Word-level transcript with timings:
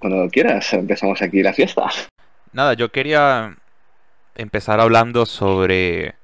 cuando 0.00 0.28
quieras, 0.30 0.72
empezamos 0.72 1.22
aquí 1.22 1.42
la 1.42 1.52
fiesta. 1.52 1.88
Nada, 2.52 2.74
yo 2.74 2.90
quería 2.90 3.56
empezar 4.34 4.80
hablando 4.80 5.26
sobre 5.26 6.14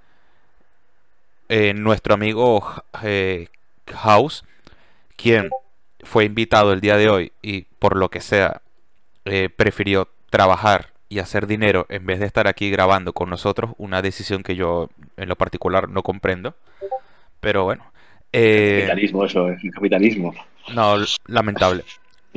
eh, 1.49 1.75
nuestro 1.75 2.15
amigo 2.15 2.65
eh, 3.05 3.49
House, 3.93 4.45
quien 5.15 5.51
fue 6.03 6.25
invitado 6.25 6.73
el 6.73 6.81
día 6.81 6.97
de 6.97 7.09
hoy 7.09 7.33
y 7.43 7.63
por 7.79 7.97
lo 7.97 8.09
que 8.09 8.21
sea 8.21 8.63
eh, 9.25 9.51
prefirió 9.55 10.09
trabajar 10.31 10.89
y 11.09 11.19
hacer 11.21 11.47
dinero 11.47 11.87
en 11.89 12.07
vez 12.07 12.19
de 12.19 12.27
estar 12.27 12.49
aquí 12.49 12.71
grabando 12.71 13.13
con 13.13 13.31
nosotros, 13.31 13.73
una 13.79 14.03
decisión 14.03 14.43
que 14.43 14.57
yo 14.57 14.89
en 15.17 15.29
lo 15.29 15.37
particular 15.37 15.89
no 15.89 16.03
comprendo. 16.03 16.55
Pero 17.41 17.65
bueno. 17.65 17.85
Capitalismo, 18.33 19.25
eso, 19.25 19.51
es 19.51 19.61
capitalismo. 19.73 20.35
No, 20.75 20.97
lamentable. 21.27 21.85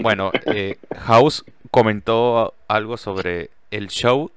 Bueno, 0.01 0.31
eh, 0.45 0.77
House 0.97 1.43
comentó 1.71 2.53
algo 2.67 2.97
sobre 2.97 3.49
el 3.71 3.89
show 3.89 4.31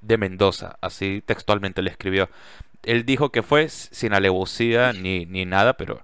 de 0.00 0.18
Mendoza, 0.18 0.76
así 0.80 1.22
textualmente 1.24 1.82
le 1.82 1.90
escribió. 1.90 2.28
Él 2.82 3.04
dijo 3.04 3.30
que 3.30 3.42
fue 3.42 3.68
sin 3.68 4.14
alevosía 4.14 4.92
ni, 4.92 5.26
ni 5.26 5.44
nada, 5.44 5.74
pero 5.74 6.02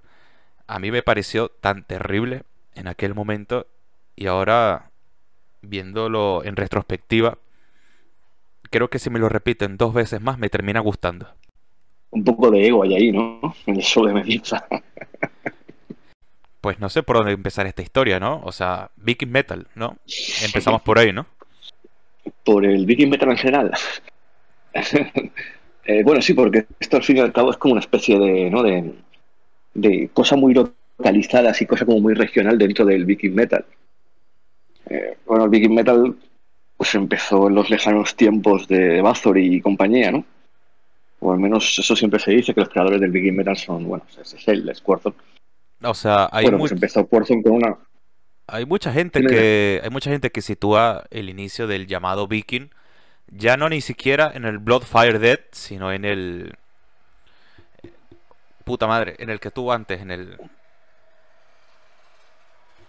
a 0.67 0.79
mí 0.79 0.91
me 0.91 1.01
pareció 1.01 1.49
tan 1.49 1.83
terrible 1.83 2.43
en 2.75 2.87
aquel 2.87 3.15
momento 3.15 3.65
y 4.15 4.27
ahora 4.27 4.91
viéndolo 5.61 6.43
en 6.43 6.55
retrospectiva, 6.55 7.37
creo 8.69 8.89
que 8.89 8.99
si 8.99 9.09
me 9.09 9.19
lo 9.19 9.29
repiten 9.29 9.77
dos 9.77 9.93
veces 9.93 10.21
más 10.21 10.37
me 10.37 10.49
termina 10.49 10.79
gustando. 10.79 11.27
Un 12.11 12.23
poco 12.23 12.51
de 12.51 12.67
ego 12.67 12.83
hay 12.83 12.95
ahí, 12.95 13.11
¿no? 13.11 13.55
En 13.65 13.75
el 13.75 13.81
show 13.81 14.05
de 14.05 14.13
Mendoza. 14.13 14.65
pues 16.61 16.79
no 16.79 16.89
sé 16.89 17.03
por 17.03 17.17
dónde 17.17 17.33
empezar 17.33 17.67
esta 17.67 17.81
historia, 17.81 18.19
¿no? 18.19 18.41
O 18.43 18.51
sea, 18.51 18.91
Viking 18.97 19.31
Metal, 19.31 19.67
¿no? 19.75 19.97
Empezamos 20.43 20.81
por 20.81 20.99
ahí, 20.99 21.13
¿no? 21.13 21.25
Por 22.43 22.65
el 22.65 22.85
Viking 22.85 23.09
Metal 23.09 23.29
en 23.29 23.37
general. 23.37 23.71
Eh, 25.89 26.03
bueno, 26.03 26.21
sí, 26.21 26.33
porque 26.33 26.65
esto 26.81 26.97
al 26.97 27.03
fin 27.03 27.15
y 27.15 27.19
al 27.21 27.31
cabo 27.31 27.49
es 27.49 27.55
como 27.55 27.71
una 27.71 27.79
especie 27.79 28.19
de, 28.19 28.49
¿no? 28.49 28.61
de, 28.61 28.93
de 29.73 30.09
cosa 30.13 30.35
muy 30.35 30.53
localizadas 30.53 31.61
y 31.61 31.65
cosa 31.65 31.85
como 31.85 32.01
muy 32.01 32.13
regional 32.13 32.57
dentro 32.57 32.83
del 32.83 33.05
Viking 33.05 33.33
Metal. 33.33 33.63
Eh, 34.89 35.17
bueno, 35.25 35.45
el 35.45 35.49
Viking 35.49 35.73
Metal 35.73 36.13
pues 36.75 36.93
empezó 36.93 37.47
en 37.47 37.55
los 37.55 37.69
lejanos 37.69 38.15
tiempos 38.17 38.67
de 38.67 39.01
Bathory 39.01 39.55
y 39.55 39.61
compañía, 39.61 40.11
¿no? 40.11 40.25
O 41.19 41.31
al 41.31 41.39
menos 41.39 41.79
eso 41.79 41.95
siempre 41.95 42.19
se 42.19 42.31
dice, 42.31 42.53
que 42.53 42.59
los 42.59 42.69
creadores 42.69 42.99
del 42.99 43.11
Viking 43.11 43.37
Metal 43.37 43.55
son, 43.55 43.87
bueno, 43.87 44.03
es 44.09 44.83
Warzone. 44.85 45.15
O 45.83 45.93
sea, 45.93 46.29
hay 46.31 46.45
bueno, 46.45 46.59
pues 46.59 46.71
empezó 46.71 47.07
Warzone 47.09 47.43
con 47.43 47.53
una... 47.53 47.77
Hay 48.47 48.65
mucha 48.65 48.93
gente 48.93 49.21
que 49.21 49.81
hay 49.83 49.89
mucha 49.89 50.09
gente 50.09 50.31
que 50.31 50.41
sitúa 50.41 51.03
el 51.11 51.29
inicio 51.29 51.67
del 51.67 51.85
llamado 51.85 52.27
Viking 52.27 52.69
ya 53.31 53.57
no 53.57 53.69
ni 53.69 53.81
siquiera 53.81 54.31
en 54.33 54.45
el 54.45 54.57
Bloodfire 54.57 55.19
Dead, 55.19 55.39
sino 55.51 55.91
en 55.91 56.05
el 56.05 56.55
puta 58.63 58.87
madre, 58.87 59.15
en 59.19 59.29
el 59.29 59.39
que 59.39 59.51
tuvo 59.51 59.73
antes, 59.73 60.01
en 60.01 60.11
el 60.11 60.37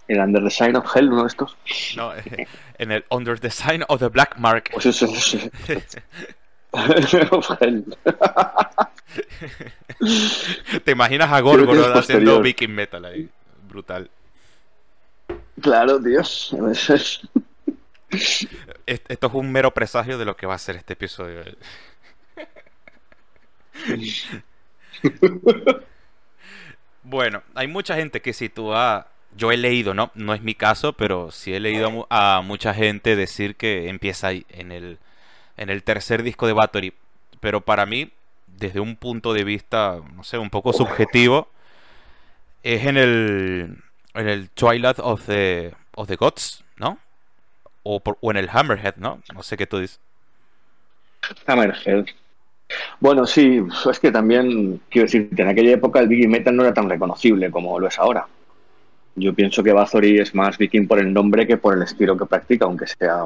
el 0.08 0.20
Under 0.20 0.42
the 0.42 0.50
Sign 0.50 0.74
of 0.74 0.96
Hell, 0.96 1.12
uno 1.12 1.22
de 1.22 1.28
estos. 1.28 1.56
No, 1.96 2.12
en 2.78 2.92
el 2.92 3.04
Under 3.10 3.38
the 3.38 3.50
Sign 3.50 3.84
of 3.88 4.00
the 4.00 4.08
Black 4.08 4.38
Mark. 4.38 4.70
¿Te 10.84 10.92
imaginas 10.92 11.32
a 11.32 11.40
Gorgoroth 11.40 11.96
haciendo 11.96 12.40
Viking 12.40 12.70
Metal 12.70 13.04
ahí? 13.04 13.28
Brutal. 13.68 14.10
Claro, 15.60 15.98
Dios. 15.98 16.54
Esto 18.86 19.26
es 19.26 19.34
un 19.34 19.50
mero 19.52 19.72
presagio 19.72 20.18
de 20.18 20.24
lo 20.24 20.36
que 20.36 20.46
va 20.46 20.54
a 20.54 20.58
ser 20.58 20.76
este 20.76 20.92
episodio. 20.94 21.42
bueno, 27.02 27.42
hay 27.54 27.68
mucha 27.68 27.94
gente 27.96 28.22
que 28.22 28.32
sitúa 28.32 29.08
yo 29.36 29.52
he 29.52 29.56
leído, 29.56 29.94
¿no? 29.94 30.10
No 30.14 30.34
es 30.34 30.42
mi 30.42 30.54
caso, 30.54 30.92
pero 30.94 31.30
sí 31.30 31.54
he 31.54 31.60
leído 31.60 32.06
a, 32.10 32.42
mucha 32.42 32.74
gente 32.74 33.16
decir 33.16 33.56
que 33.56 33.88
empieza 33.88 34.28
ahí, 34.28 34.44
en 34.48 34.72
el, 34.72 34.98
en 35.58 35.70
el 35.70 35.82
tercer 35.82 36.22
disco 36.22 36.46
de 36.46 36.54
Battery. 36.54 36.92
Pero 37.40 37.60
para 37.60 37.86
mí, 37.86 38.10
desde 38.46 38.80
un 38.80 38.96
punto 38.96 39.32
de 39.32 39.44
vista, 39.44 40.00
no 40.14 40.24
sé, 40.24 40.38
un 40.38 40.50
poco 40.50 40.72
subjetivo, 40.72 41.48
es 42.62 42.86
en 42.86 42.96
el, 42.96 43.76
en 44.14 44.28
el 44.28 44.50
Twilight 44.50 44.98
of 44.98 45.26
the, 45.26 45.74
of 45.94 46.08
the 46.08 46.16
Gods, 46.16 46.64
¿no? 46.76 46.98
O, 47.82 48.02
o 48.20 48.30
en 48.30 48.36
el 48.36 48.48
Hammerhead, 48.50 48.96
¿no? 48.96 49.22
No 49.34 49.42
sé 49.42 49.56
qué 49.56 49.66
tú 49.66 49.78
dices. 49.78 50.00
Hammerhead. 51.46 52.06
Bueno, 53.00 53.26
sí, 53.26 53.62
es 53.90 53.98
que 53.98 54.10
también, 54.10 54.80
quiero 54.90 55.06
decir, 55.06 55.30
en 55.36 55.48
aquella 55.48 55.72
época 55.72 56.00
el 56.00 56.08
Biggie 56.08 56.28
Metal 56.28 56.54
no 56.54 56.64
era 56.64 56.74
tan 56.74 56.88
reconocible 56.88 57.50
como 57.50 57.78
lo 57.78 57.88
es 57.88 57.98
ahora. 57.98 58.26
Yo 59.14 59.34
pienso 59.34 59.62
que 59.62 59.72
Bathory 59.72 60.18
es 60.20 60.34
más 60.34 60.58
viking 60.58 60.86
por 60.86 60.98
el 60.98 61.12
nombre 61.12 61.46
que 61.46 61.56
por 61.56 61.74
el 61.74 61.82
estilo 61.82 62.16
que 62.16 62.26
practica, 62.26 62.66
aunque 62.66 62.86
sea, 62.86 63.24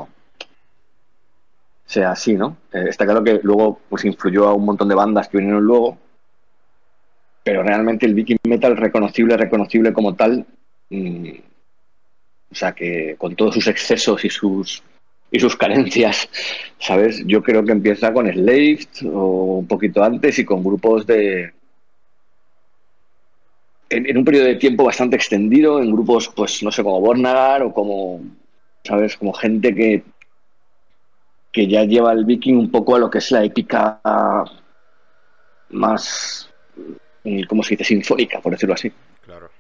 sea 1.92 2.12
así, 2.12 2.34
¿no? 2.34 2.56
Eh, 2.72 2.86
está 2.88 3.04
claro 3.04 3.22
que 3.22 3.40
luego 3.42 3.80
pues 3.88 4.04
influyó 4.04 4.48
a 4.48 4.54
un 4.54 4.64
montón 4.64 4.88
de 4.88 4.94
bandas 4.94 5.28
que 5.28 5.38
vinieron 5.38 5.62
luego, 5.62 5.98
pero 7.44 7.62
realmente 7.62 8.06
el 8.06 8.14
viking 8.14 8.38
metal 8.44 8.76
reconocible, 8.76 9.36
reconocible 9.36 9.92
como 9.92 10.14
tal, 10.14 10.46
mm, 10.90 11.30
o 12.50 12.54
sea 12.54 12.72
que 12.72 13.16
con 13.18 13.36
todos 13.36 13.54
sus 13.54 13.66
excesos 13.66 14.24
y 14.24 14.30
sus 14.30 14.82
y 15.30 15.40
sus 15.40 15.56
carencias, 15.56 16.28
¿sabes? 16.78 17.22
Yo 17.26 17.42
creo 17.42 17.64
que 17.64 17.72
empieza 17.72 18.12
con 18.12 18.30
Slaved 18.30 19.06
o 19.12 19.58
un 19.58 19.66
poquito 19.66 20.02
antes 20.02 20.38
y 20.38 20.44
con 20.44 20.62
grupos 20.62 21.06
de, 21.06 21.52
en, 23.92 24.16
un 24.16 24.24
periodo 24.24 24.46
de 24.46 24.56
tiempo 24.56 24.84
bastante 24.84 25.16
extendido, 25.16 25.80
en 25.82 25.92
grupos, 25.92 26.30
pues, 26.34 26.62
no 26.62 26.70
sé, 26.70 26.82
como 26.82 27.00
Bornagar 27.00 27.62
o 27.62 27.72
como, 27.72 28.20
¿sabes? 28.84 29.16
Como 29.16 29.32
gente 29.32 29.74
que, 29.74 30.02
que 31.52 31.68
ya 31.68 31.84
lleva 31.84 32.12
el 32.12 32.24
viking 32.24 32.54
un 32.56 32.70
poco 32.70 32.96
a 32.96 32.98
lo 32.98 33.10
que 33.10 33.18
es 33.18 33.30
la 33.30 33.44
épica 33.44 34.00
más, 35.70 36.50
mm, 37.24 37.42
¿cómo 37.42 37.62
se 37.62 37.70
dice? 37.70 37.84
Sinfónica, 37.84 38.40
por 38.40 38.52
decirlo 38.52 38.74
así. 38.74 38.90
Claro. 39.24 39.50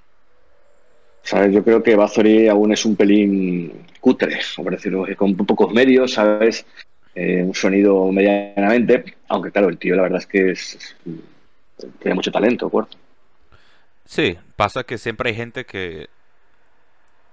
¿Sabes? 1.22 1.52
Yo 1.52 1.62
creo 1.62 1.82
que 1.82 1.94
Bathory 1.94 2.48
aún 2.48 2.72
es 2.72 2.84
un 2.84 2.96
pelín 2.96 3.84
cutre, 4.00 4.40
por 4.56 4.72
decirlo 4.72 5.04
así, 5.04 5.14
con 5.14 5.36
pocos 5.36 5.72
medios, 5.72 6.14
¿sabes? 6.14 6.66
Eh, 7.14 7.42
un 7.42 7.54
sonido 7.54 8.10
medianamente, 8.10 9.04
aunque 9.28 9.52
claro, 9.52 9.68
el 9.68 9.76
tío 9.76 9.94
la 9.94 10.02
verdad 10.02 10.18
es 10.18 10.26
que 10.26 10.50
es, 10.50 10.96
tiene 12.00 12.14
mucho 12.14 12.32
talento, 12.32 12.70
¿cuerpo? 12.70 12.96
Sí, 14.04 14.36
pasa 14.56 14.82
que 14.84 14.98
siempre 14.98 15.30
hay 15.30 15.36
gente 15.36 15.64
que, 15.64 16.08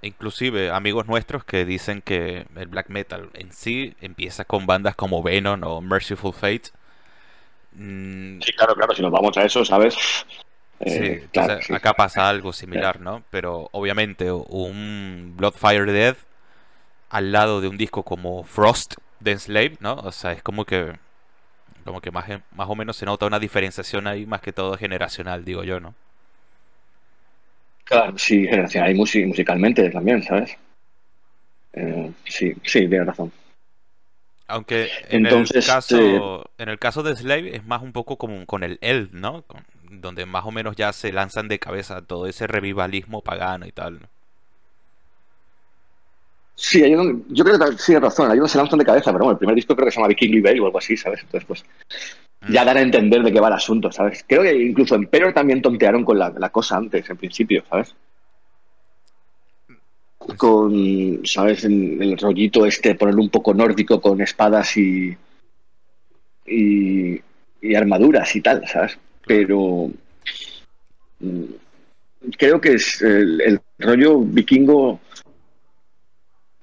inclusive 0.02 0.72
amigos 0.72 1.08
nuestros, 1.08 1.44
que 1.44 1.66
dicen 1.66 2.02
que 2.02 2.46
el 2.56 2.68
black 2.68 2.90
metal 2.90 3.30
en 3.34 3.52
sí 3.52 3.96
empieza 4.02 4.46
con 4.46 4.66
bandas 4.66 4.96
como 4.96 5.22
Venom 5.24 5.64
o 5.64 5.82
Merciful 5.82 6.34
Fate. 6.34 6.70
Mm, 7.74 8.42
sí, 8.42 8.54
claro, 8.54 8.76
claro, 8.76 8.96
si 8.96 9.02
nos 9.02 9.12
vamos 9.12 9.38
a 9.38 9.44
eso, 9.44 9.64
¿sabes? 9.66 9.96
Eh, 10.80 11.28
sí, 11.34 11.74
acá 11.74 11.94
pasa 11.94 12.30
algo 12.30 12.54
similar, 12.54 13.02
¿no? 13.02 13.24
Pero 13.30 13.70
obviamente 13.74 14.32
un 14.32 15.34
Bloodfire 15.36 15.92
Dead 15.92 16.16
al 17.10 17.32
lado 17.32 17.60
de 17.60 17.68
un 17.68 17.78
disco 17.78 18.04
como 18.04 18.44
Frost 18.44 18.96
de 19.20 19.32
Enslave, 19.32 19.78
¿no? 19.80 19.96
O 19.96 20.12
sea, 20.12 20.32
es 20.32 20.42
como 20.42 20.66
que 20.66 20.94
como 21.84 22.02
que 22.02 22.12
más, 22.12 22.30
más 22.52 22.70
o 22.70 22.76
menos 22.76 22.98
se 22.98 23.06
nota 23.06 23.26
una 23.26 23.40
diferenciación 23.40 24.08
ahí 24.08 24.26
más 24.26 24.42
que 24.42 24.54
todo 24.54 24.78
generacional, 24.78 25.44
digo 25.44 25.64
yo, 25.64 25.80
¿no? 25.80 25.96
Claro, 27.90 28.16
sí, 28.20 28.48
hay 28.48 28.94
musicalmente 28.94 29.90
también, 29.90 30.22
¿sabes? 30.22 30.56
Eh, 31.74 32.12
sí, 32.24 32.54
sí, 32.64 32.88
tienes 32.88 33.08
razón. 33.08 33.32
Aunque 34.48 34.90
en, 35.10 35.26
Entonces, 35.26 35.68
el 35.68 35.74
caso, 35.74 36.42
eh, 36.42 36.46
en 36.60 36.70
el 36.70 36.78
caso 36.78 37.02
de 37.02 37.16
Slave 37.16 37.56
es 37.56 37.66
más 37.66 37.82
un 37.82 37.92
poco 37.92 38.18
como 38.18 38.46
con 38.46 38.64
el 38.64 38.78
Elf, 38.82 39.12
¿no? 39.12 39.44
donde 39.90 40.28
más 40.28 40.46
o 40.46 40.52
menos 40.52 40.76
ya 40.76 40.94
se 40.94 41.12
lanzan 41.12 41.48
de 41.48 41.58
cabeza 41.58 42.04
todo 42.04 42.28
ese 42.28 42.46
revivalismo 42.46 43.24
pagano 43.24 43.66
y 43.66 43.72
tal. 43.72 44.00
Sí, 46.54 46.84
yo 47.30 47.44
creo 47.44 47.58
que 47.58 47.78
sí, 47.80 47.98
razón. 47.98 48.30
Hay 48.30 48.38
unos 48.38 48.52
se 48.52 48.60
lanzan 48.60 48.78
de 48.78 48.86
cabeza, 48.86 49.12
pero 49.12 49.26
bueno, 49.26 49.32
el 49.32 49.40
primer 49.40 49.56
disco 49.56 49.76
creo 49.76 49.86
que 49.86 49.92
se 49.92 49.98
llama 49.98 50.10
Viking 50.10 50.44
Bell 50.44 50.60
o 50.60 50.66
algo 50.68 50.78
así, 50.78 50.96
¿sabes? 50.96 51.22
Entonces, 51.22 51.48
pues 51.48 51.66
ya 52.48 52.64
dan 52.64 52.78
a 52.78 52.82
entender 52.82 53.22
de 53.22 53.32
qué 53.32 53.40
va 53.40 53.50
el 53.50 53.54
asunto, 53.56 53.92
¿sabes? 53.92 54.24
Creo 54.28 54.44
que 54.44 54.56
incluso 54.56 54.96
en 54.96 55.08
Peror 55.08 55.34
también 55.34 55.62
tontearon 55.62 56.06
con 56.06 56.18
la, 56.18 56.50
cosa 56.50 56.78
antes, 56.78 57.10
en 57.10 57.18
principio, 57.18 57.64
¿sabes? 57.70 57.96
Con, 60.38 61.22
¿sabes? 61.26 61.66
El, 61.66 62.02
el, 62.02 62.18
rollito 62.18 62.66
este, 62.66 62.96
ponerlo 62.96 63.22
un 63.22 63.30
poco 63.30 63.54
nórdico 63.54 64.00
con 64.00 64.22
espadas 64.22 64.78
y, 64.78 65.16
y, 66.50 67.76
armaduras 67.76 68.36
y 68.36 68.42
tal, 68.42 68.68
¿sabes? 68.68 68.98
Pero 69.26 69.92
mm, 71.20 71.44
creo 72.38 72.60
que 72.60 72.74
es 72.74 73.02
el, 73.02 73.60
rollo 73.78 74.20
vikingo 74.20 75.00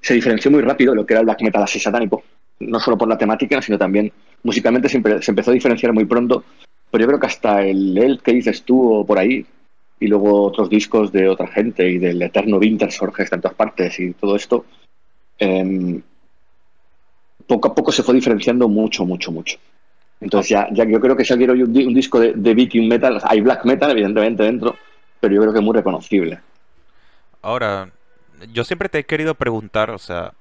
se 0.01 0.15
diferenció 0.15 0.51
muy 0.51 0.63
rápido 0.63 0.93
de 0.93 0.97
lo 0.97 1.07
que 1.07 1.15
era 1.15 1.21
el 1.21 1.27
black 1.27 1.43
metal 1.43 1.63
así 1.63 1.81
satánico. 1.81 2.23
No 2.61 2.79
solo 2.79 2.97
por 2.97 3.09
la 3.09 3.19
temática, 3.19 3.61
sino 3.61 3.77
también 3.77 4.13
musicalmente 4.47 4.89
siempre 4.89 5.21
se 5.21 5.31
empezó 5.31 5.51
a 5.51 5.55
diferenciar 5.55 5.93
muy 5.93 6.05
pronto. 6.05 6.45
Pero 6.91 7.03
yo 7.03 7.09
creo 7.09 7.21
que 7.21 7.27
hasta 7.27 7.63
el 7.63 7.99
El 7.99 8.23
que 8.23 8.33
dices 8.33 8.63
tú 8.63 8.95
o 8.95 9.05
por 9.05 9.19
ahí, 9.19 9.45
y 9.99 10.07
luego 10.07 10.43
otros 10.45 10.69
discos 10.69 11.13
de 11.13 11.29
otra 11.29 11.49
gente 11.49 11.89
y 11.89 11.99
del 11.99 12.23
Eterno 12.23 12.59
Winter 12.59 12.91
Sorge 12.93 13.25
en 13.31 13.41
todas 13.41 13.57
partes 13.57 13.99
y 13.99 14.13
todo 14.13 14.37
esto, 14.37 14.65
em, 15.39 16.01
poco 17.47 17.69
a 17.69 17.75
poco 17.75 17.93
se 17.93 18.03
fue 18.03 18.15
diferenciando 18.15 18.69
mucho, 18.69 19.05
mucho, 19.05 19.33
mucho. 19.33 19.59
Entonces 20.21 20.51
ya, 20.51 20.69
ya 20.73 20.85
yo 20.85 21.01
creo 21.01 21.17
que 21.17 21.25
si 21.25 21.33
alguien 21.33 21.51
oye 21.51 21.65
un, 21.65 21.95
disco 21.95 22.21
de, 22.21 22.33
de, 22.35 22.81
Metal, 22.89 23.21
hay 23.25 23.41
black 23.41 23.65
metal 23.65 23.91
evidentemente 23.91 24.43
dentro, 24.43 24.77
pero 25.21 25.35
yo 25.35 25.41
creo 25.43 25.53
que 25.53 25.59
es 25.59 25.65
muy 25.65 25.75
reconocible. 25.75 26.41
Ahora, 27.43 27.91
yo 28.53 28.65
siempre 28.65 28.89
te 28.89 28.99
he 28.99 29.05
querido 29.05 29.35
preguntar, 29.35 29.91
o 29.91 29.99
sea, 29.99 30.33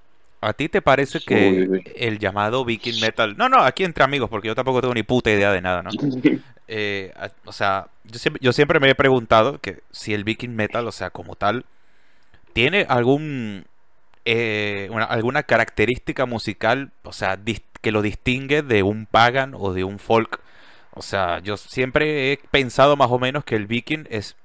¿a 0.46 0.54
ti 0.54 0.70
te 0.70 0.82
parece 0.82 1.20
que 1.20 1.84
el 1.96 2.20
llamado 2.20 2.66
Viking 2.66 3.00
Metal, 3.02 3.36
no, 3.38 3.50
no, 3.50 3.64
aquí 3.64 3.84
entre 3.84 4.04
amigos, 4.04 4.30
porque 4.30 4.48
yo 4.48 4.56
tampoco 4.56 4.82
tengo 4.82 4.94
ni 4.94 5.04
puta 5.04 5.32
idea 5.32 5.52
de 5.52 5.62
nada, 5.62 5.82
¿no? 5.84 5.92
Eh, 6.68 7.14
o 7.46 7.52
sea, 7.52 7.90
yo 8.06 8.18
siempre, 8.18 8.42
yo 8.44 8.52
siempre 8.52 8.80
me 8.80 8.90
he 8.90 8.96
preguntado 8.96 9.60
que 9.62 9.84
si 9.92 10.16
el 10.16 10.24
Viking 10.24 10.56
Metal, 10.56 10.88
o 10.88 10.92
sea, 10.92 11.12
como 11.12 11.36
tal, 11.36 11.64
tiene 12.54 12.88
algún 12.90 13.66
eh, 14.26 14.90
alguna 15.08 15.44
característica 15.44 16.26
musical, 16.26 16.92
o 17.04 17.14
sea, 17.14 17.40
que 17.82 17.92
lo 17.92 18.02
distingue 18.02 18.64
de 18.64 18.82
un 18.82 19.06
pagan 19.06 19.54
o 19.56 19.74
de 19.74 19.84
un 19.84 20.00
folk. 20.00 20.40
O 20.96 21.04
sea, 21.04 21.40
yo 21.40 21.58
siempre 21.58 22.32
he 22.32 22.38
pensado 22.50 22.96
más 22.96 23.12
o 23.12 23.20
menos 23.20 23.44
que 23.46 23.56
el 23.56 23.68
viking 23.68 24.08
es, 24.10 24.36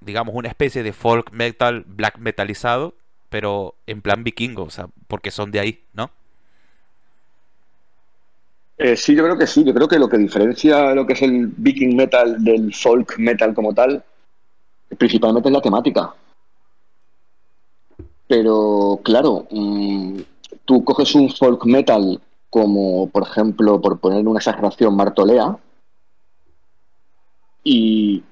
digamos, 0.00 0.36
una 0.36 0.48
especie 0.48 0.84
de 0.84 0.92
folk 0.92 1.32
metal, 1.32 1.84
black 1.86 2.18
metalizado, 2.18 2.94
pero 3.28 3.74
en 3.86 4.02
plan 4.02 4.24
vikingo, 4.24 4.64
o 4.64 4.70
sea, 4.70 4.88
porque 5.06 5.30
son 5.30 5.50
de 5.50 5.60
ahí, 5.60 5.84
¿no? 5.92 6.10
Eh, 8.78 8.96
sí, 8.96 9.14
yo 9.14 9.24
creo 9.24 9.36
que 9.36 9.46
sí. 9.46 9.64
Yo 9.64 9.74
creo 9.74 9.88
que 9.88 9.98
lo 9.98 10.08
que 10.08 10.18
diferencia 10.18 10.94
lo 10.94 11.04
que 11.04 11.14
es 11.14 11.22
el 11.22 11.48
viking 11.48 11.96
metal 11.96 12.42
del 12.42 12.72
folk 12.72 13.18
metal 13.18 13.52
como 13.52 13.74
tal, 13.74 14.02
principalmente 14.96 15.48
es 15.48 15.52
la 15.52 15.60
temática. 15.60 16.14
Pero 18.28 19.00
claro, 19.02 19.46
mm, 19.50 20.20
tú 20.64 20.84
coges 20.84 21.14
un 21.14 21.30
folk 21.30 21.64
metal 21.64 22.20
como, 22.50 23.08
por 23.10 23.24
ejemplo, 23.24 23.80
por 23.80 23.98
poner 23.98 24.26
una 24.26 24.38
exageración, 24.38 24.94
Martolea, 24.96 25.58
y, 27.64 28.22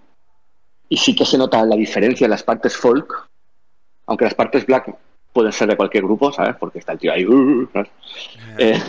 y 0.88 0.96
sí 0.96 1.14
que 1.14 1.25
se 1.25 1.38
nota 1.38 1.64
la 1.64 1.76
diferencia 1.76 2.25
en 2.25 2.31
las 2.31 2.43
partes 2.43 2.76
folk, 2.76 3.28
aunque 4.06 4.25
las 4.25 4.35
partes 4.35 4.64
black 4.64 4.97
pueden 5.32 5.53
ser 5.53 5.69
de 5.69 5.76
cualquier 5.76 6.05
grupo, 6.05 6.32
¿sabes? 6.32 6.56
Porque 6.56 6.79
está 6.79 6.93
el 6.93 6.99
tío 6.99 7.12
ahí. 7.12 7.26
Uh, 7.26 7.69
eh, 8.58 8.81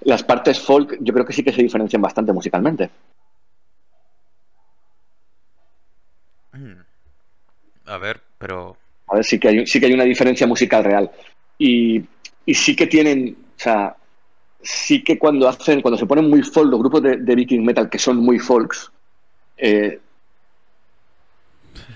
las 0.02 0.22
partes 0.24 0.58
folk 0.58 0.98
yo 1.00 1.14
creo 1.14 1.24
que 1.24 1.32
sí 1.32 1.44
que 1.44 1.52
se 1.52 1.62
diferencian 1.62 2.02
bastante 2.02 2.32
musicalmente. 2.32 2.90
Mm. 6.52 6.80
A 7.86 7.98
ver, 7.98 8.20
pero 8.38 8.76
a 9.08 9.16
ver, 9.16 9.24
sí 9.24 9.38
que 9.38 9.48
hay, 9.48 9.66
sí 9.66 9.78
que 9.78 9.86
hay 9.86 9.92
una 9.92 10.04
diferencia 10.04 10.46
musical 10.46 10.84
real. 10.84 11.10
Y, 11.58 12.04
sí 12.46 12.74
que 12.74 12.86
tienen, 12.86 13.36
o 13.56 13.60
sea, 13.60 13.96
sí 14.60 15.02
que 15.02 15.18
cuando 15.18 15.48
hacen, 15.48 15.80
cuando 15.80 15.98
se 15.98 16.06
ponen 16.06 16.28
muy 16.28 16.42
folk, 16.42 16.70
los 16.70 16.80
grupos 16.80 17.02
de, 17.02 17.34
Viking 17.34 17.64
Metal 17.64 17.88
que 17.88 17.98
son 17.98 18.18
muy 18.18 18.38
folks, 18.38 18.90
eh, 19.56 20.00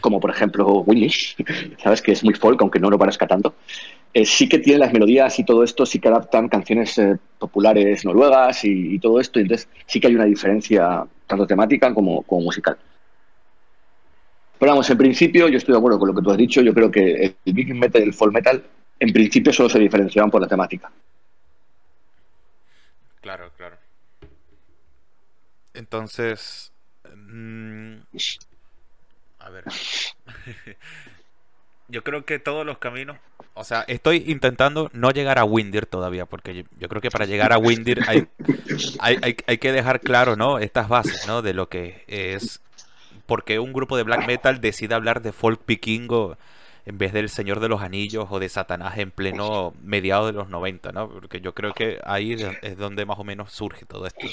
como 0.00 0.20
por 0.20 0.30
ejemplo 0.30 0.66
Winnish, 0.80 1.36
¿sabes? 1.82 2.02
Que 2.02 2.12
es 2.12 2.24
muy 2.24 2.34
folk, 2.34 2.60
aunque 2.60 2.80
no 2.80 2.90
lo 2.90 2.98
parezca 2.98 3.26
tanto. 3.26 3.54
Eh, 4.12 4.26
sí 4.26 4.48
que 4.48 4.58
tienen 4.58 4.80
las 4.80 4.92
melodías 4.92 5.38
y 5.38 5.44
todo 5.44 5.62
esto, 5.62 5.86
sí 5.86 6.00
que 6.00 6.08
adaptan 6.08 6.48
canciones 6.48 6.98
eh, 6.98 7.16
populares 7.38 8.04
noruegas 8.04 8.64
y, 8.64 8.98
todo 8.98 9.20
esto, 9.20 9.38
y 9.38 9.42
entonces 9.42 9.68
sí 9.86 10.00
que 10.00 10.08
hay 10.08 10.16
una 10.16 10.24
diferencia 10.24 11.06
tanto 11.26 11.46
temática 11.46 11.94
como 11.94 12.24
musical. 12.28 12.76
Pero 14.60 14.72
vamos, 14.72 14.90
en 14.90 14.98
principio 14.98 15.48
yo 15.48 15.56
estoy 15.56 15.72
de 15.72 15.78
acuerdo 15.78 15.98
con 15.98 16.08
lo 16.08 16.14
que 16.14 16.20
tú 16.20 16.30
has 16.30 16.36
dicho. 16.36 16.60
Yo 16.60 16.74
creo 16.74 16.90
que 16.90 17.34
el 17.44 17.52
Viking 17.54 17.78
Metal 17.78 18.02
y 18.02 18.04
el 18.04 18.12
Folk 18.12 18.34
Metal 18.34 18.62
en 18.98 19.10
principio 19.10 19.54
solo 19.54 19.70
se 19.70 19.78
diferenciaban 19.78 20.30
por 20.30 20.42
la 20.42 20.46
temática. 20.46 20.92
Claro, 23.22 23.50
claro. 23.56 23.76
Entonces... 25.72 26.72
Mm, 27.16 28.00
a 29.40 29.50
ver. 29.50 29.64
yo 31.88 32.04
creo 32.04 32.24
que 32.24 32.38
todos 32.38 32.64
los 32.64 32.78
caminos... 32.78 33.16
O 33.54 33.64
sea, 33.64 33.84
estoy 33.88 34.24
intentando 34.28 34.90
no 34.92 35.10
llegar 35.10 35.38
a 35.38 35.44
Windir 35.44 35.86
todavía, 35.86 36.24
porque 36.24 36.64
yo, 36.78 36.88
creo 36.88 37.02
que 37.02 37.10
para 37.10 37.26
llegar 37.26 37.52
a 37.52 37.58
Windir 37.58 38.00
hay, 38.06 38.28
hay, 39.00 39.36
hay, 39.46 39.58
que 39.58 39.72
dejar 39.72 40.00
claro, 40.00 40.36
¿no? 40.36 40.58
Estas 40.58 40.88
bases, 40.88 41.26
¿no? 41.26 41.42
De 41.42 41.52
lo 41.52 41.68
que 41.68 42.04
es 42.06 42.62
porque 43.30 43.60
un 43.60 43.72
grupo 43.72 43.96
de 43.96 44.02
black 44.02 44.26
metal 44.26 44.60
decide 44.60 44.94
hablar 44.94 45.22
de 45.22 45.32
folk 45.32 45.64
vikingo 45.64 46.36
en 46.84 46.98
vez 46.98 47.12
del 47.12 47.28
Señor 47.28 47.60
de 47.60 47.68
los 47.68 47.80
Anillos 47.80 48.26
o 48.28 48.40
de 48.40 48.48
Satanás 48.48 48.98
en 48.98 49.12
pleno 49.12 49.72
mediado 49.82 50.26
de 50.26 50.32
los 50.32 50.48
90, 50.48 50.90
¿no? 50.90 51.08
Porque 51.08 51.40
yo 51.40 51.54
creo 51.54 51.72
que 51.72 52.00
ahí 52.04 52.34
es 52.62 52.76
donde 52.76 53.06
más 53.06 53.20
o 53.20 53.24
menos 53.24 53.52
surge 53.52 53.84
todo 53.84 54.06
esto. 54.06 54.26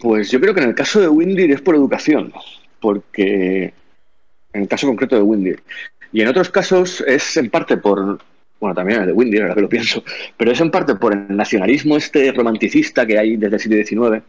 Pues 0.00 0.30
yo 0.30 0.40
creo 0.40 0.54
que 0.54 0.60
en 0.60 0.68
el 0.70 0.74
caso 0.74 1.00
de 1.00 1.08
Windir 1.08 1.52
es 1.52 1.60
por 1.60 1.74
educación, 1.74 2.32
porque 2.80 3.72
en 4.52 4.62
el 4.62 4.68
caso 4.68 4.86
concreto 4.86 5.16
de 5.16 5.22
Windir. 5.22 5.62
Y 6.12 6.22
en 6.22 6.28
otros 6.28 6.50
casos 6.50 7.02
es 7.06 7.36
en 7.36 7.50
parte 7.50 7.76
por, 7.76 8.18
bueno, 8.58 8.74
también 8.74 9.00
el 9.00 9.06
de 9.08 9.12
Windir, 9.12 9.42
ahora 9.42 9.54
que 9.54 9.60
lo 9.60 9.68
pienso, 9.68 10.02
pero 10.36 10.50
es 10.50 10.60
en 10.60 10.70
parte 10.70 10.94
por 10.94 11.12
el 11.12 11.36
nacionalismo 11.36 11.96
este 11.96 12.32
romanticista 12.32 13.06
que 13.06 13.18
hay 13.18 13.36
desde 13.36 13.56
el 13.56 13.60
siglo 13.60 14.10
XIX 14.10 14.24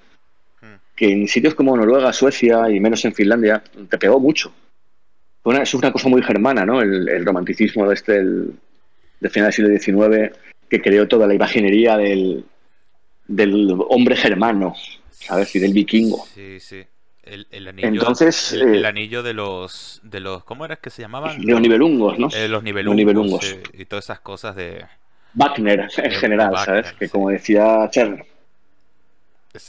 que 1.02 1.12
en 1.12 1.28
sitios 1.28 1.56
como 1.56 1.76
Noruega, 1.76 2.14
Suecia 2.14 2.70
y 2.70 2.80
menos 2.80 3.04
en 3.06 3.14
Finlandia 3.16 3.64
te 3.90 3.98
pegó 3.98 4.20
mucho. 4.20 4.54
es 5.60 5.74
una 5.74 5.92
cosa 5.92 6.10
muy 6.10 6.22
germana, 6.22 6.64
¿no? 6.64 6.80
El, 6.80 7.26
romanticismo 7.26 7.88
de 7.88 7.96
este 7.96 8.14
del, 8.14 8.54
final 9.32 9.52
del 9.52 9.80
siglo 9.82 10.06
XIX 10.06 10.32
que 10.70 10.80
creó 10.80 11.08
toda 11.08 11.26
la 11.26 11.34
imaginería 11.34 11.98
del, 11.98 12.46
del 13.28 13.76
hombre 13.90 14.16
germano, 14.16 14.76
¿sabes? 15.22 15.56
Y 15.56 15.60
del 15.60 15.74
vikingo. 15.74 16.26
Sí, 16.34 16.60
sí. 16.60 16.84
El, 17.24 17.68
anillo, 17.68 17.88
Entonces, 17.88 18.52
el, 18.52 18.84
eh, 18.84 18.88
anillo 18.88 19.22
de 19.22 19.34
los, 19.34 20.02
de 20.04 20.20
los, 20.20 20.44
¿cómo 20.44 20.66
era 20.66 20.78
que 20.78 20.90
se 20.90 21.04
llamaban? 21.04 21.46
Los 21.46 21.62
nivelungos, 21.62 22.18
¿no? 22.18 22.30
Eh, 22.34 22.48
los 22.48 22.64
nivelungos, 22.64 23.58
y 23.74 23.86
todas 23.86 24.06
esas 24.06 24.20
cosas 24.22 24.56
de... 24.56 24.84
Wagner 25.36 25.88
en 25.98 26.12
general, 26.12 26.58
¿sabes? 26.58 26.92
Que 26.94 27.08
como 27.08 27.30
decía 27.30 27.88
Cher, 27.92 28.26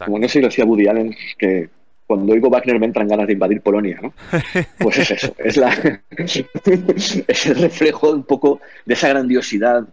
como 0.05 0.19
no 0.19 0.29
sé 0.29 0.33
si 0.33 0.41
lo 0.41 0.49
decía 0.49 0.65
Woody 0.65 0.89
Allen, 0.89 1.15
que 1.39 1.69
cuando 2.07 2.33
oigo 2.33 2.51
Wagner 2.51 2.81
me 2.81 2.87
entran 2.87 3.07
ganas 3.07 3.27
de 3.27 3.35
invadir 3.35 3.61
Polonia, 3.61 4.01
¿no? 4.03 4.13
Pues 4.79 4.99
es 4.99 5.11
eso, 5.11 5.35
es, 5.39 5.57
la, 5.57 5.73
es 6.17 7.47
el 7.47 7.55
reflejo 7.57 8.11
un 8.11 8.25
poco 8.25 8.61
de 8.85 8.95
esa 8.95 9.09
grandiosidad 9.09 9.85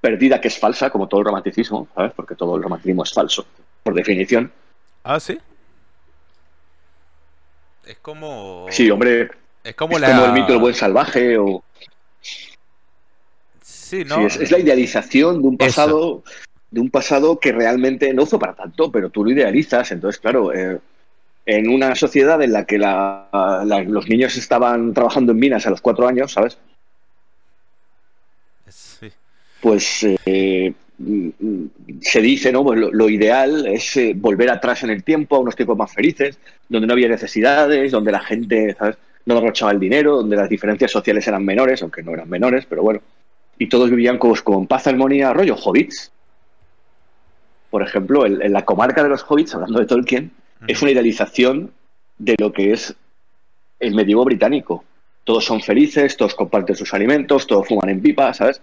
perdida 0.00 0.40
que 0.40 0.48
es 0.48 0.58
falsa, 0.58 0.90
como 0.90 1.08
todo 1.08 1.20
el 1.20 1.26
romanticismo, 1.26 1.88
¿sabes? 1.94 2.12
Porque 2.14 2.34
todo 2.34 2.56
el 2.56 2.62
romanticismo 2.62 3.02
es 3.02 3.12
falso, 3.12 3.46
por 3.82 3.94
definición. 3.94 4.50
Ah, 5.02 5.20
sí. 5.20 5.38
Es 7.86 7.98
como. 7.98 8.66
Sí, 8.70 8.90
hombre. 8.90 9.30
Es 9.64 9.74
como, 9.74 9.98
el 9.98 10.32
mito 10.32 10.52
del 10.52 10.60
buen 10.60 10.74
salvaje 10.74 11.36
o. 11.38 11.62
Sí, 13.62 14.04
¿no? 14.04 14.26
es, 14.26 14.50
la 14.50 14.58
idealización 14.58 15.42
de 15.42 15.48
un 15.48 15.58
pasado 15.58 16.22
de 16.70 16.80
un 16.80 16.90
pasado 16.90 17.40
que 17.40 17.52
realmente 17.52 18.14
no 18.14 18.26
fue 18.26 18.38
para 18.38 18.54
tanto, 18.54 18.92
pero 18.92 19.10
tú 19.10 19.24
lo 19.24 19.30
idealizas. 19.32 19.90
Entonces, 19.90 20.20
claro, 20.20 20.54
eh, 20.54 20.78
en 21.46 21.68
una 21.68 21.94
sociedad 21.94 22.40
en 22.42 22.52
la 22.52 22.64
que 22.64 22.78
los 22.78 24.08
niños 24.08 24.36
estaban 24.36 24.94
trabajando 24.94 25.32
en 25.32 25.38
minas 25.38 25.66
a 25.66 25.70
los 25.70 25.80
cuatro 25.80 26.06
años, 26.06 26.32
¿sabes? 26.32 26.58
Pues 29.60 30.06
eh, 30.24 30.72
se 32.00 32.20
dice, 32.20 32.52
¿no? 32.52 32.62
Pues 32.62 32.78
lo, 32.78 33.08
ideal 33.08 33.66
es 33.66 33.96
eh, 33.96 34.12
volver 34.14 34.50
atrás 34.50 34.82
en 34.82 34.90
el 34.90 35.02
tiempo, 35.02 35.36
a 35.36 35.40
unos 35.40 35.56
tiempos 35.56 35.76
más 35.76 35.92
felices, 35.92 36.38
donde 36.68 36.86
no 36.86 36.92
había 36.92 37.08
necesidades, 37.08 37.90
donde 37.90 38.12
la 38.12 38.20
gente, 38.20 38.74
¿sabes? 38.78 38.96
No 39.24 39.34
derrochaba 39.34 39.72
el 39.72 39.80
dinero, 39.80 40.16
donde 40.16 40.36
las 40.36 40.48
diferencias 40.48 40.90
sociales 40.90 41.26
eran 41.26 41.44
menores, 41.44 41.82
aunque 41.82 42.02
no 42.02 42.12
eran 42.12 42.28
menores, 42.28 42.66
pero 42.68 42.82
bueno. 42.82 43.00
Y 43.58 43.68
todos 43.68 43.90
vivían 43.90 44.18
con, 44.18 44.34
con 44.36 44.66
paz, 44.66 44.86
armonía, 44.86 45.32
rollo 45.32 45.56
hobbits 45.56 46.10
por 47.70 47.82
ejemplo, 47.82 48.26
en, 48.26 48.52
la 48.52 48.64
comarca 48.64 49.02
de 49.02 49.08
los 49.08 49.22
hobbits, 49.22 49.54
hablando 49.54 49.78
de 49.78 49.86
Tolkien, 49.86 50.32
es 50.66 50.82
una 50.82 50.90
idealización 50.90 51.70
de 52.18 52.34
lo 52.38 52.52
que 52.52 52.72
es 52.72 52.94
el 53.78 53.94
medievo 53.94 54.24
británico. 54.24 54.84
Todos 55.22 55.44
son 55.44 55.60
felices, 55.60 56.16
todos 56.16 56.34
comparten 56.34 56.74
sus 56.74 56.92
alimentos, 56.92 57.46
todos 57.46 57.68
fuman 57.68 57.88
en 57.88 58.02
pipa, 58.02 58.34
¿sabes? 58.34 58.60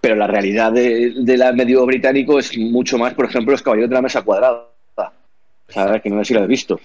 Pero 0.00 0.16
la 0.16 0.26
realidad 0.26 0.72
del 0.72 1.24
de 1.24 1.52
medievo 1.52 1.86
británico 1.86 2.38
es 2.38 2.56
mucho 2.58 2.98
más, 2.98 3.14
por 3.14 3.26
ejemplo, 3.26 3.52
los 3.52 3.62
caballeros 3.62 3.90
de 3.90 3.94
la 3.94 4.02
mesa 4.02 4.22
cuadrada. 4.22 4.68
¿Sabes? 5.68 6.00
Que 6.02 6.10
no 6.10 6.18
sé 6.18 6.28
si 6.28 6.34
lo 6.34 6.42
has 6.42 6.48
visto. 6.48 6.80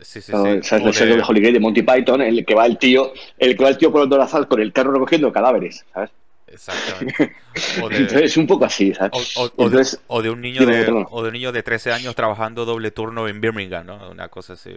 Sí, 0.00 0.20
sí, 0.20 0.32
¿Sabes? 0.32 0.64
sí. 0.64 0.68
¿Sabes? 0.68 1.00
El 1.00 1.16
de- 1.16 1.22
Holy 1.22 1.40
Grail 1.40 1.54
de 1.54 1.60
Monty 1.60 1.82
Python, 1.82 2.22
el 2.22 2.44
que 2.44 2.54
va 2.54 2.66
el 2.66 2.78
tío, 2.78 3.12
el 3.38 3.56
que 3.56 3.62
va 3.64 3.70
el 3.70 3.78
tío 3.78 3.92
por 3.92 4.02
el 4.02 4.08
Dorazal 4.08 4.48
con 4.48 4.60
el 4.60 4.72
carro 4.72 4.92
recogiendo 4.92 5.30
cadáveres, 5.32 5.84
¿sabes? 5.92 6.10
Exactamente. 6.46 7.32
O 7.82 7.88
de, 7.88 7.96
Entonces 7.98 8.22
es 8.22 8.36
un 8.36 8.46
poco 8.46 8.64
así, 8.64 8.94
¿sabes? 8.94 9.36
o, 9.36 9.44
de, 9.48 9.52
Entonces, 9.64 10.00
o 10.06 10.22
de 10.22 10.30
un 10.30 10.40
niño 10.40 10.64
de, 10.66 11.04
o 11.10 11.22
de 11.22 11.28
un 11.28 11.32
niño 11.32 11.52
de 11.52 11.62
13 11.62 11.92
años 11.92 12.14
trabajando 12.14 12.64
doble 12.64 12.90
turno 12.90 13.28
en 13.28 13.40
Birmingham, 13.40 13.86
¿no? 13.86 14.10
Una 14.10 14.28
cosa 14.28 14.54
así. 14.54 14.70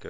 que. 0.00 0.08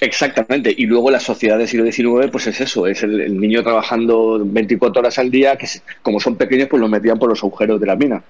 Exactamente, 0.00 0.72
y 0.76 0.86
luego 0.86 1.10
la 1.10 1.18
sociedad 1.18 1.58
del 1.58 1.66
siglo 1.68 1.84
XIX, 1.84 2.28
pues 2.28 2.46
es 2.46 2.60
eso, 2.60 2.86
es 2.86 3.02
el, 3.02 3.20
el 3.20 3.40
niño 3.40 3.62
trabajando 3.62 4.40
24 4.44 5.00
horas 5.00 5.18
al 5.18 5.30
día, 5.30 5.56
que 5.56 5.66
como 6.02 6.20
son 6.20 6.36
pequeños, 6.36 6.68
pues 6.68 6.80
los 6.80 6.90
metían 6.90 7.18
por 7.18 7.28
los 7.28 7.42
agujeros 7.42 7.80
de 7.80 7.86
la 7.86 7.96
mina. 7.96 8.22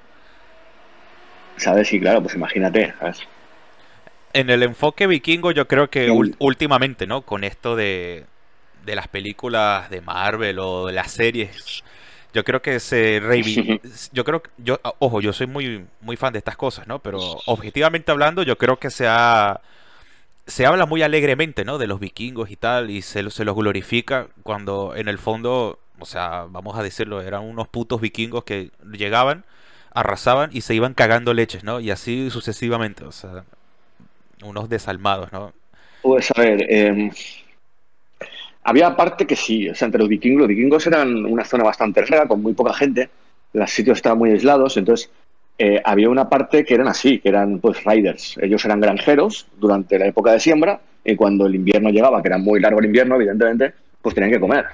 ¿Sabes? 1.56 1.92
Y 1.92 2.00
claro, 2.00 2.22
pues 2.22 2.34
imagínate, 2.36 2.94
¿sabes? 2.98 3.18
En 4.32 4.50
el 4.50 4.62
enfoque 4.64 5.06
vikingo, 5.06 5.52
yo 5.52 5.68
creo 5.68 5.90
que 5.90 6.10
ul- 6.10 6.30
últimamente, 6.38 7.06
¿no? 7.06 7.22
Con 7.22 7.44
esto 7.44 7.76
de, 7.76 8.26
de 8.84 8.96
las 8.96 9.06
películas 9.08 9.90
de 9.90 10.00
Marvel 10.00 10.58
o 10.58 10.86
de 10.86 10.92
las 10.92 11.12
series, 11.12 11.84
yo 12.32 12.42
creo 12.44 12.60
que 12.60 12.80
se 12.80 13.20
Yo 14.12 14.24
creo 14.24 14.42
que, 14.42 14.50
yo, 14.58 14.80
ojo, 14.98 15.20
yo 15.20 15.32
soy 15.32 15.46
muy, 15.46 15.86
muy 16.00 16.16
fan 16.16 16.32
de 16.32 16.38
estas 16.38 16.56
cosas, 16.56 16.86
¿no? 16.88 16.98
Pero 17.00 17.42
objetivamente 17.46 18.10
hablando, 18.10 18.42
yo 18.42 18.58
creo 18.58 18.78
que 18.78 18.90
se 18.90 19.06
ha- 19.08 19.60
se 20.46 20.66
habla 20.66 20.86
muy 20.86 21.02
alegremente, 21.02 21.64
¿no? 21.64 21.78
De 21.78 21.86
los 21.86 22.00
vikingos 22.00 22.50
y 22.50 22.56
tal, 22.56 22.90
y 22.90 23.02
se, 23.02 23.28
se 23.30 23.44
los 23.44 23.56
glorifica 23.56 24.28
cuando 24.42 24.94
en 24.96 25.08
el 25.08 25.18
fondo, 25.18 25.78
o 25.98 26.04
sea, 26.04 26.46
vamos 26.48 26.76
a 26.76 26.82
decirlo, 26.82 27.22
eran 27.22 27.42
unos 27.42 27.68
putos 27.68 28.00
vikingos 28.00 28.44
que 28.44 28.70
llegaban, 28.92 29.44
arrasaban 29.92 30.50
y 30.52 30.60
se 30.60 30.74
iban 30.74 30.94
cagando 30.94 31.32
leches, 31.34 31.64
¿no? 31.64 31.80
Y 31.80 31.90
así 31.90 32.30
sucesivamente, 32.30 33.04
o 33.04 33.12
sea, 33.12 33.44
unos 34.44 34.68
desalmados, 34.68 35.32
¿no? 35.32 35.52
Pues 36.02 36.30
a 36.30 36.40
ver, 36.40 36.66
eh, 36.68 37.10
había 38.62 38.94
parte 38.96 39.26
que 39.26 39.36
sí, 39.36 39.68
o 39.68 39.74
sea, 39.74 39.86
entre 39.86 40.00
los 40.00 40.08
vikingos, 40.08 40.40
los 40.40 40.48
vikingos 40.48 40.86
eran 40.86 41.24
una 41.24 41.44
zona 41.44 41.64
bastante 41.64 42.00
larga, 42.02 42.28
con 42.28 42.42
muy 42.42 42.52
poca 42.52 42.74
gente, 42.74 43.08
los 43.52 43.70
sitios 43.70 43.98
estaban 43.98 44.18
muy 44.18 44.30
aislados, 44.30 44.76
entonces 44.76 45.10
eh, 45.58 45.80
había 45.84 46.08
una 46.10 46.28
parte 46.28 46.64
que 46.64 46.74
eran 46.74 46.88
así, 46.88 47.18
que 47.20 47.28
eran 47.28 47.58
pues 47.60 47.84
riders, 47.84 48.36
ellos 48.40 48.64
eran 48.64 48.80
granjeros 48.80 49.46
durante 49.56 49.98
la 49.98 50.06
época 50.06 50.32
de 50.32 50.40
siembra 50.40 50.80
y 51.04 51.14
cuando 51.16 51.46
el 51.46 51.54
invierno 51.54 51.90
llegaba, 51.90 52.20
que 52.22 52.28
era 52.28 52.38
muy 52.38 52.60
largo 52.60 52.80
el 52.80 52.86
invierno, 52.86 53.14
evidentemente, 53.16 53.72
pues 54.02 54.14
tenían 54.14 54.32
que 54.32 54.40
comer. 54.40 54.64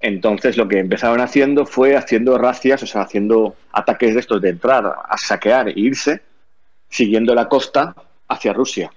Entonces 0.00 0.56
lo 0.56 0.66
que 0.66 0.78
empezaron 0.78 1.20
haciendo 1.20 1.64
fue 1.66 1.96
haciendo 1.96 2.36
racias, 2.38 2.82
o 2.82 2.86
sea, 2.86 3.02
haciendo 3.02 3.54
ataques 3.72 4.14
de 4.14 4.20
estos 4.20 4.40
de 4.42 4.48
entrar 4.50 4.84
a 4.86 5.16
saquear 5.18 5.68
e 5.68 5.74
irse, 5.76 6.20
siguiendo 6.88 7.34
la 7.34 7.48
costa 7.48 7.94
hacia 8.28 8.52
Rusia 8.52 8.90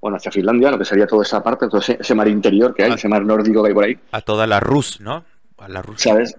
bueno, 0.00 0.16
hacia 0.16 0.32
Finlandia, 0.32 0.68
lo 0.72 0.78
que 0.80 0.84
sería 0.84 1.06
toda 1.06 1.22
esa 1.22 1.40
parte, 1.44 1.68
todo 1.68 1.78
ese, 1.80 1.96
ese 2.00 2.12
mar 2.16 2.26
interior 2.26 2.74
que 2.74 2.82
hay, 2.82 2.90
Ah. 2.90 2.94
ese 2.96 3.06
mar 3.06 3.24
nórdico 3.24 3.62
que 3.62 3.68
hay 3.68 3.74
por 3.74 3.84
ahí, 3.84 3.96
A 4.10 4.20
toda 4.20 4.48
la 4.48 4.58
Rus, 4.58 5.00
¿no? 5.00 5.24
A 5.58 5.68
la 5.68 5.80
Rus. 5.80 6.00
¿sabes? 6.02 6.36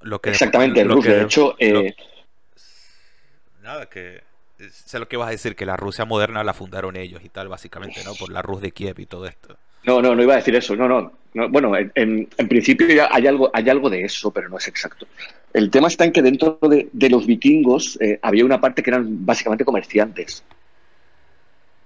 Lo 0.00 0.18
que 0.18 0.30
Exactamente, 0.30 0.80
el 0.80 0.88
Rus. 0.88 1.04
que- 1.04 1.10
De 1.12 1.22
hecho, 1.24 1.54
lo- 1.60 1.80
eh, 1.80 1.94
Nada, 3.70 3.86
que 3.86 4.20
sé 4.68 4.98
lo 4.98 5.06
que 5.06 5.16
vas 5.16 5.28
a 5.28 5.30
decir, 5.30 5.54
que 5.54 5.64
la 5.64 5.76
Rusia 5.76 6.04
moderna 6.04 6.42
la 6.42 6.54
fundaron 6.54 6.96
ellos 6.96 7.22
y 7.24 7.28
tal, 7.28 7.46
básicamente, 7.46 8.02
¿no? 8.04 8.14
Por 8.14 8.32
la 8.32 8.42
Rus 8.42 8.60
de 8.60 8.72
Kiev 8.72 8.98
y 8.98 9.06
todo 9.06 9.26
esto. 9.26 9.56
no, 9.84 10.02
no, 10.02 10.12
no 10.16 10.22
iba 10.24 10.32
a 10.32 10.38
decir 10.38 10.56
eso, 10.56 10.74
no, 10.74 10.88
no. 10.88 11.12
no, 11.34 11.48
bueno, 11.50 11.74
en, 11.76 12.26
principio 12.48 12.88
ya 12.88 13.08
hay 13.12 13.28
algo, 13.28 13.48
hay 13.54 13.70
algo 13.70 13.88
de 13.88 14.02
eso, 14.02 14.32
pero 14.32 14.48
no 14.48 14.58
es 14.58 14.66
exacto. 14.66 15.06
El 15.52 15.70
tema 15.70 15.86
está 15.86 16.04
en 16.04 16.10
que 16.10 16.20
dentro 16.20 16.58
de, 16.62 16.88
de 16.92 17.10
los 17.10 17.28
vikingos 17.28 17.96
eh, 18.00 18.18
había 18.22 18.44
una 18.44 18.60
parte 18.60 18.82
que 18.82 18.90
eran 18.90 19.24
básicamente 19.24 19.64
comerciantes. 19.64 20.42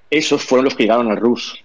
Esos 0.09 0.43
fueron 0.43 0.65
los 0.65 0.75
que 0.75 0.85
llegaron 0.85 1.11
al 1.11 1.19
Rus. 1.19 1.63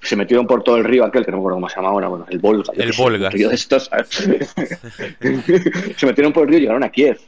Se 0.00 0.16
metieron 0.16 0.46
por 0.46 0.64
todo 0.64 0.78
el 0.78 0.84
río 0.84 1.04
aquel, 1.04 1.26
que 1.26 1.30
no 1.30 1.36
me 1.36 1.40
acuerdo 1.42 1.56
cómo 1.56 1.68
se 1.68 1.76
llama 1.76 1.88
ahora, 1.90 2.08
bueno, 2.08 2.24
el 2.30 2.38
Volga. 2.38 2.72
El 2.74 2.94
sé, 2.94 3.02
Volga, 3.02 3.28
río 3.28 3.50
de 3.50 3.54
estos, 3.56 3.84
¿sabes? 3.84 4.08
se 5.96 6.06
metieron 6.06 6.32
por 6.32 6.44
el 6.44 6.48
río 6.48 6.58
y 6.58 6.62
llegaron 6.62 6.84
a 6.84 6.88
Kiev. 6.88 7.20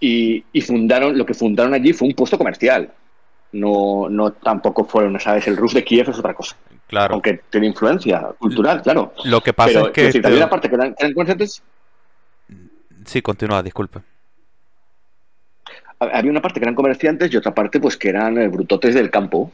Y, 0.00 0.42
y 0.52 0.60
fundaron, 0.62 1.16
lo 1.18 1.26
que 1.26 1.34
fundaron 1.34 1.74
allí 1.74 1.92
fue 1.92 2.08
un 2.08 2.14
puesto 2.14 2.38
comercial. 2.38 2.90
No, 3.52 4.08
no 4.08 4.32
tampoco 4.32 4.84
fueron, 4.84 5.18
¿sabes? 5.20 5.46
El 5.46 5.56
Rus 5.56 5.74
de 5.74 5.84
Kiev 5.84 6.08
es 6.08 6.18
otra 6.18 6.32
cosa. 6.34 6.56
Claro. 6.86 7.14
Aunque 7.14 7.40
tiene 7.50 7.66
influencia 7.66 8.20
cultural, 8.38 8.80
claro. 8.82 9.12
Lo 9.24 9.40
que 9.42 9.52
pasa 9.52 9.68
Pero 9.72 9.80
es 9.80 9.86
que... 9.88 9.92
quiero 9.92 10.06
decir, 10.06 10.18
este- 10.18 10.22
también 10.22 10.40
la 10.40 10.50
parte 10.50 10.68
que 10.68 10.74
eran, 10.74 10.94
eran 10.98 11.12
comerciantes, 11.12 11.62
Sí, 13.06 13.22
continúa, 13.22 13.62
disculpe. 13.62 14.00
había 15.98 16.30
una 16.30 16.40
parte 16.42 16.60
que 16.60 16.64
eran 16.64 16.74
comerciantes 16.74 17.32
y 17.32 17.36
otra 17.36 17.54
parte 17.54 17.80
pues 17.80 17.96
que 17.96 18.08
eran 18.10 18.38
eh, 18.38 18.48
brutotes 18.48 18.94
del 18.94 19.10
campo. 19.10 19.50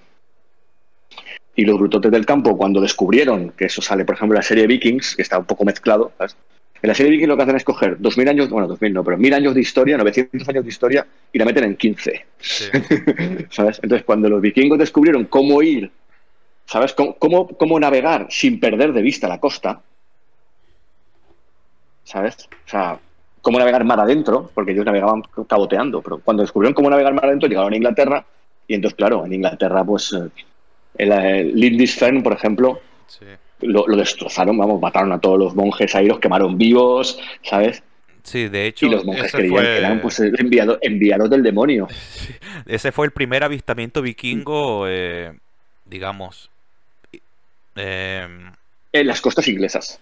Y 1.54 1.64
los 1.64 1.78
brutotes 1.78 2.10
del 2.10 2.26
campo, 2.26 2.56
cuando 2.56 2.80
descubrieron, 2.82 3.50
que 3.52 3.64
eso 3.66 3.80
sale, 3.80 4.04
por 4.04 4.14
ejemplo, 4.16 4.34
en 4.34 4.40
la 4.40 4.42
serie 4.42 4.66
Vikings, 4.66 5.16
que 5.16 5.22
está 5.22 5.38
un 5.38 5.46
poco 5.46 5.64
mezclado, 5.64 6.12
¿sabes? 6.18 6.36
En 6.82 6.88
la 6.88 6.94
serie 6.94 7.12
Vikings 7.12 7.28
lo 7.28 7.36
que 7.36 7.42
hacen 7.42 7.56
es 7.56 7.64
coger 7.64 7.96
2000 7.98 8.28
años, 8.28 8.50
bueno, 8.50 8.68
2000 8.68 8.92
no, 8.92 9.04
pero 9.04 9.16
1000 9.16 9.34
años 9.34 9.54
de 9.54 9.60
historia, 9.60 9.96
900 9.96 10.48
años 10.48 10.64
de 10.64 10.70
historia, 10.70 11.06
y 11.32 11.38
la 11.38 11.44
meten 11.44 11.64
en 11.64 11.76
15. 11.76 12.26
Sí. 12.38 12.64
¿Sabes? 13.50 13.80
Entonces, 13.82 14.04
cuando 14.04 14.28
los 14.28 14.40
vikingos 14.40 14.78
descubrieron 14.78 15.24
cómo 15.24 15.62
ir, 15.62 15.90
¿sabes? 16.66 16.92
Cómo, 16.92 17.14
cómo, 17.14 17.48
cómo 17.48 17.80
navegar 17.80 18.26
sin 18.30 18.60
perder 18.60 18.92
de 18.92 19.02
vista 19.02 19.28
la 19.28 19.40
costa, 19.40 19.80
¿sabes? 22.04 22.48
O 22.66 22.68
sea, 22.68 22.98
cómo 23.40 23.58
navegar 23.58 23.84
mar 23.84 24.00
adentro, 24.00 24.50
porque 24.54 24.72
ellos 24.72 24.84
navegaban 24.84 25.22
caboteando, 25.48 26.02
pero 26.02 26.18
cuando 26.18 26.42
descubrieron 26.42 26.74
cómo 26.74 26.90
navegar 26.90 27.14
mar 27.14 27.26
adentro, 27.26 27.48
llegaron 27.48 27.72
a 27.72 27.76
Inglaterra, 27.76 28.24
y 28.68 28.74
entonces, 28.74 28.96
claro, 28.96 29.24
en 29.24 29.32
Inglaterra, 29.32 29.84
pues, 29.84 30.12
eh, 30.12 30.28
el, 30.98 31.12
el 31.12 31.54
Lindisfarne, 31.54 32.22
por 32.22 32.32
ejemplo, 32.32 32.80
Sí. 33.06 33.24
Lo, 33.60 33.86
lo 33.86 33.96
destrozaron, 33.96 34.56
vamos, 34.58 34.80
mataron 34.80 35.12
a 35.12 35.20
todos 35.20 35.38
los 35.38 35.54
monjes 35.54 35.94
ahí, 35.94 36.06
los 36.06 36.18
quemaron 36.20 36.58
vivos, 36.58 37.18
¿sabes? 37.42 37.82
Sí, 38.22 38.48
de 38.48 38.66
hecho, 38.66 38.86
Y 38.86 38.90
los 38.90 39.04
monjes 39.04 39.30
creían 39.30 39.50
fue, 39.54 39.62
que 39.62 39.78
eran 39.78 40.00
pues 40.00 40.20
enviados, 40.20 40.78
enviados 40.82 41.30
del 41.30 41.42
demonio. 41.42 41.86
ese 42.66 42.90
fue 42.92 43.06
el 43.06 43.12
primer 43.12 43.44
avistamiento 43.44 44.02
vikingo, 44.02 44.86
eh, 44.88 45.32
digamos. 45.84 46.50
eh, 47.76 48.26
En 48.92 49.06
las 49.06 49.20
costas 49.20 49.46
inglesas. 49.48 50.00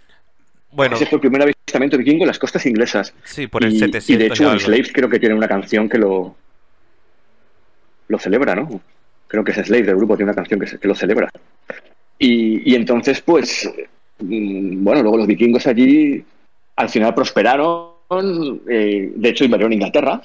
bueno, 0.73 0.96
Ese 0.96 1.06
fue 1.06 1.16
el 1.16 1.20
primer 1.20 1.42
avistamiento 1.42 1.99
vikingo 1.99 2.25
en 2.25 2.28
las 2.28 2.38
costas 2.38 2.64
inglesas. 2.66 3.12
sí, 3.25 3.46
por 3.46 3.64
el 3.64 3.75
y, 3.75 3.78
700 3.78 4.08
y 4.11 4.16
de 4.16 4.26
hecho. 4.26 4.58
Slaves 4.58 4.92
creo 4.92 5.08
que 5.11 5.18
tiene 5.20 5.34
una 5.34 5.49
canción 5.49 5.88
que 5.88 5.99
lo 5.99 6.34
lo 8.08 8.18
celebra, 8.18 8.54
¿no? 8.54 8.80
Creo 9.26 9.42
que 9.44 9.52
es 9.52 9.58
Slaves 9.66 9.87
del 9.87 9.96
grupo, 9.96 10.16
tiene 10.16 10.30
una 10.30 10.37
canción 10.37 10.61
que, 10.61 10.66
se- 10.66 10.78
que 10.78 10.88
lo 10.88 10.94
celebra. 10.94 11.28
Y, 12.18 12.71
y 12.73 12.75
entonces, 12.75 13.21
pues, 13.21 13.71
mm, 14.21 14.83
bueno, 14.85 15.02
luego 15.02 15.18
los 15.18 15.26
vikingos 15.26 15.66
allí 15.66 16.25
al 16.76 16.88
final 16.88 17.14
prosperaron. 17.14 17.85
eh, 18.68 19.12
de 19.14 19.28
hecho, 19.28 19.44
invadieron 19.44 19.73
Inglaterra. 19.73 20.21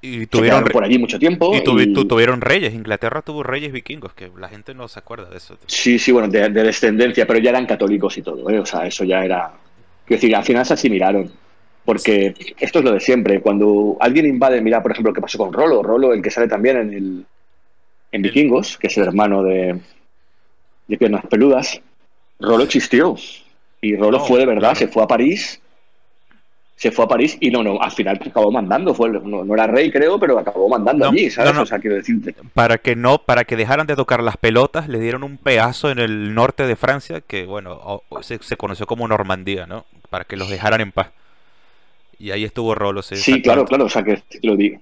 Y 0.00 0.26
tuvieron, 0.26 0.62
por 0.64 0.84
allí 0.84 0.96
mucho 0.98 1.18
tiempo. 1.18 1.52
y 1.54 1.58
tuvi- 1.60 1.90
y- 1.90 1.92
tu- 1.92 2.06
tuvieron 2.06 2.40
reyes. 2.40 2.72
Inglaterra 2.72 3.22
tuvo 3.22 3.42
reyes 3.42 3.72
vikingos, 3.72 4.12
que 4.14 4.30
la 4.38 4.48
gente 4.48 4.72
no 4.74 4.86
se 4.86 5.00
acuerda 5.00 5.28
de 5.28 5.38
eso. 5.38 5.56
Sí, 5.66 5.98
sí, 5.98 6.12
bueno, 6.12 6.28
de, 6.28 6.48
de 6.50 6.62
descendencia, 6.62 7.26
pero 7.26 7.40
ya 7.40 7.50
eran 7.50 7.66
católicos 7.66 8.16
y 8.16 8.22
todo, 8.22 8.48
¿eh? 8.50 8.60
O 8.60 8.66
sea, 8.66 8.86
eso 8.86 9.02
ya 9.04 9.24
era. 9.24 9.50
Quiero 10.06 10.20
decir, 10.20 10.36
al 10.36 10.44
final 10.44 10.64
se 10.64 10.74
asimilaron. 10.74 11.30
Porque 11.84 12.34
esto 12.60 12.78
es 12.80 12.84
lo 12.84 12.92
de 12.92 13.00
siempre. 13.00 13.40
Cuando 13.40 13.96
alguien 13.98 14.26
invade, 14.26 14.60
mira, 14.60 14.82
por 14.82 14.92
ejemplo, 14.92 15.10
lo 15.10 15.14
que 15.14 15.22
pasó 15.22 15.38
con 15.38 15.52
Rolo. 15.52 15.82
Rolo, 15.82 16.12
el 16.12 16.22
que 16.22 16.30
sale 16.30 16.46
también 16.46 16.76
en 16.76 16.92
el 16.92 17.26
en 18.12 18.22
Vikingos, 18.22 18.78
que 18.78 18.86
es 18.88 18.96
el 18.98 19.04
hermano 19.04 19.42
de, 19.42 19.80
de 20.88 20.98
Piernas 20.98 21.24
Peludas. 21.26 21.80
Rolo 22.40 22.64
existió. 22.64 23.14
Y 23.80 23.96
Rolo 23.96 24.18
No, 24.18 24.24
fue 24.24 24.40
de 24.40 24.46
verdad, 24.46 24.60
claro. 24.72 24.74
se 24.76 24.88
fue 24.88 25.02
a 25.04 25.06
París. 25.06 25.60
Se 26.76 26.92
fue 26.92 27.04
a 27.04 27.08
París 27.08 27.36
y 27.40 27.50
no, 27.50 27.62
no, 27.64 27.80
al 27.80 27.90
final 27.90 28.20
acabó 28.24 28.52
mandando. 28.52 28.94
Fue, 28.94 29.10
no, 29.10 29.44
no 29.44 29.54
era 29.54 29.66
rey, 29.66 29.90
creo, 29.90 30.18
pero 30.20 30.38
acabó 30.38 30.68
mandando 30.68 31.06
No, 31.06 31.10
allí, 31.10 31.28
¿sabes? 31.28 31.56
O 31.56 31.66
sea, 31.66 31.78
quiero 31.80 31.96
decirte. 31.96 32.34
Para 32.54 32.78
que 32.78 32.94
no, 32.94 33.18
para 33.18 33.44
que 33.44 33.56
dejaran 33.56 33.88
de 33.88 33.96
tocar 33.96 34.22
las 34.22 34.36
pelotas, 34.36 34.88
le 34.88 35.00
dieron 35.00 35.24
un 35.24 35.38
pedazo 35.38 35.90
en 35.90 35.98
el 35.98 36.34
norte 36.34 36.66
de 36.68 36.76
Francia, 36.76 37.20
que 37.20 37.46
bueno, 37.46 38.02
se, 38.22 38.38
se 38.42 38.56
conoció 38.56 38.86
como 38.86 39.08
Normandía, 39.08 39.66
¿no? 39.66 39.86
Para 40.08 40.24
que 40.24 40.36
los 40.36 40.48
dejaran 40.48 40.80
en 40.80 40.92
paz. 40.92 41.08
Y 42.20 42.30
ahí 42.30 42.44
estuvo 42.44 42.74
Rolo, 42.76 43.02
sí. 43.02 43.16
Sí, 43.16 43.42
claro, 43.42 43.64
claro. 43.64 43.86
O 43.86 43.88
sea, 43.88 44.04
que 44.04 44.22
lo 44.42 44.54
di- 44.56 44.78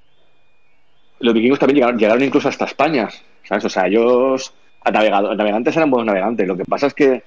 los 1.20 1.32
vikingos 1.34 1.58
también 1.58 1.76
llegaron, 1.76 1.98
llegaron 1.98 2.22
incluso 2.22 2.48
hasta 2.48 2.66
España. 2.66 3.08
¿sabes? 3.44 3.64
O 3.64 3.70
sea, 3.70 3.86
ellos 3.86 4.52
navegantes 4.92 5.76
eran 5.76 5.90
buenos 5.90 6.06
navegantes. 6.06 6.46
Lo 6.46 6.56
que 6.56 6.64
pasa 6.64 6.86
es 6.86 6.94
que, 6.94 7.24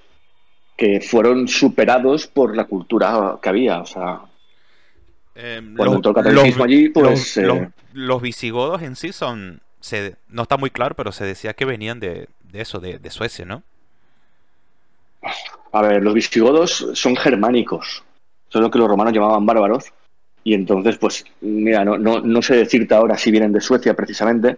que 0.78 1.02
fueron 1.02 1.48
superados 1.48 2.28
por 2.28 2.56
la 2.56 2.66
cultura 2.66 3.38
que 3.42 3.50
había. 3.50 3.80
O 3.80 3.86
sea, 3.86 4.22
Em, 5.36 5.74
Cuando 5.76 5.86
los- 5.86 5.96
entró 5.96 6.10
el 6.12 6.16
catolicismo 6.16 6.66
los- 6.66 6.66
allí, 6.66 6.90
pues, 6.90 7.10
los, 7.10 7.38
eh, 7.38 7.42
los- 7.44 7.60
los 7.94 8.22
visigodos 8.22 8.82
en 8.82 8.98
sí 8.98 9.14
son, 9.14 9.62
se, 9.80 10.16
no 10.28 10.42
está 10.42 10.58
muy 10.58 10.70
claro, 10.70 10.96
pero 10.96 11.14
se 11.14 11.24
decía 11.24 11.54
que 11.54 11.64
venían 11.64 12.02
de, 12.02 12.28
de 12.52 12.60
eso, 12.62 12.80
de, 12.82 13.00
de 13.00 13.10
Suecia, 13.10 13.46
¿no? 13.46 13.64
a 15.72 15.82
ver, 15.82 16.02
los 16.04 16.14
visigodos 16.14 16.88
son 16.94 17.16
germánicos. 17.16 18.04
Son 18.50 18.64
lo 18.64 18.72
que 18.72 18.80
los 18.80 18.88
romanos 18.90 19.14
llamaban 19.14 19.46
bárbaros. 19.46 19.86
Y 20.44 20.54
entonces, 20.56 20.98
pues, 20.98 21.24
mira, 21.42 21.86
no, 21.86 21.98
no, 21.98 22.22
no 22.22 22.42
sé 22.42 22.56
decirte 22.56 22.96
ahora 22.96 23.18
si 23.18 23.30
vienen 23.30 23.52
de 23.54 23.62
Suecia 23.62 23.94
precisamente, 23.94 24.58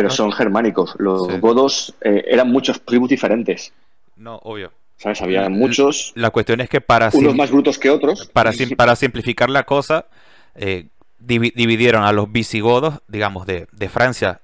pero 0.00 0.08
no- 0.08 0.14
son 0.14 0.32
germánicos. 0.32 0.94
Los 0.98 1.26
Sí. 1.28 1.38
godos 1.40 1.94
eh, 2.00 2.24
eran 2.28 2.50
muchos 2.50 2.80
tribus 2.84 3.08
diferentes, 3.08 3.72
No, 4.16 4.36
obvio. 4.42 4.72
¿sabes? 4.98 5.22
Había 5.22 5.48
muchos, 5.48 6.12
La 6.14 6.30
cuestión 6.30 6.60
es 6.60 6.68
que 6.68 6.80
para, 6.80 7.10
unos 7.14 7.34
más 7.34 7.50
brutos 7.50 7.78
que 7.78 7.88
otros. 7.90 8.26
para, 8.32 8.52
sim- 8.52 8.76
para 8.76 8.94
simplificar 8.96 9.48
la 9.48 9.64
cosa, 9.64 10.06
eh, 10.54 10.86
divi- 11.24 11.52
dividieron 11.54 12.02
a 12.04 12.12
los 12.12 12.30
visigodos, 12.30 13.00
digamos, 13.08 13.46
de, 13.46 13.66
de 13.72 13.88
Francia 13.88 14.40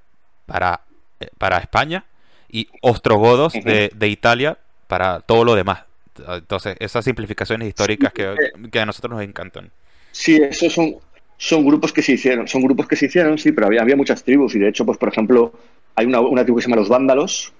para, 0.46 0.80
eh, 1.20 1.28
para 1.38 1.58
España 1.58 2.04
y 2.50 2.68
ostrogodos 2.80 3.52
de, 3.52 3.90
de 3.94 4.08
Italia 4.08 4.56
para 4.86 5.20
todo 5.20 5.44
lo 5.44 5.54
demás. 5.54 5.80
Entonces, 6.26 6.76
esas 6.80 7.04
simplificaciones 7.04 7.68
históricas 7.68 8.10
que, 8.14 8.34
que 8.72 8.80
a 8.80 8.86
nosotros 8.86 9.12
nos 9.12 9.22
encantan. 9.22 9.70
Sí, 10.12 10.36
esos 10.36 10.72
son, 10.72 10.94
son 11.38 11.66
grupos 11.66 11.93
que 11.93 12.02
se 12.02 12.12
hicieron, 12.12 12.49
son 12.49 12.62
grupos 12.62 12.87
que 12.88 12.97
se 12.97 13.07
hicieron, 13.07 13.38
sí, 13.38 13.52
pero 13.52 13.66
había, 13.66 13.83
había 13.83 13.97
muchas 13.97 14.23
tribus 14.25 14.55
y 14.55 14.59
de 14.59 14.69
hecho, 14.69 14.85
pues 14.87 14.99
por 14.99 15.09
ejemplo, 15.11 15.52
hay 15.95 16.07
una, 16.07 16.21
una 16.21 16.43
tribu 16.45 16.57
que 16.59 16.62
se 16.62 16.69
llama 16.69 16.81
los 16.81 16.88
vándalos, 16.88 17.52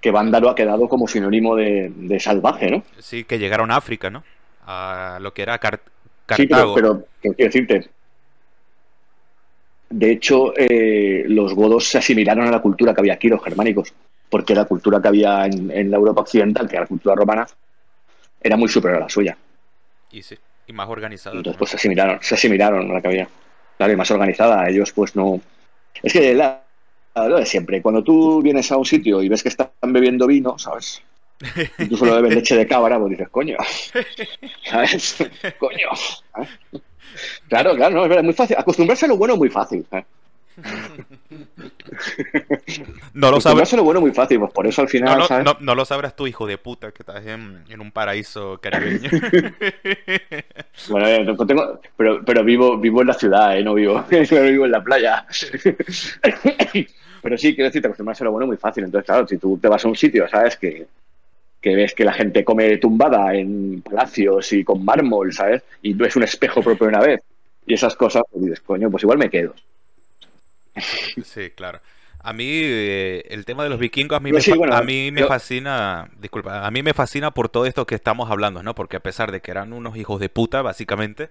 que 0.00 0.10
vándalo 0.10 0.50
ha 0.50 0.54
quedado 0.54 0.88
como 0.88 1.08
sinónimo 1.08 1.56
de, 1.56 1.92
de 1.94 2.20
salvaje, 2.20 2.70
¿no? 2.70 2.82
Sí, 2.98 3.24
que 3.24 3.38
llegaron 3.38 3.70
a 3.70 3.76
África, 3.76 4.10
¿no? 4.10 4.24
A 4.66 5.18
lo 5.20 5.32
que 5.32 5.42
era 5.42 5.58
Car- 5.58 5.80
Sí, 6.36 6.48
Cartago. 6.48 6.74
pero, 6.74 6.94
pero, 6.98 7.06
pero 7.22 7.34
quiero 7.34 7.48
decirte, 7.52 7.90
de 9.88 10.10
hecho, 10.10 10.52
eh, 10.56 11.24
los 11.28 11.54
godos 11.54 11.84
se 11.86 11.98
asimilaron 11.98 12.46
a 12.46 12.50
la 12.50 12.60
cultura 12.60 12.92
que 12.92 13.00
había 13.00 13.14
aquí, 13.14 13.28
los 13.28 13.42
germánicos, 13.42 13.92
porque 14.28 14.54
la 14.54 14.64
cultura 14.64 15.00
que 15.00 15.08
había 15.08 15.46
en, 15.46 15.70
en 15.70 15.90
la 15.90 15.96
Europa 15.96 16.22
occidental, 16.22 16.68
que 16.68 16.74
era 16.74 16.82
la 16.82 16.88
cultura 16.88 17.14
romana, 17.14 17.46
era 18.42 18.56
muy 18.56 18.68
superior 18.68 19.00
a 19.02 19.04
la 19.04 19.08
suya. 19.08 19.36
Y 20.10 20.22
sí, 20.22 20.36
y 20.66 20.72
más 20.72 20.88
organizado. 20.88 21.36
Entonces, 21.36 21.58
pues 21.58 21.70
se 21.70 21.76
asimilaron, 21.76 22.18
se 22.22 22.34
asimilaron 22.34 22.90
a 22.90 22.94
la 22.94 23.00
que 23.00 23.08
había. 23.08 23.28
Claro, 23.76 23.92
y 23.92 23.96
más 23.96 24.10
organizada. 24.10 24.68
Ellos, 24.68 24.92
pues 24.92 25.14
no. 25.16 25.40
Es 26.02 26.12
que 26.12 26.34
la, 26.34 26.62
lo 27.14 27.38
de 27.38 27.46
siempre, 27.46 27.82
cuando 27.82 28.02
tú 28.02 28.42
vienes 28.42 28.70
a 28.72 28.76
un 28.76 28.84
sitio 28.84 29.22
y 29.22 29.28
ves 29.28 29.42
que 29.42 29.48
están 29.48 29.70
bebiendo 29.82 30.26
vino, 30.26 30.58
¿sabes? 30.58 31.02
Y 31.78 31.86
tú 31.86 31.96
solo 31.96 32.14
bebes 32.16 32.34
leche 32.34 32.56
de 32.56 32.66
cabra, 32.66 32.98
pues 32.98 33.10
dices, 33.10 33.28
coño. 33.28 33.56
¿Sabes? 34.64 35.16
Coño. 35.58 35.88
¿sabes? 36.32 36.48
Claro, 37.48 37.74
claro, 37.74 37.94
no, 37.94 38.02
es 38.02 38.08
verdad, 38.08 38.20
es 38.20 38.24
muy 38.24 38.34
fácil. 38.34 38.56
Acostumbrarse 38.58 39.06
a 39.06 39.08
lo 39.08 39.16
bueno 39.16 39.34
es 39.34 39.38
muy 39.38 39.50
fácil. 39.50 39.86
¿eh? 39.92 40.04
No 43.14 43.30
lo 43.30 43.40
sabes. 43.40 43.72
A 43.72 43.76
lo 43.76 43.84
bueno 43.84 44.00
es 44.00 44.02
muy 44.06 44.12
fácil, 44.14 44.38
pues 44.40 44.52
por 44.52 44.66
eso 44.66 44.82
al 44.82 44.86
No 44.86 44.90
final, 44.90 45.44
no- 45.44 45.56
no 45.60 45.74
lo 45.74 45.84
sabrás 45.84 46.14
tú, 46.16 46.26
hijo 46.26 46.46
de 46.46 46.58
puta, 46.58 46.92
que 46.92 47.02
estás 47.02 47.24
en, 47.26 47.64
en 47.68 47.80
un 47.80 47.90
paraíso 47.92 48.58
caribeño. 48.60 49.10
Bueno, 50.90 51.08
eh, 51.08 51.24
no 51.24 51.34
tengo, 51.46 51.80
pero, 51.96 52.22
pero 52.24 52.44
vivo, 52.44 52.76
vivo 52.76 53.00
en 53.00 53.08
la 53.08 53.14
ciudad, 53.14 53.56
¿eh? 53.58 53.64
no 53.64 53.74
vivo, 53.74 54.04
no 54.10 54.42
vivo 54.42 54.66
en 54.66 54.70
la 54.70 54.84
playa. 54.84 55.26
Pero 57.22 57.36
sí, 57.38 57.54
quiero 57.54 57.68
decir, 57.68 57.82
te 57.82 57.88
acostumbrarse 57.88 58.22
a 58.22 58.26
lo 58.26 58.30
bueno 58.32 58.44
es 58.44 58.48
muy 58.48 58.56
fácil. 58.56 58.84
Entonces, 58.84 59.06
claro, 59.06 59.26
si 59.26 59.36
tú 59.38 59.58
te 59.58 59.68
vas 59.68 59.84
a 59.84 59.88
un 59.88 59.96
sitio, 59.96 60.28
¿sabes? 60.28 60.56
Que, 60.56 60.86
que 61.60 61.74
ves 61.74 61.92
que 61.94 62.04
la 62.04 62.12
gente 62.12 62.44
come 62.44 62.76
tumbada 62.76 63.34
en 63.34 63.82
palacios 63.82 64.52
y 64.52 64.62
con 64.62 64.84
mármol, 64.84 65.32
¿sabes? 65.32 65.62
Y 65.82 65.94
ves 65.94 66.14
un 66.14 66.22
espejo 66.22 66.62
propio 66.62 66.86
una 66.86 67.00
vez 67.00 67.22
y 67.66 67.74
esas 67.74 67.96
cosas, 67.96 68.22
pues 68.30 68.44
dices, 68.44 68.60
coño, 68.60 68.90
pues 68.90 69.02
igual 69.02 69.18
me 69.18 69.30
quedo. 69.30 69.54
Sí, 71.24 71.50
claro. 71.50 71.80
A 72.20 72.32
mí 72.32 72.44
eh, 72.48 73.24
el 73.30 73.44
tema 73.44 73.62
de 73.62 73.70
los 73.70 73.78
vikingos 73.78 74.16
a 74.16 74.20
mí 74.20 74.32
me, 74.32 74.40
sí, 74.40 74.50
fa- 74.50 74.56
bueno, 74.56 74.74
a 74.74 74.82
mí 74.82 75.10
me 75.12 75.22
yo- 75.22 75.28
fascina, 75.28 76.10
disculpa, 76.18 76.66
a 76.66 76.70
mí 76.70 76.82
me 76.82 76.92
fascina 76.94 77.30
por 77.30 77.48
todo 77.48 77.66
esto 77.66 77.86
que 77.86 77.94
estamos 77.94 78.30
hablando, 78.30 78.62
¿no? 78.62 78.74
Porque 78.74 78.96
a 78.96 79.00
pesar 79.00 79.30
de 79.32 79.40
que 79.40 79.50
eran 79.52 79.72
unos 79.72 79.96
hijos 79.96 80.18
de 80.20 80.28
puta, 80.28 80.62
básicamente, 80.62 81.30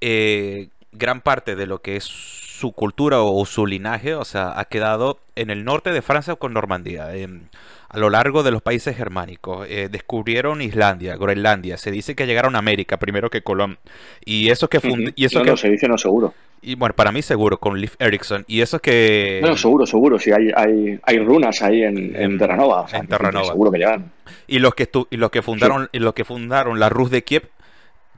eh, 0.00 0.68
gran 0.92 1.20
parte 1.22 1.56
de 1.56 1.66
lo 1.66 1.82
que 1.82 1.96
es 1.96 2.04
su 2.04 2.72
cultura 2.72 3.20
o, 3.22 3.46
su 3.46 3.66
linaje, 3.66 4.14
o 4.14 4.24
sea, 4.24 4.58
ha 4.58 4.64
quedado 4.66 5.20
en 5.36 5.50
el 5.50 5.64
norte 5.64 5.92
de 5.92 6.02
Francia 6.02 6.36
con 6.36 6.52
Normandía, 6.54 7.14
en- 7.16 7.50
a 7.88 7.98
lo 7.98 8.10
largo 8.10 8.42
de 8.42 8.50
los 8.50 8.60
países 8.62 8.96
germánicos. 8.96 9.66
Eh, 9.70 9.88
descubrieron 9.90 10.60
Islandia, 10.62 11.16
Groenlandia, 11.16 11.76
se 11.78 11.90
dice 11.90 12.14
que 12.14 12.26
llegaron 12.26 12.54
a 12.56 12.58
América 12.58 12.98
primero 12.98 13.30
que 13.30 13.42
Colón. 13.42 13.78
Y 14.24 14.50
eso 14.50 14.68
que 14.68 14.80
fund- 14.80 15.04
Ujú. 15.04 15.12
y 15.16 15.24
eso 15.24 15.38
no, 15.38 15.44
que 15.44 15.50
no, 15.52 15.56
se 15.56 15.68
dice 15.70 15.88
no 15.88 15.96
seguro. 15.96 16.34
y 16.60 16.74
bueno, 16.74 16.94
para 16.94 17.12
mí 17.12 17.22
seguro 17.22 17.58
con 17.58 17.80
Leif 17.80 17.94
Erikson 17.98 18.44
y 18.48 18.60
eso 18.60 18.78
que 18.80 19.40
No, 19.42 19.56
seguro, 19.56 19.86
seguro. 19.86 20.18
Sí, 20.18 20.30
hay, 20.32 20.50
hay, 20.54 20.98
hay 21.02 21.18
runas 21.20 21.62
ahí 21.62 21.82
en, 21.82 22.36
Terranova. 22.38 22.82
o 22.82 22.88
sea, 22.88 22.98
en 23.00 23.06
Terranova. 23.06 23.46
Seguro 23.46 23.70
que 23.70 23.78
llegan. 23.78 24.12
Y 24.46 24.58
los 24.58 24.74
que 24.74 24.90
estu- 24.90 25.06
y 25.10 25.16
los 25.16 25.30
que 25.30 25.40
fundaron 25.42 25.88
y 25.92 25.98
los 26.00 26.12
que 26.14 26.24
fundaron 26.24 26.78
la 26.80 26.88
Rus 26.90 27.10
de 27.10 27.22
Kiev 27.24 27.48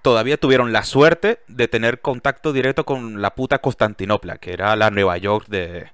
todavía 0.03 0.37
tuvieron 0.39 0.73
la 0.73 0.83
suerte 0.83 1.41
de 1.47 1.69
tener 1.69 2.01
contacto 2.01 2.53
directo 2.55 2.85
con 2.85 3.21
la 3.21 3.35
puta 3.35 3.59
Constantinopla, 3.59 4.39
que 4.39 4.53
era 4.55 4.75
la 4.75 4.91
Nueva 4.91 5.19
York 5.19 5.47
de, 5.49 5.89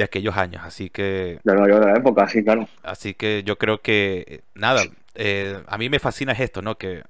de 0.00 0.04
aquellos 0.04 0.34
años. 0.36 0.62
Así 0.64 0.88
que 0.88 1.38
De 1.44 1.54
la, 1.54 1.62
de 1.66 1.86
la 1.92 1.96
época, 1.98 2.26
sí, 2.26 2.42
claro. 2.42 2.66
así 2.82 3.12
que 3.12 3.42
yo 3.44 3.56
creo 3.58 3.82
que 3.82 4.40
nada, 4.54 4.82
eh, 5.14 5.62
a 5.66 5.76
mí 5.76 5.90
me 5.90 5.98
fascina 5.98 6.32
es 6.32 6.40
esto, 6.40 6.62
¿no? 6.62 6.78
Que 6.78 7.04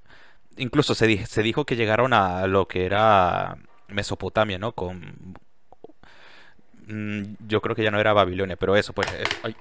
incluso 0.57 0.97
se, 0.97 1.07
di- 1.07 1.25
se 1.25 1.43
dijo 1.43 1.65
que 1.65 1.77
llegaron 1.77 2.13
a 2.13 2.47
lo 2.49 2.67
que 2.67 2.85
era 2.85 3.57
Mesopotamia, 3.89 4.59
¿no? 4.59 4.73
Con 4.73 5.37
mm, 6.89 7.23
yo 7.47 7.61
creo 7.61 7.77
que 7.77 7.85
ya 7.85 7.93
no 7.93 8.01
era 8.01 8.13
Babilonia, 8.13 8.57
pero 8.57 8.75
eso, 8.77 8.93
pues, 8.93 9.09
es- 9.13 9.29
ay, 9.45 9.55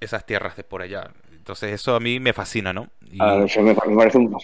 esas 0.00 0.24
tierras 0.24 0.56
de 0.56 0.62
por 0.62 0.82
allá. 0.82 1.10
Entonces 1.32 1.72
eso 1.72 1.96
a 1.96 2.00
mí 2.00 2.20
me 2.20 2.32
fascina, 2.32 2.72
¿no? 2.72 2.88
Y- 3.10 3.18
eso 3.44 3.60
me, 3.62 3.74
parece 3.74 4.18
un. 4.18 4.36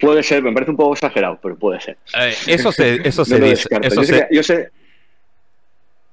Puede 0.00 0.22
ser, 0.22 0.42
me 0.42 0.52
parece 0.52 0.70
un 0.70 0.78
poco 0.78 0.94
exagerado, 0.94 1.38
pero 1.42 1.56
puede 1.56 1.78
ser. 1.78 1.98
Eh, 2.18 2.32
eso 2.46 2.72
se, 2.72 3.06
eso 3.06 3.20
No 3.20 3.24
se 3.26 3.38
lo 3.38 3.46
dice. 3.50 3.68
Eso 3.82 4.02
se- 4.02 4.28
yo 4.30 4.42
sé, 4.42 4.70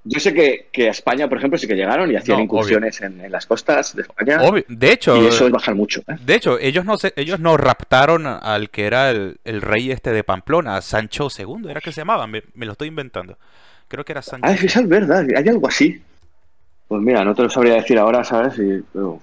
yo 0.09 0.19
sé 0.19 0.33
que, 0.33 0.67
que 0.71 0.87
a 0.87 0.91
España, 0.91 1.27
por 1.27 1.37
ejemplo, 1.37 1.57
sí 1.57 1.67
que 1.67 1.75
llegaron 1.75 2.11
y 2.11 2.15
hacían 2.15 2.37
No, 2.37 2.43
incursiones 2.43 3.01
en, 3.01 3.21
en 3.21 3.31
las 3.31 3.45
costas 3.45 3.95
de 3.95 4.03
España. 4.03 4.41
obvio- 4.41 4.65
de 4.67 4.91
hecho, 4.91 5.15
Y 5.17 5.27
eso 5.27 5.45
es 5.45 5.51
bajar 5.51 5.75
mucho. 5.75 6.01
¿eh? 6.07 6.15
de 6.19 6.35
hecho, 6.35 6.59
ellos 6.59 6.85
no 6.85 6.97
se, 6.97 7.13
ellos 7.15 7.39
no 7.39 7.57
raptaron 7.57 8.25
al 8.27 8.69
que 8.69 8.85
era 8.85 9.11
el, 9.11 9.37
el 9.43 9.61
rey 9.61 9.91
este 9.91 10.11
de 10.11 10.23
Pamplona, 10.23 10.81
Sancho 10.81 11.29
II, 11.29 11.69
era 11.69 11.81
que 11.81 11.91
se 11.91 12.01
llamaba, 12.01 12.27
me, 12.27 12.43
me 12.53 12.65
lo 12.65 12.73
estoy 12.73 12.87
inventando. 12.89 13.37
Creo 13.87 14.03
que 14.03 14.11
era 14.11 14.21
Sancho. 14.21 14.47
Ah, 14.47 14.53
esa 14.53 14.81
es 14.81 14.87
verdad, 14.87 15.25
hay 15.35 15.47
algo 15.47 15.67
así. 15.67 16.01
Pues 16.87 17.01
mira, 17.01 17.23
no 17.25 17.35
te 17.35 17.43
lo 17.43 17.49
sabría 17.49 17.75
decir 17.75 17.97
ahora, 17.99 18.23
¿sabes? 18.23 18.57
Y- 18.59 18.83
pero 18.93 19.19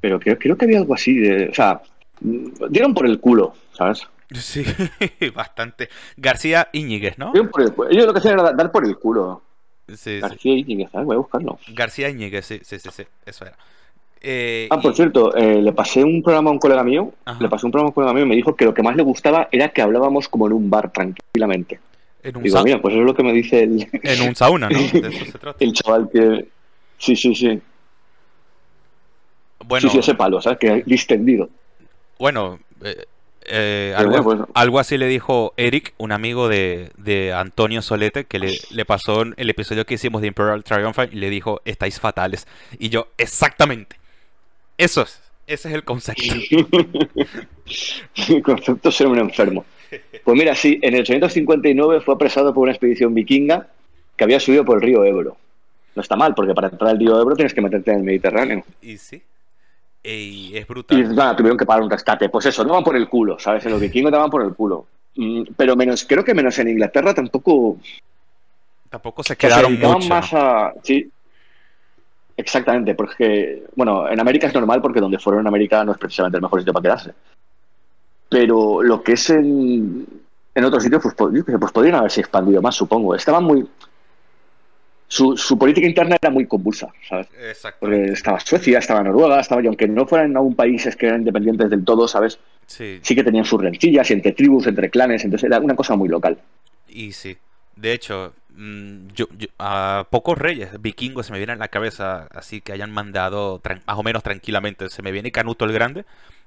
pero 0.00 0.20
creo, 0.20 0.38
creo 0.38 0.56
que 0.56 0.64
había 0.66 0.78
algo 0.78 0.94
así. 0.94 1.16
De, 1.18 1.48
o 1.48 1.54
sea, 1.54 1.80
mm, 2.20 2.46
dieron 2.70 2.94
por 2.94 3.06
el 3.06 3.18
culo, 3.20 3.54
¿sabes? 3.72 4.06
Sí, 4.34 4.64
bastante. 5.34 5.88
García 6.16 6.68
Íñiguez, 6.72 7.18
¿no? 7.18 7.32
Dieron 7.32 7.50
por 7.50 7.62
el 7.62 7.72
culo. 7.72 7.90
Ellos 7.90 8.06
lo 8.06 8.12
que 8.12 8.18
hacían 8.18 8.34
era 8.40 8.52
dar 8.52 8.70
por 8.72 8.84
el 8.84 8.96
culo. 8.98 9.42
Sí, 9.88 9.96
sí. 9.96 10.20
García 10.20 10.54
Íñiguez. 10.54 10.90
Voy 10.92 11.14
a 11.14 11.18
buscarlo. 11.18 11.58
García 11.68 12.08
Íñiguez, 12.10 12.44
sí, 12.44 12.60
sí, 12.62 12.78
sí, 12.78 12.88
sí, 12.92 13.02
eso 13.24 13.44
era. 13.44 13.56
Eh, 14.20 14.66
Ah, 14.70 14.80
por 14.80 14.92
y- 14.92 14.96
cierto, 14.96 15.34
eh, 15.36 15.62
le 15.62 15.72
pasé 15.72 16.02
un 16.02 16.22
programa 16.22 16.50
a 16.50 16.52
un 16.52 16.58
colega 16.58 16.82
mío. 16.82 17.12
Ajá. 17.24 17.40
Le 17.40 17.48
pasé 17.48 17.66
un 17.66 17.72
programa 17.72 17.88
a 17.88 17.90
un 17.90 17.94
colega 17.94 18.12
mío 18.14 18.24
y 18.24 18.28
me 18.28 18.34
dijo 18.36 18.56
que 18.56 18.64
lo 18.64 18.74
que 18.74 18.82
más 18.82 18.96
le 18.96 19.02
gustaba 19.04 19.48
era 19.52 19.68
que 19.68 19.82
hablábamos 19.82 20.28
como 20.28 20.46
en 20.48 20.54
un 20.54 20.68
bar 20.70 20.90
tranquilamente. 20.92 21.78
en, 22.22 22.36
un 22.36 22.42
Digo, 22.42 22.62
mira, 22.64 22.80
pues 22.82 22.92
eso 22.94 23.02
es 23.02 23.06
lo 23.06 23.14
que 23.14 23.22
me 23.22 23.32
dice 23.32 23.62
el, 23.62 23.86
en 24.02 24.22
un 24.28 24.34
sauna, 24.34 24.68
¿no? 24.68 24.78
De 24.78 25.08
eso 25.08 25.24
se 25.26 25.38
trata. 25.38 25.56
el 25.64 25.72
chaval 25.72 26.08
que. 26.12 26.48
Sí, 26.98 27.14
sí, 27.14 27.34
sí. 27.34 27.60
Bueno, 29.64 29.88
Sí, 29.88 29.92
sí, 29.94 29.98
ese 29.98 30.14
palo, 30.14 30.40
¿sabes? 30.40 30.58
Que 30.58 30.82
distendido. 30.86 31.48
bueno, 32.18 32.58
eh, 32.82 33.04
eh, 33.48 33.94
algo, 33.96 34.22
bueno, 34.22 34.46
pues- 34.46 34.56
algo 34.56 34.78
así 34.78 34.98
le 34.98 35.06
dijo 35.06 35.54
Eric, 35.56 35.94
un 35.98 36.12
amigo 36.12 36.48
de, 36.48 36.90
de 36.96 37.32
Antonio 37.32 37.82
Solete, 37.82 38.24
que 38.24 38.38
le, 38.38 38.58
le 38.70 38.84
pasó 38.84 39.22
el 39.22 39.50
episodio 39.50 39.84
que 39.86 39.94
hicimos 39.94 40.20
de 40.22 40.28
Imperial 40.28 40.64
Triumphant 40.64 41.12
y 41.12 41.16
le 41.16 41.30
dijo, 41.30 41.60
estáis 41.64 42.00
fatales. 42.00 42.46
Y 42.78 42.88
yo, 42.88 43.08
exactamente. 43.18 43.96
Eso 44.78 45.02
es, 45.02 45.20
ese 45.46 45.68
es 45.68 45.74
el 45.74 45.84
concepto. 45.84 46.22
El 48.28 48.42
concepto 48.42 48.88
es 48.88 48.94
ser 48.94 49.06
un 49.06 49.18
enfermo. 49.18 49.64
Pues 50.24 50.36
mira, 50.36 50.54
sí, 50.54 50.78
en 50.82 50.94
el 50.94 51.00
859 51.02 52.00
fue 52.00 52.14
apresado 52.14 52.52
por 52.52 52.64
una 52.64 52.72
expedición 52.72 53.14
vikinga 53.14 53.68
que 54.16 54.24
había 54.24 54.40
subido 54.40 54.64
por 54.64 54.76
el 54.78 54.82
río 54.82 55.04
Ebro. 55.04 55.36
No 55.94 56.02
está 56.02 56.16
mal, 56.16 56.34
porque 56.34 56.54
para 56.54 56.68
entrar 56.68 56.90
al 56.90 56.98
río 56.98 57.20
Ebro 57.20 57.36
tienes 57.36 57.54
que 57.54 57.60
meterte 57.60 57.90
en 57.92 57.98
el 57.98 58.02
Mediterráneo. 58.04 58.64
Y 58.82 58.98
sí. 58.98 59.22
Y 60.08 60.56
es 60.56 60.62
Y 60.62 60.64
brutal. 60.64 61.14
nada, 61.14 61.36
tuvieron 61.36 61.58
que 61.58 61.66
pagar 61.66 61.82
un 61.82 61.90
rescate. 61.90 62.28
Pues 62.28 62.46
eso, 62.46 62.64
no 62.64 62.74
van 62.74 62.84
por 62.84 62.96
el 62.96 63.08
culo, 63.08 63.38
¿sabes? 63.38 63.64
En 63.66 63.72
los 63.72 63.80
vikingos 63.80 64.12
te 64.12 64.18
van 64.18 64.30
por 64.30 64.42
el 64.42 64.54
culo. 64.54 64.86
Mm, 65.16 65.42
Pero 65.56 65.74
menos, 65.76 66.04
creo 66.08 66.22
que 66.24 66.34
menos 66.34 66.58
en 66.58 66.68
Inglaterra 66.68 67.12
tampoco. 67.14 67.78
Tampoco 68.90 69.22
se 69.22 69.36
quedaron 69.36 69.72
dedicaban 69.72 69.96
mucho. 69.98 70.08
más 70.08 70.32
a. 70.32 70.72
Sí. 70.82 71.10
Exactamente, 72.38 72.94
porque, 72.94 73.64
bueno, 73.74 74.08
en 74.10 74.20
América 74.20 74.46
es 74.46 74.54
normal 74.54 74.82
porque 74.82 75.00
donde 75.00 75.18
fueron 75.18 75.40
en 75.40 75.46
América 75.48 75.82
no 75.84 75.92
es 75.92 75.98
precisamente 75.98 76.36
el 76.36 76.42
mejor 76.42 76.60
sitio 76.60 76.72
para 76.74 76.82
quedarse. 76.82 77.14
Pero 78.28 78.82
lo 78.82 79.02
que 79.02 79.12
es 79.12 79.30
en, 79.30 80.06
en 80.54 80.64
otros 80.64 80.82
sitios, 80.82 81.00
pues, 81.02 81.14
pues 81.14 81.72
podrían 81.72 81.94
haberse 81.94 82.20
expandido 82.20 82.60
más, 82.60 82.74
supongo. 82.74 83.14
Estaban 83.14 83.44
muy. 83.44 83.66
Su, 85.08 85.36
su 85.36 85.56
política 85.56 85.86
interna 85.86 86.16
era 86.20 86.30
muy 86.30 86.46
convulsa, 86.46 86.88
¿sabes? 87.08 87.28
Exacto. 87.40 87.78
Porque 87.80 88.06
estaba 88.06 88.40
Suecia, 88.40 88.78
estaba 88.78 89.02
Noruega, 89.02 89.40
estaba, 89.40 89.62
y 89.62 89.66
aunque 89.66 89.86
no 89.86 90.06
fueran 90.06 90.36
aún 90.36 90.54
países 90.54 90.96
que 90.96 91.06
eran 91.06 91.20
independientes 91.20 91.70
del 91.70 91.84
todo, 91.84 92.08
¿sabes? 92.08 92.38
Sí, 92.66 92.98
Sí 93.02 93.14
que 93.14 93.22
tenían 93.22 93.44
sus 93.44 93.62
rencillas 93.62 94.10
entre 94.10 94.32
tribus, 94.32 94.66
entre 94.66 94.90
clanes, 94.90 95.24
entonces 95.24 95.46
era 95.46 95.60
una 95.60 95.76
cosa 95.76 95.94
muy 95.96 96.08
local. 96.08 96.38
y 96.88 97.12
sí. 97.12 97.36
De 97.76 97.92
hecho, 97.92 98.32
mm, 98.56 99.08
yo, 99.14 99.26
a 99.58 100.06
pocos 100.10 100.38
reyes 100.38 100.70
vikingos 100.80 101.26
se 101.26 101.32
me 101.32 101.38
vienen 101.38 101.58
a 101.58 101.64
la 101.64 101.68
cabeza, 101.68 102.26
así 102.34 102.62
que 102.62 102.72
hayan 102.72 102.90
mandado 102.90 103.60
más 103.86 103.98
o 103.98 104.02
menos 104.02 104.22
tranquilamente. 104.22 104.88
Se 104.88 105.02
me 105.02 105.12
viene 105.12 105.30
Canuto 105.30 105.66
el 105.66 105.72
Grande, 105.72 106.04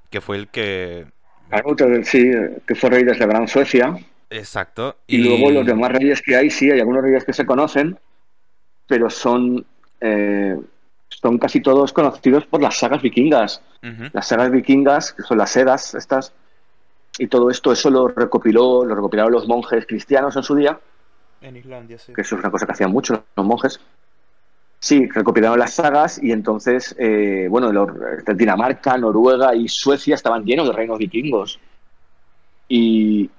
que 0.10 0.20
fue 0.20 0.38
el 0.38 0.48
que... 0.48 1.06
Canuto, 1.50 1.86
sí, 2.04 2.32
que 2.68 2.76
fue 2.76 2.90
rey 2.90 3.04
de 3.04 3.16
la 3.16 3.26
Gran 3.28 3.48
Suecia. 3.48 3.96
Exacto. 4.32 4.98
Y, 5.08 5.20
luego 5.20 5.52
los 5.52 5.66
demás 5.66 5.92
reyes 5.92 6.22
que 6.22 6.36
hay, 6.36 6.50
sí, 6.50 6.70
hay 6.72 6.80
algunos 6.80 7.04
reyes 7.04 7.24
que 7.24 7.34
se 7.34 7.46
conocen, 7.46 7.98
pero 8.90 9.08
son, 9.10 9.64
eh, 10.02 10.60
son 11.08 11.38
casi 11.38 11.62
todos 11.62 11.94
conocidos 11.94 12.46
por 12.48 12.60
las 12.60 12.78
sagas 12.78 13.02
vikingas. 13.02 13.62
Las 14.12 14.28
sagas 14.28 14.52
vikingas, 14.52 15.14
que 15.14 15.22
son 15.22 15.38
las 15.38 15.52
sedas 15.52 15.94
estas, 15.94 16.34
y 17.18 17.28
todo 17.28 17.50
esto, 17.50 17.72
eso 17.72 17.90
lo 17.90 18.08
recopiló, 18.08 18.84
lo 18.84 18.96
recopilaron 18.96 19.32
los 19.32 19.48
monjes 19.48 19.86
cristianos 19.86 20.36
en 20.36 20.44
su 20.44 20.56
día. 20.56 20.78
En 21.40 21.56
Islandia, 21.56 22.00
sí. 22.00 22.14
Que 22.14 22.22
eso 22.22 22.36
es 22.36 22.42
una 22.42 22.52
cosa 22.52 22.66
que 22.66 22.72
hacían 22.72 22.92
mucho 22.92 23.24
los 23.36 23.46
monjes. 23.46 23.80
Sí, 24.80 25.08
recopilaron 25.08 25.60
las 25.60 25.74
sagas 25.74 26.22
y 26.22 26.32
entonces, 26.32 26.96
eh, 26.98 27.48
bueno, 27.50 27.72
los, 27.72 27.90
Dinamarca, 28.36 28.98
Noruega 28.98 29.54
y 29.54 29.68
Suecia 29.68 30.16
estaban 30.16 30.44
llenos 30.44 30.68
de 30.68 30.74
reinos 30.74 30.98
vikingos. 30.98 31.60
Y, 32.68 33.30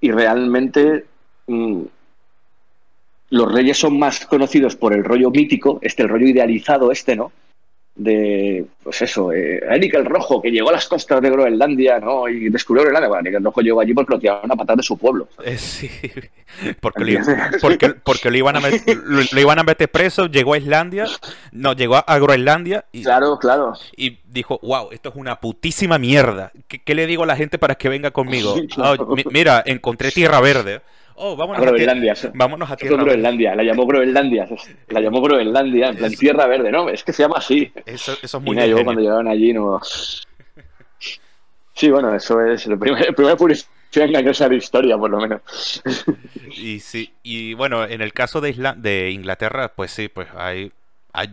y 0.00 0.10
realmente 0.10 1.06
mm, 1.46 1.82
los 3.32 3.50
reyes 3.50 3.78
son 3.78 3.98
más 3.98 4.26
conocidos 4.26 4.76
por 4.76 4.92
el 4.92 5.04
rollo 5.04 5.30
mítico, 5.30 5.78
este, 5.80 6.02
el 6.02 6.10
rollo 6.10 6.28
idealizado 6.28 6.92
este, 6.92 7.16
¿no? 7.16 7.32
de, 7.94 8.64
pues 8.82 9.02
eso, 9.02 9.32
eh, 9.32 9.60
Eric 9.70 9.94
el 9.94 10.06
Rojo, 10.06 10.40
que 10.40 10.50
llegó 10.50 10.70
a 10.70 10.72
las 10.72 10.86
costas 10.86 11.20
de 11.20 11.30
Groenlandia, 11.30 11.98
¿no? 11.98 12.26
Y 12.26 12.48
descubrió 12.48 12.82
Groenlandia. 12.82 13.08
Bueno, 13.08 13.28
Eric 13.28 13.38
el 13.38 13.44
Rojo 13.44 13.60
llegó 13.60 13.80
allí 13.80 13.92
porque 13.92 14.14
lo 14.14 14.18
tiraron 14.18 14.50
a 14.50 14.56
patar 14.56 14.76
de 14.76 14.82
su 14.82 14.96
pueblo. 14.96 15.28
Eh, 15.44 15.58
sí, 15.58 15.90
porque, 16.80 17.04
lo, 17.04 17.20
porque, 18.04 18.30
lo, 18.30 18.36
iban 18.36 18.56
a 18.56 18.60
meter, 18.60 18.96
lo, 18.96 19.40
iban 19.40 19.58
a 19.58 19.62
meter 19.62 19.90
preso, 19.90 20.26
llegó 20.26 20.54
a 20.54 20.58
Islandia, 20.58 21.06
no, 21.52 21.74
llegó 21.74 21.96
a 21.96 22.18
Groenlandia 22.18 22.86
y, 22.92 23.02
claro, 23.02 23.38
claro. 23.38 23.74
y 23.94 24.18
dijo, 24.24 24.58
wow, 24.62 24.88
esto 24.92 25.10
es 25.10 25.16
una 25.16 25.38
putísima 25.40 25.98
mierda. 25.98 26.52
¿Qué, 26.68 26.94
le 26.94 27.06
digo 27.06 27.24
a 27.24 27.26
la 27.26 27.36
gente 27.36 27.58
para 27.58 27.74
que 27.74 27.88
venga 27.88 28.10
conmigo? 28.10 28.56
Ah, 28.78 28.96
mira, 29.30 29.62
encontré 29.66 30.10
tierra 30.10 30.40
verde. 30.40 30.80
Oh, 31.16 31.36
vámonos 31.36 31.62
a 31.62 31.66
Groenlandia. 31.66 32.14
vámonos 32.34 32.70
a 32.70 32.76
tierra 32.76 32.96
Groenlandia, 33.02 33.54
la 33.54 33.62
llamó 33.62 33.86
Groenlandia. 33.86 34.48
La 34.88 35.00
llamó 35.00 35.20
Groenlandia, 35.20 35.88
en 35.88 35.96
plan 35.96 36.12
tierra 36.12 36.46
verde, 36.46 36.70
¿no? 36.70 36.88
Es 36.88 37.04
que 37.04 37.12
se 37.12 37.22
llama 37.22 37.36
así. 37.38 37.72
Eso, 37.86 38.12
eso 38.22 38.38
es 38.38 38.42
muy 38.42 38.58
Y 38.58 38.68
yo 38.68 38.84
cuando 38.84 39.00
llegaron 39.00 39.28
allí 39.28 39.52
no. 39.52 39.80
Sí, 41.74 41.90
bueno, 41.90 42.14
eso 42.14 42.40
es 42.44 42.66
el 42.66 42.78
primer, 42.78 43.08
el 43.08 43.14
primer 43.14 43.36
publicidad 43.36 43.68
engañosa 43.94 44.48
de 44.48 44.56
historia, 44.56 44.96
por 44.98 45.10
lo 45.10 45.18
menos. 45.18 45.82
Y 46.56 46.80
sí, 46.80 47.12
y 47.22 47.54
bueno, 47.54 47.84
en 47.84 48.02
el 48.02 48.12
caso 48.12 48.40
de, 48.40 48.74
de 48.76 49.10
Inglaterra, 49.10 49.72
pues 49.74 49.90
sí, 49.90 50.08
pues 50.08 50.28
hay 50.36 50.70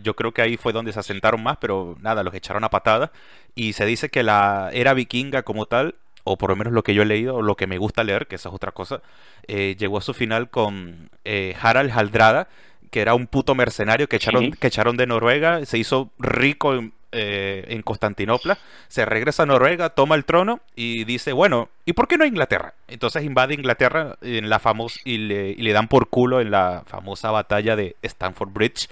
yo 0.02 0.14
creo 0.14 0.32
que 0.32 0.42
ahí 0.42 0.56
fue 0.56 0.72
donde 0.72 0.92
se 0.92 1.00
asentaron 1.00 1.42
más, 1.42 1.56
pero 1.58 1.96
nada, 2.00 2.22
los 2.22 2.34
echaron 2.34 2.64
a 2.64 2.70
patada. 2.70 3.12
Y 3.54 3.72
se 3.72 3.86
dice 3.86 4.10
que 4.10 4.22
la 4.22 4.70
era 4.72 4.94
vikinga 4.94 5.42
como 5.42 5.66
tal 5.66 5.96
o 6.24 6.36
por 6.36 6.50
lo 6.50 6.56
menos 6.56 6.72
lo 6.72 6.82
que 6.82 6.94
yo 6.94 7.02
he 7.02 7.06
leído, 7.06 7.36
o 7.36 7.42
lo 7.42 7.56
que 7.56 7.66
me 7.66 7.78
gusta 7.78 8.04
leer, 8.04 8.26
que 8.26 8.36
esa 8.36 8.48
es 8.48 8.54
otra 8.54 8.72
cosa, 8.72 9.00
eh, 9.46 9.76
llegó 9.78 9.98
a 9.98 10.02
su 10.02 10.14
final 10.14 10.50
con 10.50 11.10
eh, 11.24 11.54
Harald 11.60 11.90
Haldrada, 11.90 12.48
que 12.90 13.00
era 13.00 13.14
un 13.14 13.26
puto 13.26 13.54
mercenario 13.54 14.08
que 14.08 14.16
echaron, 14.16 14.50
que 14.52 14.66
echaron 14.66 14.96
de 14.96 15.06
Noruega, 15.06 15.64
se 15.64 15.78
hizo 15.78 16.10
rico 16.18 16.74
en, 16.74 16.92
eh, 17.12 17.64
en, 17.68 17.82
Constantinopla, 17.82 18.58
se 18.88 19.04
regresa 19.04 19.44
a 19.44 19.46
Noruega, 19.46 19.90
toma 19.90 20.16
el 20.16 20.24
trono 20.24 20.60
y 20.74 21.04
dice, 21.04 21.32
bueno, 21.32 21.68
¿y 21.84 21.92
por 21.92 22.08
qué 22.08 22.18
no 22.18 22.24
Inglaterra? 22.24 22.74
Entonces 22.88 23.24
invade 23.24 23.54
Inglaterra 23.54 24.16
en 24.22 24.48
la 24.48 24.58
famosa 24.58 25.00
y 25.04 25.18
le, 25.18 25.50
y 25.50 25.62
le 25.62 25.72
dan 25.72 25.88
por 25.88 26.08
culo 26.08 26.40
en 26.40 26.50
la 26.50 26.82
famosa 26.86 27.30
batalla 27.30 27.76
de 27.76 27.94
Stamford 28.02 28.52
Bridge, 28.52 28.88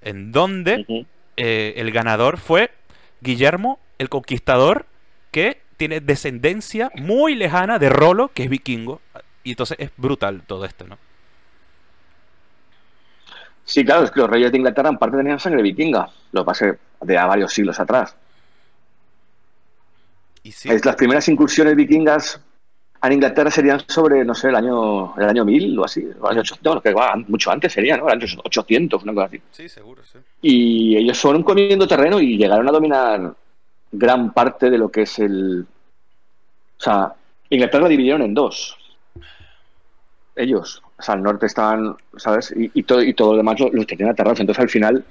en 0.00 0.32
donde 0.32 1.04
el 1.36 1.90
ganador 1.92 2.38
fue 2.38 2.70
Guillermo 3.20 3.78
el 3.98 4.08
Conquistador, 4.08 4.86
que 5.30 5.60
tiene 5.78 6.00
descendencia 6.00 6.90
muy 6.96 7.34
lejana 7.34 7.78
de 7.78 7.88
Rolo, 7.88 8.30
que 8.34 8.42
es 8.42 8.50
vikingo. 8.50 9.00
Y 9.44 9.50
entonces 9.50 9.78
es 9.80 9.90
brutal 9.96 10.42
todo 10.46 10.66
esto, 10.66 10.86
¿no? 10.86 10.98
Sí, 13.64 13.84
claro, 13.84 14.04
es 14.04 14.10
que 14.10 14.20
los 14.20 14.28
reyes 14.28 14.50
de 14.50 14.58
Inglaterra 14.58 14.88
en 14.88 14.98
parte 14.98 15.16
tenían 15.16 15.38
sangre 15.38 15.62
vikinga. 15.62 16.10
Lo 16.32 16.44
pasé 16.44 16.78
de 17.00 17.16
a 17.16 17.26
varios 17.26 17.52
siglos 17.52 17.78
atrás. 17.78 18.14
¿Y 20.42 20.48
es, 20.48 20.84
las 20.84 20.96
primeras 20.96 21.28
incursiones 21.28 21.76
vikingas 21.76 22.40
en 23.02 23.12
Inglaterra 23.12 23.50
serían 23.50 23.80
sobre, 23.86 24.24
no 24.24 24.34
sé, 24.34 24.48
el 24.48 24.56
año 24.56 25.14
el 25.16 25.28
año 25.28 25.44
1000 25.44 25.78
o 25.78 25.84
así, 25.84 26.00
el 26.00 26.26
año 26.28 26.40
800, 26.40 26.82
que 26.82 26.94
mucho 27.28 27.50
antes 27.50 27.72
sería, 27.72 27.96
¿no? 27.96 28.08
El 28.08 28.14
año 28.14 28.26
800, 28.42 29.02
una 29.02 29.14
cosa 29.14 29.26
así. 29.26 29.40
Sí, 29.52 29.68
seguro, 29.68 30.02
sí. 30.02 30.18
Y 30.42 30.96
ellos 30.96 31.18
fueron 31.18 31.42
comiendo 31.42 31.86
terreno 31.86 32.20
y 32.20 32.36
llegaron 32.36 32.68
a 32.68 32.72
dominar 32.72 33.34
gran 33.92 34.32
parte 34.32 34.70
de 34.70 34.78
lo 34.78 34.90
que 34.90 35.02
es 35.02 35.18
el... 35.18 35.66
O 36.78 36.82
sea, 36.82 37.14
Inglaterra 37.50 37.88
dividieron 37.88 38.22
en 38.22 38.34
dos. 38.34 38.76
Ellos, 40.36 40.82
o 40.96 41.02
sea, 41.02 41.14
al 41.14 41.22
norte 41.22 41.46
estaban, 41.46 41.96
¿sabes? 42.16 42.54
Y, 42.56 42.82
todo, 42.84 43.02
y 43.02 43.14
todo 43.14 43.32
lo 43.32 43.38
demás 43.38 43.58
los, 43.58 43.86
tenían 43.86 44.10
aterrados. 44.10 44.38
Entonces, 44.40 44.62
al 44.62 44.68
final, 44.68 45.04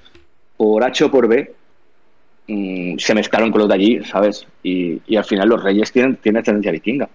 por 0.55 0.83
H 0.83 1.03
o 1.03 1.11
por 1.11 1.27
B, 1.27 1.53
mm, 2.47 2.97
se 2.97 3.13
mezclaron 3.13 3.51
con 3.51 3.59
los 3.59 3.67
de 3.67 3.75
allí, 3.75 4.03
¿sabes? 4.05 4.47
Y, 4.63 5.15
al 5.15 5.25
final 5.25 5.49
los 5.49 5.63
reyes 5.63 5.91
tienen, 5.91 6.15
tienen 6.17 6.43
tendencia 6.43 6.71
vikinga. 6.71 7.09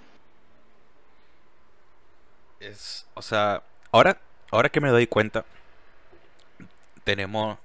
Es, 2.60 3.06
o 3.14 3.22
sea, 3.22 3.62
ahora, 3.90 4.18
ahora 4.50 4.68
que 4.68 4.80
me 4.80 4.90
doy 4.90 5.06
cuenta, 5.06 5.46
tenemos, 7.04 7.56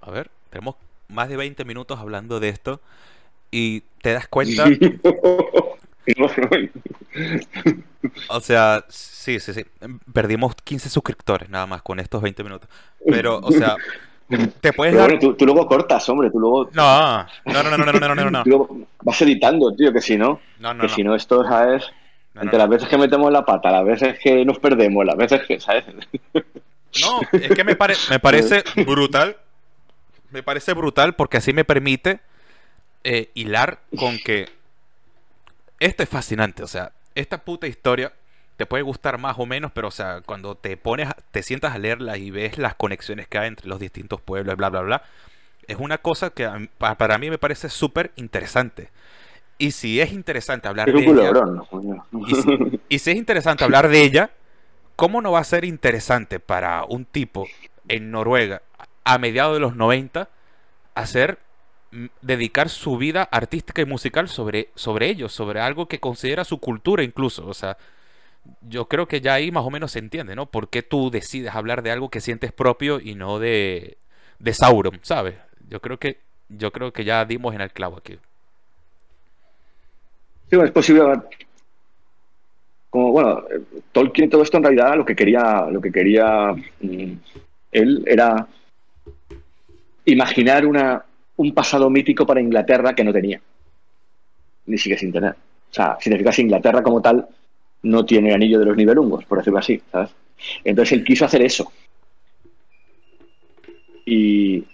a 0.00 0.10
ver, 0.10 0.30
tenemos 0.48 0.76
más 1.08 1.28
de 1.28 1.36
20 1.36 1.64
minutos 1.64 1.98
hablando 1.98 2.40
de 2.40 2.48
esto 2.48 2.80
y 3.50 3.82
te 4.02 4.12
das 4.12 4.28
cuenta. 4.28 4.66
o 8.28 8.40
sea, 8.40 8.84
sí, 8.88 9.40
sí, 9.40 9.52
sí. 9.52 9.64
Perdimos 10.12 10.54
15 10.64 10.88
suscriptores 10.88 11.48
nada 11.50 11.66
más 11.66 11.82
con 11.82 12.00
estos 12.00 12.22
20 12.22 12.44
minutos. 12.44 12.68
Pero, 13.04 13.38
o 13.38 13.52
sea, 13.52 13.76
te 14.60 14.72
puedes 14.72 14.94
dar... 14.94 15.18
tú, 15.18 15.36
luego 15.40 15.66
cortas, 15.66 16.08
hombre, 16.08 16.30
tú 16.30 16.38
luego... 16.38 16.70
No, 16.72 17.26
no, 17.44 17.62
no, 17.62 17.76
no, 17.76 17.92
no, 17.92 17.92
no, 17.92 18.14
no, 18.14 18.30
no. 18.30 18.42
Tú 18.44 18.86
vas 19.02 19.20
editando, 19.22 19.74
tío, 19.74 19.92
que 19.92 20.00
si 20.00 20.16
no... 20.16 20.40
No, 20.58 20.72
no, 20.72 20.82
que 20.82 20.88
si 20.88 21.02
no 21.02 21.14
esto, 21.14 21.44
¿sabes? 21.44 21.84
Entre 22.40 22.58
las 22.58 22.68
veces 22.68 22.88
que 22.88 22.96
metemos 22.96 23.30
la 23.32 23.44
pata, 23.44 23.70
las 23.70 23.84
veces 23.84 24.18
que 24.18 24.44
nos 24.44 24.58
perdemos, 24.58 25.04
las 25.04 25.16
veces 25.16 25.42
que, 25.46 25.60
¿sabes? 25.60 25.84
No, 27.00 27.20
es 27.32 27.48
que 27.48 27.64
me, 27.64 27.76
me 28.10 28.18
parece 28.20 28.64
brutal. 28.86 29.36
Me 30.30 30.42
parece 30.44 30.74
brutal 30.74 31.14
porque 31.14 31.38
así 31.38 31.52
me 31.52 31.64
permite 31.64 32.20
eh, 33.04 33.30
hilar 33.34 33.80
con 33.98 34.18
que 34.18 34.48
esto 35.78 36.02
es 36.02 36.08
fascinante, 36.08 36.62
o 36.62 36.66
sea, 36.66 36.92
esta 37.14 37.38
puta 37.44 37.66
historia 37.66 38.12
te 38.56 38.66
puede 38.66 38.82
gustar 38.82 39.16
más 39.18 39.38
o 39.38 39.46
menos, 39.46 39.72
pero 39.72 39.88
o 39.88 39.90
sea, 39.90 40.20
cuando 40.20 40.54
te 40.54 40.76
pones, 40.76 41.08
te 41.30 41.42
sientas 41.42 41.74
a 41.74 41.78
leerla 41.78 42.18
y 42.18 42.30
ves 42.30 42.58
las 42.58 42.74
conexiones 42.74 43.26
que 43.26 43.38
hay 43.38 43.48
entre 43.48 43.68
los 43.68 43.80
distintos 43.80 44.20
pueblos, 44.20 44.54
bla, 44.56 44.68
bla, 44.68 44.82
bla, 44.82 45.02
es 45.66 45.78
una 45.78 45.98
cosa 45.98 46.30
que 46.30 46.68
para 46.76 47.16
mí 47.18 47.30
me 47.30 47.38
parece 47.38 47.68
súper 47.68 48.12
interesante. 48.16 48.90
Y 49.56 49.70
si 49.70 50.00
es 50.00 50.12
interesante 50.12 50.68
hablar 50.68 50.92
de 50.92 51.04
ella, 51.04 51.32
y 52.88 52.98
si 52.98 53.10
es 53.10 53.16
interesante 53.16 53.64
hablar 53.64 53.88
de 53.88 54.02
ella, 54.02 54.30
¿cómo 54.96 55.22
no 55.22 55.32
va 55.32 55.38
a 55.38 55.44
ser 55.44 55.64
interesante 55.64 56.40
para 56.40 56.84
un 56.84 57.04
tipo 57.04 57.46
en 57.88 58.10
Noruega 58.10 58.62
a 59.04 59.18
mediados 59.18 59.54
de 59.54 59.60
los 59.60 59.76
90 59.76 60.28
hacer 60.94 61.38
dedicar 62.22 62.68
su 62.68 62.96
vida 62.96 63.22
artística 63.30 63.82
y 63.82 63.84
musical 63.84 64.28
sobre, 64.28 64.68
sobre 64.74 65.08
ellos, 65.08 65.32
sobre 65.32 65.60
algo 65.60 65.86
que 65.86 66.00
considera 66.00 66.44
su 66.44 66.58
cultura 66.58 67.02
incluso. 67.02 67.46
O 67.46 67.54
sea, 67.54 67.76
yo 68.68 68.86
creo 68.86 69.06
que 69.06 69.20
ya 69.20 69.34
ahí 69.34 69.50
más 69.50 69.64
o 69.64 69.70
menos 69.70 69.92
se 69.92 69.98
entiende, 69.98 70.34
¿no? 70.34 70.46
¿Por 70.46 70.68
qué 70.68 70.82
tú 70.82 71.10
decides 71.10 71.54
hablar 71.54 71.82
de 71.82 71.90
algo 71.90 72.08
que 72.10 72.20
sientes 72.20 72.52
propio 72.52 73.00
y 73.00 73.14
no 73.14 73.38
de, 73.38 73.98
de 74.38 74.54
Sauron, 74.54 74.98
¿sabes? 75.02 75.34
Yo 75.68 75.80
creo 75.80 75.98
que 75.98 76.18
yo 76.48 76.72
creo 76.72 76.92
que 76.92 77.04
ya 77.04 77.24
dimos 77.24 77.54
en 77.54 77.60
el 77.60 77.70
clavo 77.70 77.98
aquí. 77.98 78.18
Sí, 80.50 80.58
es 80.58 80.70
posible. 80.72 81.02
Como 82.90 83.12
bueno, 83.12 83.44
Tolkien 83.92 84.28
todo 84.28 84.42
esto 84.42 84.56
en 84.56 84.64
realidad 84.64 84.96
lo 84.96 85.04
que 85.04 85.14
quería, 85.14 85.66
lo 85.70 85.80
que 85.80 85.92
quería 85.92 86.52
mm, 86.80 87.12
él 87.70 88.02
era 88.04 88.48
imaginar 90.06 90.66
una, 90.66 91.04
un 91.40 91.54
pasado 91.54 91.88
mítico 91.88 92.26
para 92.26 92.40
Inglaterra 92.40 92.94
que 92.94 93.02
no 93.02 93.14
tenía, 93.14 93.40
ni 94.66 94.76
sigue 94.76 94.98
sin 94.98 95.10
tener. 95.10 95.30
O 95.30 95.72
sea, 95.72 95.96
significa 95.98 96.32
que 96.32 96.42
Inglaterra 96.42 96.82
como 96.82 97.00
tal 97.00 97.26
no 97.82 98.04
tiene 98.04 98.34
anillo 98.34 98.58
de 98.58 98.66
los 98.66 98.76
nivelungos, 98.76 99.24
por 99.24 99.38
decirlo 99.38 99.58
así, 99.58 99.80
¿sabes? 99.90 100.10
Entonces 100.62 100.92
él 100.98 101.02
quiso 101.02 101.24
hacer 101.24 101.40
eso. 101.40 101.72
Y, 104.04 104.66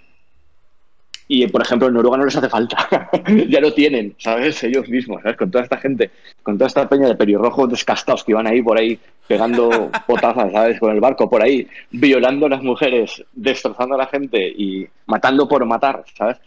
Y, 1.28 1.46
por 1.48 1.62
ejemplo, 1.62 1.88
en 1.88 1.94
Noruega 1.94 2.18
no 2.18 2.24
les 2.24 2.36
hace 2.36 2.48
falta. 2.48 3.08
ya 3.48 3.60
lo 3.60 3.72
tienen, 3.72 4.14
¿sabes? 4.18 4.62
Ellos 4.62 4.88
mismos, 4.88 5.22
¿sabes? 5.22 5.36
Con 5.36 5.50
toda 5.50 5.64
esta 5.64 5.76
gente, 5.78 6.10
con 6.42 6.56
toda 6.56 6.68
esta 6.68 6.88
peña 6.88 7.08
de 7.08 7.16
pelirrojos 7.16 7.68
descastados 7.68 8.22
que 8.22 8.32
iban 8.32 8.46
ahí 8.46 8.62
por 8.62 8.78
ahí 8.78 8.98
pegando 9.26 9.90
potazas, 10.06 10.52
¿sabes? 10.52 10.78
Con 10.78 10.94
el 10.94 11.00
barco 11.00 11.28
por 11.28 11.42
ahí, 11.42 11.68
violando 11.90 12.46
a 12.46 12.50
las 12.50 12.62
mujeres, 12.62 13.24
destrozando 13.32 13.96
a 13.96 13.98
la 13.98 14.06
gente 14.06 14.48
y 14.48 14.86
matando 15.06 15.48
por 15.48 15.64
matar, 15.64 16.04
¿sabes? 16.16 16.38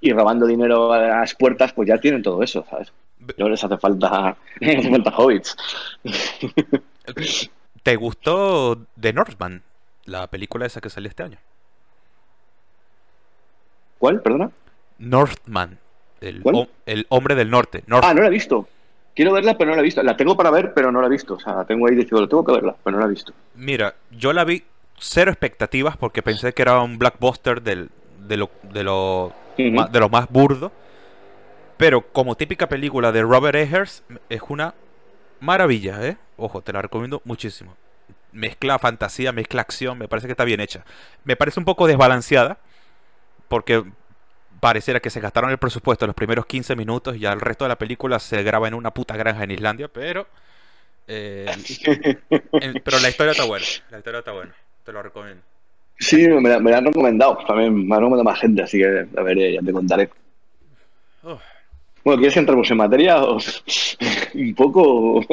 Y 0.00 0.12
robando 0.12 0.46
dinero 0.46 0.92
a 0.92 1.00
las 1.00 1.34
puertas, 1.34 1.72
pues 1.72 1.88
ya 1.88 1.98
tienen 1.98 2.22
todo 2.22 2.42
eso, 2.42 2.64
¿sabes? 2.70 2.92
No 3.36 3.48
les 3.48 3.62
hace 3.62 3.76
falta, 3.76 4.36
les 4.60 4.78
hace 4.78 4.90
falta 4.90 5.10
hobbits. 5.16 5.56
¿Te 7.82 7.96
gustó 7.96 8.86
The 9.00 9.12
Northman, 9.12 9.62
la 10.04 10.28
película 10.28 10.66
esa 10.66 10.80
que 10.80 10.90
salió 10.90 11.08
este 11.08 11.24
año? 11.24 11.38
¿Cuál? 13.98 14.22
Perdona. 14.22 14.50
Northman. 14.98 15.78
El, 16.20 16.42
el 16.86 17.06
hombre 17.10 17.34
del 17.34 17.50
norte. 17.50 17.84
Ah, 17.90 18.12
no 18.14 18.22
la 18.22 18.26
he 18.26 18.30
visto. 18.30 18.68
Quiero 19.14 19.32
verla, 19.32 19.56
pero 19.56 19.70
no 19.70 19.76
la 19.76 19.82
he 19.82 19.84
visto. 19.84 20.02
La 20.02 20.16
tengo 20.16 20.36
para 20.36 20.50
ver, 20.50 20.72
pero 20.74 20.90
no 20.92 21.00
la 21.00 21.06
he 21.06 21.10
visto. 21.10 21.34
O 21.34 21.40
sea, 21.40 21.54
la 21.54 21.64
tengo 21.64 21.86
ahí 21.86 21.94
diciendo, 21.94 22.20
lo 22.20 22.28
tengo 22.28 22.44
que 22.44 22.52
verla, 22.52 22.76
pero 22.82 22.96
no 22.96 23.00
la 23.00 23.06
he 23.06 23.10
visto. 23.10 23.32
Mira, 23.54 23.94
yo 24.10 24.32
la 24.32 24.44
vi 24.44 24.64
cero 24.98 25.30
expectativas 25.30 25.96
porque 25.96 26.22
pensé 26.22 26.52
que 26.52 26.62
era 26.62 26.80
un 26.80 26.98
blockbuster 26.98 27.62
del, 27.62 27.90
de 28.26 28.36
lo, 28.36 28.50
de 28.62 28.84
lo, 28.84 29.32
más, 29.72 29.92
de 29.92 30.00
lo 30.00 30.08
más 30.08 30.28
burdo. 30.28 30.72
Pero 31.76 32.02
como 32.12 32.36
típica 32.36 32.68
película 32.68 33.12
de 33.12 33.22
Robert 33.22 33.56
Eggers, 33.56 34.02
es 34.28 34.40
una 34.48 34.74
maravilla, 35.40 36.04
¿eh? 36.04 36.16
Ojo, 36.36 36.62
te 36.62 36.72
la 36.72 36.82
recomiendo 36.82 37.22
muchísimo. 37.24 37.76
Mezcla 38.32 38.78
fantasía, 38.78 39.32
mezcla 39.32 39.62
acción, 39.62 39.98
me 39.98 40.08
parece 40.08 40.26
que 40.26 40.32
está 40.32 40.44
bien 40.44 40.60
hecha. 40.60 40.84
Me 41.24 41.36
parece 41.36 41.60
un 41.60 41.64
poco 41.64 41.86
desbalanceada, 41.86 42.58
porque 43.48 43.84
pareciera 44.60 45.00
que 45.00 45.10
se 45.10 45.20
gastaron 45.20 45.50
el 45.50 45.58
presupuesto 45.58 46.04
en 46.04 46.08
los 46.08 46.16
primeros 46.16 46.46
15 46.46 46.76
minutos 46.76 47.16
y 47.16 47.20
ya 47.20 47.32
el 47.32 47.40
resto 47.40 47.64
de 47.64 47.70
la 47.70 47.78
película 47.78 48.18
se 48.18 48.42
graba 48.42 48.68
en 48.68 48.74
una 48.74 48.92
puta 48.92 49.16
granja 49.16 49.44
en 49.44 49.50
Islandia, 49.52 49.88
pero... 49.88 50.26
Eh, 51.06 51.46
pero 52.84 52.98
la 53.00 53.08
historia 53.08 53.32
está 53.32 53.44
buena, 53.44 53.64
la 53.90 53.98
historia 53.98 54.18
está 54.18 54.32
buena, 54.32 54.54
te 54.84 54.92
lo 54.92 55.02
recomiendo. 55.02 55.42
Sí, 55.98 56.28
me, 56.28 56.48
la, 56.48 56.56
han 56.56 56.84
recomendado, 56.84 57.38
también 57.46 57.74
me 57.74 57.94
han 57.94 58.02
recomendado 58.02 58.24
más 58.24 58.38
gente, 58.38 58.62
así 58.62 58.78
que 58.78 59.06
a 59.16 59.22
ver, 59.22 59.54
ya 59.54 59.60
te 59.62 59.72
contaré. 59.72 60.10
Bueno, 61.22 62.20
¿quieres 62.20 62.34
que 62.34 62.40
entremos 62.40 62.70
en 62.70 62.76
materia? 62.76 63.22
un 64.34 64.54
poco 64.54 65.24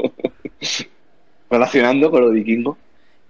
relacionando 1.50 2.10
con 2.10 2.22
lo 2.22 2.32
vikingo. 2.32 2.78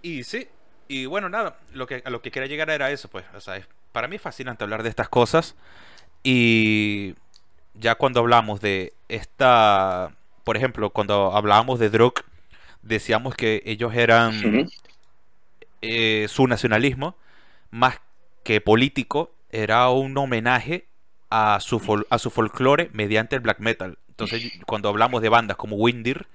Y 0.02 0.24
sí, 0.24 0.48
y 0.88 1.06
bueno, 1.08 1.30
nada, 1.30 1.58
lo 1.74 1.88
que, 1.88 2.02
a 2.06 2.10
lo 2.10 2.22
que 2.22 2.32
quería 2.32 2.48
llegar 2.48 2.70
era 2.70 2.92
eso, 2.92 3.10
pues, 3.10 3.26
o 3.36 3.42
sea, 3.42 3.62
para 3.96 4.10
mí 4.10 4.18
es 4.18 4.22
fascinante 4.22 4.62
hablar 4.62 4.84
de 4.84 4.90
estas 4.90 5.08
cosas 5.08 5.56
y 6.22 7.16
ya 7.76 7.96
cuando 7.96 8.20
hablamos 8.20 8.60
de 8.60 8.92
esta, 9.08 10.12
por 10.44 10.58
ejemplo, 10.58 10.90
cuando 10.90 11.32
hablábamos 11.32 11.80
de 11.80 11.90
Druk, 11.90 12.26
decíamos 12.82 13.36
que 13.36 13.64
ellos 13.66 13.96
eran 13.96 14.68
eh, 15.82 16.26
su 16.28 16.46
nacionalismo, 16.46 17.16
más 17.72 18.02
que 18.44 18.60
político, 18.60 19.32
era 19.50 19.88
un 19.88 20.18
homenaje 20.18 20.88
a 21.30 21.60
su, 21.62 22.06
a 22.10 22.18
su 22.20 22.30
folclore 22.32 22.90
mediante 22.92 23.38
el 23.38 23.42
black 23.42 23.60
metal. 23.60 23.98
Entonces, 24.10 24.52
cuando 24.66 24.90
hablamos 24.90 25.22
de 25.22 25.30
bandas 25.30 25.56
como 25.56 25.78
Windir, 25.78 26.28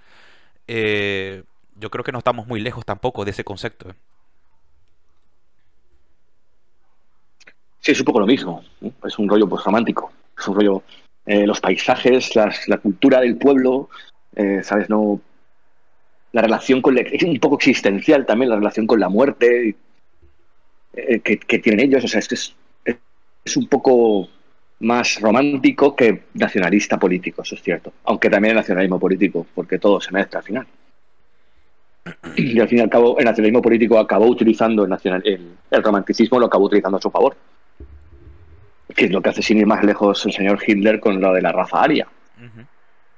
eh, 0.66 1.44
yo 1.75 1.90
creo 1.90 2.05
que 2.05 2.12
no 2.12 2.20
estamos 2.20 2.46
muy 2.46 2.61
lejos 2.61 2.87
tampoco 2.87 3.27
de 3.27 3.33
ese 3.33 3.44
concepto. 3.44 3.94
Sí, 7.81 7.93
es 7.93 8.01
un 8.01 8.05
poco 8.05 8.21
lo 8.21 8.27
mismo. 8.27 8.62
Es 9.05 9.19
un 9.19 9.29
rollo 9.29 9.49
pues, 9.49 9.64
romántico. 9.64 10.12
Es 10.38 10.47
un 10.47 10.55
rollo. 10.55 10.83
Eh, 11.27 11.47
los 11.47 11.61
paisajes, 11.61 12.35
la 12.35 12.79
cultura 12.79 13.21
del 13.21 13.37
pueblo, 13.37 13.88
eh, 14.37 14.61
¿sabes? 14.62 14.88
No. 14.88 15.21
La 16.33 16.43
relación 16.43 16.83
con. 16.83 16.97
Es 16.99 17.23
un 17.23 17.38
poco 17.38 17.57
existencial 17.57 18.27
también, 18.27 18.51
la 18.51 18.57
relación 18.57 18.87
con 18.87 19.01
la 19.01 19.09
muerte 19.09 19.77
eh, 20.95 21.21
que, 21.21 21.59
tienen 21.59 21.87
ellos. 21.87 22.05
O 22.05 22.09
sea, 22.09 22.21
es 22.21 22.29
que 22.29 22.35
es, 22.35 22.55
es 23.45 23.57
un 23.57 23.66
poco 23.66 24.29
más 24.81 25.21
romántico 25.21 25.95
que 25.95 26.23
nacionalista 26.35 26.99
político, 26.99 27.43
eso 27.43 27.55
es 27.55 27.62
cierto. 27.62 27.93
Aunque 28.05 28.31
también 28.31 28.53
el 28.53 28.57
nacionalismo 28.57 28.99
político, 28.99 29.47
porque 29.55 29.79
todo 29.79 30.01
se 30.01 30.12
mezcla 30.12 30.38
al 30.38 30.45
final. 30.45 30.66
Y 32.37 32.59
al 32.59 32.69
fin 32.69 32.79
y 32.79 32.81
al 32.81 32.88
cabo, 32.88 33.19
el 33.19 33.25
nacionalismo 33.25 33.61
político 33.61 33.99
acabó 33.99 34.27
utilizando 34.27 34.85
el, 34.85 34.90
nacional, 34.90 35.23
el 35.25 35.83
romanticismo, 35.83 36.40
lo 36.40 36.47
acabó 36.47 36.64
utilizando 36.66 36.97
a 36.97 37.01
su 37.01 37.11
favor 37.11 37.37
que 38.94 39.07
es 39.07 39.11
lo 39.11 39.20
que 39.20 39.31
hace 39.31 39.42
sin 39.42 39.59
ir 39.59 39.66
más 39.66 39.85
lejos 39.85 40.24
el 40.26 40.33
señor 40.33 40.59
Hitler 40.64 41.00
con 41.00 41.20
lo 41.20 41.33
de 41.33 41.42
la 41.42 41.53
raza 41.53 41.83
aria. 41.83 42.07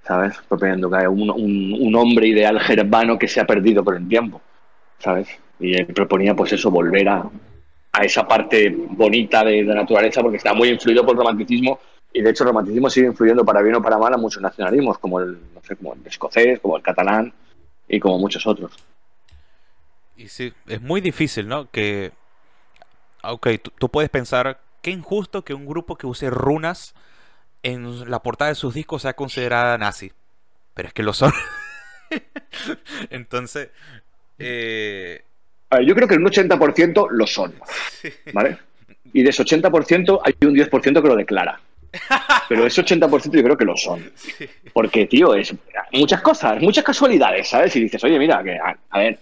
¿Sabes? 0.04 0.36
Proponiendo 0.48 0.90
que 0.90 0.96
haya 0.96 1.08
un, 1.08 1.30
un, 1.30 1.94
hombre 1.94 2.26
ideal 2.26 2.58
germano 2.58 3.16
que 3.16 3.28
se 3.28 3.40
ha 3.40 3.46
perdido 3.46 3.84
por 3.84 3.96
el 3.96 4.08
tiempo. 4.08 4.40
¿Sabes? 4.98 5.28
Y 5.60 5.74
él 5.74 5.86
proponía, 5.86 6.34
pues 6.34 6.52
eso, 6.52 6.72
volver 6.72 7.08
a, 7.08 7.24
a 7.92 8.04
esa 8.04 8.26
parte 8.26 8.74
bonita 8.74 9.44
de, 9.44 9.62
la 9.62 9.74
naturaleza, 9.74 10.20
porque 10.20 10.38
está 10.38 10.54
muy 10.54 10.70
influido 10.70 11.04
por 11.04 11.12
el 11.12 11.18
romanticismo. 11.18 11.78
Y 12.12 12.20
de 12.20 12.30
hecho, 12.30 12.42
el 12.42 12.48
romanticismo 12.48 12.90
sigue 12.90 13.06
influyendo 13.06 13.44
para 13.44 13.62
bien 13.62 13.76
o 13.76 13.82
para 13.82 13.96
mal 13.96 14.12
a 14.12 14.16
muchos 14.16 14.42
nacionalismos, 14.42 14.98
como 14.98 15.20
el, 15.20 15.38
no 15.54 15.62
sé, 15.62 15.76
como 15.76 15.94
el 15.94 16.04
escocés, 16.04 16.58
como 16.58 16.76
el 16.76 16.82
catalán 16.82 17.32
y 17.88 18.00
como 18.00 18.18
muchos 18.18 18.44
otros. 18.46 18.72
Y 20.16 20.28
sí, 20.28 20.52
es 20.66 20.82
muy 20.82 21.00
difícil, 21.00 21.46
¿no? 21.46 21.70
Que. 21.70 22.10
Ok, 23.22 23.48
tú 23.78 23.88
puedes 23.88 24.10
pensar 24.10 24.58
qué 24.82 24.90
injusto 24.90 25.42
que 25.44 25.54
un 25.54 25.64
grupo 25.64 25.96
que 25.96 26.06
use 26.06 26.28
runas 26.28 26.94
en 27.62 28.10
la 28.10 28.22
portada 28.22 28.50
de 28.50 28.54
sus 28.56 28.74
discos 28.74 29.02
sea 29.02 29.14
considerada 29.14 29.78
nazi. 29.78 30.12
Pero 30.74 30.88
es 30.88 30.94
que 30.94 31.02
lo 31.02 31.12
son. 31.12 31.32
Entonces, 33.10 33.70
eh... 34.38 35.24
yo 35.86 35.94
creo 35.94 36.08
que 36.08 36.16
un 36.16 36.24
80% 36.24 37.08
lo 37.10 37.26
son. 37.26 37.54
¿Vale? 38.32 38.58
Y 39.12 39.22
de 39.22 39.30
ese 39.30 39.44
80% 39.44 40.20
hay 40.24 40.34
un 40.46 40.54
10% 40.54 41.02
que 41.02 41.08
lo 41.08 41.16
declara. 41.16 41.60
Pero 42.48 42.66
ese 42.66 42.82
80% 42.82 43.32
yo 43.32 43.42
creo 43.42 43.56
que 43.56 43.64
lo 43.64 43.76
son. 43.76 44.10
Porque, 44.72 45.06
tío, 45.06 45.34
es 45.34 45.54
muchas 45.92 46.22
cosas, 46.22 46.60
muchas 46.60 46.84
casualidades, 46.84 47.48
¿sabes? 47.48 47.76
Y 47.76 47.80
dices, 47.80 48.02
oye, 48.02 48.18
mira, 48.18 48.42
que, 48.42 48.58
a, 48.58 48.98
ver, 48.98 49.18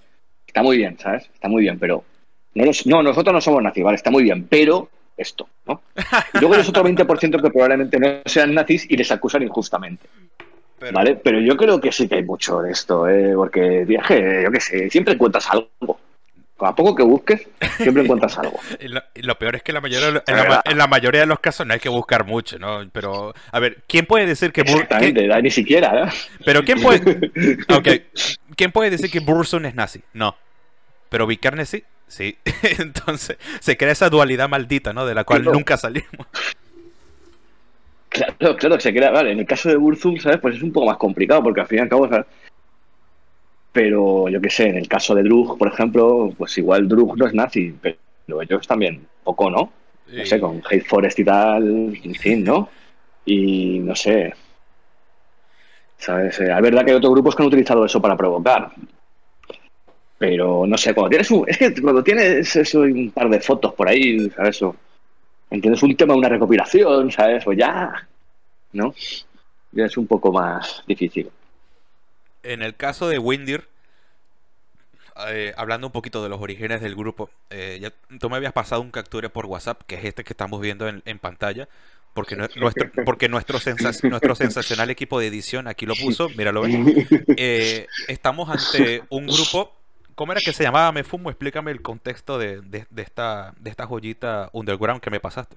está 0.46 0.62
muy 0.62 0.76
bien, 0.76 0.96
¿sabes? 0.98 1.28
Está 1.34 1.48
muy 1.48 1.62
bien, 1.62 1.78
pero 1.78 2.04
no, 2.54 2.64
no 2.86 3.02
nosotros 3.02 3.34
no 3.34 3.40
somos 3.40 3.62
nazis, 3.62 3.82
¿vale? 3.82 3.96
Está 3.96 4.10
muy 4.10 4.22
bien, 4.22 4.46
pero 4.48 4.88
esto, 5.20 5.48
¿no? 5.66 5.82
Y 6.34 6.38
luego 6.38 6.54
hay 6.54 6.60
otro 6.60 6.84
20% 6.84 7.42
que 7.42 7.50
probablemente 7.50 7.98
no 7.98 8.20
sean 8.24 8.54
nazis 8.54 8.86
y 8.88 8.96
les 8.96 9.10
acusan 9.10 9.42
injustamente. 9.42 10.06
¿Vale? 10.92 11.16
Pero 11.16 11.40
yo 11.40 11.56
creo 11.56 11.80
que 11.80 11.92
sí 11.92 12.08
que 12.08 12.16
hay 12.16 12.24
mucho 12.24 12.62
de 12.62 12.72
esto, 12.72 13.06
¿eh? 13.06 13.32
porque 13.34 13.84
viaje, 13.84 14.42
yo 14.44 14.50
qué 14.50 14.60
sé, 14.60 14.90
siempre 14.90 15.14
encuentras 15.14 15.48
algo. 15.50 16.00
A 16.58 16.74
poco 16.74 16.94
que 16.94 17.02
busques, 17.02 17.48
siempre 17.78 18.02
encuentras 18.02 18.36
algo. 18.38 18.58
y 19.14 19.22
lo, 19.22 19.38
peor 19.38 19.56
es 19.56 19.62
que 19.62 19.72
la 19.72 19.80
mayoría, 19.80 20.22
en, 20.26 20.78
la, 20.78 20.86
mayoría 20.86 21.22
de 21.22 21.26
los 21.26 21.40
casos 21.40 21.66
no 21.66 21.72
hay 21.72 21.80
que 21.80 21.88
buscar 21.88 22.26
mucho, 22.26 22.58
¿no? 22.58 22.86
Pero, 22.92 23.32
a 23.50 23.60
ver, 23.60 23.82
¿quién 23.86 24.04
puede 24.04 24.26
decir 24.26 24.52
que... 24.52 24.60
Exactamente, 24.60 25.26
ni 25.42 25.50
siquiera, 25.50 26.04
¿eh? 26.04 26.12
Pero 26.44 26.62
¿quién 26.62 26.82
puede... 26.82 27.32
okay. 27.74 28.06
¿Quién 28.56 28.72
puede 28.72 28.90
decir 28.90 29.10
que 29.10 29.20
Burson 29.20 29.64
es 29.64 29.74
nazi? 29.74 30.02
No. 30.12 30.36
Pero 31.08 31.26
Vicarne 31.26 31.64
sí. 31.64 31.82
Sí, 32.10 32.36
entonces 32.78 33.38
se 33.60 33.76
crea 33.76 33.92
esa 33.92 34.10
dualidad 34.10 34.48
maldita, 34.48 34.92
¿no? 34.92 35.06
De 35.06 35.14
la 35.14 35.22
cual 35.22 35.44
nunca 35.44 35.76
salimos. 35.76 36.26
Claro, 38.08 38.56
claro, 38.56 38.80
se 38.80 38.92
crea, 38.92 39.12
vale, 39.12 39.30
en 39.30 39.38
el 39.38 39.46
caso 39.46 39.68
de 39.68 39.76
Burzum, 39.76 40.18
¿sabes? 40.18 40.40
Pues 40.40 40.56
es 40.56 40.62
un 40.62 40.72
poco 40.72 40.86
más 40.86 40.96
complicado, 40.96 41.44
porque 41.44 41.60
al 41.60 41.68
fin 41.68 41.78
y 41.78 41.82
al 41.82 41.88
cabo, 41.88 42.08
¿sabes? 42.08 42.26
Pero 43.72 44.28
yo 44.28 44.40
qué 44.40 44.50
sé, 44.50 44.66
en 44.66 44.76
el 44.76 44.88
caso 44.88 45.14
de 45.14 45.22
Drug, 45.22 45.56
por 45.56 45.68
ejemplo, 45.68 46.34
pues 46.36 46.58
igual 46.58 46.88
Drug 46.88 47.16
no 47.16 47.26
es 47.28 47.34
nazi, 47.34 47.72
pero 47.80 48.42
ellos 48.42 48.66
también, 48.66 49.06
poco, 49.22 49.48
¿no? 49.48 49.72
No 50.12 50.26
sé, 50.26 50.40
con 50.40 50.60
Hate 50.68 50.84
Forest 50.84 51.20
y 51.20 51.24
tal, 51.24 51.96
en 52.02 52.14
fin, 52.16 52.42
¿no? 52.42 52.68
Y 53.24 53.78
no 53.78 53.94
sé. 53.94 54.34
¿Sabes? 55.96 56.40
Eh, 56.40 56.52
es 56.52 56.62
verdad 56.62 56.84
que 56.84 56.90
hay 56.90 56.96
otros 56.96 57.12
grupos 57.12 57.36
que 57.36 57.42
han 57.44 57.48
utilizado 57.48 57.84
eso 57.84 58.02
para 58.02 58.16
provocar. 58.16 58.72
Pero 60.20 60.66
no 60.66 60.76
sé, 60.76 60.92
cuando 60.92 61.08
tienes 61.08 61.30
un. 61.30 61.48
Es 61.48 61.56
que 61.56 61.80
cuando 61.80 62.04
tienes 62.04 62.54
eso, 62.54 62.80
un 62.80 63.10
par 63.10 63.30
de 63.30 63.40
fotos 63.40 63.72
por 63.72 63.88
ahí, 63.88 64.28
¿sabes? 64.36 64.56
Eso, 64.56 64.76
¿Entiendes? 65.48 65.82
Un 65.82 65.96
tema, 65.96 66.14
una 66.14 66.28
recopilación, 66.28 67.10
¿sabes? 67.10 67.46
O 67.46 67.54
ya. 67.54 68.06
¿No? 68.74 68.94
Ya 69.72 69.86
es 69.86 69.96
un 69.96 70.06
poco 70.06 70.30
más 70.30 70.84
difícil. 70.86 71.30
En 72.42 72.60
el 72.60 72.76
caso 72.76 73.08
de 73.08 73.18
Windir, 73.18 73.66
eh, 75.28 75.54
hablando 75.56 75.86
un 75.86 75.92
poquito 75.94 76.22
de 76.22 76.28
los 76.28 76.38
orígenes 76.38 76.82
del 76.82 76.96
grupo, 76.96 77.30
eh, 77.48 77.78
ya, 77.80 77.90
tú 78.18 78.28
me 78.28 78.36
habías 78.36 78.52
pasado 78.52 78.82
un 78.82 78.90
capture 78.90 79.30
por 79.30 79.46
WhatsApp, 79.46 79.80
que 79.86 79.94
es 79.94 80.04
este 80.04 80.22
que 80.22 80.34
estamos 80.34 80.60
viendo 80.60 80.86
en, 80.86 81.18
pantalla, 81.18 81.66
porque, 82.12 82.36
nuestro, 82.36 82.60
porque 83.06 83.30
nuestro, 83.30 83.58
nuestro 84.02 84.34
sensacional 84.34 84.90
equipo 84.90 85.18
de 85.18 85.28
edición 85.28 85.66
aquí 85.66 85.86
lo 85.86 85.94
puso, 85.94 86.28
míralo. 86.28 86.64
Eh, 87.38 87.86
estamos 88.06 88.50
ante 88.50 89.02
un 89.08 89.26
grupo 89.26 89.79
¿Cómo 90.20 90.32
era 90.32 90.42
que 90.42 90.52
se 90.52 90.64
llamaba 90.64 90.92
Me 90.92 91.02
Fumo? 91.02 91.30
Explícame 91.30 91.70
el 91.70 91.80
contexto 91.80 92.38
de, 92.38 92.60
esta, 92.94 93.54
de 93.58 93.70
esta 93.70 93.86
joyita 93.86 94.50
underground 94.52 95.00
que 95.00 95.08
me 95.08 95.18
pasaste. 95.18 95.56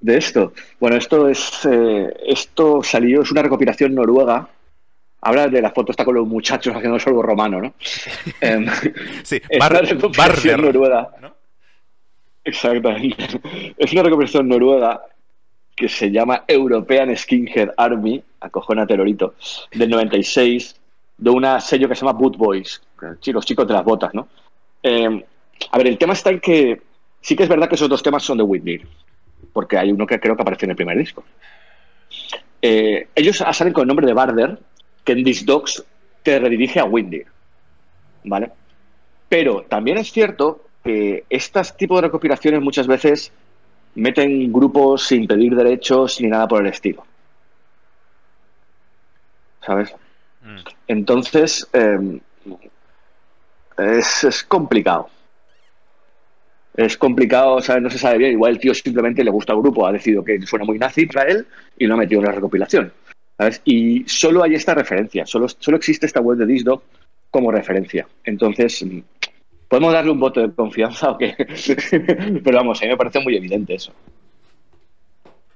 De 0.00 0.16
esto. 0.16 0.54
Bueno, 0.80 0.96
esto 0.96 1.28
es 1.28 1.68
eh, 1.70 2.16
esto 2.26 2.82
salió, 2.82 3.20
es 3.20 3.30
una 3.30 3.42
recopilación 3.42 3.94
noruega. 3.94 4.48
Habla 5.20 5.48
de 5.48 5.60
la 5.60 5.70
foto, 5.70 5.90
está 5.90 6.02
con 6.02 6.14
los 6.14 6.26
muchachos 6.26 6.74
haciendo 6.74 6.98
solo 6.98 7.20
romano, 7.20 7.60
¿no? 7.60 7.74
Em, 8.40 8.66
sí, 9.22 9.38
es 9.50 9.58
Bar 9.58 9.72
una 9.72 9.80
recopilación 9.82 10.62
Barber, 10.62 10.74
noruega. 10.74 11.10
¿no? 11.20 11.34
Exactamente. 12.42 13.28
Es 13.76 13.92
una 13.92 14.02
recopilación 14.02 14.48
noruega 14.48 15.02
que 15.76 15.90
se 15.90 16.10
llama 16.10 16.44
European 16.48 17.14
Skinhead 17.14 17.68
Army, 17.76 18.22
acojona 18.40 18.86
terrorito, 18.86 19.34
del 19.72 19.90
96, 19.90 20.76
de 21.18 21.30
una 21.30 21.60
sello 21.60 21.88
que 21.88 21.94
se 21.94 22.00
llama 22.00 22.18
Boot 22.18 22.36
Boys, 22.36 22.80
los 23.32 23.46
chicos 23.46 23.66
de 23.66 23.74
las 23.74 23.84
botas, 23.84 24.14
¿no? 24.14 24.28
Eh, 24.82 25.24
a 25.70 25.78
ver, 25.78 25.86
el 25.86 25.98
tema 25.98 26.12
está 26.12 26.30
en 26.30 26.40
que 26.40 26.82
sí 27.20 27.36
que 27.36 27.44
es 27.44 27.48
verdad 27.48 27.68
que 27.68 27.74
esos 27.74 27.88
dos 27.88 28.02
temas 28.02 28.22
son 28.22 28.38
de 28.38 28.44
Whitney, 28.44 28.82
porque 29.52 29.78
hay 29.78 29.90
uno 29.90 30.06
que 30.06 30.20
creo 30.20 30.36
que 30.36 30.42
apareció 30.42 30.66
en 30.66 30.70
el 30.70 30.76
primer 30.76 30.98
disco. 30.98 31.24
Eh, 32.60 33.08
ellos 33.14 33.36
salen 33.36 33.72
con 33.72 33.82
el 33.82 33.88
nombre 33.88 34.06
de 34.06 34.12
Barder, 34.12 34.58
que 35.04 35.12
en 35.12 35.24
These 35.24 35.44
Dogs 35.44 35.84
te 36.22 36.38
redirige 36.38 36.80
a 36.80 36.84
Whitney, 36.84 37.22
¿vale? 38.24 38.50
Pero 39.28 39.62
también 39.62 39.98
es 39.98 40.10
cierto 40.10 40.64
que 40.82 41.24
estos 41.30 41.76
tipos 41.76 41.98
de 41.98 42.08
recopilaciones 42.08 42.60
muchas 42.60 42.86
veces 42.86 43.32
meten 43.94 44.52
grupos 44.52 45.06
sin 45.06 45.26
pedir 45.26 45.54
derechos 45.54 46.20
ni 46.20 46.28
nada 46.28 46.48
por 46.48 46.60
el 46.60 46.72
estilo. 46.72 47.04
¿Sabes? 49.64 49.94
Mm. 50.42 50.58
Entonces, 50.88 51.68
eh, 51.72 52.20
es, 53.78 54.24
es 54.24 54.44
complicado. 54.44 55.08
Es 56.76 56.96
complicado, 56.96 57.60
¿sabes? 57.60 57.82
No 57.82 57.90
se 57.90 57.98
sabe 57.98 58.18
bien. 58.18 58.32
Igual 58.32 58.52
el 58.52 58.58
tío 58.58 58.74
simplemente 58.74 59.22
le 59.22 59.30
gusta 59.30 59.52
el 59.52 59.60
grupo, 59.60 59.86
ha 59.86 59.92
decidido 59.92 60.24
que 60.24 60.40
suena 60.42 60.64
muy 60.64 60.78
nazi 60.78 61.06
para 61.06 61.30
él 61.30 61.46
y 61.78 61.86
lo 61.86 61.94
ha 61.94 61.98
metido 61.98 62.20
en 62.20 62.26
la 62.26 62.32
recopilación. 62.32 62.92
¿sabes? 63.38 63.60
Y 63.64 64.04
solo 64.08 64.42
hay 64.42 64.54
esta 64.54 64.74
referencia, 64.74 65.26
solo, 65.26 65.48
solo 65.48 65.76
existe 65.76 66.06
esta 66.06 66.20
web 66.20 66.38
de 66.38 66.46
Disdog 66.46 66.82
como 67.30 67.50
referencia. 67.50 68.06
Entonces, 68.24 68.84
¿podemos 69.68 69.92
darle 69.92 70.10
un 70.10 70.20
voto 70.20 70.40
de 70.40 70.52
confianza 70.52 71.10
o 71.12 71.18
qué? 71.18 71.34
pero 72.42 72.56
vamos, 72.56 72.80
a 72.80 72.84
mí 72.84 72.90
me 72.90 72.96
parece 72.96 73.20
muy 73.20 73.36
evidente 73.36 73.74
eso. 73.74 73.92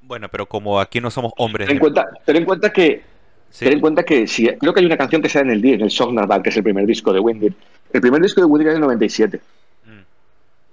Bueno, 0.03 0.29
pero 0.31 0.47
como 0.47 0.81
aquí 0.81 1.01
no 1.01 1.11
somos 1.11 1.33
hombres. 1.37 1.67
Ten 1.67 1.77
en 1.77 1.81
cuenta, 1.81 2.07
ten 2.25 2.37
en 2.37 2.45
cuenta 2.45 2.73
que 2.73 3.03
Sí. 3.51 3.65
Ten 3.65 3.75
en 3.75 3.81
cuenta 3.81 4.03
que 4.03 4.27
si, 4.27 4.47
creo 4.47 4.75
que 4.75 4.81
hay 4.81 4.87
una 4.87 4.97
canción 4.97 5.23
que 5.23 5.29
sea 5.29 5.43
en 5.43 5.51
el, 5.51 5.65
en 5.65 5.81
el 5.81 5.91
Sognarbal, 5.91 6.43
que 6.43 6.51
es 6.51 6.57
el 6.57 6.63
primer 6.63 6.87
disco 6.87 7.13
de 7.13 7.21
Windir. 7.21 7.55
El 7.93 8.01
primer 8.01 8.21
disco 8.23 8.41
de 8.41 8.47
Windir 8.47 8.69
es 8.69 8.75
del 8.75 8.81
97, 8.83 9.41
Mm, 9.87 10.01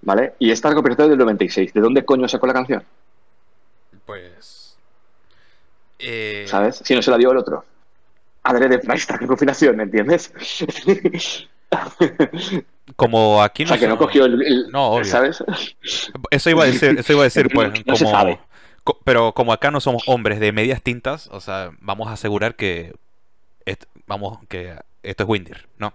¿vale? 0.01 0.33
Y 0.39 0.51
esta 0.51 0.69
recopilación 0.69 1.05
es 1.05 1.09
del 1.11 1.19
96. 1.19 1.73
¿De 1.73 1.81
dónde 1.81 2.03
coño 2.05 2.27
sacó 2.27 2.47
la 2.47 2.53
canción? 2.53 2.83
Pues. 4.05 4.77
eh, 5.99 6.45
¿Sabes? 6.47 6.81
Si 6.83 6.93
no 6.95 7.01
se 7.01 7.11
la 7.11 7.17
dio 7.17 7.31
el 7.31 7.37
otro. 7.37 7.63
Adrede 8.43 8.77
para 8.79 8.95
esta 8.95 9.17
recopilación, 9.17 9.79
¿entiendes? 9.81 10.31
como 12.95 13.41
aquí 13.41 13.63
o 13.63 13.65
no 13.65 13.69
sea, 13.69 13.79
que 13.79 13.87
no 13.87 13.97
cogió 13.97 14.25
el... 14.25 14.41
el- 14.43 14.69
No, 14.71 14.91
obvio. 14.91 15.05
¿Sabes? 15.05 15.43
Eso 16.29 16.49
iba 16.49 16.63
a 16.63 16.67
decir, 16.67 16.97
eso 16.99 17.13
iba 17.13 17.21
a 17.21 17.25
decir, 17.25 17.47
pues, 17.53 17.85
No 17.85 17.95
se 17.95 18.05
sabe. 18.05 18.39
co- 18.83 18.99
pero 19.03 19.33
como 19.33 19.51
acá 19.53 19.71
no 19.71 19.79
somos 19.81 20.03
hombres 20.07 20.39
de 20.39 20.51
medias 20.51 20.81
tintas, 20.83 21.27
o 21.31 21.39
sea, 21.39 21.71
vamos 21.79 22.07
a 22.09 22.13
asegurar 22.13 22.55
que 22.55 22.93
vamos 24.05 24.37
que 24.47 24.75
esto 25.01 25.23
es 25.23 25.29
Windir, 25.29 25.67
¿no? 25.79 25.93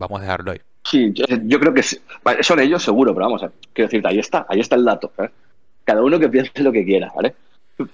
Vamos 0.00 0.18
a 0.18 0.22
dejarlo 0.22 0.52
ahí. 0.52 0.60
Sí, 0.82 1.12
yo, 1.12 1.24
yo 1.44 1.60
creo 1.60 1.74
que 1.74 1.82
sí. 1.82 1.98
Vale, 2.24 2.42
son 2.42 2.58
ellos 2.58 2.82
seguro, 2.82 3.14
pero 3.14 3.26
vamos, 3.26 3.42
quiero 3.74 3.86
decirte, 3.86 4.08
ahí 4.08 4.18
está, 4.18 4.46
ahí 4.48 4.58
está 4.58 4.74
el 4.74 4.84
dato. 4.84 5.12
Cada 5.84 6.02
uno 6.02 6.18
que 6.18 6.30
piense 6.30 6.62
lo 6.62 6.72
que 6.72 6.84
quiera, 6.84 7.12
¿vale? 7.14 7.34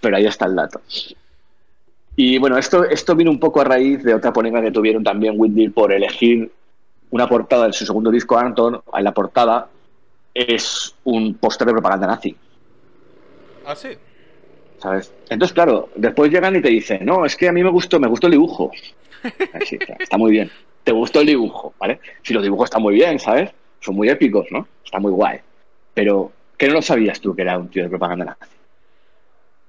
Pero 0.00 0.16
ahí 0.16 0.24
está 0.24 0.46
el 0.46 0.54
dato. 0.54 0.80
Y 2.14 2.38
bueno, 2.38 2.56
esto, 2.56 2.84
esto 2.84 3.16
vino 3.16 3.30
un 3.30 3.40
poco 3.40 3.60
a 3.60 3.64
raíz 3.64 4.04
de 4.04 4.14
otra 4.14 4.32
polémica 4.32 4.62
que 4.62 4.70
tuvieron 4.70 5.02
también 5.02 5.34
Windir 5.36 5.74
por 5.74 5.92
elegir 5.92 6.50
una 7.10 7.28
portada 7.28 7.66
de 7.66 7.72
su 7.72 7.84
segundo 7.84 8.12
disco, 8.12 8.38
Anton. 8.38 8.80
En 8.94 9.04
la 9.04 9.12
portada 9.12 9.68
es 10.32 10.94
un 11.02 11.34
póster 11.34 11.66
de 11.66 11.72
propaganda 11.72 12.06
nazi. 12.06 12.36
Ah, 13.66 13.74
sí. 13.74 13.88
¿sabes? 14.78 15.12
Entonces, 15.28 15.52
claro, 15.52 15.88
después 15.96 16.30
llegan 16.30 16.54
y 16.54 16.62
te 16.62 16.68
dicen, 16.68 17.04
no, 17.04 17.26
es 17.26 17.34
que 17.36 17.48
a 17.48 17.52
mí 17.52 17.64
me 17.64 17.70
gustó, 17.70 17.98
me 17.98 18.06
gustó 18.06 18.28
el 18.28 18.32
dibujo. 18.32 18.70
Está 19.98 20.16
muy 20.16 20.30
bien. 20.30 20.50
Te 20.86 20.92
gustó 20.92 21.20
el 21.20 21.26
dibujo, 21.26 21.74
¿vale? 21.80 21.98
Si 22.22 22.32
los 22.32 22.44
dibujos 22.44 22.66
están 22.66 22.80
muy 22.80 22.94
bien, 22.94 23.18
¿sabes? 23.18 23.50
Son 23.80 23.96
muy 23.96 24.08
épicos, 24.08 24.46
¿no? 24.52 24.68
Está 24.84 25.00
muy 25.00 25.10
guay. 25.10 25.40
Pero, 25.92 26.30
¿qué 26.56 26.68
no 26.68 26.74
lo 26.74 26.82
sabías 26.82 27.20
tú 27.20 27.34
que 27.34 27.42
era 27.42 27.58
un 27.58 27.68
tío 27.68 27.82
de 27.82 27.88
propaganda 27.88 28.24
nazi? 28.24 28.54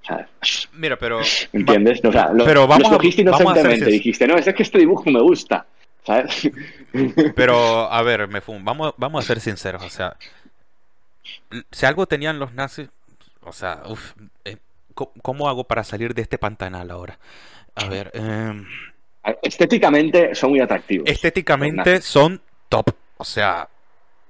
¿Sabes? 0.03 0.69
Mira, 0.73 0.95
pero 0.95 1.19
¿Entiendes? 1.53 2.05
O 2.05 2.11
sea, 2.11 2.31
lo, 2.31 2.45
Pero 2.45 2.67
vamos 2.67 2.83
lo 2.83 2.89
a- 2.89 2.91
escogiste 2.91 3.23
vamos 3.23 3.41
a 3.41 3.45
ser 3.45 3.47
inocentemente. 3.47 3.89
Dijiste, 3.89 4.27
no, 4.27 4.37
es 4.37 4.45
que 4.53 4.61
este 4.61 4.77
dibujo 4.77 5.09
me 5.09 5.19
gusta. 5.19 5.65
¿Sabes? 6.05 6.51
Pero, 7.35 7.91
a 7.91 8.01
ver, 8.03 8.27
me 8.27 8.39
fum, 8.39 8.63
vamos, 8.63 8.93
vamos 8.97 9.25
a 9.25 9.27
ser 9.27 9.39
sinceros, 9.39 9.83
o 9.83 9.89
sea, 9.89 10.15
si 11.71 11.85
algo 11.87 12.05
tenían 12.05 12.37
los 12.37 12.53
nazis, 12.53 12.89
o 13.41 13.51
sea, 13.51 13.81
uf, 13.89 14.13
eh, 14.45 14.57
¿cómo, 14.93 15.49
hago 15.49 15.63
para 15.63 15.83
salir 15.83 16.13
de 16.13 16.21
este 16.21 16.37
pantanal 16.37 16.91
ahora? 16.91 17.17
A 17.75 17.87
ver, 17.87 18.11
em, 18.13 18.67
Estéticamente 19.41 20.33
son 20.35 20.51
muy 20.51 20.59
atractivos. 20.59 21.09
estéticamente 21.09 22.01
son 22.01 22.41
top, 22.69 22.89
o 23.17 23.23
sea, 23.23 23.67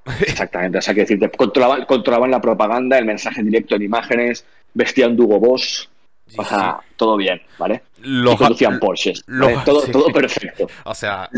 Exactamente, 0.21 0.77
o 0.77 0.81
sea, 0.81 0.93
que 0.93 1.01
decirte, 1.01 1.29
controlaban, 1.31 1.85
controlaban 1.85 2.31
la 2.31 2.39
propaganda, 2.39 2.97
el 2.97 3.05
mensaje 3.05 3.43
directo 3.43 3.75
en 3.75 3.81
imágenes, 3.83 4.45
vestían 4.73 5.15
Dugo 5.17 5.39
Boss, 5.39 5.89
o 6.37 6.43
sea, 6.45 6.77
todo 6.95 7.17
bien, 7.17 7.41
¿vale? 7.57 7.81
los, 8.01 8.35
y 8.35 8.37
conducían 8.37 8.79
Porsches, 8.79 9.23
los- 9.27 9.51
¿vale? 9.53 9.65
todo, 9.65 9.81
sí. 9.81 9.91
todo 9.91 10.07
perfecto. 10.07 10.67
o 10.85 10.93
sea, 10.95 11.29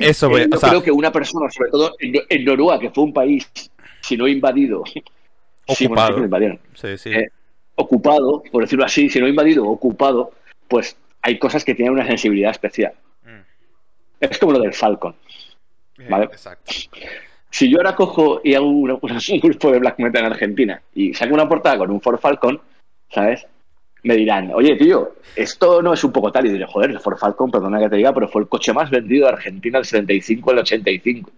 eso, 0.00 0.36
Eh, 0.38 0.46
o 0.46 0.54
yo 0.54 0.58
sea, 0.58 0.68
creo 0.70 0.82
que 0.82 0.90
una 0.90 1.12
persona, 1.12 1.50
sobre 1.50 1.70
todo 1.70 1.94
en, 1.98 2.14
en 2.28 2.44
Noruega, 2.44 2.78
que 2.78 2.90
fue 2.90 3.04
un 3.04 3.12
país, 3.12 3.50
si 4.00 4.16
no 4.16 4.26
invadido, 4.26 4.82
ocupado, 5.66 6.18
invadieron, 6.24 6.58
sí, 6.74 7.10
eh, 7.10 7.28
ocupado, 7.76 8.42
por 8.50 8.62
decirlo 8.62 8.84
así, 8.84 9.08
si 9.10 9.20
no 9.20 9.28
invadido, 9.28 9.64
ocupado, 9.66 10.32
pues 10.68 10.96
hay 11.22 11.38
cosas 11.38 11.64
que 11.64 11.74
tienen 11.74 11.94
una 11.94 12.06
sensibilidad 12.06 12.50
especial. 12.50 12.92
Mm. 13.24 13.40
Es 14.20 14.38
como 14.38 14.52
lo 14.52 14.60
del 14.60 14.72
Falcon. 14.74 15.14
vale. 16.08 16.24
exacto, 16.26 16.72
Si 17.50 17.68
yo 17.70 17.78
ahora 17.78 17.94
cojo 17.94 18.40
y 18.44 18.54
hago 18.54 18.68
una- 18.68 18.94
un 18.94 19.40
grupo 19.42 19.70
de 19.72 19.78
black 19.80 19.98
metal 19.98 20.24
en 20.24 20.32
Argentina 20.32 20.80
y 20.94 21.12
saco 21.14 21.34
una 21.34 21.48
portada 21.48 21.78
con 21.78 21.90
un 21.90 22.00
Ford 22.00 22.18
Falcon, 22.20 22.60
¿sabes? 23.10 23.46
Me 24.02 24.14
dirán, 24.16 24.50
oye, 24.54 24.76
tío, 24.76 25.16
esto 25.36 25.82
no 25.82 25.92
es 25.92 26.02
un 26.04 26.12
poco 26.12 26.32
tal. 26.32 26.46
Y 26.46 26.52
diré, 26.52 26.64
joder, 26.66 26.90
el 26.90 27.00
Ford 27.00 27.18
Falcon, 27.18 27.50
perdona 27.50 27.78
que 27.80 27.88
te 27.90 27.96
diga, 27.96 28.14
pero 28.14 28.28
fue 28.28 28.40
el 28.42 28.48
coche 28.48 28.72
más 28.72 28.88
vendido 28.88 29.26
de 29.26 29.32
Argentina 29.34 29.76
del 29.78 29.84
75 29.84 30.50
al 30.52 30.58
85. 30.60 31.30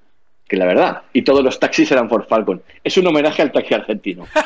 Que 0.46 0.56
la 0.56 0.66
verdad. 0.66 1.02
Y 1.12 1.22
todos 1.22 1.42
los 1.42 1.58
taxis 1.58 1.90
eran 1.90 2.08
Ford 2.08 2.26
Falcon. 2.28 2.62
Es 2.84 2.96
un 2.98 3.06
homenaje 3.08 3.42
al 3.42 3.50
taxi 3.52 3.74
argentino. 3.74 4.26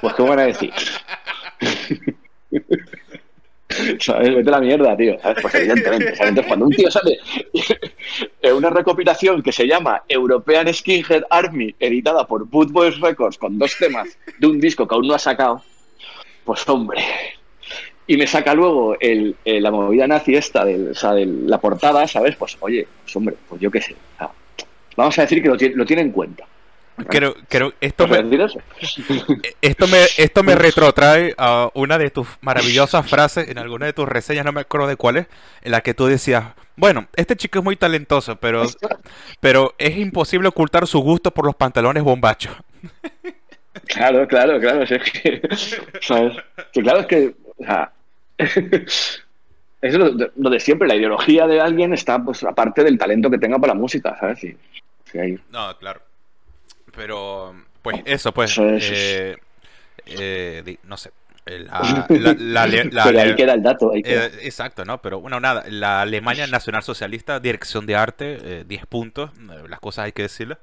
Pues, 0.00 0.14
¿qué 0.14 0.22
van 0.22 0.38
a 0.38 0.42
decir? 0.44 0.72
¿Sabes? 4.00 4.34
Vete 4.34 4.50
la 4.50 4.60
mierda, 4.60 4.96
tío. 4.96 5.18
¿Sabes? 5.20 5.38
Pues 5.42 5.54
evidentemente. 5.54 6.16
¿sabes? 6.16 6.46
Cuando 6.46 6.66
un 6.66 6.72
tío 6.72 6.90
sale 6.90 7.18
en 8.42 8.54
una 8.54 8.70
recopilación 8.70 9.42
que 9.42 9.52
se 9.52 9.66
llama 9.66 10.02
European 10.08 10.72
Skinhead 10.72 11.22
Army, 11.30 11.74
editada 11.78 12.26
por 12.26 12.46
Boot 12.46 12.70
Boys 12.70 12.98
Records, 13.00 13.38
con 13.38 13.58
dos 13.58 13.76
temas 13.78 14.08
de 14.38 14.46
un 14.46 14.60
disco 14.60 14.86
que 14.88 14.94
aún 14.94 15.06
no 15.06 15.14
ha 15.14 15.18
sacado, 15.18 15.62
pues 16.44 16.68
hombre. 16.68 17.02
Y 18.06 18.16
me 18.16 18.26
saca 18.26 18.54
luego 18.54 18.96
el, 18.98 19.36
el- 19.44 19.62
la 19.62 19.70
movida 19.70 20.06
nazi 20.08 20.34
esta, 20.34 20.64
del, 20.64 20.90
o 20.90 20.94
sea, 20.94 21.12
de 21.12 21.26
la 21.26 21.60
portada, 21.60 22.08
¿sabes? 22.08 22.34
Pues 22.36 22.56
oye, 22.60 22.86
pues 23.04 23.14
hombre, 23.14 23.36
pues 23.48 23.60
yo 23.60 23.70
qué 23.70 23.80
sé. 23.80 23.94
o 24.20 24.30
vamos 24.96 25.18
a 25.18 25.22
decir 25.22 25.40
que 25.42 25.48
lo, 25.48 25.56
lo 25.76 25.86
tiene 25.86 26.02
en 26.02 26.10
cuenta. 26.10 26.44
Creo, 27.08 27.34
creo, 27.48 27.72
esto 27.80 28.06
¿Puedo 28.06 28.22
me? 28.22 28.28
Esto 29.60 29.86
me, 29.88 29.98
esto 30.18 30.42
me 30.42 30.54
retrotrae 30.54 31.34
a 31.38 31.70
una 31.74 31.98
de 31.98 32.10
tus 32.10 32.26
maravillosas 32.40 33.08
frases 33.08 33.48
en 33.48 33.58
alguna 33.58 33.86
de 33.86 33.92
tus 33.92 34.08
reseñas, 34.08 34.44
no 34.44 34.52
me 34.52 34.60
acuerdo 34.62 34.86
de 34.86 34.96
cuál 34.96 35.16
es, 35.18 35.26
en 35.62 35.72
la 35.72 35.80
que 35.80 35.94
tú 35.94 36.06
decías, 36.06 36.44
bueno, 36.76 37.06
este 37.16 37.36
chico 37.36 37.58
es 37.58 37.64
muy 37.64 37.76
talentoso, 37.76 38.36
pero, 38.36 38.64
pero 39.40 39.74
es 39.78 39.96
imposible 39.96 40.48
ocultar 40.48 40.86
su 40.86 41.00
gusto 41.00 41.30
por 41.30 41.44
los 41.46 41.54
pantalones 41.54 42.02
bombachos. 42.02 42.54
Claro, 43.86 44.26
claro, 44.26 44.58
claro. 44.60 44.86
si 44.86 44.94
es 44.94 45.02
que, 45.12 45.42
¿sabes? 46.00 46.36
Que 46.72 46.82
claro, 46.82 47.00
es 47.00 47.06
que. 47.06 47.34
o 47.58 47.64
sea, 47.64 47.92
es 48.38 49.94
lo, 49.94 50.10
de- 50.12 50.30
lo 50.36 50.50
de 50.50 50.60
siempre, 50.60 50.88
la 50.88 50.96
ideología 50.96 51.46
de 51.46 51.60
alguien 51.60 51.92
está, 51.92 52.22
pues, 52.22 52.42
aparte 52.44 52.84
del 52.84 52.98
talento 52.98 53.30
que 53.30 53.38
tenga 53.38 53.58
para 53.58 53.74
la 53.74 53.80
música, 53.80 54.16
¿sabes? 54.18 54.38
Sí, 54.40 54.56
sí, 55.10 55.18
ahí. 55.18 55.38
No, 55.50 55.76
claro. 55.78 56.00
Pero, 57.00 57.54
pues 57.82 57.96
eso, 58.04 58.32
pues, 58.32 58.58
eh, 58.58 59.36
eh, 60.06 60.76
no 60.84 60.96
sé, 60.98 61.10
la, 61.46 62.06
la, 62.10 62.34
la, 62.34 62.66
la- 62.66 62.84
la- 62.90 63.04
Pero 63.04 63.20
ahí 63.20 63.34
queda 63.34 63.54
el 63.54 63.62
dato. 63.62 63.92
ahí 63.92 64.02
queda. 64.02 64.26
Eh, 64.26 64.30
exacto, 64.42 64.84
¿no? 64.84 65.00
Pero 65.00 65.20
bueno, 65.20 65.40
nada, 65.40 65.64
la 65.68 66.02
Alemania 66.02 66.46
Nacional 66.46 66.82
Socialista, 66.82 67.40
dirección 67.40 67.86
de 67.86 67.96
arte, 67.96 68.38
eh, 68.42 68.64
10 68.66 68.86
puntos, 68.86 69.30
las 69.68 69.80
cosas 69.80 70.04
hay 70.04 70.12
que 70.12 70.22
decirlo. 70.22 70.58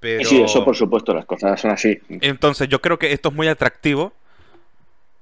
Pero... 0.00 0.28
Sí, 0.28 0.40
eso 0.40 0.64
por 0.64 0.74
supuesto, 0.76 1.14
las 1.14 1.26
cosas 1.26 1.60
son 1.60 1.70
así. 1.72 1.98
Entonces 2.08 2.68
yo 2.68 2.80
creo 2.80 2.98
que 2.98 3.12
esto 3.12 3.28
es 3.28 3.34
muy 3.34 3.48
atractivo 3.48 4.12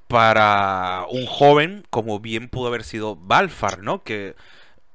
para 0.09 1.07
un 1.11 1.27
joven 1.27 1.85
como 1.91 2.21
bien 2.21 2.49
pudo 2.49 2.69
haber 2.69 2.85
sido 2.85 3.17
Balfar, 3.17 3.83
¿no? 3.83 4.03
Que 4.03 4.35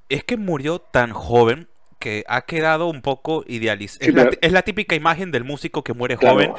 es 0.10 0.24
que 0.24 0.38
murió 0.38 0.80
tan 0.80 1.12
joven 1.14 1.68
que 2.00 2.24
ha 2.28 2.42
quedado 2.42 2.88
un 2.88 3.02
poco 3.02 3.44
idealizado. 3.48 4.32
es, 4.42 4.52
la, 4.52 4.62
típica 4.62 4.96
imagen 4.96 5.32
del 5.32 5.44
músico 5.44 5.84
que 5.84 5.94
muere 5.94 6.16
joven 6.16 6.54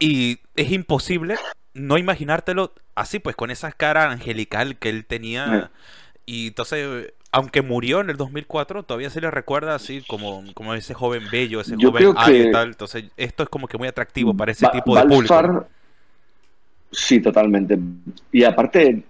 y 0.00 0.38
es 0.56 0.70
imposible 0.70 1.36
no 1.78 1.98
imaginártelo 1.98 2.72
así, 2.94 3.18
pues 3.18 3.36
con 3.36 3.50
esa 3.50 3.72
cara 3.72 4.10
angelical 4.10 4.76
que 4.76 4.90
él 4.90 5.06
tenía. 5.06 5.70
Y 6.26 6.48
entonces, 6.48 7.12
aunque 7.32 7.62
murió 7.62 8.00
en 8.00 8.10
el 8.10 8.16
2004, 8.16 8.82
todavía 8.82 9.10
se 9.10 9.20
le 9.20 9.30
recuerda 9.30 9.74
así 9.74 10.02
como, 10.06 10.44
como 10.54 10.74
ese 10.74 10.94
joven 10.94 11.24
bello, 11.30 11.60
ese 11.60 11.76
joven 11.76 12.14
y 12.28 12.52
tal. 12.52 12.68
Entonces, 12.68 13.04
esto 13.16 13.44
es 13.44 13.48
como 13.48 13.68
que 13.68 13.78
muy 13.78 13.88
atractivo 13.88 14.36
para 14.36 14.52
ese 14.52 14.66
tipo 14.72 14.96
de 14.96 15.02
público. 15.06 15.66
Sí, 16.90 17.20
totalmente. 17.20 17.78
Y 18.32 18.44
aparte, 18.44 19.02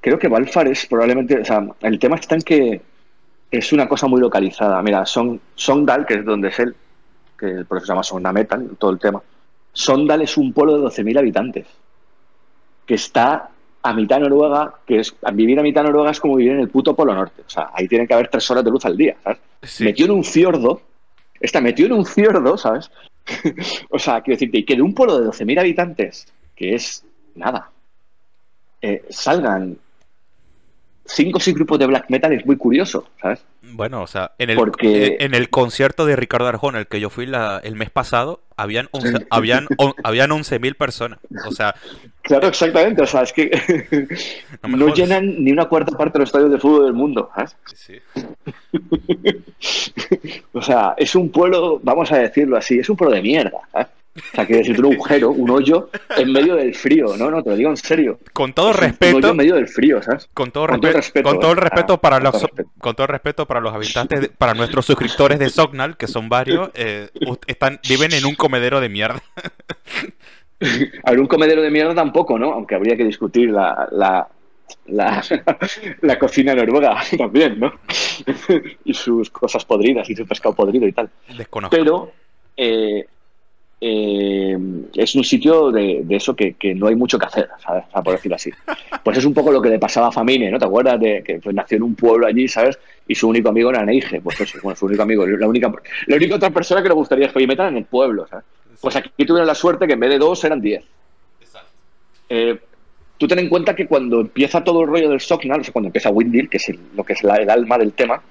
creo 0.00 0.18
que 0.18 0.28
Balfar 0.28 0.68
es 0.68 0.86
probablemente, 0.86 1.40
o 1.40 1.44
sea, 1.44 1.66
el 1.80 1.98
tema 1.98 2.16
está 2.16 2.34
en 2.34 2.42
que 2.42 2.82
es 3.52 3.72
una 3.72 3.86
cosa 3.86 4.06
muy 4.06 4.20
localizada. 4.20 4.80
Mira, 4.82 5.04
Son, 5.04 5.40
Songdal, 5.54 6.06
que 6.06 6.14
es 6.14 6.24
donde 6.24 6.48
es 6.48 6.58
él, 6.58 6.74
que 7.38 7.64
por 7.66 7.78
eso 7.78 7.86
se 7.86 7.92
llama 7.92 8.02
Sonda 8.02 8.32
Metal, 8.32 8.70
todo 8.78 8.90
el 8.90 8.98
tema. 8.98 9.22
Sondal 9.72 10.22
es 10.22 10.36
un 10.36 10.52
pueblo 10.52 10.78
de 10.78 10.84
12.000 10.86 11.18
habitantes, 11.18 11.66
que 12.86 12.94
está 12.94 13.50
a 13.82 13.92
mitad 13.92 14.20
Noruega, 14.20 14.74
que 14.86 15.00
es 15.00 15.14
vivir 15.32 15.58
a 15.58 15.62
mitad 15.62 15.82
Noruega 15.82 16.10
es 16.10 16.20
como 16.20 16.36
vivir 16.36 16.52
en 16.52 16.60
el 16.60 16.68
puto 16.68 16.94
Polo 16.94 17.14
Norte. 17.14 17.42
O 17.46 17.50
sea, 17.50 17.70
ahí 17.74 17.88
tienen 17.88 18.06
que 18.06 18.14
haber 18.14 18.28
tres 18.28 18.48
horas 18.50 18.64
de 18.64 18.70
luz 18.70 18.84
al 18.84 18.96
día, 18.96 19.16
¿sabes? 19.22 19.40
Metió 19.80 20.06
en 20.06 20.12
un 20.12 20.24
fiordo, 20.24 20.80
está 21.40 21.60
metido 21.60 21.86
en 21.86 21.94
un 21.94 22.06
fiordo, 22.06 22.56
¿sabes? 22.56 22.90
o 23.90 23.98
sea, 23.98 24.20
quiero 24.20 24.36
decirte, 24.36 24.58
y 24.58 24.64
que 24.64 24.76
de 24.76 24.82
un 24.82 24.94
pueblo 24.94 25.18
de 25.18 25.26
12.000 25.26 25.60
habitantes, 25.60 26.32
que 26.54 26.74
es 26.74 27.04
nada, 27.34 27.70
eh, 28.80 29.04
salgan 29.10 29.78
cinco 31.04 31.38
o 31.38 31.40
seis 31.40 31.54
grupos 31.54 31.78
de 31.78 31.86
black 31.86 32.06
metal 32.08 32.32
es 32.32 32.46
muy 32.46 32.56
curioso, 32.56 33.08
¿sabes? 33.20 33.44
Bueno, 33.74 34.02
o 34.02 34.06
sea, 34.06 34.32
en 34.38 34.50
el, 34.50 34.58
eh, 34.82 35.16
en 35.20 35.34
el 35.34 35.48
concierto 35.48 36.04
de 36.04 36.16
Ricardo 36.16 36.46
Arjona, 36.46 36.78
el 36.78 36.86
que 36.86 37.00
yo 37.00 37.10
fui 37.10 37.26
el 37.62 37.76
mes 37.76 37.90
pasado, 37.90 38.40
habían 38.56 38.88
11, 38.90 39.26
habían, 39.30 39.66
habían 40.04 40.30
11.000 40.30 40.76
personas. 40.76 41.18
O 41.46 41.52
sea... 41.52 41.74
Claro, 42.22 42.48
exactamente. 42.48 43.02
O 43.02 43.06
sea, 43.06 43.22
es 43.22 43.32
que 43.32 43.50
no, 44.68 44.92
llenan 44.94 45.42
ni 45.42 45.52
una 45.52 45.66
cuarta 45.66 45.96
parte 45.96 46.14
de 46.14 46.20
los 46.20 46.28
estadios 46.28 46.50
de 46.50 46.58
fútbol 46.58 46.84
del 46.84 46.92
mundo. 46.92 47.30
¿sabes? 47.34 47.56
Sí. 47.74 47.98
o 50.52 50.62
sea, 50.62 50.94
es 50.96 51.14
un 51.14 51.30
pueblo, 51.30 51.80
vamos 51.82 52.12
a 52.12 52.18
decirlo 52.18 52.56
así, 52.56 52.78
es 52.78 52.90
un 52.90 52.96
pueblo 52.96 53.14
de 53.14 53.22
mierda. 53.22 53.60
¿sabes? 53.72 53.88
O 54.14 54.34
sea, 54.34 54.46
que 54.46 54.56
decir 54.56 54.78
un 54.84 54.92
agujero, 54.92 55.30
un 55.30 55.50
hoyo 55.50 55.88
en 56.16 56.32
medio 56.32 56.54
del 56.54 56.74
frío, 56.74 57.16
no, 57.16 57.30
no, 57.30 57.42
te 57.42 57.50
lo 57.50 57.56
digo 57.56 57.70
en 57.70 57.78
serio. 57.78 58.18
Con 58.34 58.52
todo 58.52 58.72
respeto. 58.74 59.16
Un 59.16 59.24
hoyo 59.24 59.30
en 59.30 59.36
medio 59.38 59.54
del 59.54 59.68
frío, 59.68 60.02
¿sabes? 60.02 60.28
Con 60.34 60.50
todo, 60.50 60.66
respeto. 60.66 61.28
Con 61.28 61.40
todo 61.40 61.52
el 61.52 61.56
respeto 61.56 61.98
para 61.98 62.20
los, 62.20 62.46
con 62.78 62.94
todo 62.94 63.06
respeto 63.06 63.46
para 63.46 63.60
los 63.60 63.72
habitantes, 63.72 64.28
para 64.36 64.52
nuestros 64.52 64.84
suscriptores 64.84 65.38
de 65.38 65.48
Sognal, 65.48 65.96
que 65.96 66.08
son 66.08 66.28
varios, 66.28 66.70
eh, 66.74 67.08
están, 67.46 67.80
viven 67.88 68.12
en 68.12 68.26
un 68.26 68.34
comedero 68.34 68.80
de 68.80 68.90
mierda. 68.90 69.22
A 71.04 71.10
ver, 71.10 71.20
un 71.20 71.26
comedero 71.26 71.62
de 71.62 71.70
mierda 71.70 71.94
tampoco, 71.94 72.38
¿no? 72.38 72.52
Aunque 72.52 72.74
habría 72.74 72.96
que 72.96 73.04
discutir 73.04 73.50
la, 73.50 73.88
la, 73.90 74.28
la, 74.86 75.24
la, 76.02 76.18
cocina 76.18 76.54
noruega 76.54 77.02
también, 77.18 77.58
¿no? 77.58 77.72
y 78.84 78.94
sus 78.94 79.30
cosas 79.30 79.64
podridas 79.64 80.08
y 80.10 80.14
su 80.14 80.26
pescado 80.26 80.54
podrido 80.54 80.86
y 80.86 80.92
tal. 80.92 81.10
Desconozco. 81.36 81.76
Pero 81.76 82.12
eh, 82.56 83.06
eh, 83.84 84.56
es 84.94 85.16
un 85.16 85.24
sitio 85.24 85.72
de, 85.72 86.04
eso 86.10 86.36
que, 86.36 86.54
no 86.76 86.86
hay 86.86 86.94
mucho 86.94 87.18
que 87.18 87.26
hacer, 87.26 87.48
¿sabes? 87.58 87.82
por 87.92 88.12
decirlo 88.12 88.36
así. 88.36 88.52
Pues 89.02 89.18
es 89.18 89.24
un 89.24 89.34
poco 89.34 89.50
lo 89.50 89.60
que 89.60 89.70
le 89.70 89.80
pasaba 89.80 90.06
a 90.06 90.12
Famine, 90.12 90.52
¿no? 90.52 90.58
¿Te 90.60 90.66
acuerdas 90.66 91.00
de 91.00 91.20
que 91.24 91.40
pues, 91.40 91.52
nació 91.52 91.78
en 91.78 91.82
un 91.82 91.96
pueblo 91.96 92.28
allí, 92.28 92.46
¿sabes? 92.46 92.78
Y 93.08 93.16
su 93.16 93.28
único 93.28 93.48
amigo 93.48 93.70
era 93.70 93.84
Neige, 93.84 94.20
pues 94.20 94.40
eso, 94.40 94.56
bueno, 94.62 94.76
su 94.76 94.86
único 94.86 95.02
amigo, 95.02 95.26
la 95.26 95.48
única, 95.48 95.72
la 96.06 96.16
única 96.16 96.36
otra 96.36 96.50
persona 96.50 96.80
que 96.80 96.90
le 96.90 96.94
gustaría 96.94 97.24
experimentar 97.24 97.70
en 97.70 97.78
el 97.78 97.84
pueblo, 97.84 98.24
¿sabes? 98.28 98.44
Pues 98.80 98.94
aquí 98.94 99.26
tuvieron 99.26 99.48
la 99.48 99.54
suerte 99.56 99.88
que 99.88 99.94
en 99.94 100.00
vez 100.00 100.10
de 100.10 100.18
dos 100.18 100.44
eran 100.44 100.60
diez. 100.60 100.84
Eh, 102.28 102.60
tú 103.18 103.26
ten 103.26 103.40
en 103.40 103.48
cuenta 103.48 103.74
que 103.74 103.88
cuando 103.88 104.20
empieza 104.20 104.62
todo 104.62 104.82
el 104.82 104.86
rollo 104.86 105.10
del 105.10 105.20
Socknal, 105.20 105.60
o 105.60 105.64
sea, 105.64 105.72
cuando 105.72 105.88
empieza 105.88 106.10
Windil, 106.10 106.48
que 106.48 106.58
es 106.58 106.72
lo 106.94 107.02
que 107.02 107.14
es 107.14 107.24
el 107.24 107.30
alma 107.50 107.78
del 107.78 107.94
tema, 107.94 108.22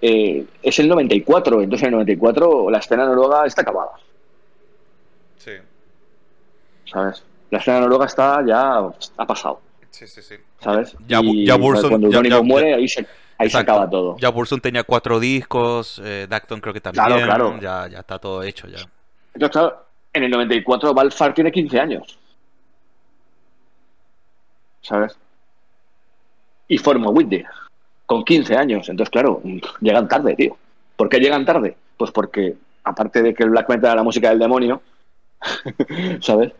eh, 0.00 0.46
es 0.62 0.78
el 0.78 0.88
94, 0.88 1.60
entonces 1.60 1.82
en 1.82 1.92
el 1.92 1.96
94 1.96 2.70
la 2.70 2.78
escena 2.78 3.04
noruega 3.04 3.44
está 3.44 3.60
acabada. 3.60 3.90
¿Sabes? 6.90 7.22
La 7.50 7.58
escena 7.58 7.80
noruega 7.80 8.06
está 8.06 8.44
ya 8.46 8.78
ha 9.16 9.26
pasado. 9.26 9.60
Sí, 9.90 10.06
sí, 10.06 10.22
sí. 10.22 10.34
¿Sabes? 10.60 10.96
Ya, 11.06 11.20
ya 11.22 11.56
Burson, 11.56 11.90
cuando 11.90 12.10
ya, 12.10 12.42
muere, 12.42 12.74
ahí, 12.74 12.88
se, 12.88 13.06
ahí 13.38 13.48
se 13.48 13.58
acaba 13.58 13.88
todo. 13.88 14.16
Ya 14.18 14.28
Burson 14.28 14.60
tenía 14.60 14.84
cuatro 14.84 15.18
discos, 15.18 16.00
eh, 16.04 16.26
Dacton 16.28 16.60
creo 16.60 16.74
que 16.74 16.80
también. 16.80 17.04
Claro, 17.04 17.24
claro. 17.24 17.60
Ya, 17.60 17.88
ya 17.88 18.00
está 18.00 18.18
todo 18.18 18.42
hecho 18.42 18.66
ya. 18.68 18.78
Entonces, 19.34 19.52
claro, 19.52 19.86
en 20.12 20.24
el 20.24 20.30
94 20.30 20.94
Balfar 20.94 21.34
tiene 21.34 21.52
15 21.52 21.80
años. 21.80 22.18
¿Sabes? 24.82 25.16
Y 26.68 26.78
forma 26.78 27.08
Whitney 27.10 27.44
con 28.06 28.24
15 28.24 28.56
años. 28.56 28.88
Entonces, 28.88 29.10
claro, 29.10 29.42
llegan 29.80 30.08
tarde, 30.08 30.34
tío. 30.34 30.56
¿Por 30.96 31.08
qué 31.08 31.18
llegan 31.18 31.44
tarde? 31.44 31.76
Pues 31.96 32.10
porque, 32.10 32.56
aparte 32.84 33.22
de 33.22 33.34
que 33.34 33.44
el 33.44 33.50
black 33.50 33.68
metal 33.68 33.84
era 33.84 33.96
la 33.96 34.02
música 34.02 34.30
del 34.30 34.38
demonio, 34.38 34.80
¿sabes? 36.20 36.52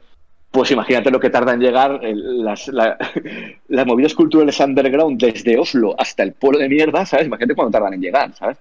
Pues 0.50 0.70
imagínate 0.70 1.10
lo 1.10 1.20
que 1.20 1.30
tarda 1.30 1.52
en 1.52 1.60
llegar 1.60 2.00
las, 2.02 3.86
movidas 3.86 4.14
culturales 4.14 4.58
underground 4.60 5.20
desde 5.20 5.58
Oslo 5.58 5.94
hasta 5.98 6.22
el 6.22 6.32
pueblo 6.32 6.58
de 6.58 6.68
mierda, 6.68 7.04
¿sabes? 7.04 7.26
Imagínate 7.26 7.54
cuando 7.54 7.72
tardan 7.72 7.94
en 7.94 8.00
llegar, 8.00 8.34
¿sabes? 8.34 8.56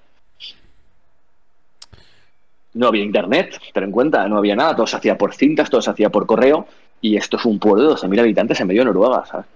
No 2.73 2.87
había 2.87 3.03
internet, 3.03 3.59
ten 3.73 3.85
en 3.85 3.91
cuenta, 3.91 4.27
no 4.27 4.37
había 4.37 4.55
nada, 4.55 4.75
todo 4.75 4.85
se 4.85 4.97
hacía 4.97 5.17
por 5.17 5.33
cintas, 5.33 5.69
todo 5.69 5.81
se 5.81 5.89
hacía 5.89 6.09
por 6.09 6.27
correo, 6.27 6.67
y 7.01 7.17
esto 7.17 7.37
es 7.37 7.45
un 7.45 7.57
pueblo 7.57 7.83
de 7.83 7.95
12.000 7.95 8.19
habitantes 8.19 8.59
en 8.59 8.67
medio 8.67 8.81
de 8.81 8.85
Noruega, 8.85 9.25
¿sabes? 9.25 9.47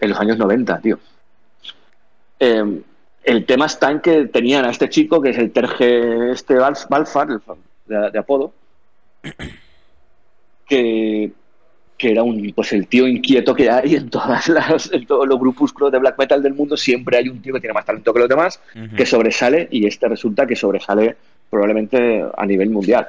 En 0.00 0.10
los 0.10 0.20
años 0.20 0.36
90, 0.36 0.80
tío. 0.80 0.98
Em, 2.38 2.82
el 3.24 3.46
tema 3.46 3.66
está 3.66 3.90
en 3.90 4.00
que 4.00 4.26
tenían 4.26 4.64
a 4.64 4.70
este 4.70 4.88
chico, 4.90 5.22
que 5.22 5.30
es 5.30 5.38
el 5.38 5.52
Terge 5.52 6.32
este 6.32 6.56
Balfar, 6.56 7.40
de 7.86 8.18
apodo, 8.18 8.52
que, 10.68 11.32
era 11.98 12.22
un 12.22 12.52
pues 12.54 12.72
el 12.72 12.86
tío 12.86 13.08
inquieto 13.08 13.54
que 13.54 13.68
hay 13.68 13.96
en 13.96 14.08
todas 14.08 14.48
las 14.48 14.92
en 14.92 15.04
todos 15.04 15.26
los 15.26 15.38
grupúsculos 15.38 15.90
de 15.90 15.98
black 15.98 16.16
metal 16.16 16.40
del 16.40 16.54
mundo 16.54 16.76
siempre 16.76 17.16
hay 17.16 17.28
un 17.28 17.42
tío 17.42 17.52
que 17.54 17.60
tiene 17.60 17.74
más 17.74 17.84
talento 17.84 18.12
que 18.12 18.20
los 18.20 18.28
demás 18.28 18.60
que 18.96 19.04
sobresale 19.04 19.66
y 19.72 19.86
este 19.86 20.06
resulta 20.06 20.46
que 20.46 20.54
sobresale 20.54 21.16
probablemente 21.50 22.24
a 22.36 22.46
nivel 22.46 22.70
mundial. 22.70 23.08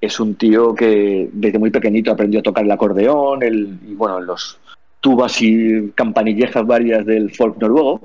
Es 0.00 0.20
un 0.20 0.36
tío 0.36 0.74
que 0.74 1.28
desde 1.32 1.58
muy 1.58 1.70
pequeñito 1.70 2.12
aprendió 2.12 2.40
a 2.40 2.44
tocar 2.44 2.64
el 2.64 2.70
acordeón 2.70 3.42
el, 3.42 3.78
y 3.86 3.94
bueno 3.94 4.20
los 4.20 4.58
tubas 5.00 5.42
y 5.42 5.90
campanillejas 5.94 6.66
varias 6.66 7.04
del 7.04 7.34
folk 7.34 7.58
noruego 7.58 8.00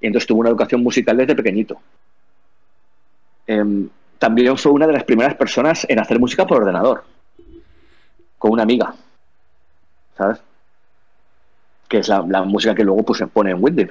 y 0.00 0.08
entonces 0.08 0.26
tuvo 0.26 0.40
una 0.40 0.50
educación 0.50 0.82
musical 0.82 1.16
desde 1.16 1.34
pequeñito. 1.34 1.78
Em, 3.46 3.88
también 4.18 4.56
fue 4.56 4.72
una 4.72 4.86
de 4.86 4.92
las 4.92 5.04
primeras 5.04 5.34
personas 5.36 5.86
en 5.88 5.98
hacer 5.98 6.18
música 6.18 6.46
por 6.46 6.62
ordenador, 6.62 7.04
con 8.38 8.52
una 8.52 8.62
amiga, 8.62 8.94
¿sabes? 10.16 10.40
Que 11.88 11.98
es 11.98 12.08
la, 12.08 12.42
música 12.42 12.74
que 12.74 12.84
luego 12.84 13.02
pues, 13.02 13.18
se 13.18 13.26
pone 13.26 13.50
en 13.50 13.62
Windows. 13.62 13.90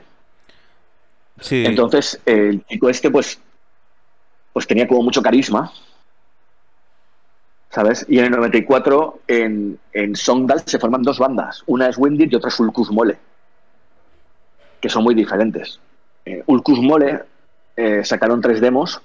Sí. 1.40 1.66
Entonces, 1.66 2.22
el 2.26 2.66
chico 2.66 2.90
este, 2.90 3.10
pues, 3.10 3.40
pues 4.54 4.68
tenía 4.68 4.88
como 4.88 5.04
mucho 5.04 5.22
carisma, 5.22 5.72
¿sabes? 7.70 8.06
Y 8.08 8.20
en 8.20 8.26
el 8.26 8.32
94, 8.32 9.20
en, 9.28 9.78
en 9.92 10.16
Songdal 10.16 10.64
se 10.66 10.80
forman 10.80 11.04
dos 11.04 11.20
bandas. 11.20 11.64
Una 11.66 11.90
es 11.90 11.98
Windy 11.98 12.30
y 12.32 12.36
otra 12.36 12.50
es 12.50 12.60
Ulcus 12.60 12.90
Mole, 12.90 13.18
que 14.80 14.90
son 14.90 15.04
muy 15.04 15.14
diferentes. 15.14 15.80
Eh, 16.26 16.42
Ulcus 16.48 16.80
Mole 16.80 17.24
eh, 17.76 18.04
sacaron 18.06 18.42
tres 18.42 18.62
demos 18.62 19.02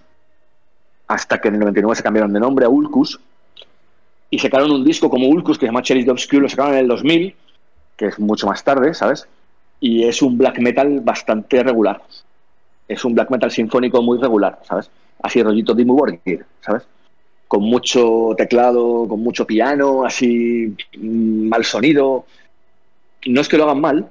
hasta 1.08 1.40
que 1.40 1.48
en 1.48 1.54
el 1.54 1.60
99 1.60 1.96
se 1.96 2.02
cambiaron 2.04 2.32
de 2.32 2.38
nombre 2.38 2.64
a 2.64 2.68
Ulcus 2.68 3.18
y 4.30 4.38
sacaron 4.38 4.70
un 4.70 4.84
disco 4.84 5.10
como 5.10 5.28
Ulcus 5.28 5.58
que 5.58 5.66
se 5.66 5.68
llama 5.68 5.82
Cherish 5.82 6.08
Obscure, 6.08 6.42
lo 6.42 6.48
sacaron 6.48 6.74
en 6.74 6.80
el 6.80 6.88
2000, 6.88 7.34
que 7.96 8.06
es 8.06 8.18
mucho 8.18 8.46
más 8.46 8.62
tarde, 8.62 8.94
¿sabes? 8.94 9.28
Y 9.80 10.04
es 10.04 10.22
un 10.22 10.38
black 10.38 10.58
metal 10.60 11.00
bastante 11.00 11.62
regular. 11.62 12.00
Es 12.86 13.04
un 13.04 13.14
black 13.14 13.30
metal 13.30 13.50
sinfónico 13.50 14.02
muy 14.02 14.18
regular, 14.18 14.60
¿sabes? 14.62 14.90
Así 15.22 15.42
rollito 15.42 15.74
Dimmu 15.74 15.94
Borgir, 15.94 16.44
¿sabes? 16.60 16.84
Con 17.48 17.64
mucho 17.64 18.30
teclado, 18.36 19.06
con 19.08 19.20
mucho 19.20 19.46
piano, 19.46 20.04
así 20.04 20.76
mm, 20.96 21.48
mal 21.48 21.64
sonido. 21.64 22.24
No 23.26 23.40
es 23.40 23.48
que 23.48 23.56
lo 23.56 23.64
hagan 23.64 23.80
mal, 23.80 24.08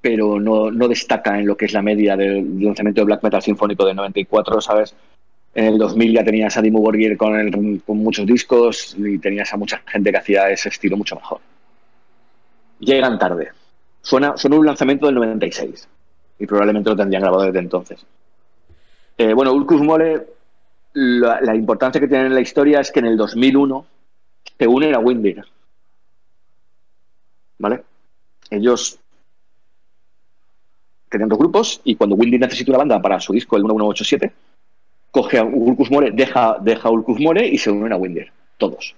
pero 0.00 0.38
no, 0.38 0.70
destaca 0.88 1.38
en 1.38 1.46
lo 1.46 1.56
que 1.56 1.64
es 1.64 1.72
la 1.72 1.82
media 1.82 2.16
del 2.16 2.62
lanzamiento 2.62 3.00
de 3.00 3.06
black 3.06 3.22
metal 3.24 3.42
sinfónico 3.42 3.84
de 3.86 3.94
94, 3.94 4.60
¿sabes? 4.60 4.94
En 5.56 5.64
el 5.64 5.78
2000 5.78 6.12
ya 6.12 6.22
tenías 6.22 6.54
a 6.58 6.60
Dimmu 6.60 6.82
Borgir 6.82 7.16
con, 7.16 7.78
con 7.78 7.96
muchos 7.96 8.26
discos 8.26 8.94
y 8.98 9.16
tenías 9.16 9.50
a 9.54 9.56
mucha 9.56 9.80
gente 9.86 10.10
que 10.10 10.18
hacía 10.18 10.50
ese 10.50 10.68
estilo 10.68 10.98
mucho 10.98 11.16
mejor. 11.16 11.40
llegan 12.78 13.18
tarde. 13.18 13.52
Suena, 14.02 14.36
suena 14.36 14.56
un 14.58 14.66
lanzamiento 14.66 15.06
del 15.06 15.14
96 15.14 15.88
y 16.40 16.46
probablemente 16.46 16.90
lo 16.90 16.96
tendrían 16.96 17.22
grabado 17.22 17.44
desde 17.44 17.60
entonces. 17.60 18.04
Eh, 19.16 19.32
bueno, 19.32 19.54
Ulcus 19.54 19.80
Mole, 19.80 20.26
la, 20.92 21.40
la, 21.40 21.54
importancia 21.56 22.02
que 22.02 22.06
tiene 22.06 22.26
en 22.26 22.34
la 22.34 22.42
historia 22.42 22.80
es 22.80 22.92
que 22.92 23.00
en 23.00 23.06
el 23.06 23.16
2001 23.16 23.86
se 24.58 24.66
unen 24.66 24.94
a 24.94 24.98
Windir. 24.98 25.42
¿Vale? 27.58 27.82
Ellos 28.50 28.98
tenían 31.08 31.30
dos 31.30 31.38
grupos 31.38 31.80
y 31.82 31.96
cuando 31.96 32.14
Windir 32.14 32.40
necesita 32.40 32.72
una 32.72 32.78
banda 32.78 33.00
para 33.00 33.18
su 33.20 33.32
disco, 33.32 33.56
el 33.56 33.62
1187, 33.62 34.32
coge 35.16 35.38
a 35.38 35.44
Ulcus 35.44 35.90
More, 35.90 36.10
deja, 36.10 36.58
deja 36.60 36.88
a 36.88 36.90
Ulcus 36.90 37.18
More 37.18 37.46
y 37.46 37.56
se 37.56 37.70
unen 37.70 37.90
a 37.90 37.96
Windir, 37.96 38.30
todos. 38.58 38.94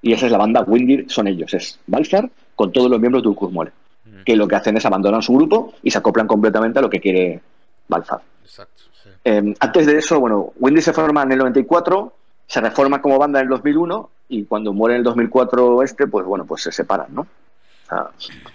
Y 0.00 0.12
esa 0.12 0.26
es 0.26 0.32
la 0.32 0.38
banda, 0.38 0.62
Windir 0.62 1.10
son 1.10 1.26
ellos, 1.26 1.52
es 1.54 1.80
Balzar 1.88 2.30
con 2.54 2.70
todos 2.70 2.88
los 2.88 3.00
miembros 3.00 3.24
de 3.24 3.30
Ulcus 3.30 3.50
More, 3.50 3.72
mm. 4.04 4.22
que 4.24 4.36
lo 4.36 4.46
que 4.46 4.54
hacen 4.54 4.76
es 4.76 4.86
abandonar 4.86 5.24
su 5.24 5.34
grupo 5.34 5.74
y 5.82 5.90
se 5.90 5.98
acoplan 5.98 6.28
completamente 6.28 6.78
a 6.78 6.82
lo 6.82 6.88
que 6.88 7.00
quiere 7.00 7.40
Balzar. 7.88 8.20
Exacto, 8.44 8.84
sí. 9.02 9.08
eh, 9.24 9.54
antes 9.58 9.86
de 9.86 9.98
eso, 9.98 10.20
bueno, 10.20 10.52
Windir 10.60 10.84
se 10.84 10.92
forma 10.92 11.24
en 11.24 11.32
el 11.32 11.38
94, 11.38 12.12
se 12.46 12.60
reforma 12.60 13.02
como 13.02 13.18
banda 13.18 13.40
en 13.40 13.46
el 13.46 13.50
2001 13.50 14.10
y 14.28 14.44
cuando 14.44 14.72
muere 14.72 14.94
en 14.94 14.98
el 14.98 15.04
2004 15.04 15.82
este, 15.82 16.06
pues 16.06 16.24
bueno, 16.24 16.44
pues 16.44 16.62
se 16.62 16.70
separan, 16.70 17.12
¿no? 17.12 17.22
O 17.22 17.88
sea, 17.88 18.10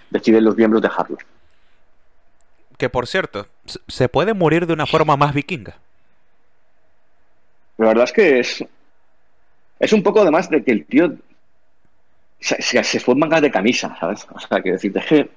deciden 0.09 0.45
los 0.45 0.55
miembros 0.55 0.81
dejarlo. 0.81 1.17
Que 2.77 2.89
por 2.89 3.05
cierto, 3.05 3.47
se 3.89 4.07
puede 4.07 4.33
morir 4.33 4.65
de 4.65 4.71
una 4.71 4.85
forma 4.85 5.17
más 5.17 5.33
vikinga. 5.33 5.75
La 7.79 7.87
verdad 7.87 8.03
es 8.03 8.11
que 8.11 8.39
es. 8.39 8.63
Es 9.79 9.93
un 9.93 10.03
poco 10.03 10.21
además 10.21 10.49
de 10.49 10.63
que 10.63 10.71
el 10.71 10.85
tío 10.85 11.13
se, 12.39 12.83
se, 12.83 12.99
fue 12.99 13.13
en 13.13 13.19
mangas 13.19 13.41
de 13.41 13.49
camisa, 13.49 13.95
¿sabes? 13.99 14.27
O 14.29 14.39
sea, 14.39 14.61
que 14.61 14.73
decirte 14.73 15.01
que 15.07 15.29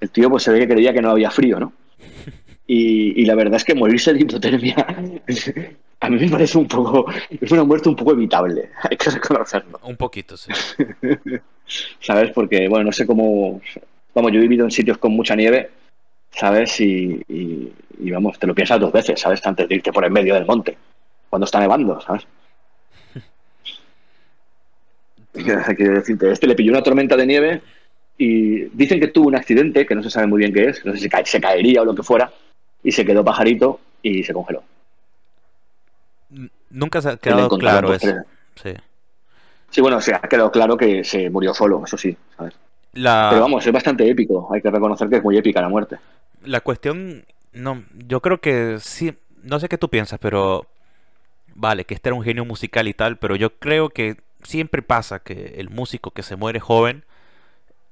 el 0.00 0.10
tío 0.10 0.30
pues 0.30 0.44
se 0.44 0.52
ve 0.52 0.60
que 0.60 0.68
creía 0.68 0.92
que 0.92 1.02
no 1.02 1.10
había 1.10 1.30
frío, 1.30 1.60
¿no? 1.60 1.72
Y, 2.68 3.22
y 3.22 3.24
la 3.26 3.36
verdad 3.36 3.58
es 3.58 3.64
que 3.64 3.76
morirse 3.76 4.12
de 4.12 4.22
hipotermia 4.22 4.74
a 6.00 6.10
mí 6.10 6.18
me 6.18 6.28
parece 6.28 6.58
un 6.58 6.66
poco. 6.66 7.06
Es 7.40 7.52
una 7.52 7.62
muerte 7.62 7.88
un 7.88 7.94
poco 7.94 8.10
evitable, 8.10 8.70
hay 8.90 8.96
que 8.96 9.08
reconocerlo. 9.08 9.78
Un 9.84 9.96
poquito, 9.96 10.36
sí. 10.36 10.50
¿Sabes? 12.00 12.32
Porque, 12.32 12.66
bueno, 12.66 12.86
no 12.86 12.92
sé 12.92 13.06
cómo. 13.06 13.60
Vamos, 14.12 14.32
yo 14.32 14.38
he 14.38 14.42
vivido 14.42 14.64
en 14.64 14.72
sitios 14.72 14.98
con 14.98 15.12
mucha 15.12 15.36
nieve 15.36 15.70
¿sabes? 16.32 16.80
Y, 16.80 17.22
y, 17.28 17.72
y, 17.98 18.10
vamos, 18.10 18.36
te 18.38 18.46
lo 18.46 18.54
piensas 18.54 18.80
dos 18.80 18.92
veces, 18.92 19.20
¿sabes? 19.20 19.46
Antes 19.46 19.68
de 19.68 19.76
irte 19.76 19.92
por 19.92 20.04
el 20.04 20.10
medio 20.10 20.34
del 20.34 20.44
monte, 20.44 20.76
cuando 21.28 21.44
está 21.44 21.60
nevando, 21.60 22.00
¿sabes? 22.00 22.26
Quiero 25.32 25.94
decirte, 25.94 26.30
este 26.30 26.46
le 26.46 26.54
pilló 26.54 26.72
una 26.72 26.82
tormenta 26.82 27.16
de 27.16 27.26
nieve 27.26 27.62
y 28.18 28.64
dicen 28.76 29.00
que 29.00 29.08
tuvo 29.08 29.28
un 29.28 29.36
accidente, 29.36 29.86
que 29.86 29.94
no 29.94 30.02
se 30.02 30.10
sabe 30.10 30.26
muy 30.26 30.38
bien 30.38 30.52
qué 30.52 30.68
es, 30.68 30.84
no 30.84 30.92
sé 30.92 30.98
si 30.98 31.08
se 31.24 31.40
caería 31.40 31.82
o 31.82 31.84
lo 31.84 31.94
que 31.94 32.02
fuera, 32.02 32.32
y 32.82 32.92
se 32.92 33.04
quedó 33.04 33.24
pajarito 33.24 33.80
y 34.02 34.22
se 34.22 34.32
congeló. 34.32 34.62
Nunca 36.70 37.02
se 37.02 37.10
ha 37.10 37.16
quedado 37.16 37.58
claro 37.58 37.92
eso. 37.92 38.14
Sí. 38.54 38.72
sí, 39.70 39.80
bueno, 39.82 40.00
se 40.00 40.14
ha 40.14 40.20
quedado 40.20 40.50
claro 40.50 40.76
que 40.76 41.04
se 41.04 41.28
murió 41.28 41.52
solo, 41.52 41.82
eso 41.84 41.98
sí, 41.98 42.16
¿sabes? 42.36 42.54
La... 42.94 43.26
Pero 43.28 43.42
vamos, 43.42 43.66
es 43.66 43.72
bastante 43.72 44.08
épico, 44.08 44.48
hay 44.50 44.62
que 44.62 44.70
reconocer 44.70 45.10
que 45.10 45.16
es 45.16 45.22
muy 45.22 45.36
épica 45.36 45.60
la 45.60 45.68
muerte 45.68 45.98
la 46.46 46.60
cuestión, 46.60 47.24
no, 47.52 47.84
yo 48.06 48.20
creo 48.20 48.40
que 48.40 48.78
sí, 48.80 49.14
no 49.42 49.60
sé 49.60 49.68
qué 49.68 49.78
tú 49.78 49.88
piensas, 49.88 50.18
pero 50.18 50.66
vale, 51.56 51.84
que 51.84 51.94
este 51.94 52.10
era 52.10 52.16
un 52.16 52.22
genio 52.22 52.44
musical 52.44 52.86
y 52.86 52.94
tal, 52.94 53.16
pero 53.18 53.34
yo 53.34 53.58
creo 53.58 53.88
que 53.88 54.16
siempre 54.42 54.82
pasa 54.82 55.20
que 55.20 55.54
el 55.58 55.70
músico 55.70 56.10
que 56.10 56.22
se 56.22 56.36
muere 56.36 56.60
joven 56.60 57.04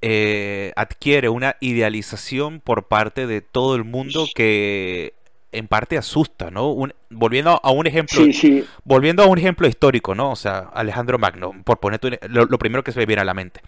eh, 0.02 0.72
adquiere 0.76 1.28
una 1.30 1.56
idealización 1.60 2.60
por 2.60 2.84
parte 2.84 3.26
de 3.26 3.40
todo 3.40 3.74
el 3.74 3.84
mundo 3.84 4.26
que 4.34 5.14
en 5.50 5.68
parte 5.68 5.96
asusta, 5.96 6.50
¿no? 6.50 6.76
volviendo 7.10 7.60
a 7.62 7.70
un 7.70 7.86
ejemplo, 7.86 8.24
sí, 8.24 8.32
sí. 8.32 8.64
volviendo 8.84 9.22
a 9.22 9.26
un 9.26 9.38
ejemplo 9.38 9.68
histórico, 9.68 10.14
¿no? 10.14 10.32
O 10.32 10.36
sea, 10.36 10.70
Alejandro 10.74 11.16
Magno, 11.18 11.54
por 11.64 11.78
poner 11.78 12.00
lo, 12.28 12.44
lo 12.44 12.58
primero 12.58 12.82
que 12.82 12.90
se 12.92 12.98
me 12.98 13.06
viene 13.06 13.22
a 13.22 13.24
la 13.24 13.34
mente. 13.34 13.60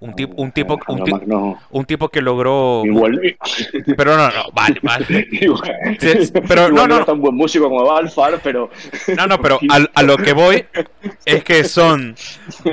Un 0.00 0.14
tipo, 0.14 0.40
un 0.40 0.50
tipo, 0.50 0.78
un, 0.88 1.04
ti 1.04 1.12
un 1.70 1.84
tipo 1.84 2.08
que 2.08 2.22
logró. 2.22 2.82
Igual. 2.86 3.20
Pero 3.96 4.16
no, 4.16 4.28
no, 4.28 4.50
vale, 4.52 4.80
vale. 4.82 5.28
Sí, 6.00 6.32
pero 6.48 6.70
no, 6.70 6.86
no, 6.86 7.00
no. 7.00 7.04
tan 7.04 7.20
buen 7.20 7.34
músico 7.34 7.68
como 7.68 7.94
Alfar, 7.94 8.40
pero. 8.42 8.70
No, 9.14 9.26
no, 9.26 9.40
pero 9.40 9.58
a, 9.70 9.86
a, 9.92 10.02
lo 10.02 10.16
que 10.16 10.32
voy 10.32 10.64
es 11.26 11.44
que 11.44 11.64
son, 11.64 12.14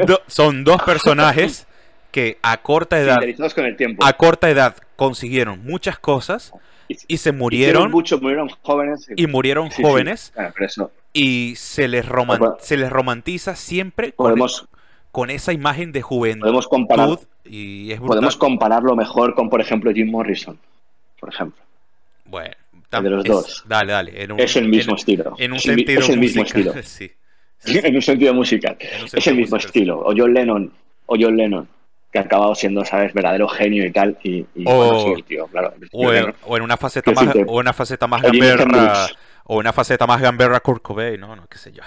do, 0.05 0.21
son 0.27 0.63
dos 0.63 0.81
personajes 0.83 1.67
que 2.11 2.37
a 2.41 2.57
corta 2.57 2.99
edad. 2.99 3.19
Con 3.53 3.65
el 3.65 3.75
tiempo. 3.75 4.05
A 4.05 4.13
corta 4.13 4.49
edad 4.49 4.75
consiguieron 4.95 5.65
muchas 5.65 5.99
cosas 5.99 6.53
y 6.87 7.17
se 7.17 7.31
murieron. 7.31 7.91
Mucho, 7.91 8.19
murieron 8.19 8.49
jóvenes. 8.61 9.07
Y 9.15 9.27
murieron 9.27 9.71
sí, 9.71 9.83
jóvenes. 9.83 10.31
Sí. 10.33 10.41
Ah, 10.41 10.53
eso. 10.59 10.91
Y 11.13 11.55
se 11.57 11.87
les, 11.87 12.07
roman 12.07 12.39
se 12.59 12.77
les 12.77 12.89
romantiza 12.89 13.55
siempre. 13.55 14.13
Podemos. 14.13 14.67
Con 15.17 15.31
esa 15.31 15.51
imagen 15.51 15.91
de 15.91 16.03
juventud. 16.03 16.41
Podemos, 16.41 16.67
comparar, 16.67 17.17
y 17.43 17.91
es 17.91 17.99
podemos 17.99 18.37
compararlo 18.37 18.95
mejor 18.95 19.33
con, 19.33 19.49
por 19.49 19.59
ejemplo, 19.59 19.91
Jim 19.91 20.11
Morrison, 20.11 20.59
por 21.19 21.33
ejemplo. 21.33 21.59
Bueno, 22.25 22.53
de 22.91 23.09
los 23.09 23.25
es, 23.25 23.31
dos. 23.31 23.63
Dale, 23.67 23.93
dale. 23.93 24.31
Un, 24.31 24.39
es 24.39 24.55
el 24.57 24.67
mismo 24.67 24.91
en, 24.91 24.97
estilo. 24.99 25.33
En 25.39 25.53
un 25.53 25.59
sentido 25.59 26.01
es 26.01 26.09
el 26.09 26.19
mismo 26.19 26.43
musical, 26.43 26.67
estilo. 26.67 26.83
Sí, 26.83 27.11
sí. 27.57 27.79
en 27.83 27.95
un 27.95 28.01
sentido 28.03 28.31
musical. 28.35 28.77
Un 28.79 29.09
sentido 29.09 29.17
es 29.17 29.25
el 29.25 29.35
mismo 29.37 29.55
musical, 29.55 29.69
estilo. 29.69 29.99
O 30.01 30.13
John 30.15 30.35
Lennon, 30.35 30.71
o 31.07 31.15
John 31.19 31.35
Lennon, 31.35 31.67
que 32.11 32.19
ha 32.19 32.21
acabado 32.21 32.53
siendo, 32.53 32.85
¿sabes?, 32.85 33.11
verdadero 33.11 33.47
genio 33.47 33.87
y 33.87 33.91
tal. 33.91 34.19
Y, 34.21 34.45
y 34.53 34.65
o, 34.67 34.75
bueno, 34.75 34.99
sí, 34.99 35.13
el 35.17 35.23
tío, 35.23 35.47
claro. 35.47 35.73
O, 35.93 36.13
en, 36.13 36.35
o, 36.43 36.57
en, 36.57 36.61
una 36.61 36.77
faceta 36.77 37.11
más, 37.11 37.35
o 37.47 37.57
una 37.57 37.73
faceta 37.73 38.05
más 38.05 38.21
gamberra, 38.21 39.07
o 39.45 39.57
una 39.57 39.73
faceta 39.73 40.05
más 40.05 40.21
gamberra 40.21 40.59
Kurt 40.59 40.83
Cobain, 40.83 41.19
no, 41.19 41.35
no, 41.35 41.47
qué 41.47 41.57
sé 41.57 41.71
yo. 41.71 41.81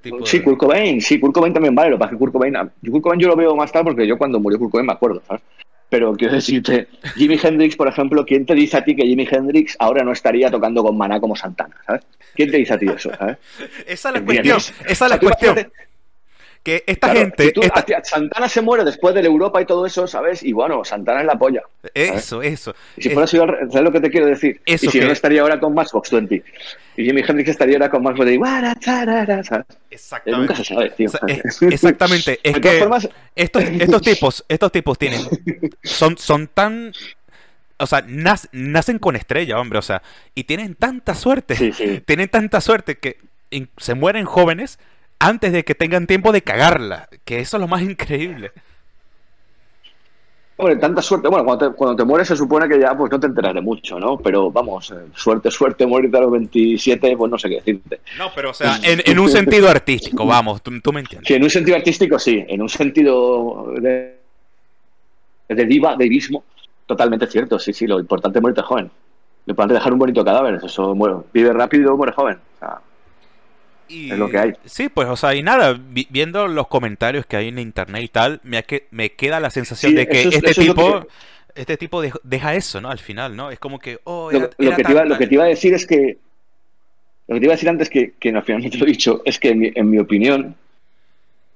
Tipo 0.00 0.24
sí, 0.24 0.38
de... 0.38 0.44
Kurt 0.44 0.58
Cobain, 0.58 1.00
sí, 1.00 1.18
Kurt 1.18 1.34
Cobain 1.34 1.52
también 1.52 1.74
vale, 1.74 1.90
lo 1.90 1.96
que 1.96 2.00
pasa 2.00 2.10
es 2.10 2.14
que 2.14 2.18
Kurt 2.18 2.32
Cobain, 2.32 2.54
Kurt 2.90 3.02
Cobain 3.02 3.20
yo 3.20 3.28
lo 3.28 3.36
veo 3.36 3.54
más 3.56 3.70
tarde 3.72 3.84
porque 3.86 4.06
yo 4.06 4.16
cuando 4.16 4.40
murió 4.40 4.58
Kurt 4.58 4.70
Cobain 4.70 4.86
me 4.86 4.92
acuerdo, 4.92 5.22
¿sabes? 5.26 5.42
Pero 5.88 6.14
quiero 6.14 6.34
decirte, 6.36 6.88
Jimi 7.16 7.38
Hendrix, 7.42 7.76
por 7.76 7.88
ejemplo, 7.88 8.24
¿quién 8.24 8.46
te 8.46 8.54
dice 8.54 8.78
a 8.78 8.84
ti 8.84 8.94
que 8.96 9.02
Jimi 9.02 9.28
Hendrix 9.30 9.76
ahora 9.78 10.04
no 10.04 10.12
estaría 10.12 10.50
tocando 10.50 10.82
con 10.82 10.96
Maná 10.96 11.20
como 11.20 11.36
Santana, 11.36 11.76
¿sabes? 11.86 12.02
¿Quién 12.34 12.50
te 12.50 12.56
dice 12.58 12.74
a 12.74 12.78
ti 12.78 12.86
eso, 12.86 13.10
¿sabes? 13.14 13.36
esa 13.86 14.08
es 14.08 14.14
la 14.14 14.24
cuestión, 14.24 14.56
esa 14.56 15.04
es 15.04 15.10
la 15.10 15.18
cuestión. 15.18 15.56
Que 16.62 16.84
esta 16.86 17.08
claro, 17.08 17.20
gente. 17.20 17.50
Tú, 17.50 17.60
esta... 17.60 17.84
Santana 18.04 18.48
se 18.48 18.60
muere 18.60 18.84
después 18.84 19.14
de 19.16 19.22
la 19.22 19.28
Europa 19.28 19.60
y 19.60 19.66
todo 19.66 19.84
eso, 19.84 20.06
¿sabes? 20.06 20.44
Y 20.44 20.52
bueno, 20.52 20.84
Santana 20.84 21.20
es 21.20 21.26
la 21.26 21.36
polla. 21.36 21.62
¿sabes? 21.82 21.92
Eso, 21.94 22.40
eso. 22.40 22.74
Y 22.96 23.02
si 23.02 23.10
fuera 23.10 23.24
así, 23.24 23.36
¿sabes 23.36 23.82
lo 23.82 23.90
que 23.90 24.00
te 24.00 24.10
quiero 24.10 24.26
decir? 24.26 24.60
Eso 24.64 24.86
y 24.86 24.88
si 24.90 25.00
que... 25.00 25.06
no 25.06 25.12
estaría 25.12 25.42
ahora 25.42 25.58
con 25.58 25.74
Matchbox 25.74 26.12
20. 26.12 26.44
Y 26.96 27.04
Jimi 27.04 27.22
Hendrix 27.26 27.50
estaría 27.50 27.76
ahora 27.76 27.90
con 27.90 28.04
Matchbox 28.04 28.26
20. 28.26 28.46
¿sabes? 29.42 29.66
Exactamente. 29.90 30.40
Nunca 30.40 30.54
se 30.54 30.64
sabe, 30.64 30.90
tío. 30.90 31.10
Es, 31.26 31.62
exactamente. 31.62 32.38
Es 32.42 32.60
que 32.60 32.78
formas... 32.78 33.08
estos, 33.34 33.62
estos 33.80 34.02
tipos, 34.02 34.44
estos 34.48 34.70
tipos 34.70 34.98
tienen. 34.98 35.20
Son, 35.82 36.16
son 36.16 36.46
tan 36.46 36.92
o 37.78 37.86
sea, 37.86 38.04
nac 38.06 38.40
nacen 38.52 39.00
con 39.00 39.16
estrella, 39.16 39.58
hombre, 39.58 39.80
o 39.80 39.82
sea, 39.82 40.02
y 40.36 40.44
tienen 40.44 40.76
tanta 40.76 41.16
suerte, 41.16 41.56
sí, 41.56 41.72
sí. 41.72 42.00
tienen 42.06 42.28
tanta 42.28 42.60
suerte 42.60 42.96
que 42.98 43.18
se 43.76 43.94
mueren 43.94 44.24
jóvenes 44.24 44.78
antes 45.22 45.52
de 45.52 45.64
que 45.64 45.74
tengan 45.74 46.06
tiempo 46.06 46.32
de 46.32 46.42
cagarla, 46.42 47.08
que 47.24 47.38
eso 47.38 47.56
es 47.56 47.60
lo 47.60 47.68
más 47.68 47.82
increíble. 47.82 48.52
Hombre, 50.56 50.76
tanta 50.76 51.00
suerte. 51.00 51.28
Bueno, 51.28 51.44
cuando 51.44 51.70
te, 51.70 51.76
cuando 51.76 51.96
te, 51.96 52.04
mueres 52.04 52.28
se 52.28 52.36
supone 52.36 52.68
que 52.68 52.78
ya 52.78 52.96
pues 52.96 53.10
no 53.10 53.18
te 53.18 53.26
enteras 53.26 53.54
de 53.54 53.60
mucho, 53.60 53.98
¿no? 53.98 54.18
Pero 54.18 54.50
vamos, 54.50 54.90
eh, 54.90 54.94
suerte, 55.14 55.50
suerte, 55.50 55.86
morirte 55.86 56.18
a 56.18 56.20
los 56.20 56.32
27, 56.32 57.16
pues 57.16 57.30
no 57.30 57.38
sé 57.38 57.48
qué 57.48 57.54
decirte. 57.56 58.00
No, 58.18 58.30
pero 58.34 58.50
o 58.50 58.54
sea, 58.54 58.78
en, 58.82 59.02
en 59.04 59.18
un 59.18 59.28
sentido 59.28 59.68
artístico, 59.68 60.26
vamos, 60.26 60.62
tú, 60.62 60.78
tú, 60.80 60.92
me 60.92 61.00
entiendes. 61.00 61.26
Sí, 61.26 61.34
en 61.34 61.42
un 61.42 61.50
sentido 61.50 61.76
artístico 61.76 62.18
sí, 62.18 62.44
en 62.46 62.60
un 62.60 62.68
sentido 62.68 63.72
de, 63.80 64.18
de 65.48 65.64
diva, 65.64 65.96
de 65.96 66.04
divismo, 66.04 66.44
totalmente 66.86 67.26
cierto, 67.26 67.58
sí, 67.58 67.72
sí, 67.72 67.86
lo 67.86 67.98
importante 67.98 68.38
es 68.38 68.42
morirte 68.42 68.62
joven. 68.62 68.90
Lo 69.46 69.52
importante 69.52 69.74
es 69.74 69.80
dejar 69.80 69.92
un 69.94 69.98
bonito 69.98 70.24
cadáver, 70.24 70.60
eso, 70.62 70.94
bueno, 70.94 71.24
vive 71.32 71.52
rápido, 71.52 71.96
muere 71.96 72.12
joven. 72.12 72.38
O 72.56 72.58
sea, 72.58 72.80
y, 73.92 74.10
es 74.10 74.18
lo 74.18 74.28
que 74.28 74.38
hay. 74.38 74.52
Sí, 74.64 74.88
pues, 74.88 75.08
o 75.08 75.16
sea, 75.16 75.34
y 75.34 75.42
nada, 75.42 75.78
vi, 75.78 76.06
viendo 76.10 76.46
los 76.48 76.68
comentarios 76.68 77.26
que 77.26 77.36
hay 77.36 77.48
en 77.48 77.58
internet 77.58 78.02
y 78.02 78.08
tal, 78.08 78.40
me, 78.42 78.62
que, 78.64 78.86
me 78.90 79.12
queda 79.12 79.40
la 79.40 79.50
sensación 79.50 79.90
sí, 79.92 79.96
de 79.96 80.08
que 80.08 80.20
eso 80.20 80.28
es, 80.30 80.36
este 80.36 80.54
tipo. 80.54 80.98
Es 80.98 81.04
que... 81.04 81.10
Este 81.54 81.76
tipo 81.76 82.00
deja, 82.00 82.18
deja 82.22 82.54
eso, 82.54 82.80
¿no? 82.80 82.90
Al 82.90 82.98
final, 82.98 83.36
¿no? 83.36 83.50
Es 83.50 83.58
como 83.58 83.78
que, 83.78 83.98
oh, 84.04 84.30
lo, 84.32 84.38
era, 84.38 84.50
lo, 84.56 84.66
era 84.68 84.76
que 84.76 84.82
tan, 84.84 84.92
iba, 84.92 85.04
lo, 85.04 85.18
que 85.18 85.26
te 85.26 85.34
iba, 85.34 85.44
a 85.44 85.48
decir 85.48 85.74
es 85.74 85.86
que. 85.86 86.16
Lo 87.28 87.34
que 87.34 87.40
te 87.40 87.46
iba 87.46 87.52
a 87.52 87.56
decir 87.56 87.68
antes, 87.68 87.90
que, 87.90 88.14
que 88.18 88.30
al 88.30 88.42
final 88.42 88.62
no 88.62 88.70
te 88.70 88.78
lo 88.78 88.86
he 88.86 88.88
dicho, 88.88 89.20
es 89.24 89.38
que 89.38 89.50
en 89.50 89.58
mi, 89.58 89.72
en 89.74 89.90
mi 89.90 89.98
opinión. 89.98 90.56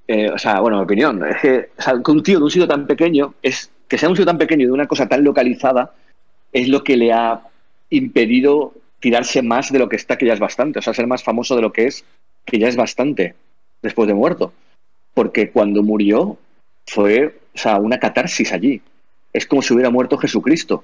Eh, 0.09 0.31
o 0.31 0.39
sea, 0.39 0.61
bueno, 0.61 0.77
mi 0.77 0.85
opinión, 0.85 1.25
es 1.27 1.41
que, 1.41 1.71
o 1.77 1.83
sea, 1.83 1.95
que 2.05 2.11
un 2.11 2.23
tío 2.23 2.39
de 2.39 2.45
un 2.45 2.51
sitio 2.51 2.69
tan 2.69 2.87
pequeño, 2.87 3.35
es 3.43 3.71
que 3.89 3.99
sea 3.99 4.09
un 4.09 4.15
sitio 4.15 4.27
tan 4.27 4.39
pequeño 4.39 4.67
de 4.67 4.73
una 4.73 4.87
cosa 4.87 5.09
tan 5.09 5.25
localizada, 5.25 5.95
es 6.53 6.69
lo 6.69 6.85
que 6.85 6.97
le 6.97 7.13
ha 7.13 7.41
impedido 7.91 8.75
tirarse 9.01 9.43
más 9.43 9.73
de 9.73 9.79
lo 9.79 9.89
que 9.89 9.97
está, 9.97 10.17
que 10.17 10.27
ya 10.27 10.35
es 10.35 10.41
bastante, 10.41 10.79
o 10.79 10.83
sea, 10.83 10.95
ser 10.95 11.07
más 11.07 11.23
famoso 11.23 11.57
de 11.57 11.63
lo 11.63 11.73
que 11.73 11.87
es, 11.87 12.05
que 12.47 12.59
ya 12.59 12.69
es 12.69 12.77
bastante 12.77 13.35
después 13.83 14.09
de 14.09 14.15
muerto. 14.15 14.53
Porque 15.13 15.51
cuando 15.51 15.83
murió 15.83 16.39
fue, 16.87 17.39
o 17.55 17.59
sea, 17.59 17.77
una 17.79 17.99
catarsis 17.99 18.53
allí. 18.53 18.81
es 19.33 19.47
como 19.47 19.61
si 19.61 19.75
hubiera 19.75 19.91
muerto 19.91 20.17
Jesucristo, 20.17 20.83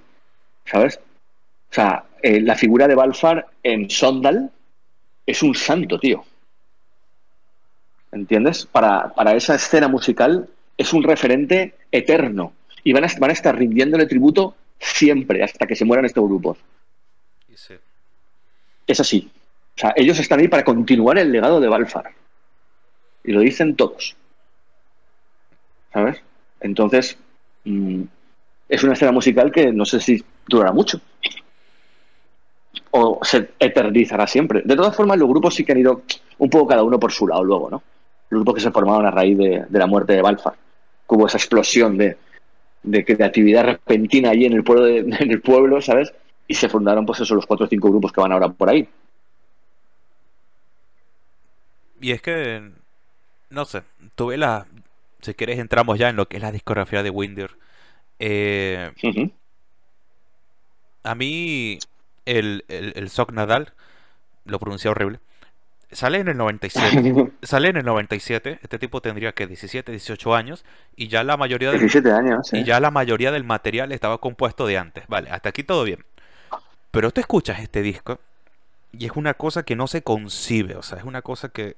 ¿sabes? 0.66 0.98
O 1.70 1.74
sea, 1.74 2.04
eh, 2.20 2.40
la 2.40 2.54
figura 2.54 2.86
de 2.86 2.94
Balfar 2.94 3.46
en 3.62 3.88
Sondal 3.88 4.50
es 5.24 5.42
un 5.42 5.54
santo, 5.54 5.98
tío. 5.98 6.24
¿Entiendes? 8.10 8.66
Para, 8.66 9.14
para 9.14 9.34
esa 9.34 9.54
escena 9.54 9.88
musical 9.88 10.50
es 10.76 10.92
un 10.92 11.02
referente 11.02 11.74
eterno. 11.90 12.52
Y 12.84 12.92
van 12.92 13.04
a, 13.04 13.08
van 13.18 13.30
a 13.30 13.32
estar 13.32 13.56
rindiéndole 13.56 14.06
tributo 14.06 14.54
siempre, 14.78 15.42
hasta 15.42 15.66
que 15.66 15.76
se 15.76 15.84
mueran 15.84 16.04
estos 16.04 16.24
grupos. 16.24 16.58
Es 18.86 19.00
así. 19.00 19.30
O 19.76 19.80
sea, 19.80 19.92
ellos 19.96 20.18
están 20.18 20.40
ahí 20.40 20.48
para 20.48 20.64
continuar 20.64 21.18
el 21.18 21.32
legado 21.32 21.60
de 21.60 21.68
Balfar. 21.68 22.10
Y 23.24 23.32
lo 23.32 23.40
dicen 23.40 23.76
todos. 23.76 24.16
¿Sabes? 25.92 26.22
Entonces, 26.60 27.16
mm, 27.64 28.02
es 28.68 28.82
una 28.82 28.94
escena 28.94 29.12
musical 29.12 29.52
que 29.52 29.72
no 29.72 29.84
sé 29.84 30.00
si 30.00 30.24
durará 30.46 30.72
mucho. 30.72 31.00
O 32.90 33.20
se 33.22 33.50
eternizará 33.58 34.26
siempre. 34.26 34.62
De 34.64 34.76
todas 34.76 34.94
formas, 34.94 35.18
los 35.18 35.28
grupos 35.28 35.54
sí 35.54 35.64
que 35.64 35.72
han 35.72 35.78
ido 35.78 36.02
un 36.38 36.50
poco 36.50 36.68
cada 36.68 36.82
uno 36.82 36.98
por 36.98 37.12
su 37.12 37.26
lado 37.26 37.44
luego, 37.44 37.70
¿no? 37.70 37.82
Los 38.30 38.40
grupos 38.40 38.54
que 38.56 38.60
se 38.60 38.70
formaron 38.70 39.06
a 39.06 39.10
raíz 39.10 39.36
de, 39.36 39.66
la 39.70 39.86
muerte 39.86 40.14
de 40.14 40.22
Balfar. 40.22 40.54
Hubo 41.06 41.26
esa 41.26 41.36
explosión 41.36 41.98
de, 41.98 42.16
de 42.82 43.04
creatividad 43.04 43.64
repentina 43.64 44.30
allí 44.30 44.46
en 44.46 44.54
el 44.54 44.64
pueblo, 44.64 44.86
en 44.88 45.30
el 45.30 45.40
pueblo, 45.40 45.80
¿sabes? 45.82 46.12
Y 46.46 46.54
se 46.54 46.68
fundaron, 46.68 47.06
pues 47.06 47.20
eso, 47.20 47.34
los 47.34 47.46
cuatro 47.46 47.66
o 47.66 47.68
cinco 47.68 47.90
grupos 47.90 48.12
que 48.12 48.20
van 48.20 48.32
ahora 48.32 48.48
por 48.48 48.70
ahí. 48.70 48.88
Y 52.02 52.12
es 52.12 52.20
que, 52.22 52.72
no 53.50 53.64
sé, 53.64 53.84
tuve 54.16 54.36
la... 54.36 54.66
Si 55.22 55.34
quieres 55.34 55.58
entramos 55.60 55.98
ya 55.98 56.10
en 56.10 56.16
lo 56.16 56.28
que 56.28 56.38
es 56.38 56.42
la 56.42 56.52
discografía 56.52 57.02
de 57.02 57.10
Winder. 57.10 57.56
Eh, 58.18 58.92
A 61.04 61.14
mí, 61.14 61.78
el, 62.26 62.64
el, 62.68 62.92
el 62.96 63.10
Soc 63.10 63.32
Nadal, 63.32 63.72
lo 64.44 64.58
pronuncié 64.60 64.90
horrible, 64.90 65.20
sale 65.92 66.18
en 66.18 66.28
el 66.28 66.36
97. 66.36 67.32
sale 67.42 67.68
en 67.70 67.78
el 67.78 67.84
97. 67.84 68.60
Este 68.62 68.78
tipo 68.78 69.00
tendría 69.02 69.32
que 69.32 69.46
17, 69.46 69.92
18 69.92 70.34
años. 70.34 70.64
Y 70.96 71.08
ya 71.08 71.24
la 71.24 71.36
mayoría 71.36 71.72
del, 71.72 71.80
17 71.80 72.12
años, 72.12 72.52
y 72.52 72.64
ya 72.64 72.80
la 72.80 72.90
mayoría 72.90 73.32
del 73.32 73.44
material 73.44 73.92
estaba 73.92 74.18
compuesto 74.18 74.66
de 74.66 74.78
antes. 74.78 75.06
Vale, 75.08 75.30
hasta 75.30 75.50
aquí 75.50 75.64
todo 75.64 75.84
bien. 75.84 76.04
Pero 76.90 77.10
tú 77.12 77.20
escuchas 77.20 77.60
este 77.60 77.82
disco 77.82 78.20
y 78.92 79.06
es 79.06 79.12
una 79.16 79.34
cosa 79.34 79.64
que 79.64 79.76
no 79.76 79.86
se 79.88 80.02
concibe. 80.02 80.76
O 80.76 80.82
sea, 80.82 80.98
es 80.98 81.04
una 81.04 81.22
cosa 81.22 81.50
que 81.50 81.76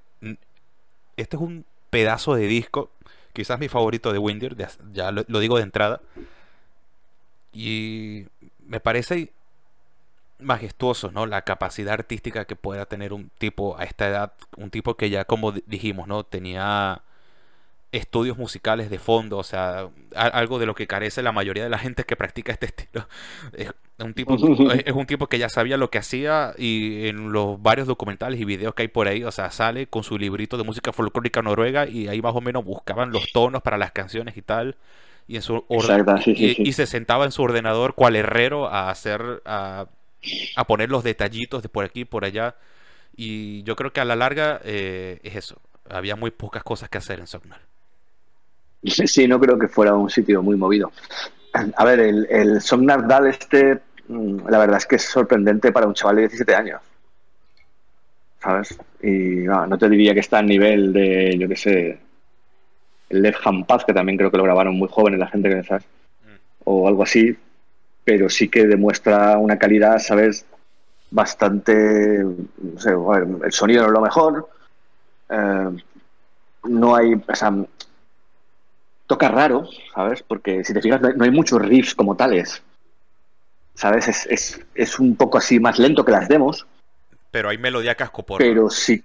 este 1.17 1.37
es 1.37 1.43
un 1.43 1.65
pedazo 1.91 2.35
de 2.35 2.47
disco, 2.47 2.91
quizás 3.33 3.59
mi 3.59 3.69
favorito 3.69 4.12
de 4.12 4.19
Windir, 4.19 4.57
ya 4.93 5.12
lo, 5.12 5.23
digo 5.41 5.57
de 5.57 5.62
entrada. 5.62 6.01
Y 7.53 8.27
me 8.67 8.81
parece 8.81 9.33
majestuoso, 10.41 11.11
¿no? 11.12 11.27
La 11.27 11.43
capacidad 11.43 11.95
artística 11.95 12.47
que 12.47 12.57
pueda 12.57 12.87
tener 12.87 13.12
un 13.12 13.31
tipo 13.39 13.79
a 13.79 13.85
esta 13.85 14.09
edad, 14.09 14.33
un 14.57 14.71
tipo 14.71 14.97
que 14.97 15.11
ya 15.11 15.25
como 15.25 15.53
dijimos, 15.53 16.09
¿no? 16.09 16.25
Tenía 16.25 17.03
estudios 17.97 18.36
musicales 18.36 18.90
de 18.90 18.99
fondo, 18.99 19.38
o 19.38 19.45
sea, 19.45 19.88
algo 20.14 20.59
de 20.59 20.66
lo 20.66 20.74
que 20.74 20.86
carece 20.86 21.22
la 21.22 21.32
mayoría 21.32 21.64
de 21.64 21.70
la 21.70 21.78
gente 21.78 22.05
que 22.05 22.16
practica 22.16 22.53
este 22.53 22.66
estilo. 22.66 23.07
Es 23.53 23.72
un 23.99 24.14
tipo, 24.14 24.34
es 24.84 24.92
un 24.92 25.07
tipo 25.07 25.28
que 25.28 25.38
ya 25.38 25.49
sabía 25.49 25.76
lo 25.76 25.90
que 25.90 25.99
hacía 25.99 26.55
y 26.59 27.07
en 27.09 27.32
los 27.32 27.61
varios 27.62 27.86
documentales 27.86 28.40
y 28.40 28.45
videos 28.45 28.74
que 28.74 28.82
hay 28.82 28.88
por 28.88 29.09
ahí, 29.09 29.22
o 29.22 29.30
sea, 29.30 29.51
sale 29.51 29.86
con 29.86 30.03
su 30.03 30.18
librito 30.18 30.57
de 30.57 30.64
música 30.64 30.92
folclórica 30.92 31.42
noruega 31.42 31.86
y 31.86 32.09
ahí 32.09 32.20
más 32.20 32.34
o 32.34 32.40
menos 32.40 32.64
buscaban 32.64 33.12
los 33.12 33.32
tonos 33.32 33.62
para 33.62 33.78
las 33.78 33.92
canciones 33.92 34.36
y 34.36 34.42
tal. 34.42 34.76
Y, 35.26 35.36
en 35.36 35.42
su 35.42 35.64
y, 36.26 36.72
se 36.74 36.86
sentaba 36.86 37.24
en 37.24 37.32
su 37.32 37.42
ordenador 37.42 37.95
cual 37.95 38.14
herrero 38.14 38.68
a 38.68 38.90
hacer, 38.90 39.40
a, 39.47 39.86
a 40.55 40.66
poner 40.66 40.90
los 40.90 41.03
detallitos 41.03 41.62
de 41.62 41.70
por 41.70 41.86
aquí 41.86 42.01
y 42.01 42.05
por 42.05 42.26
allá. 42.26 42.57
Y 43.16 43.62
yo 43.62 43.74
creo 43.76 43.92
que 43.92 44.01
a 44.01 44.05
la 44.05 44.16
larga 44.16 44.61
eh, 44.64 45.20
es 45.22 45.36
eso. 45.36 45.62
Había 45.88 46.16
muy 46.16 46.30
pocas 46.30 46.62
cosas 46.62 46.90
que 46.90 46.99
hacer 46.99 47.20
en 47.20 47.26
Sognar. 47.26 47.61
Sí, 49.07 49.26
no 49.26 49.41
creo 49.41 49.59
que 49.59 49.68
fuera 49.68 49.95
un 49.95 50.11
sitio 50.11 50.43
muy 50.43 50.57
movido. 50.57 50.93
A 51.76 51.85
ver, 51.85 52.01
el, 52.01 52.26
el 52.30 52.61
Somnar 52.61 53.07
Dal 53.07 53.28
este, 53.28 53.80
mm, 54.09 54.49
la 54.49 54.59
verdad 54.59 54.78
es 54.78 54.87
que 54.87 54.97
es 54.97 55.05
sorprendente 55.05 55.72
para 55.72 55.87
un 55.87 55.95
chaval 55.95 56.16
de 56.16 56.22
17 56.22 56.55
años. 56.55 56.80
¿Sabes? 58.43 58.78
Y 59.03 59.47
no, 59.47 59.78
te 59.78 59.89
diría 59.89 60.12
que 60.12 60.20
está 60.20 60.39
a 60.39 60.43
nivel 60.43 60.93
de, 60.93 61.37
yo 61.39 61.49
qué 61.49 61.57
sé, 61.57 61.99
el 63.09 63.22
Left 63.22 63.47
Hand 63.47 63.66
Path, 63.66 63.85
que 63.87 63.95
también 63.95 64.18
creo 64.18 64.30
que 64.30 64.37
lo 64.37 64.45
grabaron 64.45 64.76
muy 64.76 64.89
jóvenes 64.91 65.18
la 65.18 65.28
gente 65.28 65.49
que 65.49 65.62
sabes, 65.62 65.85
mm. 65.85 66.37
o 66.64 66.89
algo 66.89 67.05
así, 67.05 67.37
pero 68.05 68.28
sí 68.28 68.49
que 68.49 68.66
demuestra 68.66 69.39
una 69.39 69.59
calidad, 69.59 69.99
¿sabes? 69.99 70.45
Bastante, 71.11 72.22
no 72.22 72.80
sé, 72.80 72.91
el 73.45 73.53
sonido 73.53 73.82
no 73.82 73.89
es 73.89 73.95
lo 73.95 74.01
mejor, 74.01 74.49
eh, 75.30 75.70
no 76.64 76.97
hay, 76.97 77.14
o 77.14 77.35
sea, 77.35 77.55
toca 79.15 79.29
raro, 79.29 79.69
¿sabes? 79.95 80.25
Porque 80.25 80.65
si 80.65 80.75
te 80.75 80.83
fijas, 80.83 81.01
no 81.01 81.25
hay, 81.25 81.31
muchos 81.31 81.62
riffs 81.62 81.95
como 81.95 82.17
tales. 82.17 82.62
¿Sabes? 83.75 84.09
Es, 84.09 84.27
es, 84.27 84.61
es, 84.75 84.99
un 84.99 85.15
poco 85.15 85.39
así 85.39 85.61
más 85.61 85.79
lento 85.79 86.05
que 86.05 86.11
las 86.11 86.29
demos. 86.29 86.67
Pero 87.31 87.49
hay 87.49 87.59
melodía 87.59 87.95
casco 87.95 88.25
por. 88.25 88.39
Pero 88.39 88.69
sí. 88.71 89.01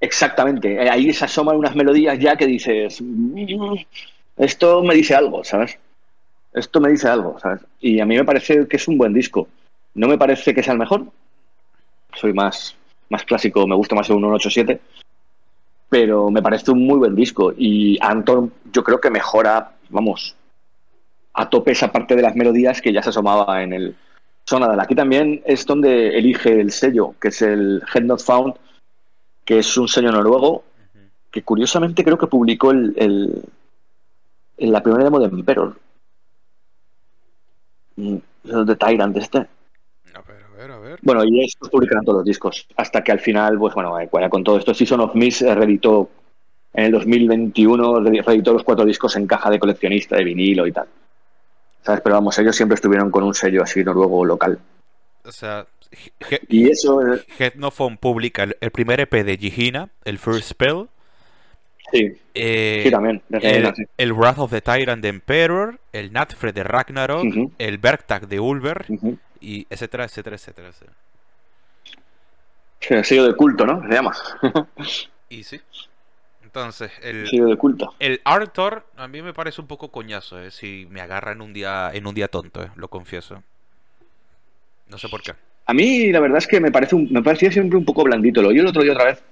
Exactamente. 0.00 0.82
Eh, 0.82 0.88
ahí 0.88 1.12
se 1.12 1.26
asoman 1.26 1.56
unas 1.56 1.76
melodías 1.76 2.18
ya 2.18 2.36
que 2.36 2.46
dices. 2.46 3.02
Mm, 3.02 3.74
esto 4.38 4.82
me 4.82 4.94
dice 4.94 5.14
algo, 5.14 5.44
¿sabes? 5.44 5.78
Esto 6.54 6.80
me 6.80 6.88
dice 6.88 7.08
algo, 7.08 7.38
¿sabes? 7.38 7.60
Y 7.80 8.00
a 8.00 8.06
mí 8.06 8.16
me 8.16 8.24
parece 8.24 8.66
que 8.66 8.76
es 8.76 8.88
un 8.88 8.96
buen 8.96 9.12
disco. 9.12 9.46
No 9.94 10.08
me 10.08 10.16
parece 10.16 10.54
que 10.54 10.62
sea 10.62 10.72
el 10.72 10.78
mejor. 10.78 11.04
Soy 12.14 12.32
más, 12.32 12.74
más 13.10 13.24
clásico, 13.24 13.66
me 13.66 13.74
gusta 13.74 13.94
más 13.94 14.08
el 14.08 14.16
187 14.16 14.80
pero 15.88 16.30
me 16.30 16.42
parece 16.42 16.70
un 16.70 16.86
muy 16.86 16.98
buen 16.98 17.14
disco 17.14 17.52
y 17.56 17.98
Anton 18.00 18.52
yo 18.72 18.84
creo 18.84 19.00
que 19.00 19.10
mejora, 19.10 19.72
vamos, 19.88 20.36
a 21.34 21.48
tope 21.48 21.72
esa 21.72 21.90
parte 21.92 22.16
de 22.16 22.22
las 22.22 22.36
melodías 22.36 22.82
que 22.82 22.92
ya 22.92 23.02
se 23.02 23.10
asomaba 23.10 23.62
en 23.62 23.72
el 23.72 23.96
Sonadal. 24.44 24.80
Aquí 24.80 24.94
también 24.94 25.42
es 25.44 25.66
donde 25.66 26.18
elige 26.18 26.60
el 26.60 26.72
sello, 26.72 27.14
que 27.20 27.28
es 27.28 27.42
el 27.42 27.82
Head 27.94 28.02
Not 28.02 28.22
Found, 28.22 28.54
que 29.44 29.58
es 29.58 29.76
un 29.76 29.88
sello 29.88 30.10
noruego, 30.10 30.64
que 31.30 31.42
curiosamente 31.42 32.02
creo 32.02 32.18
que 32.18 32.26
publicó 32.26 32.70
el, 32.70 32.94
el, 32.96 34.72
la 34.72 34.82
primera 34.82 35.04
demo 35.04 35.20
de 35.20 35.26
Emperor. 35.26 35.78
Mm, 37.96 38.16
de 38.42 38.76
Tyrant 38.76 39.16
este. 39.16 39.46
Bueno, 41.02 41.24
y 41.24 41.44
estos 41.44 41.68
publican 41.68 42.04
todos 42.04 42.18
los 42.18 42.24
discos. 42.24 42.66
Hasta 42.76 43.02
que 43.02 43.12
al 43.12 43.20
final, 43.20 43.58
pues 43.58 43.74
bueno, 43.74 43.98
eh, 44.00 44.08
con 44.28 44.42
todo 44.42 44.58
esto, 44.58 44.74
Season 44.74 45.00
of 45.00 45.14
Miss 45.14 45.42
eh, 45.42 45.54
reeditó 45.54 46.10
en 46.74 46.86
el 46.86 46.92
2021, 46.92 48.00
reeditó 48.00 48.52
los 48.52 48.64
cuatro 48.64 48.84
discos 48.84 49.16
en 49.16 49.26
caja 49.26 49.50
de 49.50 49.58
coleccionista 49.58 50.16
de 50.16 50.24
vinilo 50.24 50.66
y 50.66 50.72
tal. 50.72 50.88
¿Sabes? 51.82 52.00
Pero 52.02 52.16
vamos, 52.16 52.38
ellos 52.38 52.56
siempre 52.56 52.74
estuvieron 52.74 53.10
con 53.10 53.22
un 53.22 53.34
sello 53.34 53.62
así 53.62 53.84
noruego 53.84 54.24
local. 54.24 54.58
O 55.24 55.32
sea, 55.32 55.66
y 56.48 56.68
eso. 56.70 57.14
Eh, 57.14 57.20
Headnophone 57.38 57.96
publica 57.96 58.42
el, 58.42 58.70
primer 58.70 59.00
EP 59.00 59.12
de 59.24 59.36
Gihina, 59.36 59.88
el 60.04 60.18
First 60.18 60.50
Spell. 60.50 60.88
Sí, 61.92 62.12
sí 62.34 62.90
también. 62.90 63.22
El, 63.30 64.12
Wrath 64.12 64.38
of 64.38 64.50
the 64.50 64.60
Tyrant 64.60 65.02
de 65.02 65.08
Emperor, 65.08 65.78
el 65.92 66.12
Natfred 66.12 66.52
de 66.52 66.62
Ragnarok, 66.62 67.24
el 67.56 67.78
Bergtag 67.78 68.28
de 68.28 68.40
Ulver, 68.40 68.84
y 69.40 69.66
etcétera, 69.70 70.04
etcétera, 70.04 70.36
etcétera, 70.36 70.68
etcétera. 70.68 70.96
El 72.88 73.04
sello 73.04 73.26
de 73.26 73.34
culto, 73.34 73.66
¿no? 73.66 73.82
Se 73.82 73.94
llama. 73.94 74.12
y 75.28 75.42
sí. 75.42 75.60
Entonces, 76.42 76.90
el, 77.02 77.28
sello 77.28 77.46
de 77.46 77.56
culto. 77.56 77.94
El 77.98 78.20
Arthur 78.24 78.84
a 78.96 79.08
mí 79.08 79.20
me 79.20 79.34
parece 79.34 79.60
un 79.60 79.66
poco 79.66 79.90
coñazo, 79.90 80.40
¿eh? 80.40 80.50
Si 80.50 80.86
me 80.90 81.00
agarra 81.00 81.32
en 81.32 81.42
un 81.42 81.52
día, 81.52 81.90
en 81.92 82.06
un 82.06 82.14
día 82.14 82.28
tonto, 82.28 82.62
¿eh? 82.62 82.70
Lo 82.76 82.88
confieso. 82.88 83.42
No 84.88 84.96
sé 84.96 85.08
por 85.08 85.22
qué. 85.22 85.34
A 85.66 85.74
mí 85.74 86.10
la 86.10 86.20
verdad 86.20 86.38
es 86.38 86.46
que 86.46 86.60
me 86.60 86.72
parece 86.72 86.94
un, 86.94 87.12
me 87.12 87.22
parecía 87.22 87.52
siempre 87.52 87.76
un 87.76 87.84
poco 87.84 88.04
blandito. 88.04 88.40
Lo 88.40 88.48
oí 88.48 88.58
el 88.58 88.66
otro 88.66 88.82
día 88.82 88.92
otra 88.92 89.04
vez. 89.04 89.22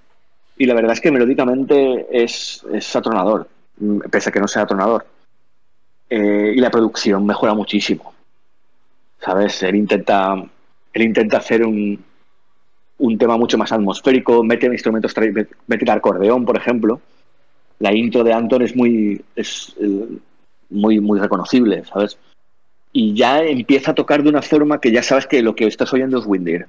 Y 0.59 0.67
la 0.67 0.75
verdad 0.75 0.93
es 0.93 1.01
que 1.01 1.11
melódicamente 1.11 2.07
es, 2.11 2.65
es 2.73 2.97
atronador, 2.97 3.49
pese 4.11 4.29
a 4.29 4.33
que 4.33 4.41
no 4.41 4.49
sea 4.49 4.63
atronador. 4.63 5.07
Eh, 6.09 6.53
y 6.55 6.61
la 6.61 6.71
producción 6.71 7.27
mejora 7.27 7.55
muchísimo. 7.55 8.16
¿Sabes? 9.27 9.61
Él 9.65 9.75
intenta, 9.75 10.35
él 10.93 11.03
intenta 11.03 11.39
hacer 11.39 11.65
un, 11.65 12.03
un 12.99 13.19
tema 13.19 13.37
mucho 13.37 13.59
más 13.59 13.73
atmosférico, 13.73 14.45
mete 14.45 14.67
instrumentos, 14.67 15.15
mete 15.67 15.85
el 15.85 15.91
acordeón, 15.91 16.45
por 16.45 16.57
ejemplo. 16.57 17.01
La 17.81 17.93
intro 17.93 18.23
de 18.23 18.33
Anton 18.33 18.63
es 18.63 18.75
muy, 18.77 19.21
es, 19.35 19.75
eh, 19.81 20.19
muy, 20.71 21.01
muy 21.01 21.19
reconocible, 21.19 21.85
¿sabes? 21.85 22.17
Y 22.93 23.15
ya 23.15 23.43
empieza 23.43 23.91
a 23.91 23.95
tocar 23.95 24.23
de 24.23 24.31
una 24.31 24.41
forma 24.41 24.81
que 24.81 24.93
ya 24.93 25.03
sabes 25.03 25.27
que 25.27 25.43
lo 25.43 25.55
que 25.55 25.67
estás 25.67 25.93
oyendo 25.93 26.19
es 26.19 26.27
Windir. 26.27 26.67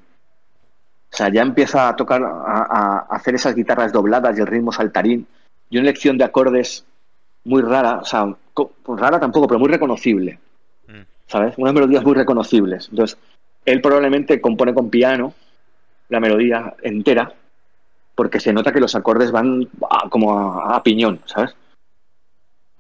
O 1.10 1.16
sea, 1.16 1.32
ya 1.32 1.44
empieza 1.44 1.88
a 1.88 1.96
tocar, 1.96 2.22
a, 2.24 3.06
hacer 3.10 3.36
esas 3.36 3.56
guitarras 3.56 3.94
dobladas 3.94 4.38
y 4.38 4.42
el 4.42 4.48
ritmo 4.48 4.74
saltarín. 4.74 5.26
Y 5.70 5.78
una 5.78 5.86
lección 5.86 6.18
de 6.18 6.26
acordes 6.26 6.86
muy 7.46 7.62
rara, 7.62 8.00
o 8.00 8.06
sea, 8.06 8.36
rara 8.88 9.20
tampoco, 9.20 9.48
pero 9.48 9.60
muy 9.60 9.70
reconocible. 9.70 10.40
¿Sabes? 11.28 11.54
Unas 11.58 11.74
melodías 11.74 12.04
muy 12.04 12.14
reconocibles. 12.14 12.88
Entonces, 12.90 13.18
él 13.66 13.82
probablemente 13.82 14.42
compone 14.42 14.74
con 14.74 14.90
piano 14.90 15.34
la 16.10 16.20
melodía 16.20 16.76
entera, 16.82 17.34
porque 18.16 18.40
se 18.40 18.54
nota 18.54 18.72
que 18.72 18.80
los 18.80 18.96
acordes 18.96 19.32
van 19.32 19.68
como 20.10 20.34
a, 20.34 20.82
piñón, 20.82 21.20
¿sabes? 21.26 21.56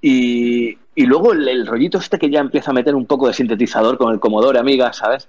Y, 0.01 0.77
luego 0.95 1.33
el, 1.33 1.67
rollito 1.67 1.97
este 1.97 2.17
que 2.17 2.29
ya 2.29 2.39
empieza 2.39 2.71
a 2.71 2.73
meter 2.73 2.95
un 2.95 3.05
poco 3.05 3.27
de 3.27 3.33
sintetizador 3.33 3.97
con 3.97 4.13
el 4.13 4.19
Commodore 4.19 4.59
Amiga, 4.59 4.93
¿sabes? 4.93 5.27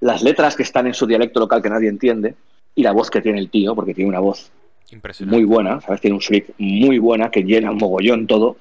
Las 0.00 0.22
letras 0.22 0.54
que 0.54 0.62
están 0.62 0.86
en 0.86 0.94
su 0.94 1.06
dialecto 1.06 1.40
local 1.40 1.62
que 1.62 1.70
nadie 1.70 1.88
entiende, 1.88 2.34
y 2.74 2.82
la 2.82 2.92
voz 2.92 3.10
que 3.10 3.20
tiene 3.20 3.38
el 3.38 3.50
tío, 3.50 3.74
porque 3.74 3.94
tiene 3.94 4.10
una 4.10 4.20
voz 4.20 4.52
muy 5.26 5.44
buena, 5.44 5.80
¿sabes? 5.80 6.00
Tiene 6.00 6.14
un 6.14 6.20
shriek 6.20 6.54
muy 6.58 6.98
buena 6.98 7.30
que 7.30 7.42
llena 7.42 7.70
un 7.70 7.78
mogollón 7.78 8.26
todo, 8.26 8.56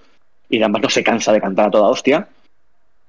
y 0.49 0.61
además 0.61 0.81
no 0.83 0.89
se 0.89 1.03
cansa 1.03 1.33
de 1.33 1.41
cantar 1.41 1.67
a 1.67 1.71
toda 1.71 1.89
hostia. 1.89 2.27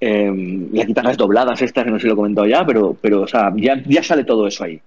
Eh, 0.00 0.68
las 0.72 0.86
guitarras 0.86 1.16
dobladas 1.16 1.60
estas, 1.60 1.84
que 1.84 1.90
no 1.90 1.96
sé 1.96 2.02
si 2.02 2.06
lo 2.06 2.12
he 2.12 2.16
comentado 2.16 2.46
ya, 2.46 2.64
pero, 2.64 2.96
pero 3.00 3.22
o 3.22 3.26
sea, 3.26 3.52
ya, 3.56 3.82
ya 3.84 4.02
sale 4.02 4.24
todo 4.24 4.46
eso 4.46 4.64
ahí. 4.64 4.80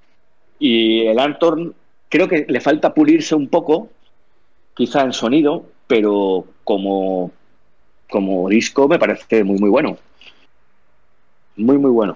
Y 0.59 1.05
el 1.05 1.19
Anton 1.19 1.73
creo 2.07 2.27
que 2.27 2.45
le 2.47 2.61
falta 2.61 2.93
pulirse 2.93 3.35
un 3.35 3.47
poco, 3.47 3.89
quizá 4.73 5.03
en 5.03 5.13
sonido, 5.13 5.65
pero 5.87 6.45
como, 6.63 7.31
como 8.09 8.47
disco 8.47 8.87
me 8.87 8.99
parece 8.99 9.43
muy, 9.43 9.59
muy 9.59 9.69
bueno. 9.69 9.97
Muy, 11.57 11.77
muy 11.77 11.91
bueno. 11.91 12.15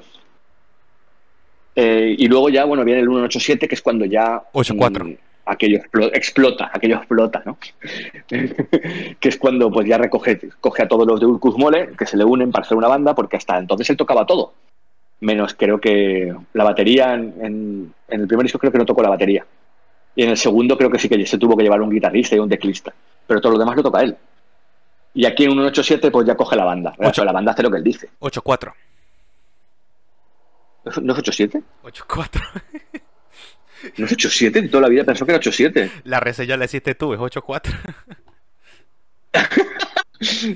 Eh, 1.76 2.16
y 2.18 2.28
luego 2.28 2.50
ya, 2.50 2.64
bueno, 2.64 2.86
viene 2.86 3.02
el 3.02 3.08
187, 3.08 3.68
que 3.68 3.76
es 3.76 3.82
cuando 3.82 4.06
ya... 4.06 4.42
8.4 4.54 5.18
aquello 5.46 5.80
explota, 6.14 6.72
aquello 6.74 6.98
explota, 6.98 7.44
¿no? 7.46 7.58
que 8.30 9.30
es 9.30 9.38
cuando 9.38 9.72
pues 9.72 9.88
ya 9.88 9.98
recoge 9.98 10.40
coge 10.60 10.84
a 10.84 10.88
todos 10.88 11.08
los 11.08 11.20
de 11.20 11.26
Ulcus 11.26 11.58
Mole, 11.58 11.92
que 11.98 12.06
se 12.06 12.18
le 12.18 12.24
unen 12.24 12.52
para 12.52 12.66
hacer 12.66 12.78
una 12.78 12.88
banda, 12.88 13.14
porque 13.14 13.38
hasta 13.38 13.58
entonces 13.58 13.90
él 13.90 13.98
tocaba 13.98 14.26
todo. 14.26 14.54
Menos 15.22 15.54
creo 15.54 15.80
que 15.80 16.34
la 16.54 16.64
batería, 16.64 17.14
en, 17.14 17.94
el 18.08 18.28
primer 18.28 18.44
disco 18.44 18.60
creo 18.60 18.72
que 18.72 18.78
no 18.78 18.86
tocó 18.86 19.02
la 19.02 19.10
batería. 19.10 19.46
Y 20.16 20.24
en 20.24 20.30
el 20.30 20.38
segundo 20.38 20.78
creo 20.78 20.90
que 20.90 21.00
sí 21.00 21.08
que 21.08 21.26
se 21.26 21.38
tuvo 21.38 21.56
que 21.56 21.64
llevar 21.64 21.82
un 21.82 21.90
guitarrista 21.90 22.36
y 22.36 22.40
un 22.40 22.50
teclista. 22.50 22.94
Pero 23.28 23.42
todo 23.42 23.54
lo 23.54 23.60
demás 23.60 23.76
lo 23.76 23.84
toca 23.84 24.02
él. 24.02 24.16
Y 25.14 25.26
aquí 25.26 25.46
en 25.46 25.52
un 25.52 25.58
187 25.58 26.12
pues 26.12 26.28
ya 26.28 26.36
coge 26.36 26.56
la 26.56 26.66
banda. 26.66 26.94
la 26.98 27.32
banda 27.32 27.52
hace 27.52 27.64
lo 27.64 27.72
que 27.72 27.78
él 27.78 27.84
dice. 27.84 28.10
8-4. 28.20 28.74
¿No 31.02 31.14
es 31.14 31.20
8-7? 31.20 31.64
8-4. 31.84 32.42
¿No 33.98 34.06
es 34.06 34.18
8-7? 34.18 34.70
Toda 34.70 34.82
la 34.82 34.90
vida 34.90 35.04
pensó 35.04 35.26
que 35.26 35.34
era 35.34 35.42
8-7. 35.42 35.92
La 36.04 36.20
reseña 36.20 36.58
la 36.58 36.66
hiciste 36.66 36.96
tú, 36.96 37.14
es 37.14 37.20
8-4. 37.20 37.74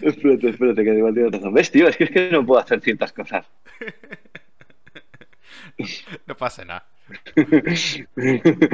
espérate, 0.01 0.49
espérate, 0.49 0.83
que 0.83 0.93
igual 0.95 1.13
tiene 1.13 1.29
razón. 1.29 1.53
¿Ves, 1.53 1.71
tío? 1.71 1.87
Es 1.87 1.97
que 1.97 2.29
no 2.31 2.45
puedo 2.45 2.61
hacer 2.61 2.81
ciertas 2.81 3.13
cosas. 3.13 3.45
no 6.25 6.35
pasa 6.35 6.65
nada. 6.65 6.85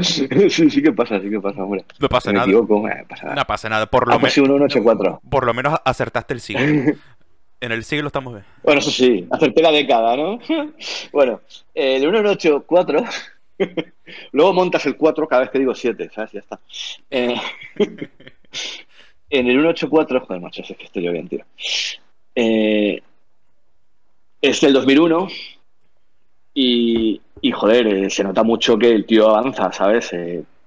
sí, 0.01 0.69
sí 0.69 0.81
que 0.81 0.91
pasa, 0.91 1.19
sí 1.19 1.29
que 1.29 1.39
pasa, 1.39 1.63
hombre. 1.63 1.85
No 1.99 2.09
pasa 2.09 2.29
Me 2.31 2.33
nada. 2.33 2.45
Equivoco, 2.45 2.87
eh, 2.87 3.05
pasa 3.07 3.23
nada. 3.23 3.35
No 3.35 3.45
pasa 3.45 3.69
nada. 3.69 3.85
Por 3.87 4.07
lo, 4.07 4.15
ah, 4.15 4.19
pues 4.19 4.37
menos 4.37 4.73
por 5.29 5.45
lo 5.45 5.53
menos 5.53 5.79
acertaste 5.83 6.33
el 6.33 6.41
siglo. 6.41 6.93
En 7.61 7.71
el 7.71 7.85
siglo 7.85 8.07
estamos 8.07 8.33
bien. 8.33 8.45
Bueno, 8.63 8.79
eso 8.79 8.91
sí, 8.91 9.25
acerté 9.31 9.61
la 9.61 9.71
década, 9.71 10.17
¿no? 10.17 10.39
bueno, 11.13 11.41
el 11.73 12.01
184 12.01 13.05
Luego 14.31 14.53
montas 14.53 14.85
el 14.85 14.97
4 14.97 15.27
cada 15.27 15.41
vez 15.43 15.51
que 15.51 15.59
digo 15.59 15.73
7, 15.73 16.09
¿sabes? 16.13 16.31
Ya 16.31 16.39
está. 16.39 16.59
Eh, 17.09 17.35
en 19.29 19.47
el 19.47 19.53
184, 19.53 20.25
joder, 20.25 20.41
macho, 20.41 20.61
es 20.61 20.75
que 20.77 20.83
estoy 20.83 21.03
yo 21.03 21.11
bien, 21.11 21.27
tío. 21.27 21.45
Eh, 22.35 23.01
es 24.41 24.61
del 24.61 24.73
2001 24.73 25.27
y, 26.53 27.21
y 27.41 27.51
joder, 27.51 27.87
eh, 27.87 28.09
se 28.09 28.23
nota 28.23 28.43
mucho 28.43 28.77
que 28.77 28.91
el 28.91 29.05
tío 29.05 29.29
avanza, 29.29 29.71
¿sabes? 29.71 30.11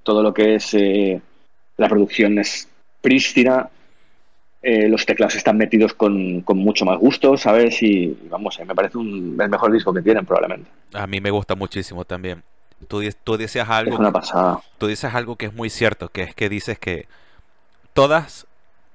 todo 0.02 0.22
lo 0.22 0.32
que 0.32 0.54
es 0.54 0.74
la 1.76 1.86
producción 1.86 2.38
es 2.38 2.66
prístina, 3.02 3.68
los 4.62 5.04
teclados 5.04 5.34
están 5.34 5.58
metidos 5.58 5.92
con, 5.92 6.40
con, 6.40 6.56
mucho 6.56 6.86
más 6.86 6.98
gusto, 6.98 7.36
¿sabes? 7.36 7.82
Y, 7.82 8.16
vamos, 8.30 8.58
me 8.66 8.74
parece 8.74 8.96
un, 8.96 9.36
el 9.38 9.50
mejor 9.50 9.70
disco 9.70 9.92
que 9.92 10.00
tienen 10.00 10.24
probablemente. 10.24 10.70
A 10.94 11.06
mí 11.06 11.20
me 11.20 11.30
gusta 11.30 11.54
muchísimo 11.54 12.06
también. 12.06 12.42
Tú, 12.86 13.02
tú 13.24 13.36
decías 13.36 13.68
algo. 13.68 13.94
Es 13.94 13.98
una 13.98 14.12
pasada. 14.12 14.60
Tú 14.78 14.86
dices 14.86 15.12
algo 15.14 15.36
que 15.36 15.46
es 15.46 15.54
muy 15.54 15.70
cierto, 15.70 16.08
que 16.08 16.22
es 16.22 16.34
que 16.34 16.48
dices 16.48 16.78
que 16.78 17.08
todas. 17.92 18.46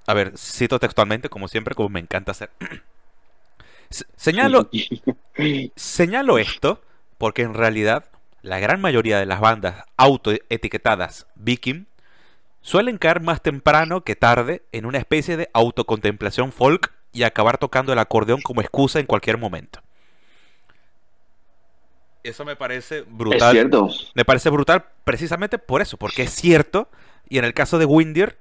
A 0.07 0.13
ver, 0.13 0.37
cito 0.37 0.79
textualmente, 0.79 1.29
como 1.29 1.47
siempre, 1.47 1.75
como 1.75 1.89
me 1.89 1.99
encanta 1.99 2.31
hacer. 2.31 2.49
señalo. 4.15 4.69
señalo 5.75 6.37
esto, 6.37 6.81
porque 7.17 7.41
en 7.41 7.53
realidad 7.53 8.05
la 8.41 8.59
gran 8.59 8.81
mayoría 8.81 9.19
de 9.19 9.25
las 9.25 9.39
bandas 9.39 9.85
autoetiquetadas 9.97 11.27
Viking 11.35 11.85
suelen 12.61 12.97
caer 12.97 13.21
más 13.21 13.41
temprano 13.41 14.03
que 14.03 14.15
tarde 14.15 14.63
en 14.71 14.85
una 14.85 14.97
especie 14.97 15.37
de 15.37 15.49
autocontemplación 15.53 16.51
folk 16.51 16.91
y 17.11 17.23
acabar 17.23 17.57
tocando 17.57 17.93
el 17.93 17.99
acordeón 17.99 18.41
como 18.41 18.61
excusa 18.61 18.99
en 18.99 19.05
cualquier 19.05 19.37
momento. 19.37 19.82
Eso 22.23 22.45
me 22.45 22.55
parece 22.55 23.01
brutal. 23.01 23.55
Es 23.55 23.61
cierto. 23.61 23.89
Me 24.15 24.23
parece 24.23 24.49
brutal 24.49 24.85
precisamente 25.03 25.57
por 25.57 25.81
eso, 25.81 25.97
porque 25.97 26.23
es 26.23 26.31
cierto. 26.31 26.89
Y 27.27 27.37
en 27.37 27.45
el 27.45 27.53
caso 27.53 27.77
de 27.77 27.85
Windir, 27.85 28.37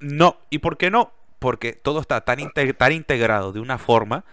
no. 0.00 0.36
¿Y 0.50 0.58
por 0.58 0.76
qué 0.76 0.90
no? 0.90 1.12
Porque 1.38 1.72
todo 1.72 2.00
está 2.00 2.22
tan, 2.22 2.38
tan 2.76 2.92
integrado 2.92 3.52
de 3.52 3.60
una 3.60 3.78
forma 3.78 4.24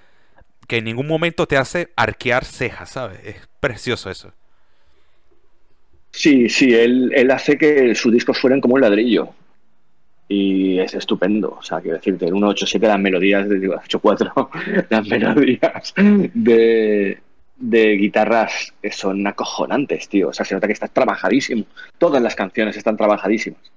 que 0.67 0.77
en 0.77 0.85
ningún 0.85 1.07
momento 1.07 1.47
te 1.47 1.57
hace 1.57 1.91
arquear 1.95 2.45
cejas, 2.45 2.91
¿sabes? 2.91 3.19
Es 3.23 3.49
precioso 3.59 4.09
eso. 4.09 4.33
Sí, 6.11 6.49
sí, 6.49 6.73
él, 6.73 7.11
él 7.15 7.31
hace 7.31 7.57
que 7.57 7.93
sus 7.95 8.11
discos 8.11 8.39
fueran 8.39 8.61
como 8.61 8.75
un 8.75 8.81
ladrillo. 8.81 9.29
Y 10.27 10.79
es 10.79 10.93
estupendo. 10.93 11.55
O 11.59 11.63
sea, 11.63 11.81
quiero 11.81 11.97
decirte, 11.97 12.25
el 12.25 12.31
187 12.31 12.85
las 12.87 12.99
melodías, 12.99 13.49
de, 13.49 13.59
digo, 13.59 13.75
84, 13.75 14.49
las 14.89 15.07
melodías 15.07 15.93
de, 15.95 17.19
de 17.59 17.97
guitarras 17.97 18.73
que 18.81 18.91
son 18.91 19.25
acojonantes, 19.27 20.07
tío. 20.07 20.29
O 20.29 20.33
sea, 20.33 20.45
se 20.45 20.55
nota 20.55 20.67
que 20.67 20.73
está 20.73 20.87
trabajadísimo. 20.87 21.65
Todas 21.97 22.21
las 22.21 22.35
canciones 22.35 22.77
están 22.77 22.97
trabajadísimas. 22.97 23.71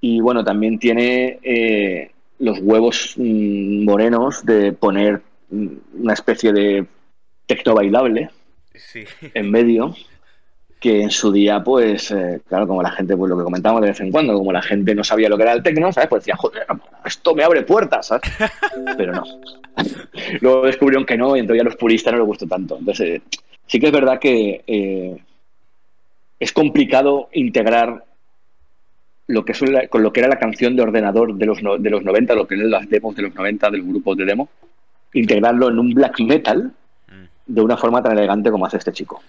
Y 0.00 0.20
bueno, 0.20 0.44
también 0.44 0.78
tiene 0.78 1.38
eh, 1.42 2.10
los 2.38 2.58
huevos 2.60 3.14
mm, 3.16 3.84
morenos 3.84 4.44
de 4.44 4.72
poner 4.72 5.22
mm, 5.50 5.66
una 6.00 6.12
especie 6.12 6.52
de 6.52 6.86
tecno 7.46 7.74
bailable 7.74 8.30
en 9.34 9.50
medio 9.50 9.94
que 10.78 11.00
en 11.02 11.10
su 11.10 11.32
día, 11.32 11.62
pues, 11.64 12.10
eh, 12.10 12.40
claro, 12.46 12.66
como 12.66 12.82
la 12.82 12.90
gente, 12.90 13.16
pues 13.16 13.30
lo 13.30 13.38
que 13.38 13.44
comentábamos 13.44 13.82
de 13.82 13.88
vez 13.88 14.00
en 14.00 14.12
cuando, 14.12 14.34
como 14.34 14.52
la 14.52 14.62
gente 14.62 14.94
no 14.94 15.02
sabía 15.02 15.28
lo 15.28 15.36
que 15.36 15.44
era 15.44 15.52
el 15.52 15.62
tecno, 15.62 15.92
¿sabes? 15.92 16.08
Pues 16.08 16.22
decía, 16.22 16.36
joder, 16.36 16.66
esto 17.04 17.34
me 17.34 17.44
abre 17.44 17.62
puertas, 17.62 18.08
¿sabes? 18.08 18.30
Pero 18.96 19.12
no. 19.12 19.24
Luego 20.40 20.66
descubrieron 20.66 21.06
que 21.06 21.16
no 21.16 21.36
y 21.36 21.40
entonces 21.40 21.62
a 21.62 21.64
los 21.64 21.76
puristas 21.76 22.12
no 22.12 22.18
les 22.18 22.26
gustó 22.26 22.46
tanto. 22.46 22.76
Entonces, 22.78 23.08
eh, 23.08 23.22
sí 23.66 23.80
que 23.80 23.86
es 23.86 23.92
verdad 23.92 24.18
que 24.18 24.62
eh, 24.66 25.16
es 26.38 26.52
complicado 26.52 27.30
integrar 27.32 28.04
lo 29.28 29.44
que 29.44 29.54
con 29.88 30.02
lo 30.02 30.12
que 30.12 30.20
era 30.20 30.28
la 30.28 30.38
canción 30.38 30.76
de 30.76 30.82
ordenador 30.82 31.34
de 31.34 31.46
los, 31.46 31.58
de 31.58 31.90
los 31.90 32.04
90, 32.04 32.34
lo 32.34 32.46
que 32.46 32.54
eran 32.54 32.70
las 32.70 32.88
demos 32.88 33.16
de 33.16 33.22
los 33.22 33.34
90 33.34 33.70
del 33.70 33.82
grupo 33.82 34.14
de 34.14 34.24
demo, 34.24 34.48
integrarlo 35.14 35.68
en 35.68 35.78
un 35.78 35.94
black 35.94 36.20
metal 36.20 36.70
mm. 37.08 37.24
de 37.46 37.60
una 37.60 37.76
forma 37.76 38.02
tan 38.02 38.16
elegante 38.16 38.50
como 38.50 38.66
hace 38.66 38.76
este 38.76 38.92
chico. 38.92 39.20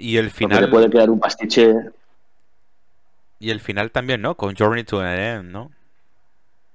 Y 0.00 0.16
el 0.16 0.30
final. 0.30 0.62
le 0.62 0.68
puede 0.68 0.88
quedar 0.88 1.10
un 1.10 1.18
pastiche. 1.18 1.74
Y 3.40 3.50
el 3.50 3.60
final 3.60 3.90
también, 3.90 4.22
¿no? 4.22 4.36
Con 4.36 4.54
Journey 4.54 4.84
to 4.84 5.00
an 5.00 5.18
End, 5.18 5.50
¿no? 5.50 5.72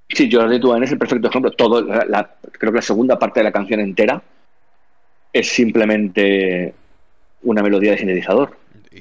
Sí, 0.10 0.30
Journey 0.32 0.60
to 0.60 0.72
an 0.72 0.78
End 0.78 0.86
es 0.86 0.92
el 0.92 0.98
perfecto 0.98 1.30
ejemplo. 1.30 1.52
Todo, 1.52 1.82
la, 1.82 2.36
creo 2.52 2.72
que 2.72 2.78
la 2.78 2.82
segunda 2.82 3.18
parte 3.18 3.40
de 3.40 3.46
la 3.46 3.52
canción 3.52 3.80
entera 3.80 4.22
es 5.32 5.48
simplemente 5.50 6.74
una 7.44 7.64
melodía 7.64 7.92
de 7.92 7.98
sintetizador. 7.98 8.58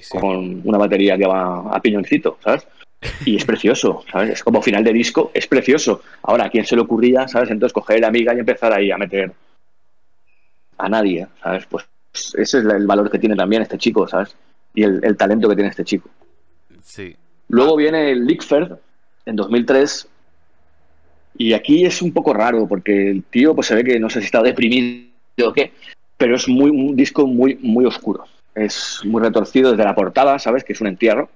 Con 0.08 0.62
una 0.64 0.78
batería 0.78 1.18
que 1.18 1.26
va 1.26 1.74
a 1.74 1.80
piñoncito, 1.80 2.38
¿sabes? 2.42 2.66
Y 3.26 3.36
es 3.36 3.44
precioso, 3.44 4.04
¿sabes? 4.10 4.30
Es 4.30 4.44
como 4.44 4.62
final 4.62 4.84
de 4.84 4.92
disco, 4.92 5.32
es 5.34 5.48
precioso. 5.48 6.02
Ahora, 6.22 6.44
¿a 6.44 6.50
quién 6.50 6.64
se 6.64 6.76
le 6.76 6.82
ocurría, 6.82 7.26
¿sabes? 7.26 7.50
Entonces 7.50 7.72
coger 7.72 8.00
la 8.00 8.06
amiga 8.06 8.32
y 8.34 8.38
empezar 8.38 8.72
ahí 8.72 8.92
a 8.92 8.96
meter 8.96 9.32
a 10.78 10.88
nadie, 10.88 11.26
¿sabes? 11.42 11.66
Pues 11.66 11.84
ese 12.12 12.40
es 12.42 12.54
el 12.54 12.86
valor 12.86 13.10
que 13.10 13.18
tiene 13.18 13.36
también 13.36 13.62
este 13.62 13.78
chico, 13.78 14.06
¿sabes? 14.06 14.34
Y 14.74 14.82
el, 14.84 15.16
talento 15.16 15.48
que 15.48 15.54
tiene 15.54 15.70
este 15.70 15.84
chico. 15.84 16.08
Sí. 16.82 17.16
Luego 17.48 17.76
viene 17.76 18.10
el 18.10 18.26
Lickford 18.26 18.78
en 19.26 19.36
2003 19.36 20.08
y 21.38 21.52
aquí 21.52 21.84
es 21.84 22.02
un 22.02 22.12
poco 22.12 22.32
raro 22.32 22.66
porque 22.66 23.10
el 23.10 23.22
tío 23.24 23.54
pues 23.54 23.66
se 23.66 23.74
ve 23.74 23.84
que 23.84 23.98
no 23.98 24.10
sé 24.10 24.20
si 24.20 24.26
está 24.26 24.42
deprimido 24.42 25.10
o 25.44 25.52
qué, 25.52 25.72
pero 26.16 26.36
es 26.36 26.48
muy 26.48 26.70
un 26.70 26.96
disco 26.96 27.26
muy 27.26 27.58
muy 27.62 27.84
oscuro. 27.84 28.24
Es 28.54 29.00
muy 29.04 29.22
retorcido 29.22 29.70
desde 29.70 29.84
la 29.84 29.94
portada, 29.94 30.38
¿sabes? 30.38 30.64
Que 30.64 30.74
es 30.74 30.80
un 30.80 30.88
entierro. 30.88 31.30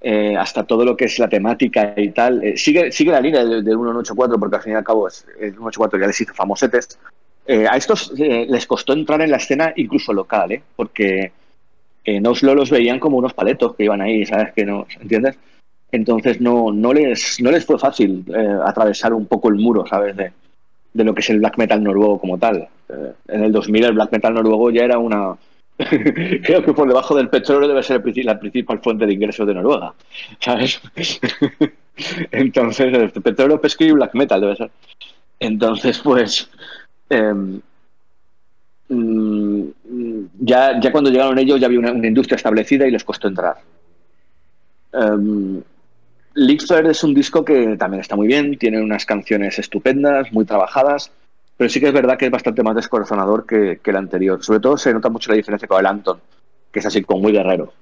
Eh, 0.00 0.36
hasta 0.36 0.64
todo 0.64 0.84
lo 0.84 0.96
que 0.98 1.06
es 1.06 1.18
la 1.18 1.28
temática 1.28 1.94
y 1.96 2.10
tal. 2.10 2.44
Eh, 2.44 2.58
sigue, 2.58 2.92
sigue 2.92 3.10
la 3.10 3.20
línea 3.20 3.42
del, 3.42 3.64
184 3.64 4.38
porque 4.38 4.56
al 4.56 4.62
fin 4.62 4.72
y 4.74 4.76
al 4.76 4.84
cabo 4.84 5.08
es, 5.08 5.26
el 5.40 5.52
184 5.52 5.98
ya 5.98 6.06
les 6.06 6.20
hizo 6.20 6.34
famosetes 6.34 6.98
Eh, 7.46 7.66
a 7.68 7.76
estos 7.76 8.12
eh, 8.18 8.46
les 8.48 8.66
costó 8.66 8.94
entrar 8.94 9.20
en 9.20 9.30
la 9.30 9.36
escena 9.36 9.72
incluso 9.76 10.12
local, 10.12 10.52
¿eh? 10.52 10.62
porque 10.74 11.32
en 12.04 12.26
Oslo 12.26 12.54
los 12.54 12.70
veían 12.70 12.98
como 12.98 13.16
unos 13.16 13.34
paletos 13.34 13.74
que 13.74 13.84
iban 13.84 14.00
ahí, 14.00 14.24
¿sabes? 14.26 14.52
Que 14.52 14.64
no, 14.64 14.86
¿entiendes? 15.00 15.36
Entonces 15.90 16.40
no, 16.40 16.72
no, 16.72 16.92
les, 16.92 17.40
no 17.40 17.50
les 17.50 17.64
fue 17.64 17.78
fácil 17.78 18.24
eh, 18.34 18.58
atravesar 18.64 19.14
un 19.14 19.26
poco 19.26 19.48
el 19.48 19.56
muro, 19.56 19.86
¿sabes? 19.86 20.16
De, 20.16 20.32
de, 20.92 21.04
lo 21.04 21.14
que 21.14 21.20
es 21.20 21.30
el 21.30 21.38
black 21.38 21.56
metal 21.56 21.82
noruego 21.82 22.18
como 22.18 22.36
tal. 22.36 22.68
Eh, 22.88 23.12
en 23.28 23.44
el 23.44 23.52
2000 23.52 23.84
el 23.84 23.92
black 23.92 24.12
metal 24.12 24.34
noruego 24.34 24.70
ya 24.70 24.84
era 24.84 24.98
una... 24.98 25.36
Creo 25.78 26.64
que 26.64 26.72
por 26.72 26.88
debajo 26.88 27.16
del 27.16 27.28
petróleo 27.28 27.68
debe 27.68 27.82
ser 27.82 28.02
la 28.24 28.38
principal 28.38 28.80
fuente 28.80 29.06
de 29.06 29.12
ingresos 29.12 29.46
de 29.46 29.54
Noruega, 29.54 29.92
¿sabes? 30.38 30.80
Entonces, 32.30 32.94
el 32.94 33.10
petróleo, 33.10 33.60
pesca 33.60 33.84
y 33.84 33.90
black 33.90 34.14
metal 34.14 34.40
debe 34.40 34.56
ser. 34.56 34.70
Entonces, 35.40 35.98
pues... 35.98 36.48
Eh, 37.14 37.32
ya, 40.40 40.80
ya 40.80 40.92
cuando 40.92 41.10
llegaron 41.10 41.38
ellos 41.38 41.60
ya 41.60 41.66
había 41.66 41.78
una, 41.78 41.92
una 41.92 42.06
industria 42.06 42.36
establecida 42.36 42.86
y 42.86 42.90
les 42.90 43.04
costó 43.04 43.28
entrar. 43.28 43.56
Um, 44.92 45.62
es 46.36 47.04
un 47.04 47.14
disco 47.14 47.44
que 47.44 47.76
también 47.76 48.00
está 48.00 48.16
muy 48.16 48.26
bien, 48.26 48.58
tiene 48.58 48.80
unas 48.80 49.06
canciones 49.06 49.58
estupendas, 49.58 50.32
muy 50.32 50.44
trabajadas, 50.44 51.10
pero 51.56 51.70
sí 51.70 51.80
que 51.80 51.88
es 51.88 51.92
verdad 51.92 52.18
que 52.18 52.26
es 52.26 52.30
bastante 52.30 52.62
más 52.62 52.74
descorazonador 52.74 53.46
que, 53.46 53.78
que 53.82 53.90
el 53.90 53.96
anterior. 53.96 54.42
Sobre 54.42 54.60
todo 54.60 54.76
se 54.76 54.92
nota 54.92 55.08
mucho 55.08 55.30
la 55.30 55.36
diferencia 55.36 55.68
con 55.68 55.78
el 55.80 55.86
Anton, 55.86 56.20
que 56.72 56.80
es 56.80 56.86
así 56.86 57.02
como 57.02 57.20
muy 57.22 57.32
guerrero. 57.32 57.72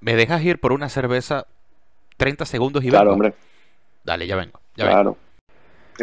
¿Me 0.00 0.16
dejas 0.16 0.42
ir 0.42 0.58
por 0.58 0.72
una 0.72 0.88
cerveza 0.88 1.46
30 2.16 2.46
segundos 2.46 2.82
y 2.84 2.88
Claro, 2.88 3.10
vengo? 3.10 3.14
hombre, 3.14 3.34
Dale, 4.02 4.26
ya 4.26 4.36
vengo. 4.36 4.60
Ya 4.76 4.86
claro. 4.86 5.16
Y 5.20 5.29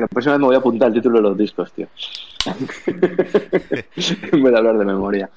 la 0.02 0.08
próxima 0.08 0.34
vez 0.34 0.39
me 0.39 0.45
voy 0.48 0.56
a 0.56 0.60
apuntar 0.60 0.89
el 0.89 0.93
título 0.95 1.18
de 1.18 1.24
los 1.24 1.38
discos, 1.38 1.72
tío. 1.74 1.88
en 2.88 4.43
vez 4.43 4.52
de 4.52 4.58
hablar 4.58 4.78
de 4.78 4.86
memoria. 4.86 5.30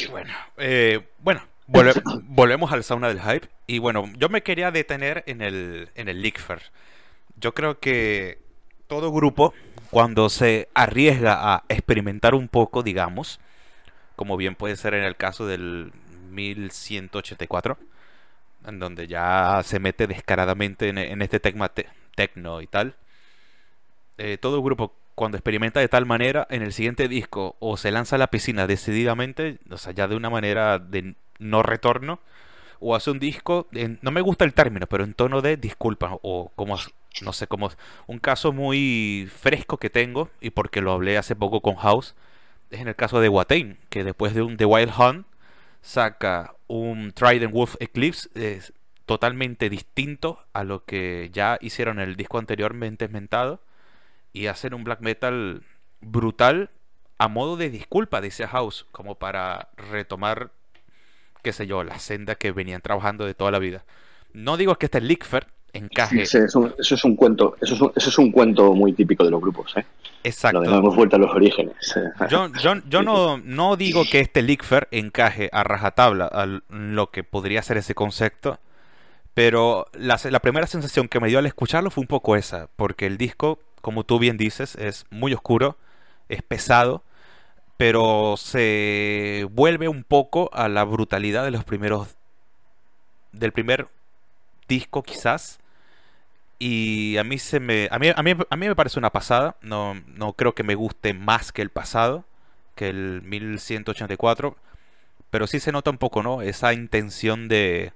Y 0.00 0.06
bueno, 0.06 0.32
eh, 0.58 1.00
bueno 1.20 1.42
volve- 1.66 2.02
volvemos 2.24 2.72
al 2.72 2.84
sauna 2.84 3.08
del 3.08 3.20
hype. 3.20 3.48
Y 3.66 3.78
bueno, 3.78 4.10
yo 4.16 4.28
me 4.28 4.42
quería 4.42 4.70
detener 4.70 5.24
en 5.26 5.40
el, 5.42 5.88
en 5.94 6.08
el 6.08 6.22
Lickfair. 6.22 6.60
Yo 7.36 7.54
creo 7.54 7.78
que 7.80 8.38
todo 8.86 9.12
grupo, 9.12 9.54
cuando 9.90 10.28
se 10.28 10.68
arriesga 10.74 11.54
a 11.54 11.64
experimentar 11.68 12.34
un 12.34 12.48
poco, 12.48 12.82
digamos, 12.82 13.40
como 14.16 14.36
bien 14.36 14.54
puede 14.54 14.76
ser 14.76 14.94
en 14.94 15.04
el 15.04 15.16
caso 15.16 15.46
del 15.46 15.92
1184, 16.30 17.78
en 18.66 18.78
donde 18.78 19.06
ya 19.06 19.60
se 19.64 19.78
mete 19.78 20.06
descaradamente 20.06 20.88
en, 20.88 20.98
en 20.98 21.22
este 21.22 21.40
te- 21.40 21.86
tecno 22.14 22.60
y 22.60 22.66
tal. 22.66 22.94
Eh, 24.18 24.38
todo 24.38 24.62
grupo 24.62 24.94
cuando 25.14 25.36
experimenta 25.36 25.80
de 25.80 25.88
tal 25.88 26.06
manera 26.06 26.46
en 26.50 26.62
el 26.62 26.72
siguiente 26.72 27.08
disco 27.08 27.56
o 27.60 27.76
se 27.76 27.90
lanza 27.90 28.16
a 28.16 28.18
la 28.18 28.28
piscina 28.28 28.66
decididamente, 28.66 29.58
o 29.70 29.76
sea, 29.78 29.92
ya 29.92 30.08
de 30.08 30.16
una 30.16 30.30
manera 30.30 30.78
de 30.78 31.14
no 31.38 31.62
retorno, 31.62 32.20
o 32.80 32.94
hace 32.94 33.10
un 33.10 33.18
disco, 33.18 33.68
en- 33.72 33.98
no 34.02 34.10
me 34.10 34.20
gusta 34.20 34.44
el 34.44 34.54
término, 34.54 34.86
pero 34.86 35.04
en 35.04 35.14
tono 35.14 35.40
de 35.42 35.56
disculpa, 35.56 36.18
o 36.22 36.50
como, 36.56 36.76
no 37.22 37.32
sé, 37.32 37.46
como 37.46 37.70
un 38.06 38.18
caso 38.18 38.52
muy 38.52 39.28
fresco 39.34 39.78
que 39.78 39.90
tengo, 39.90 40.30
y 40.40 40.50
porque 40.50 40.80
lo 40.80 40.92
hablé 40.92 41.16
hace 41.18 41.36
poco 41.36 41.60
con 41.60 41.76
House, 41.76 42.14
es 42.70 42.80
en 42.80 42.88
el 42.88 42.96
caso 42.96 43.20
de 43.20 43.28
Watain, 43.28 43.78
que 43.90 44.04
después 44.04 44.34
de 44.34 44.42
un 44.42 44.56
The 44.56 44.64
Wild 44.66 44.92
Hunt 44.98 45.26
saca 45.82 46.54
un 46.66 47.12
Trident 47.12 47.52
Wolf 47.52 47.76
Eclipse 47.80 48.28
totalmente 49.06 49.68
distinto 49.68 50.38
a 50.52 50.64
lo 50.64 50.84
que 50.84 51.30
ya 51.32 51.58
hicieron 51.60 52.00
en 52.00 52.08
el 52.08 52.16
disco 52.16 52.38
anteriormente 52.38 53.08
mentado 53.08 53.60
y 54.34 54.48
hacen 54.48 54.74
un 54.74 54.84
black 54.84 55.00
metal 55.00 55.62
brutal 56.02 56.68
a 57.16 57.28
modo 57.28 57.56
de 57.56 57.70
disculpa, 57.70 58.20
dice 58.20 58.46
House, 58.46 58.86
como 58.92 59.14
para 59.14 59.68
retomar, 59.76 60.50
qué 61.42 61.52
sé 61.52 61.66
yo, 61.66 61.84
la 61.84 61.98
senda 61.98 62.34
que 62.34 62.52
venían 62.52 62.82
trabajando 62.82 63.24
de 63.24 63.34
toda 63.34 63.50
la 63.50 63.58
vida. 63.58 63.84
No 64.32 64.56
digo 64.56 64.74
que 64.76 64.86
este 64.86 65.00
Lickfer 65.00 65.46
encaje. 65.72 66.26
Sí, 66.26 66.38
eso 66.38 66.74
es 66.78 67.04
un 67.04 67.16
cuento, 67.16 67.56
eso 67.62 67.74
es 67.74 67.80
un, 67.80 67.92
eso 67.94 68.10
es 68.10 68.18
un 68.18 68.32
cuento 68.32 68.74
muy 68.74 68.92
típico 68.92 69.24
de 69.24 69.30
los 69.30 69.40
grupos, 69.40 69.76
¿eh? 69.76 69.86
Exacto. 70.24 70.58
Lo 70.58 70.64
dejamos 70.64 70.96
vuelta 70.96 71.16
a 71.16 71.18
los 71.18 71.30
orígenes. 71.30 71.74
Yo, 72.30 72.50
yo, 72.60 72.74
yo 72.88 73.02
no, 73.02 73.38
no 73.44 73.76
digo 73.76 74.04
que 74.10 74.20
este 74.20 74.42
Lickfer 74.42 74.88
encaje 74.90 75.50
a 75.52 75.62
rajatabla 75.62 76.26
a 76.26 76.46
lo 76.68 77.10
que 77.10 77.22
podría 77.24 77.62
ser 77.62 77.76
ese 77.76 77.94
concepto, 77.94 78.58
pero 79.34 79.86
la, 79.92 80.18
la 80.30 80.40
primera 80.40 80.66
sensación 80.66 81.08
que 81.08 81.20
me 81.20 81.28
dio 81.28 81.38
al 81.38 81.46
escucharlo 81.46 81.90
fue 81.90 82.02
un 82.02 82.08
poco 82.08 82.36
esa, 82.36 82.68
porque 82.76 83.06
el 83.06 83.18
disco, 83.18 83.58
como 83.84 84.04
tú 84.04 84.18
bien 84.18 84.38
dices, 84.38 84.76
es 84.76 85.04
muy 85.10 85.34
oscuro, 85.34 85.76
es 86.30 86.42
pesado, 86.42 87.04
pero 87.76 88.36
se 88.38 89.46
vuelve 89.50 89.88
un 89.88 90.04
poco 90.04 90.48
a 90.54 90.70
la 90.70 90.84
brutalidad 90.84 91.44
de 91.44 91.50
los 91.50 91.64
primeros, 91.64 92.16
del 93.32 93.52
primer 93.52 93.88
disco 94.68 95.02
quizás. 95.02 95.60
Y 96.58 97.18
a 97.18 97.24
mí 97.24 97.38
se 97.38 97.60
me. 97.60 97.88
A 97.90 97.98
mí, 97.98 98.08
a 98.16 98.22
mí, 98.22 98.30
a 98.48 98.56
mí 98.56 98.68
me 98.68 98.74
parece 98.74 98.98
una 98.98 99.10
pasada. 99.10 99.56
No, 99.60 99.94
no 100.06 100.32
creo 100.32 100.54
que 100.54 100.62
me 100.62 100.76
guste 100.76 101.12
más 101.12 101.52
que 101.52 101.60
el 101.60 101.68
pasado. 101.68 102.24
Que 102.76 102.88
el 102.88 103.20
1184. 103.22 104.56
Pero 105.28 105.46
sí 105.46 105.60
se 105.60 105.72
nota 105.72 105.90
un 105.90 105.98
poco, 105.98 106.22
¿no? 106.22 106.40
Esa 106.40 106.72
intención 106.72 107.48
de, 107.48 107.92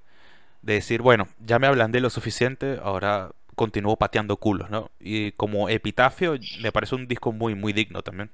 de 0.61 0.73
decir, 0.73 1.01
bueno, 1.01 1.27
ya 1.39 1.57
me 1.57 1.65
ablandé 1.67 1.99
lo 1.99 2.11
suficiente. 2.11 2.79
Ahora 2.83 3.31
continúo 3.59 3.97
pateando 3.97 4.37
culos, 4.37 4.69
¿no? 4.69 4.89
Y 5.01 5.33
como 5.33 5.67
epitafio, 5.67 6.37
me 6.61 6.71
parece 6.71 6.95
un 6.95 7.09
disco 7.09 7.33
muy, 7.33 7.55
muy 7.55 7.73
digno 7.73 8.01
también. 8.01 8.31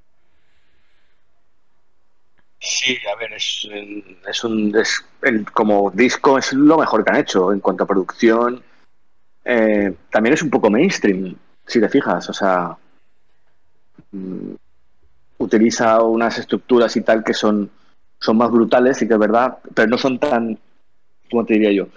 Sí, 2.59 2.95
a 3.11 3.15
ver, 3.19 3.33
es, 3.33 3.67
es 4.29 4.43
un. 4.43 4.75
Es, 4.75 5.03
como 5.51 5.89
disco 5.89 6.37
es 6.37 6.53
lo 6.53 6.77
mejor 6.77 7.03
que 7.03 7.09
han 7.09 7.17
hecho 7.17 7.51
en 7.51 7.59
cuanto 7.59 7.83
a 7.83 7.87
producción. 7.87 8.61
Eh, 9.43 9.95
también 10.11 10.35
es 10.35 10.43
un 10.43 10.51
poco 10.51 10.69
mainstream, 10.69 11.35
si 11.65 11.79
te 11.79 11.89
fijas. 11.89 12.29
O 12.29 12.33
sea, 12.33 12.77
mm, 14.11 14.53
utiliza 15.39 16.03
unas 16.03 16.37
estructuras 16.37 16.95
y 16.97 17.01
tal 17.01 17.23
que 17.23 17.33
son, 17.33 17.71
son 18.19 18.37
más 18.37 18.51
brutales 18.51 19.01
y 19.01 19.07
que 19.07 19.13
es 19.13 19.19
verdad, 19.19 19.57
pero 19.73 19.87
no 19.87 19.97
son 19.97 20.19
tan. 20.19 20.59
¿Cómo 21.31 21.43
te 21.45 21.55
diría 21.55 21.71
yo? 21.71 21.87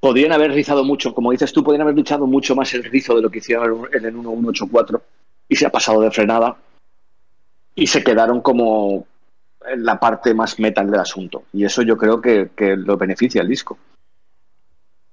Podrían 0.00 0.32
haber 0.32 0.52
rizado 0.52 0.82
mucho, 0.82 1.14
como 1.14 1.30
dices 1.30 1.52
tú, 1.52 1.62
podrían 1.62 1.82
haber 1.82 1.94
luchado 1.94 2.26
mucho 2.26 2.56
más 2.56 2.72
el 2.72 2.84
rizo 2.84 3.14
de 3.14 3.22
lo 3.22 3.30
que 3.30 3.38
hicieron 3.38 3.86
en 3.92 4.04
el 4.06 4.14
1184 4.14 5.02
y 5.48 5.56
se 5.56 5.66
ha 5.66 5.70
pasado 5.70 6.00
de 6.00 6.10
frenada 6.10 6.56
y 7.74 7.86
se 7.86 8.02
quedaron 8.02 8.40
como 8.40 9.06
en 9.66 9.84
la 9.84 10.00
parte 10.00 10.32
más 10.32 10.58
metal 10.58 10.90
del 10.90 11.00
asunto. 11.00 11.44
Y 11.52 11.64
eso 11.64 11.82
yo 11.82 11.98
creo 11.98 12.20
que, 12.20 12.50
que 12.56 12.76
lo 12.76 12.96
beneficia 12.96 13.42
el 13.42 13.48
disco. 13.48 13.78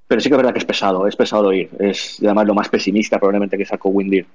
Pero 0.08 0.22
sí 0.22 0.30
que 0.30 0.36
es 0.36 0.38
verdad 0.38 0.54
que 0.54 0.60
es 0.60 0.66
pesado, 0.66 1.06
es 1.06 1.16
pesado 1.16 1.50
oír. 1.50 1.70
Es 1.80 2.20
además 2.24 2.48
lo 2.48 2.54
más 2.54 2.70
pesimista 2.70 3.20
probablemente 3.20 3.58
que 3.58 3.66
sacó 3.66 3.90
Windir. 3.90 4.26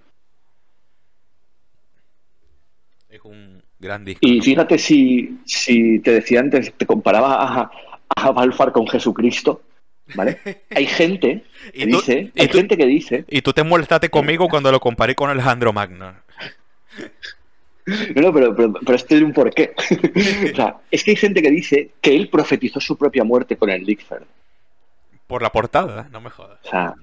Es 3.09 3.25
un 3.25 3.63
gran 3.79 4.05
disco. 4.05 4.21
Y 4.21 4.41
fíjate 4.43 4.77
si, 4.77 5.39
si 5.47 6.01
te 6.01 6.13
decía 6.13 6.41
antes, 6.41 6.75
te 6.75 6.85
comparaba 6.85 7.63
a, 7.63 7.71
a 8.17 8.31
Balfar 8.33 8.71
con 8.71 8.87
Jesucristo, 8.87 9.63
¿vale? 10.15 10.39
Hay 10.71 10.87
gente 10.87 11.45
que 11.73 11.87
tú- 11.87 11.97
dice, 11.99 12.33
hay 12.37 12.49
tú- 12.49 12.59
gente 12.59 12.77
que 12.77 12.87
dice, 12.87 13.25
Y 13.29 13.43
tú 13.43 13.53
te 13.53 13.63
molestaste 13.63 14.09
conmigo 14.11 14.49
cuando 14.49 14.71
lo 14.73 14.81
comparé 14.81 15.15
con 15.15 15.31
Alejandro 15.31 15.73
Magno. 15.73 16.13
no, 18.15 18.23
no, 18.23 18.33
pero, 18.33 18.55
pero, 18.55 18.73
pero 18.73 18.95
esto 18.95 19.09
tiene 19.09 19.25
un 19.25 19.33
porqué. 19.33 19.75
o 20.53 20.57
sea, 20.57 20.77
es 20.91 21.03
que 21.05 21.11
hay 21.13 21.17
gente 21.17 21.43
que 21.43 21.51
dice 21.51 21.91
que 22.01 22.15
él 22.15 22.29
profetizó 22.29 22.81
su 22.81 22.97
propia 22.97 23.25
muerte 23.25 23.57
con 23.57 23.71
el 23.71 23.83
Lickford. 23.85 24.23
Por 25.27 25.43
la 25.43 25.51
portada, 25.51 26.09
no 26.13 26.21
me 26.21 26.31
jodas. 26.31 26.59
O 26.65 26.69
sea, 26.69 26.95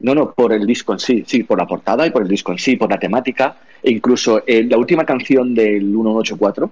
no, 0.00 0.14
no, 0.14 0.32
por 0.32 0.52
el 0.52 0.66
disco 0.66 0.92
en 0.92 0.98
sí, 0.98 1.24
sí, 1.26 1.42
por 1.44 1.58
la 1.58 1.66
portada 1.66 2.06
y 2.06 2.10
por 2.10 2.22
el 2.22 2.28
disco 2.28 2.52
en 2.52 2.58
sí, 2.58 2.76
por 2.76 2.90
la 2.90 2.98
temática. 2.98 3.56
E 3.82 3.90
incluso 3.90 4.42
eh, 4.46 4.64
la 4.64 4.76
última 4.76 5.04
canción 5.04 5.54
del 5.54 5.84
1184 5.84 6.70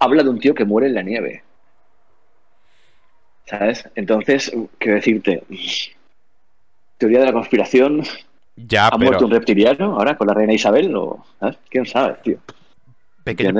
habla 0.00 0.22
de 0.22 0.28
un 0.30 0.38
tío 0.40 0.54
que 0.54 0.64
muere 0.64 0.88
en 0.88 0.94
la 0.94 1.02
nieve. 1.02 1.42
¿Sabes? 3.46 3.88
Entonces, 3.94 4.50
quiero 4.78 4.96
decirte, 4.96 5.44
teoría 6.98 7.20
de 7.20 7.26
la 7.26 7.32
conspiración, 7.32 8.02
Ya, 8.56 8.88
¿ha 8.88 8.98
pero 8.98 8.98
muerto 8.98 9.26
un 9.26 9.32
reptiliano 9.32 9.96
ahora 9.98 10.16
con 10.16 10.28
la 10.28 10.34
reina 10.34 10.54
Isabel? 10.54 10.94
O, 10.96 11.24
¿sabes? 11.40 11.58
¿Quién 11.70 11.86
sabe, 11.86 12.16
tío? 12.22 12.38
pequeño, 13.24 13.54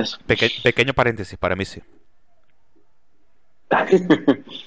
pequeño 0.62 0.95
paréntesis, 0.95 1.39
para 1.39 1.57
mí 1.57 1.64
sí. 1.64 1.83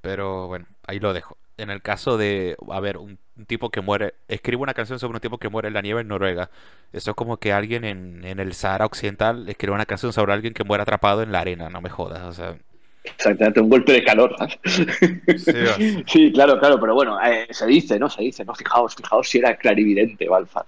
Pero 0.00 0.48
bueno, 0.48 0.66
ahí 0.86 1.00
lo 1.00 1.12
dejo. 1.12 1.38
En 1.56 1.70
el 1.70 1.82
caso 1.82 2.18
de, 2.18 2.56
a 2.70 2.80
ver, 2.80 2.98
un, 2.98 3.18
un 3.36 3.46
tipo 3.46 3.70
que 3.70 3.80
muere, 3.80 4.14
escribe 4.28 4.62
una 4.62 4.74
canción 4.74 4.98
sobre 4.98 5.16
un 5.16 5.20
tipo 5.20 5.38
que 5.38 5.48
muere 5.48 5.68
en 5.68 5.74
la 5.74 5.82
nieve 5.82 6.00
en 6.00 6.08
Noruega. 6.08 6.50
Eso 6.92 7.12
es 7.12 7.16
como 7.16 7.38
que 7.38 7.52
alguien 7.52 7.84
en, 7.84 8.24
en 8.24 8.40
el 8.40 8.54
Sahara 8.54 8.86
Occidental 8.86 9.48
escribe 9.48 9.74
una 9.74 9.86
canción 9.86 10.12
sobre 10.12 10.32
alguien 10.32 10.52
que 10.54 10.64
muere 10.64 10.82
atrapado 10.82 11.22
en 11.22 11.32
la 11.32 11.40
arena, 11.40 11.70
no 11.70 11.80
me 11.80 11.90
jodas. 11.90 12.22
O 12.24 12.32
sea, 12.32 12.58
Exactamente, 13.04 13.60
un 13.60 13.68
golpe 13.68 13.92
de 13.92 14.02
calor. 14.02 14.34
Sí, 14.64 14.86
Sí, 16.06 16.32
claro, 16.32 16.58
claro, 16.58 16.80
pero 16.80 16.94
bueno, 16.94 17.18
eh, 17.22 17.46
se 17.50 17.66
dice, 17.66 17.98
¿no? 17.98 18.08
Se 18.08 18.22
dice, 18.22 18.44
¿no? 18.44 18.54
Fijaos, 18.54 18.96
fijaos 18.96 19.28
si 19.28 19.38
era 19.38 19.54
clarividente, 19.56 20.26
Balfar. 20.26 20.64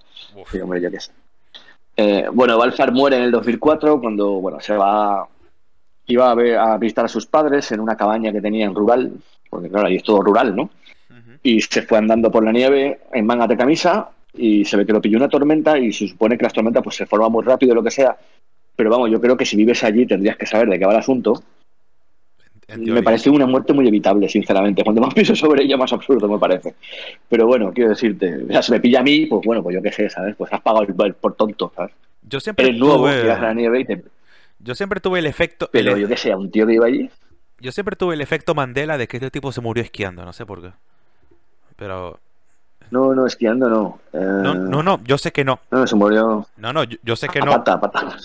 Sí, 0.51 0.59
hombre, 0.59 0.79
yo 0.79 0.91
qué 0.91 0.99
sé. 0.99 1.11
Eh, 1.95 2.27
bueno, 2.31 2.57
Balfar 2.59 2.91
muere 2.91 3.17
en 3.17 3.23
el 3.23 3.31
2004 3.31 3.99
cuando, 3.99 4.33
bueno, 4.33 4.59
se 4.59 4.75
va, 4.75 5.27
iba 6.05 6.29
a, 6.29 6.35
ver, 6.35 6.57
a 6.57 6.77
visitar 6.77 7.05
a 7.05 7.07
sus 7.07 7.25
padres 7.25 7.71
en 7.71 7.79
una 7.79 7.97
cabaña 7.97 8.31
que 8.31 8.39
tenía 8.39 8.65
en 8.65 8.75
rural, 8.75 9.13
porque 9.49 9.69
claro, 9.69 9.87
ahí 9.87 9.95
es 9.95 10.03
todo 10.03 10.21
rural, 10.21 10.55
¿no? 10.55 10.69
Y 11.41 11.61
se 11.61 11.81
fue 11.83 11.97
andando 11.97 12.29
por 12.29 12.43
la 12.43 12.51
nieve 12.51 12.99
en 13.13 13.25
mangas 13.25 13.49
de 13.49 13.57
camisa 13.57 14.09
y 14.33 14.65
se 14.65 14.75
ve 14.77 14.85
que 14.85 14.93
lo 14.93 15.01
pilló 15.01 15.17
una 15.17 15.29
tormenta 15.29 15.77
y 15.77 15.91
se 15.93 16.07
supone 16.07 16.37
que 16.37 16.43
las 16.43 16.53
tormentas 16.53 16.83
pues 16.83 16.95
se 16.95 17.05
forman 17.05 17.31
muy 17.31 17.43
rápido, 17.43 17.73
lo 17.73 17.83
que 17.83 17.91
sea. 17.91 18.17
Pero 18.75 18.89
vamos, 18.89 19.09
yo 19.09 19.21
creo 19.21 19.37
que 19.37 19.45
si 19.45 19.55
vives 19.55 19.83
allí 19.83 20.05
tendrías 20.05 20.37
que 20.37 20.45
saber 20.45 20.69
de 20.69 20.77
qué 20.77 20.85
va 20.85 20.91
el 20.93 20.99
asunto. 20.99 21.41
Me 22.75 23.01
parece 23.01 23.29
una 23.29 23.45
muerte 23.45 23.71
muy 23.71 23.87
evitable, 23.87 24.27
sinceramente. 24.27 24.83
Cuando 24.83 25.01
más 25.01 25.13
pienso 25.13 25.35
sobre 25.35 25.63
ella, 25.63 25.77
más 25.77 25.93
absurdo 25.93 26.27
me 26.27 26.37
parece. 26.37 26.75
Pero 27.29 27.47
bueno, 27.47 27.71
quiero 27.73 27.91
decirte, 27.91 28.45
ya 28.49 28.61
se 28.61 28.73
me 28.73 28.81
pilla 28.81 28.99
a 28.99 29.03
mí, 29.03 29.25
pues 29.25 29.41
bueno, 29.45 29.63
pues 29.63 29.75
yo 29.75 29.81
qué 29.81 29.91
sé, 29.91 30.09
¿sabes? 30.09 30.35
Pues 30.35 30.51
has 30.51 30.61
pagado 30.61 30.85
el, 31.05 31.13
por 31.13 31.35
tonto, 31.35 31.71
¿sabes? 31.75 31.93
Yo 32.23 32.41
siempre 32.41 32.65
Eres 32.65 32.79
nuevo, 32.79 32.97
tuve... 32.97 33.23
la 33.23 33.53
nieve 33.53 33.79
y 33.79 33.85
te... 33.85 34.03
Yo 34.59 34.75
siempre 34.75 34.99
tuve 34.99 35.19
el 35.19 35.27
efecto... 35.27 35.69
Pero 35.71 35.97
yo 35.97 36.09
qué 36.09 36.17
sé, 36.17 36.35
un 36.35 36.51
tío 36.51 36.67
que 36.67 36.73
iba 36.73 36.87
allí... 36.87 37.09
Yo 37.59 37.71
siempre 37.71 37.95
tuve 37.95 38.15
el 38.15 38.21
efecto 38.21 38.53
Mandela 38.53 38.97
de 38.97 39.07
que 39.07 39.17
este 39.17 39.31
tipo 39.31 39.51
se 39.51 39.61
murió 39.61 39.81
esquiando, 39.81 40.25
no 40.25 40.33
sé 40.33 40.45
por 40.45 40.61
qué. 40.61 40.71
Pero 41.77 42.19
no, 42.91 43.13
no, 43.13 43.25
esquiando 43.25 43.69
no. 43.69 43.99
no. 44.13 44.53
No, 44.55 44.83
no, 44.83 44.99
yo 45.03 45.17
sé 45.17 45.31
que 45.31 45.43
no. 45.43 45.59
No, 45.71 45.85
se 45.85 45.95
murió. 45.95 46.47
No, 46.57 46.73
no, 46.73 46.83
yo, 46.83 47.15
sé 47.15 47.27
que 47.27 47.39
no. 47.39 47.63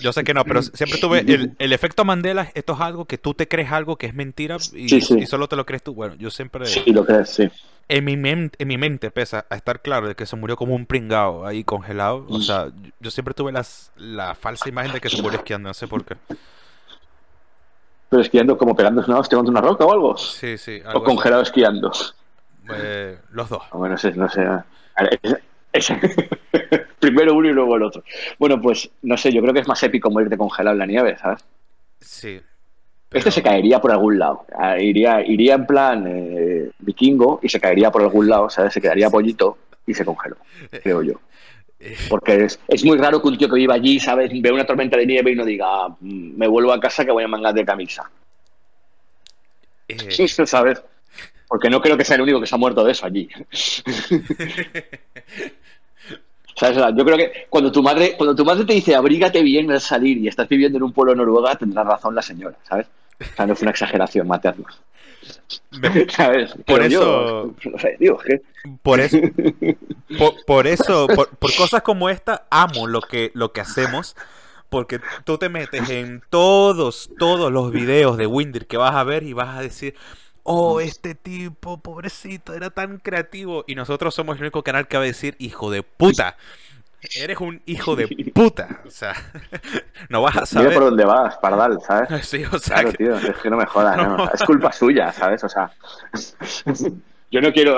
Yo 0.01 0.13
sé 0.13 0.23
que 0.23 0.33
no, 0.33 0.43
pero 0.43 0.61
siempre 0.61 0.99
tuve 0.99 1.19
el, 1.19 1.55
el, 1.57 1.73
efecto 1.73 2.05
Mandela. 2.05 2.49
Esto 2.53 2.73
es 2.73 2.81
algo 2.81 3.05
que 3.05 3.17
tú 3.17 3.33
te 3.33 3.47
crees 3.47 3.71
algo 3.71 3.97
que 3.97 4.07
es 4.07 4.13
mentira 4.13 4.57
y, 4.73 4.95
y, 4.95 5.25
solo 5.25 5.47
te 5.47 5.55
lo 5.55 5.65
crees 5.65 5.83
tú. 5.83 5.93
Bueno, 5.93 6.15
yo 6.15 6.29
siempre. 6.29 6.65
Sí, 6.65 6.83
lo 6.91 7.05
crees, 7.05 7.29
sí. 7.29 7.49
En 7.89 8.05
mi, 8.05 8.15
mente, 8.15 8.55
en 8.59 8.67
mi 8.69 8.77
mente 8.77 9.11
pesa 9.11 9.45
a 9.49 9.55
estar 9.55 9.81
claro 9.81 10.07
de 10.07 10.15
que 10.15 10.25
se 10.25 10.35
murió 10.37 10.55
como 10.55 10.73
un 10.73 10.85
pringao 10.85 11.45
ahí 11.45 11.63
congelado. 11.63 12.25
O 12.29 12.39
sea, 12.39 12.71
yo 12.99 13.11
siempre 13.11 13.33
tuve 13.33 13.51
las, 13.51 13.91
la 13.97 14.35
falsa 14.35 14.69
imagen 14.69 14.93
de 14.93 15.01
que 15.01 15.09
se 15.09 15.21
murió 15.21 15.39
esquiando, 15.39 15.67
no 15.67 15.73
sé 15.73 15.87
por 15.87 16.05
qué. 16.05 16.15
Pero 18.09 18.21
esquiando 18.21 18.57
como 18.57 18.75
pegándose 18.75 19.09
una 19.09 19.19
hostia 19.19 19.37
contra 19.37 19.51
una 19.51 19.61
roca 19.61 19.85
o 19.85 19.91
algo. 19.91 20.17
Sí, 20.17 20.57
sí. 20.57 20.81
o 20.93 21.03
congelado 21.03 21.41
esquiando. 21.41 21.91
Eh, 22.69 23.17
los 23.31 23.49
dos. 23.49 23.63
Bueno, 23.71 23.95
no 23.95 23.97
sé. 23.97 24.13
Primero 26.99 27.33
uno 27.33 27.49
y 27.49 27.51
luego 27.51 27.75
el 27.75 27.83
otro. 27.83 28.03
Bueno, 28.39 28.61
pues 28.61 28.89
no 29.01 29.17
sé, 29.17 29.31
yo 29.31 29.41
creo 29.41 29.53
que 29.53 29.59
es 29.61 29.67
más 29.67 29.81
épico 29.83 30.09
morirte 30.09 30.37
congelado 30.37 30.73
en 30.73 30.79
la 30.79 30.85
nieve, 30.85 31.17
¿sabes? 31.17 31.43
Sí. 31.99 32.41
Este 33.11 33.31
se 33.31 33.43
caería 33.43 33.79
por 33.79 33.91
algún 33.91 34.17
lado. 34.17 34.45
Ah, 34.57 34.79
iría, 34.79 35.21
iría 35.25 35.55
en 35.55 35.65
plan 35.67 36.05
eh, 36.07 36.71
vikingo 36.79 37.39
y 37.43 37.49
se 37.49 37.59
caería 37.59 37.91
por 37.91 38.01
algún 38.01 38.27
lado, 38.27 38.49
¿sabes? 38.49 38.73
Se 38.73 38.81
quedaría 38.81 39.09
pollito 39.09 39.57
y 39.85 39.93
se 39.93 40.05
congeló, 40.05 40.37
creo 40.81 41.01
yo. 41.01 41.13
Eh. 41.85 41.97
Porque 42.09 42.45
es, 42.45 42.57
es, 42.69 42.85
muy 42.85 42.97
raro 42.97 43.21
que 43.21 43.27
un 43.27 43.37
tío 43.37 43.49
que 43.49 43.55
viva 43.55 43.73
allí, 43.73 43.99
¿sabes? 43.99 44.31
Ve 44.33 44.53
una 44.53 44.65
tormenta 44.65 44.95
de 44.95 45.05
nieve 45.05 45.31
y 45.31 45.35
no 45.35 45.43
diga, 45.43 45.89
mm, 45.89 46.37
me 46.37 46.47
vuelvo 46.47 46.71
a 46.71 46.79
casa 46.79 47.03
que 47.03 47.11
voy 47.11 47.25
a 47.25 47.27
mangar 47.27 47.53
de 47.53 47.65
camisa. 47.65 48.09
Eh... 49.89 50.27
¿Sabes? 50.45 50.81
Porque 51.53 51.69
no 51.69 51.79
creo 51.81 51.95
que 51.95 52.03
sea 52.03 52.15
el 52.15 52.23
único 52.23 52.41
que 52.41 52.47
se 52.47 52.55
ha 52.55 52.57
muerto 52.57 52.83
de 52.83 52.93
eso 52.93 53.05
allí. 53.05 53.29
Yo 56.95 57.05
creo 57.05 57.15
que 57.15 57.45
cuando 57.47 57.71
tu 57.71 57.83
madre, 57.83 58.15
cuando 58.17 58.35
tu 58.35 58.43
madre 58.43 58.65
te 58.65 58.73
dice 58.73 58.95
abrígate 58.95 59.43
bien 59.43 59.69
al 59.69 59.79
salir 59.79 60.17
y 60.17 60.27
estás 60.27 60.49
viviendo 60.49 60.79
en 60.79 60.83
un 60.83 60.93
pueblo 60.93 61.13
noruega, 61.13 61.55
tendrá 61.55 61.83
razón 61.83 62.15
la 62.15 62.23
señora, 62.23 62.57
¿sabes? 62.67 62.87
O 63.19 63.35
sea, 63.35 63.45
no 63.45 63.53
es 63.53 63.61
una 63.61 63.69
exageración 63.69 64.27
materna. 64.27 64.65
¿Sabes? 66.09 66.55
Por 66.65 66.81
eso, 66.81 67.53
por 68.81 68.99
eso, 68.99 69.21
por, 70.47 70.65
eso, 70.65 71.07
por, 71.07 71.55
cosas 71.55 71.83
como 71.83 72.09
esta, 72.09 72.47
amo 72.49 72.87
lo 72.87 73.01
que, 73.01 73.29
lo 73.35 73.53
que 73.53 73.61
hacemos. 73.61 74.15
Porque 74.69 74.99
tú 75.23 75.37
te 75.37 75.49
metes 75.49 75.87
en 75.91 76.23
todos, 76.31 77.11
todos 77.19 77.51
los 77.51 77.71
videos 77.71 78.17
de 78.17 78.25
Windir 78.25 78.65
que 78.65 78.77
vas 78.77 78.95
a 78.95 79.03
ver 79.03 79.21
y 79.21 79.33
vas 79.33 79.55
a 79.55 79.61
decir, 79.61 79.93
oh, 80.43 80.79
este 80.79 81.15
tipo, 81.15 81.77
pobrecito, 81.77 82.53
era 82.53 82.69
tan 82.69 82.97
creativo. 82.99 83.63
Y 83.67 83.75
nosotros 83.75 84.13
somos 84.13 84.37
el 84.37 84.43
único 84.43 84.63
canal 84.63 84.87
que 84.87 84.97
va 84.97 85.03
a 85.03 85.07
decir, 85.07 85.35
hijo 85.39 85.71
de 85.71 85.83
puta. 85.83 86.37
Eres 87.15 87.39
un 87.41 87.61
hijo 87.65 87.95
de 87.95 88.07
puta. 88.33 88.81
O 88.85 88.89
sea, 88.89 89.13
no 90.09 90.21
vas 90.21 90.37
a 90.37 90.45
saber. 90.45 90.69
Mira 90.69 90.79
por 90.79 90.89
dónde 90.89 91.05
vas, 91.05 91.37
Pardal, 91.37 91.79
¿sabes? 91.81 92.25
Sí, 92.27 92.43
o 92.45 92.59
sea. 92.59 92.77
Claro, 92.77 92.93
tío, 92.93 93.17
es 93.17 93.37
que 93.37 93.49
no 93.49 93.57
me 93.57 93.65
jodas, 93.65 93.97
no. 93.97 94.31
Es 94.31 94.43
culpa 94.43 94.71
suya, 94.71 95.11
¿sabes? 95.11 95.43
O 95.43 95.49
sea. 95.49 95.71
Yo 97.31 97.41
no 97.41 97.51
quiero. 97.51 97.77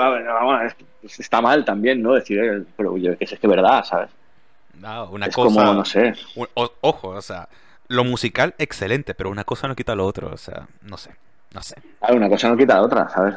Está 1.02 1.40
mal 1.40 1.64
también, 1.64 2.02
¿no? 2.02 2.12
Decir, 2.12 2.38
eh, 2.38 2.64
pero 2.76 2.96
yo, 2.96 3.16
que 3.16 3.24
es 3.24 3.38
que 3.38 3.46
verdad, 3.46 3.84
¿sabes? 3.84 4.10
No, 4.74 5.10
una 5.10 5.26
es 5.26 5.34
cosa. 5.34 5.60
Como, 5.60 5.74
no 5.74 5.84
sé. 5.84 6.14
ojo, 6.54 7.08
o 7.08 7.22
sea, 7.22 7.48
lo 7.88 8.04
musical, 8.04 8.54
excelente, 8.58 9.14
pero 9.14 9.30
una 9.30 9.44
cosa 9.44 9.68
no 9.68 9.76
quita 9.76 9.94
lo 9.94 10.06
otro, 10.06 10.30
o 10.32 10.36
sea, 10.36 10.68
no 10.82 10.96
sé. 10.96 11.10
No 11.56 11.62
sé. 11.62 11.76
una 12.10 12.28
cosa 12.28 12.50
no 12.50 12.56
quita 12.56 12.74
la 12.74 12.82
otra, 12.82 13.08
¿sabes? 13.08 13.34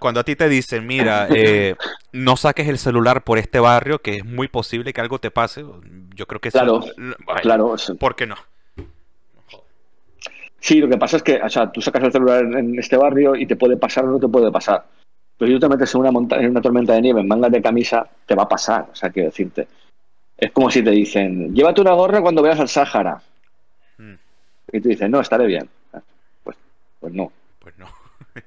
cuando, 0.00 0.20
a 0.20 0.24
ti 0.24 0.34
te 0.34 0.48
dicen, 0.48 0.86
mira, 0.86 1.28
eh, 1.30 1.76
no 2.12 2.38
saques 2.38 2.66
el 2.68 2.78
celular 2.78 3.22
por 3.22 3.38
este 3.38 3.60
barrio, 3.60 3.98
que 3.98 4.16
es 4.16 4.24
muy 4.24 4.48
posible 4.48 4.94
que 4.94 5.02
algo 5.02 5.18
te 5.18 5.30
pase, 5.30 5.62
yo 6.14 6.26
creo 6.26 6.40
que 6.40 6.50
claro, 6.50 6.80
claro. 7.42 7.76
¿Por 8.00 8.16
qué 8.16 8.26
no? 8.26 8.36
Sí, 10.58 10.80
lo 10.80 10.88
que 10.88 10.96
pasa 10.96 11.18
es 11.18 11.22
que, 11.22 11.36
o 11.36 11.50
sea, 11.50 11.70
tú 11.70 11.82
sacas 11.82 12.02
el 12.04 12.12
celular 12.12 12.44
en 12.44 12.78
este 12.78 12.96
barrio 12.96 13.36
y 13.36 13.46
te 13.46 13.56
puede 13.56 13.76
pasar 13.76 14.04
o 14.04 14.12
no 14.12 14.18
te 14.18 14.28
puede 14.28 14.50
pasar. 14.50 14.84
Pero 15.36 15.48
si 15.48 15.54
tú 15.54 15.60
te 15.60 15.68
metes 15.68 15.94
en 15.94 16.00
una, 16.00 16.36
en 16.38 16.50
una 16.50 16.62
tormenta 16.62 16.94
de 16.94 17.02
nieve 17.02 17.20
en 17.20 17.28
mangas 17.28 17.52
de 17.52 17.60
camisa, 17.60 18.08
te 18.24 18.34
va 18.34 18.44
a 18.44 18.48
pasar. 18.48 18.86
O 18.90 18.94
sea, 18.94 19.10
quiero 19.10 19.28
decirte. 19.28 19.68
Es 20.38 20.50
como 20.52 20.70
si 20.70 20.82
te 20.82 20.92
dicen, 20.92 21.54
llévate 21.54 21.82
una 21.82 21.92
gorra 21.92 22.22
cuando 22.22 22.42
veas 22.42 22.58
al 22.58 22.68
Sáhara. 22.68 23.20
Mm. 23.98 24.14
Y 24.72 24.80
tú 24.80 24.88
dices, 24.88 25.10
no, 25.10 25.20
estaré 25.20 25.46
bien. 25.46 25.68
Pues 27.02 27.12
no. 27.12 27.32
Pues 27.58 27.76
no. 27.78 27.86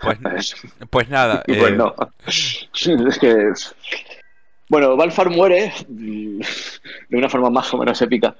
Pues, 0.00 0.56
pues 0.90 1.08
nada. 1.08 1.44
Pues 1.46 1.72
eh, 1.72 1.76
no. 1.76 1.94
es 2.26 3.18
que. 3.18 3.52
Bueno, 4.68 4.96
Balfar 4.96 5.30
muere 5.30 5.72
de 5.88 7.16
una 7.16 7.28
forma 7.28 7.50
más 7.50 7.72
o 7.72 7.78
menos 7.78 8.02
épica. 8.02 8.34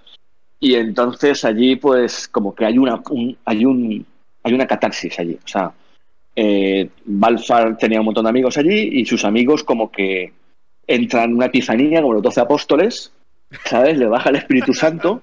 Y 0.58 0.74
entonces 0.74 1.44
allí, 1.44 1.76
pues, 1.76 2.26
como 2.28 2.54
que 2.54 2.64
hay 2.64 2.78
una, 2.78 3.00
hay 3.44 3.64
un, 3.64 4.04
hay 4.42 4.52
una 4.52 4.66
catarsis 4.66 5.18
allí. 5.18 5.38
O 5.44 5.48
sea, 5.48 5.72
eh, 6.34 6.88
Balfar 7.04 7.76
tenía 7.76 8.00
un 8.00 8.06
montón 8.06 8.24
de 8.24 8.30
amigos 8.30 8.58
allí 8.58 9.00
y 9.00 9.06
sus 9.06 9.24
amigos, 9.24 9.62
como 9.62 9.92
que 9.92 10.32
entran 10.86 11.30
en 11.30 11.36
una 11.36 11.46
epifanía, 11.46 12.00
como 12.00 12.14
los 12.14 12.22
doce 12.22 12.40
apóstoles, 12.40 13.12
¿sabes? 13.64 13.96
Le 13.98 14.06
baja 14.06 14.30
el 14.30 14.36
Espíritu 14.36 14.74
Santo 14.74 15.22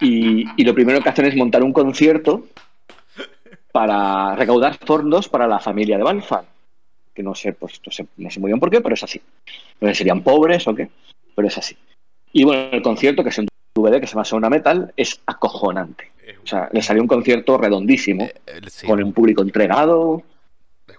y, 0.00 0.44
y 0.56 0.64
lo 0.64 0.74
primero 0.74 1.00
que 1.00 1.08
hacen 1.08 1.26
es 1.26 1.36
montar 1.36 1.62
un 1.62 1.72
concierto 1.72 2.46
para 3.74 4.36
recaudar 4.36 4.78
fondos 4.86 5.28
para 5.28 5.48
la 5.48 5.58
familia 5.58 5.98
de 5.98 6.04
Balfar. 6.04 6.44
Que 7.12 7.24
no 7.24 7.34
sé, 7.34 7.54
pues 7.54 7.80
no 7.84 8.30
sé, 8.30 8.38
muy 8.38 8.48
bien 8.48 8.60
por 8.60 8.70
qué, 8.70 8.80
pero 8.80 8.94
es 8.94 9.02
así. 9.02 9.20
No 9.80 9.88
sé, 9.88 9.96
serían 9.96 10.22
pobres 10.22 10.68
o 10.68 10.74
qué, 10.76 10.88
pero 11.34 11.48
es 11.48 11.58
así. 11.58 11.76
Y 12.32 12.44
bueno, 12.44 12.68
el 12.70 12.82
concierto, 12.82 13.24
que 13.24 13.30
es 13.30 13.38
un 13.38 13.48
DVD 13.74 14.00
que 14.00 14.06
se 14.06 14.12
llama 14.12 14.24
Sauna 14.24 14.48
Metal, 14.48 14.94
es 14.96 15.20
acojonante. 15.26 16.12
O 16.44 16.46
sea, 16.46 16.68
le 16.72 16.82
salió 16.82 17.02
un 17.02 17.08
concierto 17.08 17.58
redondísimo, 17.58 18.22
eh, 18.22 18.34
eh, 18.46 18.86
con 18.86 19.02
un 19.02 19.12
público 19.12 19.42
entregado. 19.42 20.02
O 20.02 20.22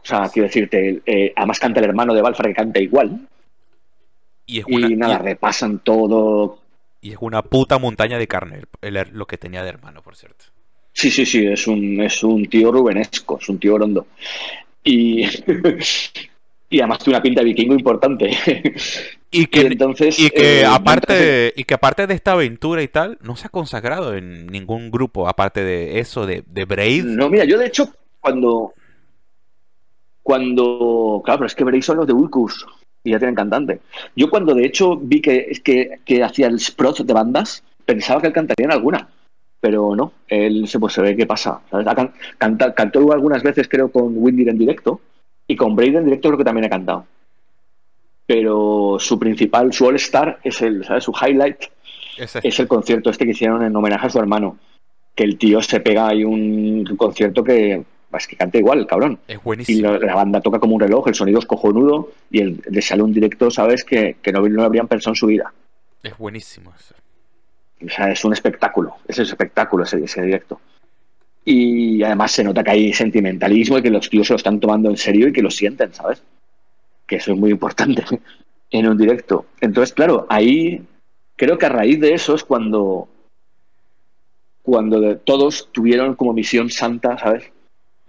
sea, 0.04 0.28
quiero 0.28 0.48
decirte, 0.48 1.02
eh, 1.06 1.32
además 1.34 1.60
canta 1.62 1.80
el 1.80 1.86
hermano 1.86 2.14
de 2.14 2.22
Balfar 2.22 2.48
que 2.48 2.56
canta 2.56 2.82
igual. 2.82 3.26
Y, 4.48 4.64
nada, 4.98 5.20
repasan 5.20 5.80
todo. 5.80 6.60
Y 7.00 7.14
es 7.14 7.18
una 7.22 7.42
puta 7.42 7.80
montaña 7.80 8.18
de 8.18 8.28
carne 8.28 8.64
lo 8.82 9.28
que 9.28 9.38
tenía 9.38 9.64
de 9.64 9.70
hermano, 9.70 10.02
por 10.02 10.18
cierto. 10.18 10.46
Sí, 10.96 11.12
sí, 11.12 11.26
sí, 11.26 11.46
es 11.46 11.68
un, 11.68 12.00
es 12.00 12.24
un 12.24 12.46
tío 12.46 12.72
rubenesco, 12.72 13.38
es 13.38 13.50
un 13.50 13.60
tío 13.60 13.78
rondo. 13.78 14.08
Y, 14.82 15.26
y 16.70 16.80
además 16.80 17.00
tiene 17.00 17.18
una 17.18 17.22
pinta 17.22 17.42
de 17.42 17.46
vikingo 17.46 17.74
importante. 17.74 18.32
Y 19.30 19.46
que, 19.48 19.68
entonces, 19.68 20.18
y 20.18 20.30
que 20.30 20.62
eh, 20.62 20.66
aparte 20.66 21.52
y 21.54 21.66
que 21.66 21.74
aparte 21.74 22.08
de 22.08 22.14
esta 22.14 22.32
aventura 22.32 22.82
y 22.82 22.88
tal, 22.88 23.18
no 23.22 23.36
se 23.36 23.48
ha 23.48 23.50
consagrado 23.50 24.16
en 24.16 24.48
ningún 24.48 24.90
grupo, 24.90 25.28
aparte 25.28 25.66
de 25.66 26.00
eso, 26.00 26.26
de, 26.26 26.46
de 26.48 26.64
Braid. 26.64 27.04
No, 27.04 27.30
mira, 27.30 27.44
yo 27.44 27.58
de 27.58 27.68
hecho, 27.68 27.94
cuando. 28.22 28.74
Cuando. 30.24 31.22
Claro, 31.26 31.40
pero 31.40 31.48
es 31.48 31.56
que 31.56 31.66
Braid 31.66 31.84
son 31.84 31.98
los 31.98 32.08
de 32.08 32.14
Ulcus 32.14 32.66
y 33.04 33.12
ya 33.12 33.20
tienen 33.20 33.36
cantante. 33.36 33.82
Yo 34.16 34.30
cuando 34.30 34.56
de 34.56 34.66
hecho 34.66 34.96
vi 34.96 35.22
que, 35.22 35.52
que, 35.62 36.00
que 36.06 36.24
hacía 36.24 36.48
el 36.48 36.56
sprot 36.56 37.00
de 37.00 37.14
bandas, 37.14 37.64
pensaba 37.86 38.22
que 38.22 38.28
él 38.28 38.34
cantaría 38.34 38.66
en 38.66 38.72
alguna 38.72 39.10
pero 39.66 39.96
no, 39.96 40.14
él 40.28 40.68
se, 40.68 40.78
pues, 40.78 40.94
se 40.94 41.02
ve 41.02 41.16
qué 41.16 41.26
pasa. 41.26 41.60
cantó 42.38 43.12
algunas 43.12 43.42
veces, 43.42 43.68
creo, 43.68 43.92
con 43.92 44.14
Windy 44.16 44.48
en 44.48 44.60
directo, 44.60 45.02
y 45.48 45.56
con 45.56 45.76
Braid 45.76 45.96
en 45.96 46.06
directo 46.06 46.28
creo 46.28 46.38
que 46.38 46.44
también 46.44 46.68
ha 46.68 46.70
cantado. 46.70 47.08
Pero 48.28 48.98
su 49.00 49.18
principal, 49.18 49.74
su 49.74 49.88
all-star, 49.88 50.38
es 50.44 50.62
el, 50.62 50.86
¿sabes? 50.86 51.04
Su 51.04 51.14
highlight 51.14 51.64
es 52.44 52.60
el 52.60 52.68
concierto 52.68 53.10
este 53.10 53.26
que 53.26 53.32
hicieron 53.32 53.64
en 53.64 53.76
homenaje 53.76 54.06
a 54.06 54.10
su 54.12 54.20
hermano. 54.20 54.60
Que 55.16 55.24
el 55.24 55.40
tío 55.40 55.60
se 55.64 55.80
pega 55.80 56.10
ahí 56.10 56.24
un 56.24 56.86
concierto 56.96 57.44
que 57.44 57.84
es 58.14 58.28
que 58.28 58.36
canta 58.36 58.60
igual, 58.60 58.86
cabrón. 58.86 59.18
Es 59.28 59.42
buenísimo. 59.44 59.96
Y 59.96 60.00
la, 60.06 60.14
banda 60.14 60.42
toca 60.42 60.60
como 60.60 60.76
un 60.76 60.82
reloj, 60.82 61.08
el 61.08 61.16
sonido 61.16 61.40
es 61.40 61.48
cojonudo 61.48 62.12
y 62.30 62.42
el, 62.42 62.62
le 62.70 62.84
sale 62.84 63.02
un 63.02 63.14
directo, 63.14 63.50
¿sabes? 63.50 63.84
Que, 63.84 64.16
no, 64.32 64.48
no 64.48 64.64
habrían 64.64 64.88
pensado 64.88 65.14
en 65.14 65.16
su 65.16 65.26
vida. 65.26 65.52
Es 66.04 66.16
buenísimo 66.20 66.72
eso. 66.78 66.94
O 67.84 67.90
sea, 67.90 68.12
es 68.12 68.24
un 68.24 68.34
espectáculo, 68.34 68.96
es 69.08 69.18
un 69.18 69.26
espectáculo 69.26 69.84
ese, 69.84 70.22
directo. 70.22 70.60
Y 71.44 72.02
además 72.04 72.32
se 72.32 72.44
nota 72.44 72.64
que 72.64 72.72
hay 72.72 72.94
sentimentalismo 72.94 73.78
y 73.78 73.82
que 73.82 73.90
los 73.90 74.10
tíos 74.10 74.28
se 74.28 74.34
lo 74.34 74.38
están 74.38 74.60
tomando 74.60 74.90
en 74.90 74.98
serio 74.98 75.28
y 75.28 75.34
que 75.34 75.42
lo 75.42 75.52
sienten, 75.52 75.94
¿sabes? 75.94 76.24
Que 77.06 77.18
eso 77.18 77.34
es 77.34 77.38
muy 77.38 77.52
importante 77.52 78.04
en 78.72 78.88
un 78.88 78.98
directo. 78.98 79.46
Entonces, 79.62 79.94
claro, 79.94 80.26
ahí 80.30 80.82
creo 81.36 81.58
que 81.58 81.66
a 81.66 81.70
raíz 81.70 82.00
de 82.00 82.14
eso 82.14 82.34
es 82.34 82.44
cuando, 82.44 83.08
cuando 84.64 85.18
todos 85.18 85.70
tuvieron 85.72 86.16
como 86.16 86.34
misión 86.34 86.70
santa, 86.72 87.18
¿sabes? 87.18 87.52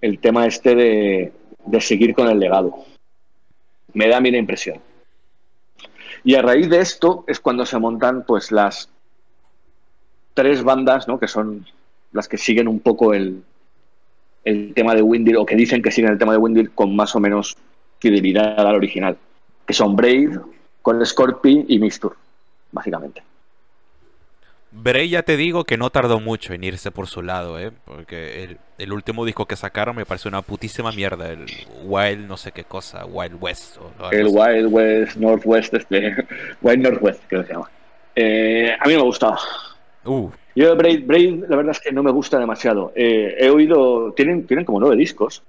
El 0.00 0.18
tema 0.20 0.46
este 0.46 0.74
de, 0.74 1.32
de 1.66 1.80
seguir 1.80 2.14
con 2.14 2.28
el 2.28 2.38
legado. 2.38 2.84
Me 3.92 4.08
da 4.08 4.18
a 4.18 4.20
mí 4.20 4.30
la 4.30 4.38
impresión. 4.38 4.80
Y 6.24 6.34
a 6.34 6.42
raíz 6.42 6.68
de 6.68 6.80
esto 6.80 7.24
es 7.26 7.40
cuando 7.40 7.66
se 7.66 7.78
montan 7.78 8.24
pues 8.24 8.50
las 8.50 8.90
tres 10.36 10.62
bandas, 10.62 11.08
¿no? 11.08 11.18
Que 11.18 11.26
son 11.26 11.66
las 12.12 12.28
que 12.28 12.36
siguen 12.36 12.68
un 12.68 12.78
poco 12.78 13.14
el, 13.14 13.42
el 14.44 14.74
tema 14.74 14.94
de 14.94 15.02
Windir, 15.02 15.38
o 15.38 15.46
que 15.46 15.56
dicen 15.56 15.82
que 15.82 15.90
siguen 15.90 16.12
el 16.12 16.18
tema 16.18 16.32
de 16.32 16.38
Windir 16.38 16.70
con 16.72 16.94
más 16.94 17.16
o 17.16 17.20
menos 17.20 17.56
fidelidad 17.98 18.60
al 18.60 18.76
original. 18.76 19.16
Que 19.66 19.72
son 19.72 19.96
Brave, 19.96 20.38
con 20.82 21.04
Scorpi 21.04 21.64
y 21.68 21.78
Mistur, 21.78 22.16
básicamente. 22.70 23.22
Bray 24.70 25.08
ya 25.08 25.22
te 25.22 25.38
digo 25.38 25.64
que 25.64 25.78
no 25.78 25.88
tardó 25.88 26.20
mucho 26.20 26.52
en 26.52 26.62
irse 26.62 26.90
por 26.90 27.06
su 27.06 27.22
lado, 27.22 27.58
¿eh? 27.58 27.72
Porque 27.86 28.44
el, 28.44 28.58
el 28.76 28.92
último 28.92 29.24
disco 29.24 29.46
que 29.46 29.56
sacaron 29.56 29.96
me 29.96 30.04
pareció 30.04 30.28
una 30.28 30.42
putísima 30.42 30.92
mierda. 30.92 31.30
El 31.30 31.46
Wild 31.84 32.28
no 32.28 32.36
sé 32.36 32.52
qué 32.52 32.64
cosa, 32.64 33.06
Wild 33.06 33.38
West. 33.40 33.78
O 33.78 34.10
El. 34.10 34.26
Wild 34.26 34.66
West, 34.70 35.16
Northwest, 35.16 35.72
este, 35.72 36.14
Wild 36.60 36.82
Northwest, 36.82 37.22
creo 37.26 37.40
que 37.40 37.46
se 37.46 37.52
llama. 37.54 37.70
Eh, 38.14 38.76
a 38.78 38.86
mí 38.86 38.94
me 38.94 39.02
gustaba. 39.02 39.38
Uh, 40.06 40.30
Yo 40.54 40.68
de 40.70 40.74
Braid, 40.74 41.06
Braid, 41.06 41.44
la 41.48 41.56
verdad 41.56 41.72
es 41.72 41.80
que 41.80 41.92
no 41.92 42.02
me 42.02 42.10
gusta 42.10 42.38
demasiado. 42.38 42.92
Eh, 42.94 43.36
he 43.38 43.50
oído, 43.50 44.12
tienen, 44.12 44.46
tienen 44.46 44.64
como 44.64 44.80
nueve 44.80 44.96
discos. 44.96 45.42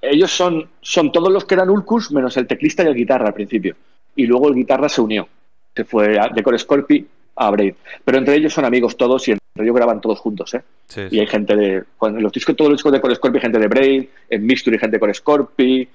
Ellos 0.00 0.30
son, 0.30 0.68
son 0.80 1.10
todos 1.12 1.32
los 1.32 1.44
que 1.44 1.54
eran 1.54 1.70
Ulcus, 1.70 2.12
menos 2.12 2.36
el 2.36 2.46
teclista 2.46 2.84
y 2.84 2.86
el 2.86 2.94
guitarra 2.94 3.28
al 3.28 3.34
principio. 3.34 3.74
Y 4.16 4.26
luego 4.26 4.48
el 4.48 4.54
guitarra 4.54 4.88
se 4.88 5.00
unió. 5.00 5.28
Se 5.74 5.84
fue 5.84 6.18
a- 6.18 6.28
de 6.28 6.42
Core 6.42 6.58
Scorpi 6.58 7.06
a 7.36 7.50
Braid. 7.50 7.74
Pero 8.04 8.18
entre 8.18 8.34
ellos 8.36 8.52
son 8.52 8.64
amigos 8.64 8.96
todos 8.96 9.26
y 9.28 9.32
entre 9.32 9.44
ellos 9.64 9.74
graban 9.74 10.00
todos 10.00 10.18
juntos, 10.20 10.54
¿eh? 10.54 10.62
sí, 10.86 11.02
Y 11.10 11.18
hay 11.20 11.26
gente 11.26 11.54
de. 11.56 11.84
Cuando 11.96 12.20
los 12.20 12.32
discos, 12.32 12.54
todos 12.56 12.70
los 12.70 12.78
discos 12.78 12.92
de 12.92 13.00
Core 13.00 13.14
Scorpi, 13.16 13.38
hay 13.38 13.42
gente 13.42 13.58
de 13.58 13.68
Braid, 13.68 14.04
en 14.30 14.46
Mystery, 14.46 14.78
gente 14.78 14.96
de 14.96 15.00
Core 15.00 15.14
Scorpi, 15.14 15.88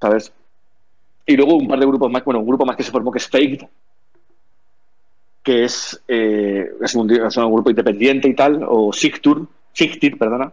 ¿sabes? 0.00 0.32
Y 1.26 1.36
luego 1.36 1.56
un 1.56 1.66
par 1.68 1.78
de 1.80 1.86
grupos 1.86 2.10
más, 2.10 2.24
bueno, 2.24 2.40
un 2.40 2.46
grupo 2.46 2.64
más 2.66 2.76
que 2.76 2.82
se 2.82 2.92
formó 2.92 3.10
que 3.10 3.18
es 3.18 3.28
Faked, 3.28 3.66
que 5.46 5.62
es, 5.62 6.02
eh, 6.08 6.72
es, 6.80 6.94
un, 6.96 7.06
grupo 7.06 7.70
independiente 7.70 8.28
y 8.28 8.34
tal, 8.34 8.66
o 8.68 8.92
Sigtur, 8.92 9.46
Sigtir, 9.72 10.18
perdona, 10.18 10.52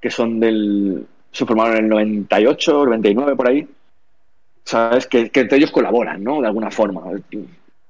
que 0.00 0.10
son 0.10 0.38
del. 0.38 1.08
se 1.32 1.44
formaron 1.44 1.76
en 1.76 1.84
el 1.86 1.90
98, 1.90 2.84
99, 2.84 3.34
por 3.34 3.48
ahí. 3.48 3.66
¿Sabes? 4.62 5.08
Que, 5.08 5.30
que 5.30 5.40
entre 5.40 5.58
ellos 5.58 5.72
colaboran, 5.72 6.22
¿no? 6.22 6.40
De 6.40 6.46
alguna 6.46 6.70
forma. 6.70 7.02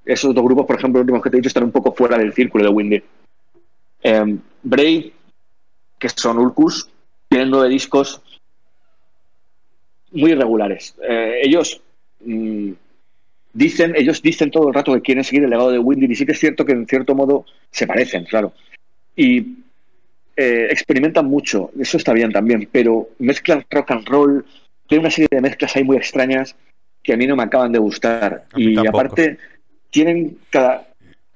Esos 0.07 0.35
dos 0.35 0.43
grupos, 0.43 0.65
por 0.65 0.77
ejemplo, 0.77 1.01
los 1.01 1.05
últimos 1.05 1.23
que 1.23 1.29
te 1.29 1.37
he 1.37 1.41
dicho, 1.41 1.49
están 1.49 1.65
un 1.65 1.71
poco 1.71 1.93
fuera 1.93 2.17
del 2.17 2.33
círculo 2.33 2.65
de 2.65 2.71
Windy. 2.71 3.03
Eh, 4.05 4.39
Braid, 4.63 5.13
que 5.99 6.09
son 6.09 6.39
Ulcus, 6.39 6.89
tienen 7.29 7.51
nueve 7.51 7.69
discos 7.69 8.23
muy 10.13 10.31
irregulares. 10.31 10.95
Eh, 11.07 11.43
ellos 11.43 11.83
mm, 12.25 12.73
dicen, 13.59 13.95
ellos 13.97 14.23
dicen 14.23 14.51
todo 14.51 14.69
el 14.69 14.75
rato 14.75 14.95
que 14.95 15.03
quieren 15.03 15.25
seguir 15.25 15.43
el 15.43 15.51
legado 15.51 15.73
de 15.73 15.81
Windy 15.81 16.07
y 16.07 16.15
sí 16.15 16.25
que 16.25 16.33
es 16.33 16.39
cierto 16.39 16.65
que 16.65 16.73
en 16.73 16.87
cierto 16.87 17.15
modo 17.15 17.45
se 17.71 17.87
parecen, 17.87 18.25
claro. 18.25 18.53
Y 19.17 19.39
eh, 20.37 20.69
experimentan 20.71 21.27
mucho, 21.27 21.73
eso 21.79 21.97
está 21.97 22.13
bien 22.13 22.31
también, 22.31 22.69
pero 22.71 23.09
mezclan 23.19 23.65
rock 23.69 23.91
and 23.91 24.07
roll, 24.07 24.47
tienen 24.87 25.07
una 25.07 25.11
serie 25.11 25.29
de 25.31 25.41
mezclas 25.41 25.75
ahí 25.75 25.83
muy 25.83 25.97
extrañas 25.97 26.55
que 27.03 27.13
a 27.13 27.17
mí 27.17 27.27
no 27.27 27.35
me 27.35 27.43
acaban 27.43 27.73
de 27.73 27.81
gustar. 27.81 28.45
Y 28.55 28.77
tampoco. 28.77 28.99
aparte, 28.99 29.39
tienen 29.91 30.39
cada, 30.51 30.87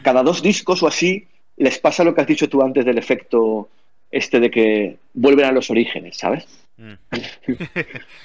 cada 0.00 0.22
dos 0.22 0.42
discos 0.42 0.82
o 0.84 0.86
así, 0.86 1.26
les 1.56 1.78
pasa 1.78 2.04
lo 2.04 2.14
que 2.14 2.20
has 2.20 2.26
dicho 2.26 2.48
tú 2.48 2.62
antes 2.62 2.84
del 2.84 2.98
efecto 2.98 3.68
este 4.12 4.38
de 4.38 4.50
que 4.50 4.96
vuelven 5.14 5.46
a 5.46 5.52
los 5.52 5.70
orígenes, 5.70 6.18
¿sabes? 6.18 6.46
Mm. 6.83 6.95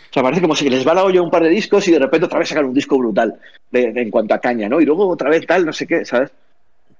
O 0.10 0.14
sea, 0.14 0.24
parece 0.24 0.42
como 0.42 0.56
si 0.56 0.68
les 0.70 0.88
va 0.88 0.94
la 0.96 1.04
olla 1.04 1.22
un 1.22 1.30
par 1.30 1.44
de 1.44 1.50
discos 1.50 1.88
y 1.88 1.92
de 1.92 2.00
repente 2.00 2.26
otra 2.26 2.40
vez 2.40 2.50
sacan 2.50 2.66
un 2.66 2.74
disco 2.74 2.98
brutal 2.98 3.36
de- 3.72 3.92
de- 3.94 4.02
en 4.02 4.10
cuanto 4.10 4.34
a 4.34 4.40
caña, 4.40 4.68
¿no? 4.68 4.82
Y 4.82 4.86
luego 4.86 5.08
otra 5.08 5.30
vez 5.30 5.46
tal, 5.46 5.66
no 5.66 5.74
sé 5.74 5.86
qué, 5.86 6.04
¿sabes? 6.06 6.32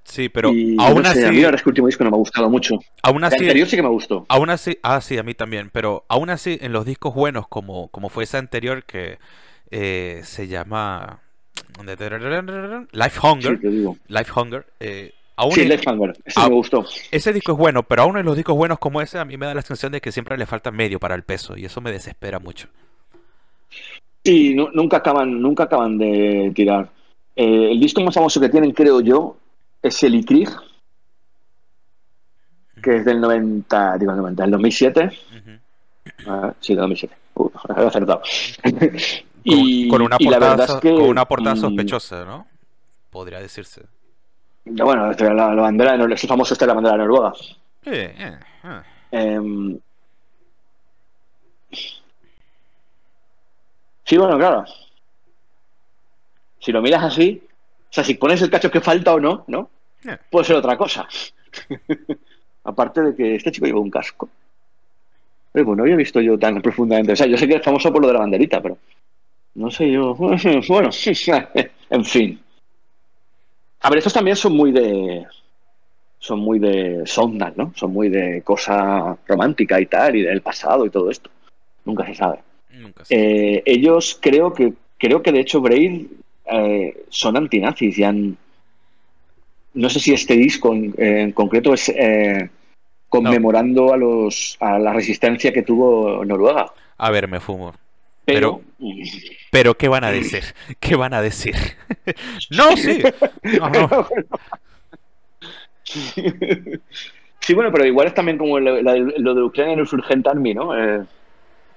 Sí, 0.04 0.28
pero 0.28 0.50
Y, 0.52 0.76
aún 0.78 1.02
no 1.02 1.12
sé, 1.12 1.26
a 1.26 1.30
mí 1.30 1.36
así, 1.36 1.42
verdad 1.42 1.54
es 1.56 1.62
que 1.62 1.68
el 1.68 1.72
último 1.72 1.86
disco 1.88 2.04
no 2.04 2.10
me 2.10 2.16
ha 2.16 2.18
gustado 2.18 2.48
mucho. 2.48 2.78
aún 3.02 3.18
El 3.18 3.24
así, 3.24 3.36
anterior 3.36 3.68
sí 3.68 3.76
que 3.76 3.82
me 3.82 3.88
gustó. 3.88 4.24
aún 4.28 4.50
así, 4.50 4.78
ah, 4.82 5.00
sí, 5.00 5.18
a 5.18 5.22
mí 5.22 5.34
también, 5.34 5.68
pero 5.70 6.04
aún 6.08 6.30
así, 6.30 6.58
en 6.62 6.72
los 6.72 6.86
discos 6.86 7.14
buenos, 7.14 7.48
como, 7.48 7.88
como 7.88 8.08
fue 8.08 8.24
ese 8.24 8.36
anterior 8.38 8.84
que 8.84 9.18
eh, 9.70 10.20
se 10.24 10.46
llama 10.48 11.20
Life 12.92 13.20
Hunger, 13.22 13.58
Sí. 13.60 13.84
Life 14.08 14.32
Hunger, 14.34 14.66
eh, 14.80 15.12
aún 15.38 15.52
Sí, 15.52 15.60
ese 15.62 15.82
Ah. 16.36 16.48
me 16.48 16.54
gustó. 16.54 16.84
ese 17.10 17.32
disco 17.32 17.52
es 17.52 17.58
bueno, 17.58 17.82
pero 17.84 18.02
aún 18.02 18.18
en 18.18 18.26
los 18.26 18.36
discos 18.36 18.56
buenos 18.56 18.78
como 18.78 19.00
ese, 19.00 19.18
a 19.18 19.24
mí 19.24 19.36
me 19.36 19.46
da 19.46 19.54
la 19.54 19.62
sensación 19.62 19.92
de 19.92 20.00
que 20.00 20.12
siempre 20.12 20.36
le 20.36 20.46
falta 20.46 20.70
medio 20.70 20.98
para 20.98 21.14
el 21.14 21.22
peso, 21.22 21.56
y 21.56 21.64
eso 21.64 21.80
me 21.80 21.92
desespera 21.92 22.38
mucho. 22.38 22.68
Sí, 24.24 24.54
nu- 24.54 24.68
nunca 24.74 24.98
acaban, 24.98 25.40
nunca 25.40 25.64
acaban 25.64 25.96
de 25.96 26.52
tirar. 26.54 26.88
Eh, 27.36 27.70
el 27.70 27.80
disco 27.80 28.00
más 28.02 28.14
famoso 28.14 28.40
que 28.40 28.48
tienen, 28.48 28.72
creo 28.72 29.00
yo, 29.00 29.36
es 29.80 30.02
el 30.02 30.16
Ikrig, 30.16 30.50
que 32.82 32.96
es 32.96 33.04
del 33.04 33.20
90, 33.20 33.96
digo 33.98 34.12
el 34.12 34.18
90, 34.18 34.42
del 34.42 34.50
2007. 34.52 35.04
Ujú. 35.06 36.30
Ah, 36.30 36.52
sí, 36.60 36.74
del 36.74 36.80
2007. 36.82 37.14
Uh, 37.34 37.50
he 37.76 37.86
acertado. 37.86 38.22
Con, 38.62 38.72
y, 39.44 39.88
con 39.88 40.02
una 40.02 40.18
portada, 40.18 40.48
verdad 40.50 40.64
es 40.66 40.70
so- 40.72 40.80
que, 40.80 40.90
con 40.90 41.02
una 41.08 41.24
portada 41.24 41.56
sospechosa, 41.56 42.24
¿no? 42.24 42.46
Podría 43.10 43.40
decirse. 43.40 43.82
Bueno, 44.70 45.12
la, 45.12 45.34
la 45.34 45.62
bandera 45.62 45.92
de 45.92 45.98
Noruega, 45.98 46.20
es 46.20 46.26
famoso 46.26 46.54
este 46.54 46.66
la 46.66 46.74
bandera 46.74 46.96
de 46.96 46.98
Noruega. 46.98 47.32
Eh, 47.84 48.14
eh, 48.18 48.38
eh. 49.12 49.78
Sí, 54.04 54.16
bueno, 54.16 54.38
claro. 54.38 54.64
Si 56.60 56.72
lo 56.72 56.82
miras 56.82 57.04
así, 57.04 57.42
o 57.44 57.92
sea, 57.92 58.04
si 58.04 58.14
pones 58.14 58.42
el 58.42 58.50
cacho 58.50 58.70
que 58.70 58.80
falta 58.80 59.14
o 59.14 59.20
no, 59.20 59.44
¿no? 59.48 59.70
Eh. 60.04 60.16
Puede 60.30 60.44
ser 60.46 60.56
otra 60.56 60.76
cosa. 60.76 61.06
Aparte 62.64 63.00
de 63.02 63.14
que 63.16 63.34
este 63.36 63.52
chico 63.52 63.66
lleva 63.66 63.80
un 63.80 63.90
casco. 63.90 64.28
Pero 65.52 65.64
bueno, 65.64 65.78
no 65.78 65.82
había 65.84 65.96
visto 65.96 66.20
yo 66.20 66.38
tan 66.38 66.60
profundamente. 66.60 67.12
O 67.12 67.16
sea, 67.16 67.26
yo 67.26 67.36
sé 67.36 67.48
que 67.48 67.56
es 67.56 67.64
famoso 67.64 67.92
por 67.92 68.02
lo 68.02 68.08
de 68.08 68.14
la 68.14 68.20
banderita, 68.20 68.60
pero 68.60 68.78
no 69.54 69.70
sé 69.70 69.90
yo. 69.90 70.14
Bueno, 70.68 70.90
en 71.90 72.04
fin. 72.04 72.40
A 73.80 73.90
ver, 73.90 73.98
estos 73.98 74.12
también 74.12 74.36
son 74.36 74.54
muy 74.54 74.72
de. 74.72 75.26
Son 76.18 76.40
muy 76.40 76.58
de 76.58 77.02
Sondal, 77.06 77.54
¿no? 77.56 77.72
Son 77.76 77.92
muy 77.92 78.08
de 78.08 78.42
cosa 78.42 79.16
romántica 79.26 79.80
y 79.80 79.86
tal, 79.86 80.16
y 80.16 80.22
del 80.22 80.42
pasado 80.42 80.84
y 80.84 80.90
todo 80.90 81.10
esto. 81.10 81.30
Nunca 81.84 82.04
se 82.06 82.14
sabe. 82.14 82.40
Nunca 82.70 83.04
sé. 83.04 83.14
Eh, 83.14 83.62
ellos 83.64 84.18
creo 84.20 84.52
que 84.52 84.72
creo 84.98 85.22
que 85.22 85.32
de 85.32 85.40
hecho 85.40 85.60
Braid 85.60 86.06
eh, 86.46 87.04
son 87.08 87.36
antinazis 87.36 87.98
y 87.98 88.04
han 88.04 88.36
no 89.74 89.88
sé 89.88 90.00
si 90.00 90.12
este 90.12 90.34
disco 90.34 90.74
en, 90.74 90.92
en 90.98 91.32
concreto 91.32 91.72
es 91.72 91.88
eh, 91.88 92.50
conmemorando 93.08 93.92
a 93.92 93.96
los 93.96 94.56
a 94.60 94.78
la 94.78 94.92
resistencia 94.92 95.52
que 95.52 95.62
tuvo 95.62 96.24
Noruega 96.24 96.72
A 96.96 97.10
ver, 97.10 97.28
me 97.28 97.38
fumo. 97.38 97.74
Pero, 98.32 98.60
Pero, 99.50 99.74
¿qué 99.76 99.88
van 99.88 100.04
a 100.04 100.10
decir? 100.10 100.42
¿Qué 100.78 100.94
van 100.96 101.14
a 101.14 101.22
decir? 101.22 101.54
no, 102.50 102.76
sí. 102.76 103.02
No, 103.42 103.68
no. 103.70 104.06
sí 107.40 107.54
bueno 107.54 107.72
pero 107.72 107.86
igual 107.86 108.08
es 108.08 108.14
también 108.14 108.36
como 108.36 108.58
lo, 108.60 108.74
de 109.34 109.42
Ucrania 109.42 109.72
en 109.74 109.78
el 109.80 109.86
Surgent 109.86 110.26
Army 110.26 110.54
no 110.54 110.76
Eh, 110.78 111.04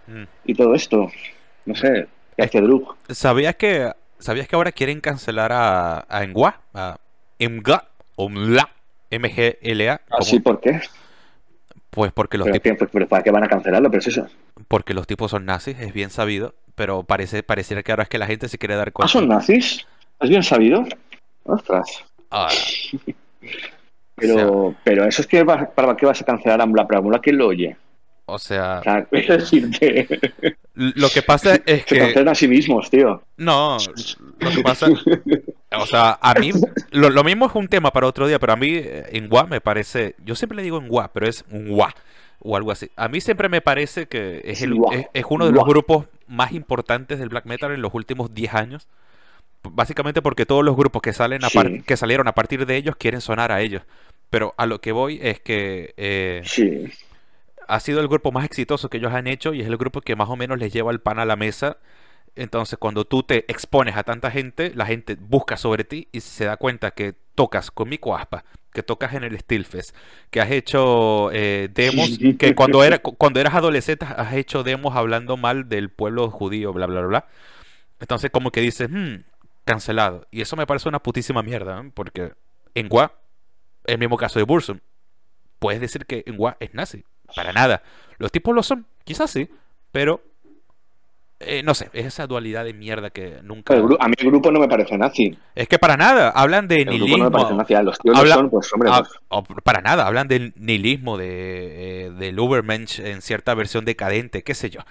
Mm. 0.08 0.24
y 0.46 0.56
todo 0.56 0.74
esto 0.74 1.10
no 1.66 1.76
sé 1.76 2.08
que 2.36 2.44
hace 2.44 2.60
Drug 2.60 2.96
¿Sabías 3.10 3.56
que, 3.56 3.92
¿Sabías 4.18 4.48
que 4.48 4.56
ahora 4.56 4.72
quieren 4.72 5.00
cancelar 5.00 5.52
a, 5.54 6.06
a 6.10 6.24
Engwa? 6.24 6.60
A 6.74 6.98
MGA, 7.40 7.88
o 8.16 8.28
MLA, 8.28 8.68
M-G-L-A. 9.12 10.00
como- 10.00 10.20
así 10.20 10.40
por 10.40 10.60
qué 10.60 10.82
Pues 11.92 12.12
porque 12.12 12.38
los, 12.38 12.48
pero, 12.48 12.60
tipos? 12.60 12.78
Pues, 12.80 12.90
pero 12.92 13.08
para 13.08 13.22
qué 13.24 13.32
van 13.32 13.44
a 13.44 13.48
cancelarlo 13.48 13.90
pero 13.92 14.00
es 14.00 14.08
eso 14.08 14.28
porque 14.68 14.94
los 14.94 15.08
tipos 15.08 15.32
son 15.32 15.46
nazis, 15.46 15.78
es 15.80 15.94
bien 15.94 16.10
sabido. 16.10 16.56
Pero 16.76 17.04
parece, 17.04 17.44
pareciera 17.44 17.84
que 17.84 17.92
ahora 17.92 18.04
es 18.04 18.10
que 18.10 18.18
la 18.18 18.28
gente 18.28 18.48
se 18.48 18.58
quiere 18.58 18.76
dar 18.76 18.88
¿Ah, 18.90 18.92
cuenta. 18.92 19.12
son 19.12 19.28
nazis? 19.28 19.86
¿Has 20.20 20.30
bien 20.30 20.42
sabido? 20.44 20.86
Ostras. 21.44 22.06
Ah, 22.30 22.48
Pero, 24.16 24.74
pero 24.84 25.06
eso 25.06 25.22
es 25.22 25.28
que 25.28 25.44
va- 25.44 25.70
para 25.70 25.96
qué 25.98 26.06
vas 26.06 26.22
a 26.22 26.26
cancelar 26.26 26.62
a 26.62 26.64
Ambla, 26.64 26.88
pero 26.88 27.02
¿quién 27.22 27.38
lo 27.38 27.48
oye? 27.48 27.76
O 28.26 28.40
sea, 28.40 28.82
lo 30.74 31.10
que 31.10 31.22
pasa 31.22 31.56
es 31.66 31.82
se 31.82 31.86
que... 31.86 31.98
cancelan 32.00 32.30
a 32.30 32.36
sí 32.36 32.48
mismos, 32.48 32.90
tío. 32.90 33.22
No, 33.38 33.78
Lo 34.40 34.50
que 34.52 34.62
pasa, 34.62 34.88
o 35.78 35.86
sea, 35.86 36.18
a 36.22 36.34
mí, 36.36 36.52
lo, 36.92 37.10
lo 37.10 37.24
mismo 37.24 37.48
es 37.48 37.56
un 37.56 37.68
tema 37.68 37.92
para 37.92 38.08
otro 38.08 38.28
día, 38.28 38.40
pero 38.40 38.54
a 38.54 38.56
mí 38.56 38.70
eh, 38.74 39.06
en 39.12 39.28
Gua 39.30 39.46
me 39.46 39.62
parece, 39.62 40.16
yo 40.24 40.36
siempre 40.36 40.56
le 40.56 40.64
digo 40.64 40.78
en 40.78 40.88
Gua, 40.88 41.12
pero 41.14 41.28
es 41.28 41.44
un 41.52 41.70
Gua 41.70 41.94
o 42.40 42.56
algo 42.56 42.72
así. 42.72 42.90
A 42.96 43.08
mí 43.08 43.22
siempre 43.22 43.50
me 43.50 43.62
parece 43.62 44.08
que 44.08 44.42
es, 44.46 44.62
el, 44.62 44.78
es, 44.94 45.06
es 45.14 45.26
uno 45.30 45.46
de 45.46 45.52
los 45.52 45.66
grupos 45.66 46.06
más 46.28 46.54
importantes 46.54 47.20
del 47.20 47.30
black 47.30 47.46
metal 47.46 47.72
en 47.72 47.82
los 47.82 47.94
últimos 47.94 48.34
10 48.34 48.54
años. 48.56 48.88
Básicamente 49.64 50.24
porque 50.24 50.48
todos 50.48 50.66
los 50.66 50.76
grupos 50.76 51.04
que 51.04 51.14
salen 51.14 51.44
a 51.46 51.50
Sí. 51.50 51.84
que 51.86 51.96
salieron 51.98 52.28
a 52.28 52.32
partir 52.34 52.66
de 52.66 52.78
ellos 52.78 52.96
quieren 52.96 53.22
sonar 53.22 53.52
a 53.52 53.62
ellos. 53.62 53.84
Pero 54.32 54.56
a 54.58 54.66
lo 54.66 54.82
que 54.82 54.92
voy 54.92 55.20
es 55.22 55.40
que 55.40 55.94
eh, 55.98 56.42
Sí, 56.46 56.86
ha 57.76 57.80
sido 57.80 58.02
el 58.02 58.08
grupo 58.08 58.32
más 58.32 58.46
exitoso 58.46 58.90
que 58.90 58.98
ellos 58.98 59.14
han 59.14 59.28
hecho 59.28 59.54
y 59.54 59.62
es 59.62 59.68
el 59.68 59.78
grupo 59.78 60.02
que 60.02 60.16
más 60.16 60.30
o 60.30 60.36
menos 60.36 60.60
les 60.60 60.74
lleva 60.74 60.92
el 60.92 61.00
pan 61.02 61.20
a 61.20 61.26
la 61.26 61.36
mesa. 61.36 61.78
Entonces, 62.36 62.80
cuando 62.80 63.06
tú 63.06 63.24
te 63.24 63.46
expones 63.52 63.98
a 63.98 64.04
tanta 64.04 64.32
gente, 64.32 64.72
la 64.76 64.86
gente 64.86 65.16
busca 65.20 65.58
sobre 65.58 65.84
ti 65.84 66.08
y 66.12 66.22
se 66.22 66.46
da 66.46 66.58
cuenta 66.58 66.92
que 66.92 67.14
tocas 67.36 67.72
con 67.72 67.90
mi 67.90 67.98
cuaspa, 67.98 68.46
que 68.74 68.84
tocas 68.84 69.14
en 69.14 69.24
el 69.26 69.38
Steelfest, 69.40 69.96
que 70.30 70.40
has 70.42 70.52
hecho 70.52 71.30
eh, 71.34 71.70
demos, 71.74 72.20
que 72.38 72.56
cuando, 72.56 72.84
era, 72.84 73.00
cu- 73.00 73.16
cuando 73.18 73.40
eras 73.42 73.56
adolescente 73.56 74.06
has 74.06 74.34
hecho 74.34 74.64
demos 74.64 74.96
hablando 74.96 75.38
mal 75.38 75.68
del 75.70 75.90
pueblo 75.90 76.30
judío, 76.32 76.72
bla, 76.74 76.86
bla, 76.88 77.02
bla. 77.02 77.08
bla. 77.10 77.28
Entonces, 78.00 78.32
como 78.32 78.52
que 78.52 78.62
dices, 78.62 78.90
"Hmm, 78.90 79.24
cancelado. 79.66 80.28
Y 80.32 80.42
eso 80.42 80.56
me 80.56 80.66
parece 80.68 80.90
una 80.90 81.00
putísima 81.04 81.44
mierda, 81.44 81.82
¿eh? 81.82 81.92
porque 81.94 82.34
en 82.76 82.90
Gua, 82.90 83.14
el 83.86 83.98
mismo 84.00 84.18
caso 84.18 84.40
de 84.40 84.46
Bursum, 84.46 84.80
puedes 85.60 85.82
decir 85.82 86.06
que 86.06 86.24
en 86.26 86.38
Gua 86.38 86.58
es 86.60 86.74
nazi. 86.74 87.04
Para 87.36 87.54
nada. 87.54 87.82
Los 88.18 88.32
tipos 88.32 88.54
lo 88.56 88.64
son, 88.64 88.86
quizás 89.04 89.30
sí, 89.32 89.50
pero 89.92 90.22
eh, 91.40 91.64
no 91.64 91.74
sé, 91.74 91.90
es 91.94 92.06
esa 92.06 92.28
dualidad 92.28 92.64
de 92.66 92.74
mierda 92.74 93.10
que 93.10 93.40
nunca. 93.42 93.74
a 93.74 94.08
mí 94.08 94.14
el 94.20 94.28
grupo 94.28 94.52
no 94.52 94.60
me 94.60 94.68
parece 94.68 94.96
nazi. 94.98 95.36
Es 95.56 95.68
que 95.68 95.80
para 95.80 95.98
nada, 95.98 96.30
hablan 96.30 96.68
de 96.68 96.76
El 96.82 96.86
grupo 96.86 96.98
no 97.00 97.06
nihilismo. 97.06 97.24
me 97.26 97.32
parece 97.32 97.54
nazi. 97.56 97.74
A 97.74 97.82
los 97.84 97.98
tíos 97.98 98.16
son, 98.30 98.50
pues 98.52 98.72
hombre, 98.74 98.90
Ah, 98.94 99.04
pues, 99.42 99.60
para 99.64 99.82
nada, 99.82 100.06
hablan 100.06 100.28
del 100.28 100.54
nihilismo, 100.56 101.18
de, 101.18 102.06
eh, 102.06 102.12
del 102.12 102.40
Ubermensch 102.40 103.00
en 103.00 103.24
cierta 103.24 103.56
versión 103.56 103.86
decadente, 103.86 104.44
qué 104.44 104.54
sé 104.54 104.70
yo. 104.70 104.82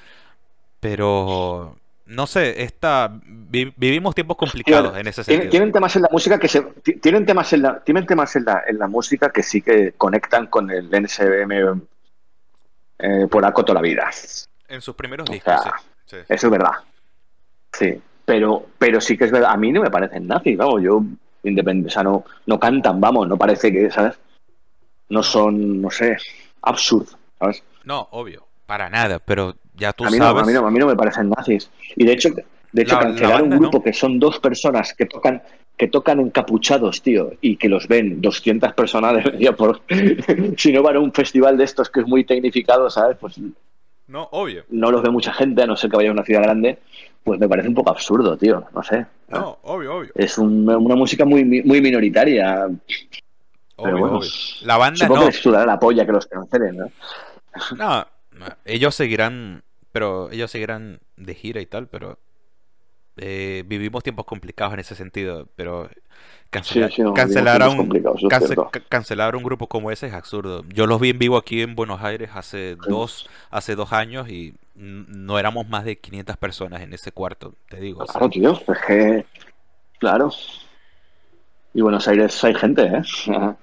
Pero 0.81 1.77
no 2.07 2.27
sé, 2.27 2.63
esta 2.65 3.13
vi- 3.25 3.73
vivimos 3.77 4.15
tiempos 4.17 4.37
complicados 4.37 4.97
en 4.97 5.07
ese 5.07 5.23
Tienen, 5.23 5.43
sentido. 5.45 5.51
tienen 5.51 5.73
temas 5.73 5.95
en 5.95 6.03
la 6.03 6.09
música 6.11 6.39
que 6.39 6.49
se 6.49 6.63
ti- 6.63 6.95
tienen 6.95 7.25
temas 7.27 7.53
en 7.53 7.63
la 7.63 7.81
tienen 7.85 8.07
temas 8.07 8.35
en 8.35 8.45
la, 8.47 8.63
en 8.67 8.79
la 8.79 8.89
música 8.89 9.31
que 9.31 9.43
sí 9.45 9.63
que 9.63 9.93
conectan 9.97 10.47
con 10.49 10.71
el 10.71 10.89
NSBM 10.91 11.81
eh, 13.03 13.27
por 13.31 13.45
ACO 13.45 13.65
toda 13.65 13.81
la 13.81 13.83
vida. 13.83 14.11
En 14.69 14.81
sus 14.81 14.95
primeros 14.95 15.29
O 15.29 15.33
discos, 15.33 15.61
sea, 15.63 15.73
sí. 16.07 16.17
sí. 16.17 16.17
Eso 16.29 16.47
es 16.47 16.51
verdad. 16.51 16.73
Sí, 17.73 18.01
pero 18.25 18.67
pero 18.79 19.01
sí 19.01 19.17
que 19.17 19.25
es 19.25 19.31
verdad. 19.31 19.51
A 19.53 19.57
mí 19.57 19.73
no 19.73 19.83
me 19.83 19.91
parecen 19.91 20.27
nazis, 20.27 20.57
vamos, 20.57 20.83
yo 20.83 21.03
independiente, 21.43 21.89
o 21.89 21.93
sea, 21.93 22.03
no, 22.03 22.25
no 22.47 22.59
cantan, 22.61 23.01
vamos, 23.01 23.27
no 23.29 23.37
parece 23.37 23.73
que, 23.73 23.91
¿sabes? 23.91 24.19
No 25.09 25.23
son, 25.23 25.81
no 25.81 25.91
sé, 25.91 26.17
absurdo, 26.63 27.17
¿sabes? 27.39 27.63
No, 27.85 28.09
obvio, 28.13 28.47
para 28.67 28.89
nada, 28.91 29.19
pero 29.19 29.57
ya 29.75 29.93
tú 29.93 30.05
a 30.05 30.11
mí, 30.11 30.19
no, 30.19 30.27
sabes. 30.27 30.43
a, 30.43 30.47
mí 30.47 30.53
no, 30.53 30.67
a 30.67 30.71
mí 30.71 30.79
no 30.79 30.87
me 30.87 30.97
parecen 30.97 31.31
nazis. 31.31 31.71
Y 31.97 32.05
de 32.05 32.13
hecho, 32.13 32.29
de 32.73 32.83
hecho 32.83 32.95
La- 32.97 33.01
la 33.01 33.07
cancelar 33.09 33.41
banda, 33.41 33.57
un 33.57 33.63
grupo 33.63 33.79
¿no? 33.79 33.85
que 33.85 33.93
son 33.93 34.19
dos 34.19 34.39
personas 34.39 34.93
que 34.95 35.07
tocan 35.07 35.43
que 35.81 35.89
tocan 35.89 36.21
encapuchados, 36.21 37.01
tío, 37.01 37.33
y 37.41 37.57
que 37.57 37.71
los 37.71 37.89
ven 37.89 38.21
200 38.21 38.75
personas, 38.75 39.15
debería 39.25 39.53
por, 39.57 39.81
si 40.59 40.73
no 40.75 40.83
van 40.83 40.97
a 40.97 41.01
un 41.01 41.11
festival 41.11 41.57
de 41.57 41.65
estos 41.65 41.89
que 41.89 42.01
es 42.01 42.07
muy 42.07 42.25
tecnificado, 42.25 42.91
¿sabes? 42.91 43.17
Pues 43.19 43.41
No, 44.07 44.29
obvio. 44.33 44.65
no 44.69 44.91
los 44.91 45.03
ve 45.03 45.09
mucha 45.09 45.33
gente, 45.33 45.63
a 45.63 45.67
no 45.67 45.77
ser 45.77 45.89
que 45.91 45.97
vaya 45.97 46.11
a 46.11 46.13
una 46.13 46.23
ciudad 46.23 46.43
grande, 46.43 46.79
pues 47.25 47.41
me 47.41 47.49
parece 47.49 47.69
un 47.69 47.75
poco 47.75 47.89
absurdo, 47.93 48.37
tío, 48.37 48.63
no 48.75 48.83
sé. 48.83 49.07
No, 49.29 49.59
obvio, 49.63 49.97
obvio. 49.97 50.11
Es 50.15 50.37
un- 50.37 50.69
una 50.69 50.97
música 50.97 51.25
muy, 51.25 51.45
muy 51.47 51.81
minoritaria. 51.81 52.67
Pero 52.69 52.75
Obvio, 53.77 53.99
bueno, 54.01 54.19
obvio. 54.19 54.29
La 54.65 54.77
banda 54.77 54.99
Supongo 54.99 55.15
no. 55.15 55.21
que 55.29 55.33
les 55.33 55.43
sudará 55.43 55.65
la 55.65 55.79
polla 55.79 56.05
que 56.05 56.13
los 56.13 56.27
cancelen, 56.27 56.77
¿no? 56.77 56.87
No, 57.79 58.07
ellos 58.67 58.95
seguirán, 58.95 59.63
pero 59.93 60.31
ellos 60.31 60.51
seguirán 60.51 61.01
de 61.17 61.35
gira 61.35 61.63
y 61.63 61.67
tal, 61.67 61.89
pero 61.89 62.19
eh, 63.23 63.63
vivimos 63.67 64.03
tiempos 64.03 64.25
complicados 64.25 64.73
en 64.75 64.81
ese 64.81 64.95
sentido, 64.95 65.47
pero 65.55 65.89
cancela- 66.51 66.89
Sí, 66.89 66.95
sí, 66.97 67.03
no, 67.03 67.13
cancelar, 67.15 67.63
a 67.63 67.69
un, 67.69 67.89
cance- 68.29 68.57
cancelar 68.89 69.37
un 69.37 69.43
grupo 69.43 69.67
como 69.69 69.91
ese 69.91 70.07
es 70.07 70.15
absurdo. 70.15 70.65
Yo 70.69 70.87
los 70.87 71.01
vi 71.01 71.11
en 71.11 71.19
vivo 71.19 71.37
aquí 71.37 71.61
en 71.63 71.75
Buenos 71.77 72.03
Aires 72.03 72.31
hace 72.35 72.77
dos, 72.77 73.29
hace 73.51 73.75
dos 73.77 73.93
años 73.93 74.29
y 74.31 74.55
no 74.75 75.39
éramos 75.39 75.69
más 75.69 75.85
de 75.85 75.99
500 75.99 76.37
personas 76.39 76.81
en 76.81 76.93
ese 76.95 77.13
cuarto, 77.13 77.55
te 77.69 77.77
digo. 77.79 78.03
o 78.03 78.07
sea, 78.07 78.15
Claro, 78.15 78.31
tío, 78.31 78.53
es 78.53 78.79
que. 78.87 79.27
Claro. 79.99 80.31
Y 81.75 81.83
Buenos 81.83 82.09
Aires 82.09 82.43
hay 82.43 82.55
gente, 82.55 82.83
¿eh? 82.85 83.03
Ajá. 83.37 83.57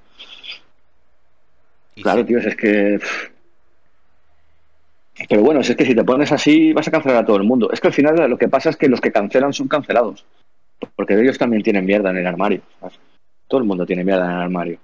Claro, 2.02 2.24
tío, 2.26 2.38
es 2.38 2.56
que. 2.56 3.00
pff. 3.02 3.37
Pero 5.28 5.42
bueno, 5.42 5.62
es 5.62 5.76
que 5.76 5.86
si 5.86 5.96
te 5.96 6.04
pones 6.04 6.32
así 6.32 6.74
vas 6.74 6.88
a 6.88 6.92
cancelar 6.92 7.24
a 7.24 7.26
todo 7.26 7.38
el 7.38 7.44
mundo. 7.44 7.70
Es 7.72 7.82
que 7.82 7.88
al 7.88 7.94
final 7.94 8.30
lo 8.30 8.38
que 8.38 8.48
pasa 8.48 8.70
es 8.70 8.78
que 8.78 8.88
los 8.88 9.02
que 9.02 9.12
cancelan 9.12 9.54
son 9.54 9.68
cancelados. 9.68 10.26
Porque 10.96 11.20
ellos 11.20 11.38
también 11.38 11.64
tienen 11.64 11.86
mierda 11.86 12.12
en 12.12 12.18
el 12.18 12.28
armario. 12.28 12.62
¿sabes? 12.80 13.00
Todo 13.48 13.62
el 13.62 13.68
mundo 13.68 13.86
tiene 13.86 14.04
mierda 14.04 14.26
en 14.26 14.32
el 14.32 14.42
armario. 14.42 14.80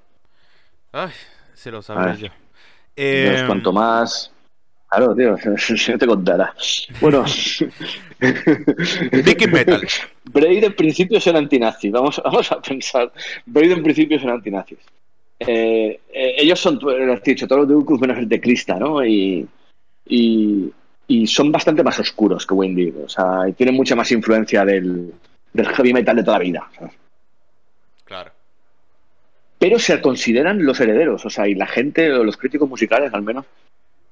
Ay, 0.91 1.11
se 1.53 1.71
lo 1.71 1.79
A 1.79 1.81
sabré 1.81 2.05
ver. 2.11 2.17
yo. 2.17 2.27
Em, 2.95 3.45
cuanto 3.47 3.71
más. 3.71 4.31
Claro, 4.89 5.15
tío, 5.15 5.35
si 5.57 5.91
no 5.91 5.97
te 5.97 6.05
contará. 6.07 6.53
Bueno. 7.01 7.25
Viking 9.11 9.51
Metal. 9.51 9.81
Braid 10.25 10.63
en 10.63 10.75
principio 10.75 11.19
son 11.19 11.35
antinazis. 11.35 11.91
Vamos, 11.91 12.21
vamos 12.23 12.51
a 12.51 12.61
pensar. 12.61 13.11
Braid 13.45 13.71
en 13.71 13.83
principio 13.83 14.19
son 14.19 14.29
antinazis. 14.29 14.79
Eh, 15.39 15.99
eh, 16.13 16.35
ellos 16.37 16.59
son, 16.59 16.79
lo 16.81 17.13
has 17.13 17.23
dicho, 17.23 17.47
todos 17.47 17.61
los 17.61 17.69
de 17.69 17.75
Urkus 17.75 17.99
menos 17.99 18.17
el 18.17 18.29
teclista, 18.29 18.75
¿no? 18.75 19.03
Y, 19.05 19.47
y, 20.05 20.71
y 21.07 21.27
son 21.27 21.51
bastante 21.51 21.83
más 21.83 21.99
oscuros 21.99 22.45
que 22.45 22.53
Windy. 22.53 22.93
O 23.03 23.09
sea, 23.09 23.43
tienen 23.55 23.75
mucha 23.75 23.95
más 23.95 24.11
influencia 24.11 24.65
del, 24.65 25.13
del 25.51 25.67
heavy 25.67 25.93
metal 25.93 26.15
de 26.15 26.23
toda 26.23 26.37
la 26.37 26.43
vida. 26.43 26.69
¿sabes? 26.77 26.93
Claro. 28.05 28.31
pero 29.57 29.79
se 29.79 29.99
consideran 30.01 30.63
los 30.63 30.79
herederos, 30.79 31.25
o 31.25 31.29
sea, 31.29 31.47
y 31.47 31.55
la 31.55 31.65
gente, 31.65 32.11
o 32.11 32.23
los 32.23 32.37
críticos 32.37 32.69
musicales 32.69 33.13
al 33.13 33.23
menos, 33.23 33.45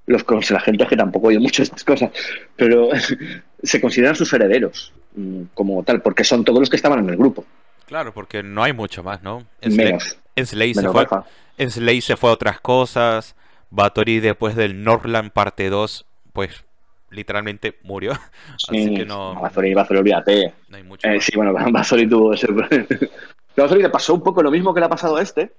los 0.07 0.26
la 0.49 0.59
gente 0.59 0.88
que 0.88 0.95
tampoco 0.95 1.27
oye 1.27 1.39
mucho 1.39 1.61
estas 1.61 1.84
cosas, 1.84 2.11
pero 2.55 2.89
se 3.63 3.80
consideran 3.80 4.15
sus 4.15 4.31
herederos 4.34 4.91
mm, 5.15 5.43
como 5.53 5.84
tal, 5.84 6.01
porque 6.01 6.23
son 6.23 6.43
todos 6.43 6.59
los 6.59 6.69
que 6.69 6.77
estaban 6.77 6.99
en 6.99 7.09
el 7.09 7.18
grupo, 7.18 7.45
Claro, 7.91 8.13
porque 8.13 8.41
no 8.41 8.63
hay 8.63 8.72
mucho 8.72 9.03
más, 9.03 9.22
¿no? 9.22 9.45
Enslave, 9.59 9.89
menos, 9.89 10.18
se 10.38 10.55
menos 10.55 10.93
fue, 10.93 12.01
se 12.01 12.15
fue 12.15 12.30
a 12.30 12.34
otras 12.34 12.61
cosas. 12.61 13.35
Bathory 13.72 14.19
después 14.19 14.56
del 14.56 14.84
Northland 14.84 15.31
parte 15.31 15.69
2, 15.69 16.06
pues 16.34 16.64
literalmente 17.10 17.77
murió. 17.84 18.11
Así 18.69 18.84
Sí, 18.88 18.93
que 18.93 19.06
no, 19.06 19.34
Bazori, 19.41 19.73
Bazori, 19.73 19.99
olvídate. 19.99 20.53
no 20.69 20.77
hay 20.77 20.84
mucho 20.84 21.07
Eh, 21.07 21.19
sí, 21.19 21.31
bueno, 21.35 21.53
Bazori 21.72 22.07
tuvo 22.07 22.34
ese... 22.34 22.48
Bazori 23.57 23.81
le 23.81 23.89
pasó 23.89 24.14
un 24.14 24.22
poco 24.23 24.41
lo 24.43 24.52
mismo 24.52 24.73
que 24.73 24.80
le 24.80 24.85
ha 24.85 24.89
pasado 24.89 25.18
a 25.18 25.22
este, 25.22 25.52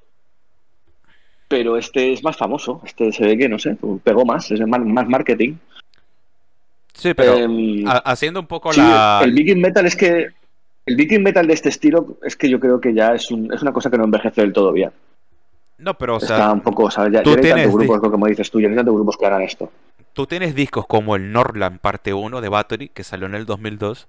pero 1.48 1.76
este 1.76 2.12
es 2.12 2.22
más 2.24 2.36
famoso, 2.36 2.80
este 2.84 3.12
se 3.12 3.24
ve 3.26 3.36
que, 3.36 3.48
no 3.48 3.58
sé, 3.58 3.76
pegó 4.02 4.24
más, 4.24 4.50
es 4.50 4.60
más, 4.66 4.80
más 4.80 5.06
marketing. 5.06 5.56
Sí, 6.94 7.12
pero 7.14 7.34
Em, 7.36 7.86
ha- 7.86 7.98
haciendo 7.98 8.40
un 8.40 8.46
poco 8.46 8.72
Sí, 8.72 8.80
la... 8.80 9.20
el 9.22 9.32
Viking 9.32 9.60
Metal 9.60 9.84
es 9.86 9.96
que. 9.96 10.28
El 10.84 10.96
Viking 10.96 11.22
Metal 11.22 11.46
de 11.46 11.52
este 11.54 11.68
estilo 11.68 12.16
es 12.22 12.34
que 12.36 12.48
yo 12.48 12.58
creo 12.58 12.80
que 12.80 12.92
ya 12.94 13.14
es, 13.14 13.30
un- 13.30 13.52
es 13.52 13.60
una 13.62 13.72
cosa 13.72 13.90
que 13.90 13.98
no 13.98 14.04
envejece 14.04 14.40
del 14.40 14.52
todo 14.52 14.72
bien. 14.72 14.90
No, 15.82 15.98
pero 15.98 16.16
o 16.16 16.18
Está 16.18 16.36
sea, 16.36 16.52
un 16.52 16.60
poco, 16.62 16.90
¿sabes? 16.90 17.12
Ya, 17.12 17.22
tú 17.22 17.34
ya 17.34 17.40
tienes 17.40 17.72
grupos, 17.72 18.00
como 18.00 18.26
dices 18.26 18.50
tú, 18.50 18.60
ya 18.60 18.68
no 18.68 18.72
hay 18.72 18.76
tantos 18.76 18.94
grupos 18.94 19.16
que 19.16 19.26
hagan 19.26 19.42
esto. 19.42 19.70
tú 20.12 20.26
tienes 20.26 20.54
discos 20.54 20.86
como 20.86 21.16
el 21.16 21.32
Northland 21.32 21.80
parte 21.80 22.14
1 22.14 22.40
de 22.40 22.48
Bathory, 22.48 22.88
que 22.88 23.02
salió 23.04 23.26
en 23.26 23.34
el 23.34 23.46
2002, 23.46 24.08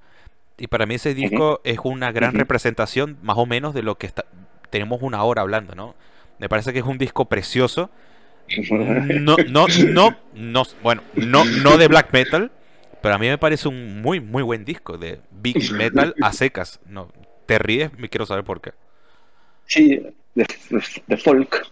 y 0.57 0.67
para 0.67 0.85
mí 0.85 0.95
ese 0.95 1.13
disco 1.13 1.61
es 1.63 1.79
una 1.83 2.11
gran 2.11 2.33
representación 2.35 3.17
más 3.23 3.37
o 3.37 3.45
menos 3.45 3.73
de 3.73 3.81
lo 3.83 3.97
que 3.97 4.05
está... 4.07 4.25
tenemos 4.69 5.01
una 5.01 5.23
hora 5.23 5.41
hablando, 5.41 5.75
¿no? 5.75 5.95
Me 6.39 6.47
parece 6.49 6.73
que 6.73 6.79
es 6.79 6.85
un 6.85 6.97
disco 6.97 7.25
precioso. 7.25 7.89
No, 9.21 9.37
no, 9.49 9.67
no, 9.67 10.17
no, 10.33 10.63
bueno, 10.83 11.01
no, 11.15 11.45
no 11.45 11.77
de 11.77 11.87
black 11.87 12.11
metal, 12.13 12.51
pero 13.01 13.15
a 13.15 13.17
mí 13.17 13.27
me 13.27 13.37
parece 13.37 13.67
un 13.69 14.01
muy, 14.01 14.19
muy 14.19 14.43
buen 14.43 14.65
disco 14.65 14.97
de 14.97 15.21
big 15.31 15.71
metal 15.71 16.13
a 16.21 16.33
secas. 16.33 16.79
No, 16.85 17.07
te 17.45 17.57
ríes, 17.57 17.97
me 17.97 18.09
quiero 18.09 18.25
saber 18.25 18.43
por 18.43 18.61
qué. 18.61 18.73
Sí, 19.65 20.01
de, 20.35 20.45
de 21.07 21.17
folk, 21.17 21.65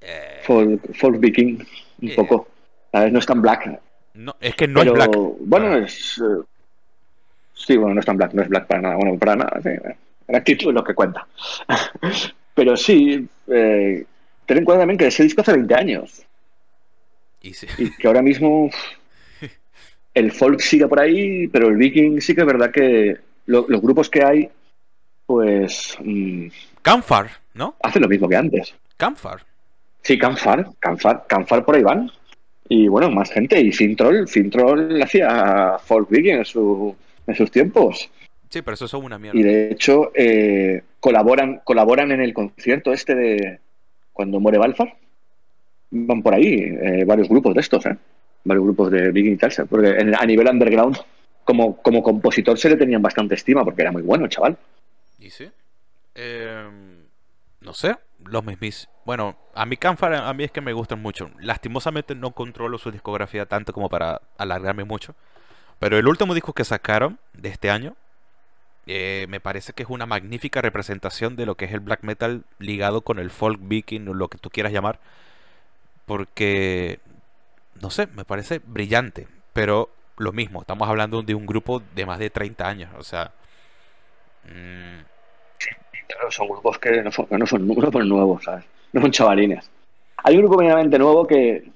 Eh, 0.00 0.40
folk, 0.44 0.80
folk 0.96 1.18
Viking, 1.20 1.58
un 2.02 2.08
Eh. 2.08 2.14
poco. 2.16 2.48
¿Sabes? 2.90 3.12
No 3.12 3.18
es 3.20 3.26
tan 3.26 3.40
black. 3.40 3.80
no, 4.14 4.34
es 4.40 4.54
que 4.56 4.66
no 4.66 4.80
pero, 4.80 4.92
es 4.92 4.96
black. 4.96 5.16
Bueno, 5.40 5.76
es. 5.78 6.18
eh, 6.18 6.42
sí, 7.54 7.76
bueno, 7.76 7.94
no 7.94 8.00
es 8.00 8.06
tan 8.06 8.16
black, 8.16 8.32
no 8.34 8.42
es 8.42 8.48
black 8.48 8.66
para 8.66 8.80
nada. 8.82 8.96
Bueno, 8.96 9.18
para 9.18 9.36
nada. 9.36 9.60
sí, 9.62 9.70
la 10.28 10.38
actitud 10.38 10.68
es 10.68 10.74
lo 10.74 10.84
que 10.84 10.94
cuenta. 10.94 11.26
pero 12.54 12.76
sí, 12.76 13.26
eh, 13.46 14.04
ten 14.46 14.58
en 14.58 14.64
cuenta 14.64 14.80
también 14.82 14.98
que 14.98 15.06
ese 15.06 15.22
disco 15.22 15.40
hace 15.42 15.52
20 15.52 15.74
años. 15.74 16.22
Y 17.40 17.54
sí. 17.54 17.66
y 17.78 17.90
que 17.96 18.06
ahora 18.08 18.22
mismo 18.22 18.70
el 20.14 20.32
folk 20.32 20.60
sigue 20.60 20.86
por 20.88 21.00
ahí, 21.00 21.46
pero 21.48 21.68
el 21.68 21.76
viking 21.76 22.20
sí 22.20 22.34
que 22.34 22.40
es 22.42 22.46
verdad 22.46 22.70
que 22.70 23.16
los 23.46 23.66
grupos 23.80 24.10
que 24.10 24.22
hay, 24.24 24.48
pues. 25.26 25.96
Mm, 26.00 26.48
Canfar, 26.82 27.30
¿no? 27.54 27.76
Hace 27.82 28.00
lo 28.00 28.08
mismo 28.08 28.28
que 28.28 28.36
antes. 28.36 28.74
Canfar. 28.96 29.44
Sí, 30.02 30.18
Canfar, 30.18 30.66
Canfar, 30.80 31.24
Canfar 31.28 31.64
por 31.64 31.76
ahí 31.76 31.82
van. 31.82 32.10
Y 32.68 32.88
bueno, 32.88 33.10
más 33.10 33.30
gente. 33.30 33.60
Y 33.60 33.72
Fintroll, 33.72 34.26
Fintroll 34.28 35.00
hacía 35.00 35.78
folk 35.84 36.08
viking 36.10 36.34
en, 36.34 36.44
su, 36.44 36.94
en 37.26 37.34
sus 37.34 37.50
tiempos. 37.50 38.10
Sí, 38.48 38.62
pero 38.62 38.74
eso 38.74 38.84
es 38.84 38.94
una 38.94 39.18
mierda. 39.18 39.38
Y 39.38 39.42
de 39.42 39.70
hecho, 39.70 40.10
eh, 40.14 40.82
colaboran, 41.00 41.60
colaboran 41.64 42.10
en 42.10 42.20
el 42.20 42.34
concierto 42.34 42.92
este 42.92 43.14
de 43.14 43.58
cuando 44.12 44.40
muere 44.40 44.58
Balfar. 44.58 44.94
Van 45.90 46.22
por 46.22 46.34
ahí 46.34 46.54
eh, 46.54 47.04
varios 47.06 47.28
grupos 47.28 47.54
de 47.54 47.60
estos, 47.60 47.86
¿eh? 47.86 47.96
Varios 48.44 48.64
grupos 48.64 48.90
de 48.90 49.10
Viking 49.10 49.38
y 49.40 49.62
Porque 49.66 49.88
a 50.18 50.26
nivel 50.26 50.48
underground, 50.48 50.96
como, 51.44 51.76
como 51.76 52.02
compositor, 52.02 52.58
se 52.58 52.70
le 52.70 52.76
tenían 52.76 53.02
bastante 53.02 53.36
estima 53.36 53.64
porque 53.64 53.82
era 53.82 53.92
muy 53.92 54.02
bueno, 54.02 54.26
chaval. 54.26 54.56
¿Y 55.20 55.30
sí? 55.30 55.48
Em, 56.14 57.04
no 57.60 57.72
sé, 57.74 57.96
los 58.24 58.44
mismos. 58.44 58.88
Bueno, 59.04 59.36
a 59.54 59.66
mí 59.66 59.76
Canfar, 59.76 60.14
a 60.14 60.32
mí 60.34 60.44
es 60.44 60.50
que 60.50 60.60
me 60.60 60.72
gustan 60.72 61.00
mucho. 61.00 61.30
Lastimosamente 61.40 62.14
no 62.14 62.32
controlo 62.32 62.78
su 62.78 62.90
discografía 62.90 63.46
tanto 63.46 63.72
como 63.72 63.88
para 63.88 64.20
alargarme 64.38 64.84
mucho. 64.84 65.14
Pero 65.78 65.98
el 65.98 66.08
último 66.08 66.34
disco 66.34 66.52
que 66.52 66.64
sacaron 66.64 67.18
de 67.32 67.48
este 67.48 67.70
año, 67.70 67.96
eh, 68.86 69.26
me 69.28 69.40
parece 69.40 69.72
que 69.72 69.82
es 69.84 69.88
una 69.90 70.06
magnífica 70.06 70.60
representación 70.60 71.36
de 71.36 71.46
lo 71.46 71.56
que 71.56 71.66
es 71.66 71.72
el 71.72 71.80
black 71.80 72.02
metal 72.02 72.44
ligado 72.58 73.02
con 73.02 73.18
el 73.18 73.30
folk 73.30 73.60
viking 73.62 74.08
o 74.08 74.14
lo 74.14 74.28
que 74.28 74.38
tú 74.38 74.50
quieras 74.50 74.72
llamar. 74.72 75.00
Porque, 76.06 77.00
no 77.80 77.90
sé, 77.90 78.06
me 78.08 78.24
parece 78.24 78.60
brillante. 78.64 79.28
Pero 79.52 79.90
lo 80.18 80.32
mismo, 80.32 80.60
estamos 80.62 80.88
hablando 80.88 81.22
de 81.22 81.34
un 81.34 81.46
grupo 81.46 81.82
de 81.94 82.06
más 82.06 82.18
de 82.18 82.30
30 82.30 82.68
años. 82.68 82.90
O 82.98 83.02
sea... 83.04 83.32
Mmm, 84.44 85.11
son 86.30 86.48
grupos 86.48 86.78
que 86.78 87.02
no 87.02 87.10
son, 87.12 87.26
no 87.30 87.46
son 87.46 87.68
grupos 87.74 88.06
nuevos, 88.06 88.44
¿sabes? 88.44 88.64
No 88.92 89.00
son 89.00 89.10
chavalines. 89.10 89.70
Hay 90.24 90.36
un 90.36 90.42
grupo 90.42 90.58
medianamente 90.58 90.98
nuevo 90.98 91.26
que, 91.26 91.70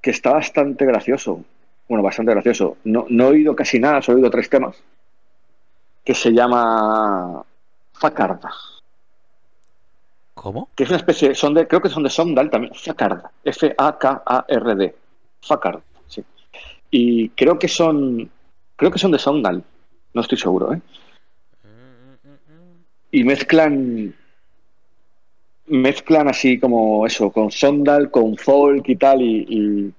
que 0.00 0.10
está 0.10 0.32
bastante 0.32 0.84
gracioso. 0.84 1.44
Bueno, 1.88 2.02
bastante 2.02 2.32
gracioso. 2.32 2.76
No, 2.84 3.06
no 3.08 3.24
he 3.24 3.30
oído 3.30 3.56
casi 3.56 3.78
nada, 3.78 4.02
solo 4.02 4.18
he 4.18 4.20
oído 4.20 4.30
tres 4.30 4.48
temas. 4.48 4.76
Que 6.04 6.14
se 6.14 6.32
llama 6.32 7.44
Facarda. 7.92 8.50
¿Cómo? 10.34 10.70
Que 10.74 10.84
es 10.84 10.90
una 10.90 10.98
especie, 10.98 11.34
son 11.34 11.54
de, 11.54 11.68
creo 11.68 11.80
que 11.80 11.88
son 11.88 12.02
de 12.02 12.10
Sondal 12.10 12.50
también. 12.50 12.74
Facarda. 12.74 13.30
F-A-K-A-R-D. 13.44 14.94
Facarda, 15.40 15.82
sí. 16.08 16.24
Y 16.90 17.28
creo 17.30 17.58
que 17.58 17.68
son, 17.68 18.30
creo 18.76 18.90
que 18.90 18.98
son 18.98 19.12
de 19.12 19.18
Sondal. 19.18 19.62
No 20.14 20.20
estoy 20.20 20.38
seguro, 20.38 20.72
¿eh? 20.72 20.80
Y 23.12 23.22
mezclan 23.24 24.14
mezclan 25.66 26.28
así 26.28 26.58
como 26.58 27.06
eso, 27.06 27.30
con 27.30 27.50
Sondal, 27.50 28.10
con 28.10 28.36
folk 28.36 28.88
y 28.88 28.96
tal, 28.96 29.22
y, 29.22 29.94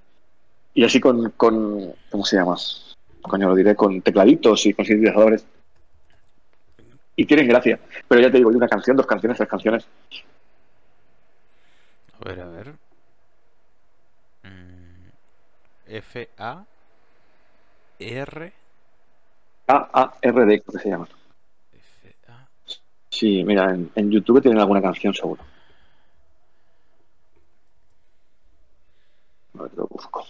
y, 0.73 0.83
así 0.83 0.99
con, 0.99 1.31
con, 1.31 1.93
¿cómo 2.11 2.25
se 2.25 2.35
llama? 2.35 2.55
Coño, 3.21 3.47
lo 3.49 3.55
diré, 3.55 3.75
con 3.75 4.01
tecladitos 4.01 4.65
y 4.65 4.73
con 4.73 4.85
sintetizadores. 4.85 5.45
Y 7.15 7.25
tienen 7.25 7.47
gracia. 7.47 7.79
Pero 8.07 8.21
ya 8.21 8.31
te 8.31 8.37
digo, 8.37 8.49
hay 8.49 8.55
una 8.55 8.67
canción, 8.67 8.97
dos 8.97 9.05
canciones, 9.05 9.37
tres 9.37 9.49
canciones. 9.49 9.87
A 12.19 12.25
ver, 12.25 12.39
a 12.41 12.47
ver. 12.49 12.73
Mm, 14.43 15.07
F 15.87 16.29
A 16.37 16.65
R 17.99 18.53
A 19.67 19.89
A 19.93 20.13
R 20.21 20.45
D, 20.45 20.61
que 20.61 20.79
se 20.79 20.89
llama. 20.89 21.07
Sí, 23.13 23.43
mira, 23.43 23.71
en, 23.71 24.11
YouTube 24.11 24.41
tienen 24.41 24.59
alguna 24.59 24.81
canción 24.81 25.13
seguro. 25.13 25.43
A 29.53 29.61
ver, 29.61 29.71
lo 29.75 29.87
busco. 29.87 30.25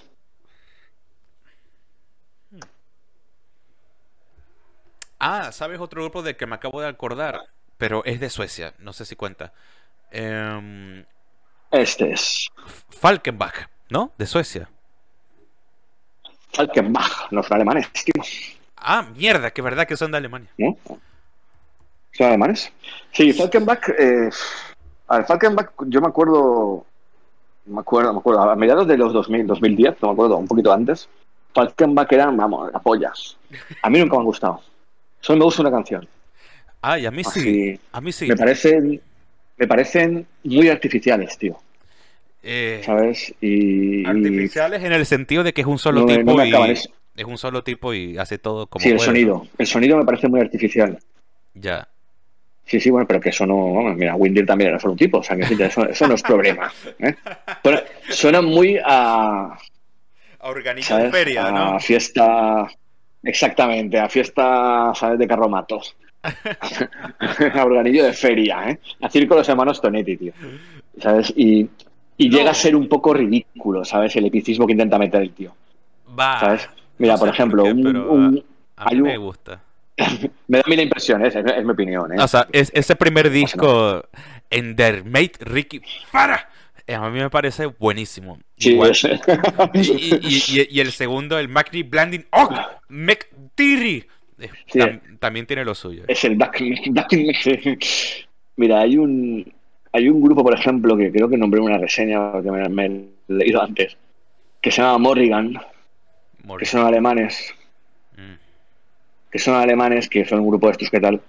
Ah, 5.18 5.54
¿sabes 5.54 5.80
otro 5.80 6.02
grupo 6.02 6.22
del 6.22 6.36
que 6.36 6.46
me 6.46 6.56
acabo 6.56 6.82
de 6.82 6.90
acordar? 6.90 7.40
Pero 7.78 8.04
es 8.04 8.20
de 8.20 8.30
Suecia, 8.30 8.74
no 8.80 8.92
sé 8.92 9.06
si 9.06 9.16
cuenta. 9.16 9.54
Em, 10.12 11.06
este 11.72 12.12
es. 12.12 12.50
Falkenbach, 12.90 13.70
¿no? 13.90 14.12
De 14.18 14.28
Suecia. 14.28 14.70
Falkenbach, 16.52 17.32
los 17.32 17.50
alemanes, 17.50 17.90
tío. 17.94 18.22
Ah, 18.76 19.04
mierda, 19.16 19.52
que 19.52 19.62
verdad 19.62 19.88
que 19.88 19.96
son 19.96 20.12
de 20.12 20.18
Alemania. 20.18 20.50
¿Son 22.14 22.28
alemanes? 22.28 22.72
Sí, 23.12 23.34
Falkenbach. 23.34 23.90
Eh, 23.90 24.30
a 25.08 25.18
ver, 25.18 25.26
Falkenbach, 25.26 25.72
yo 25.88 26.02
me 26.02 26.08
acuerdo. 26.08 26.86
Me 27.66 27.80
acuerdo, 27.80 28.14
me 28.14 28.20
acuerdo. 28.20 28.42
A 28.42 28.56
mediados 28.56 28.88
de 28.88 28.98
los 28.98 29.14
2000, 29.14 29.48
2010, 29.48 29.96
no 30.02 30.10
me 30.10 30.14
acuerdo, 30.14 30.38
un 30.38 30.48
poquito 30.48 30.72
antes. 30.72 31.10
Falkenbach 31.54 32.12
eran, 32.12 32.38
vamos, 32.38 32.74
apoyas. 32.74 33.38
A 33.82 33.90
mí 33.90 34.00
nunca 34.00 34.16
me 34.16 34.20
han 34.20 34.26
gustado. 34.26 34.62
Solo 35.20 35.40
me 35.40 35.46
gusta 35.46 35.62
una 35.62 35.72
canción. 35.72 36.08
Ay, 36.82 37.06
a 37.06 37.12
mí 37.12 37.24
sí. 37.24 37.80
A 37.92 38.02
mí 38.02 38.12
sí. 38.12 38.28
Me 38.28 38.36
parecen, 38.36 39.02
me 39.58 39.68
parecen 39.68 40.28
muy 40.44 40.70
artificiales, 40.70 41.38
tío. 41.38 41.58
Eh, 42.44 42.82
¿Sabes? 42.86 43.34
Y, 43.40 44.06
artificiales 44.06 44.84
en 44.84 44.92
el 44.92 45.06
sentido 45.06 45.44
de 45.44 45.54
que 45.54 45.62
es 45.62 45.68
un 45.68 45.80
solo 45.80 46.06
tipo 46.06 46.44
y 46.44 46.52
es 47.16 47.26
un 47.26 47.38
solo 47.38 47.64
tipo 47.64 47.94
y 47.94 48.18
hace 48.18 48.38
todo 48.38 48.68
como 48.68 48.84
Sí, 48.84 48.90
el 48.90 49.00
sonido. 49.00 49.48
El 49.58 49.68
sonido 49.68 49.98
me 49.98 50.04
parece 50.04 50.28
muy 50.28 50.42
artificial. 50.42 51.00
Ya. 51.54 51.88
Sí, 52.66 52.80
sí, 52.80 52.90
bueno, 52.90 53.06
pero 53.08 53.20
que 53.20 53.30
eso 53.30 53.46
no. 53.46 53.94
Mira, 53.96 54.16
Windir 54.16 54.46
también 54.46 54.70
era 54.70 54.80
solo 54.80 54.94
un 54.94 54.98
tipo, 54.98 55.18
o 55.20 55.24
sea, 55.24 55.36
que 55.36 55.44
eso, 55.44 56.08
no 56.08 56.16
es 56.16 56.24
problema. 56.24 56.72
¿eh? 57.00 57.16
suena 58.10 58.42
muy 58.42 58.80
a. 58.84 59.58
A 60.40 60.50
organizar 60.50 61.12
feria, 61.12 61.52
¿no? 61.52 61.76
A 61.76 61.80
fiesta. 61.80 62.68
Exactamente, 63.22 64.00
a 64.00 64.10
fiesta, 64.10 64.92
¿sabes? 64.96 65.20
De 65.20 65.28
carromatos. 65.28 65.96
a 66.24 67.66
organillo 67.66 68.06
de 68.06 68.14
feria, 68.14 68.70
¿eh? 68.70 68.80
A 69.02 69.10
circo 69.10 69.36
los 69.36 69.48
hermanos 69.48 69.82
Tonetti, 69.82 70.18
tío. 70.18 70.34
¿Sabes? 71.00 71.34
Y, 71.36 71.70
y 72.18 72.30
llega 72.30 72.52
a 72.52 72.54
ser 72.54 72.76
un 72.76 72.88
poco 72.88 73.14
ridículo, 73.14 73.84
¿sabes? 73.84 74.16
El 74.16 74.26
epicismo 74.26 74.66
que 74.66 74.74
intenta 74.74 74.98
meter 74.98 75.22
el 75.22 75.32
tío. 75.32 75.54
Va. 76.18 76.40
¿Sabes? 76.40 76.70
Mira, 76.98 77.18
por 77.18 77.30
ejemplo, 77.30 77.64
un, 77.64 78.44
a, 78.76 78.90
mí 78.92 79.02
me 79.02 79.18
gusta. 79.18 79.62
me 80.48 80.58
da 80.58 80.64
mil 80.68 80.80
impresiones, 80.80 81.36
es, 81.36 81.46
es 81.46 81.64
mi 81.64 81.72
opinión. 81.72 82.12
¿eh? 82.14 82.18
O 82.20 82.28
sea, 82.28 82.48
es, 82.52 82.72
ese 82.74 82.96
primer 82.96 83.30
disco, 83.30 84.04
en 84.50 84.76
Der 84.76 85.04
Mate 85.04 85.34
Ricky 85.42 85.82
Para, 86.12 86.50
eh, 86.86 86.96
a 86.96 87.10
mí 87.10 87.20
me 87.20 87.30
parece 87.30 87.66
buenísimo. 87.68 88.40
Sí, 88.58 88.78
y, 89.74 90.80
el 90.80 90.92
segundo, 90.92 91.40
el 91.40 91.48
Macri 91.48 91.84
Blanding 91.84 92.26
Oh, 92.32 92.50
McTiri. 92.90 94.06
Eh, 94.40 95.00
también 95.20 95.46
tiene 95.46 95.64
lo 95.64 95.76
suyo. 95.76 96.04
Es 96.08 96.24
el 96.26 96.38
Mira, 98.56 98.82
hay 98.82 98.98
un 98.98 99.54
hay 99.94 100.10
un 100.10 100.22
grupo, 100.22 100.44
por 100.44 100.54
ejemplo, 100.54 100.98
que 100.98 101.12
creo 101.12 101.30
que 101.30 101.38
nombré 101.38 101.62
una 101.62 101.78
reseña 101.78 102.42
que 102.42 102.52
me, 102.52 102.86
he 102.86 103.06
leído 103.28 103.62
antes, 103.62 103.96
que 104.60 104.72
se 104.72 104.82
llama 104.82 104.98
Morrigan, 104.98 105.60
que 106.58 106.66
son 106.66 106.86
alemanes 106.86 107.54
que 109.34 109.40
son 109.40 109.56
alemanes, 109.56 110.08
que 110.08 110.26
son 110.26 110.42
un 110.42 110.48
grupo 110.48 110.68
de 110.68 110.74
estos 110.74 110.92
que 110.92 111.00
tal, 111.00 111.20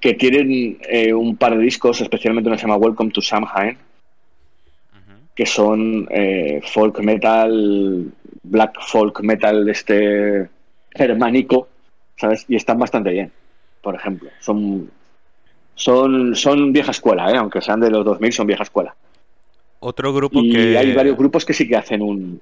que 0.00 0.14
tienen 0.14 0.78
eh, 0.88 1.12
un 1.12 1.36
par 1.36 1.54
de 1.54 1.62
discos, 1.62 2.00
especialmente 2.00 2.48
uno 2.48 2.56
se 2.56 2.62
llama 2.62 2.78
Welcome 2.78 3.10
to 3.10 3.20
Samhain, 3.20 3.76
que 5.34 5.44
son 5.44 6.08
eh, 6.10 6.62
folk 6.64 7.00
metal, 7.00 8.10
black 8.44 8.80
folk 8.80 9.20
metal 9.20 9.68
este 9.68 10.48
germánico, 10.92 11.68
¿sabes? 12.16 12.46
Y 12.48 12.56
están 12.56 12.78
bastante 12.78 13.10
bien, 13.10 13.30
por 13.82 13.94
ejemplo. 13.94 14.30
Son, 14.40 14.90
son, 15.74 16.34
son 16.34 16.72
vieja 16.72 16.92
escuela, 16.92 17.30
¿eh? 17.30 17.36
aunque 17.36 17.60
sean 17.60 17.80
de 17.80 17.90
los 17.90 18.06
2000, 18.06 18.32
son 18.32 18.46
vieja 18.46 18.62
escuela. 18.62 18.94
Otro 19.80 20.14
grupo 20.14 20.40
y 20.42 20.50
que... 20.50 20.78
hay 20.78 20.94
varios 20.94 21.18
grupos 21.18 21.44
que 21.44 21.52
sí 21.52 21.68
que 21.68 21.76
hacen 21.76 22.00
un, 22.00 22.40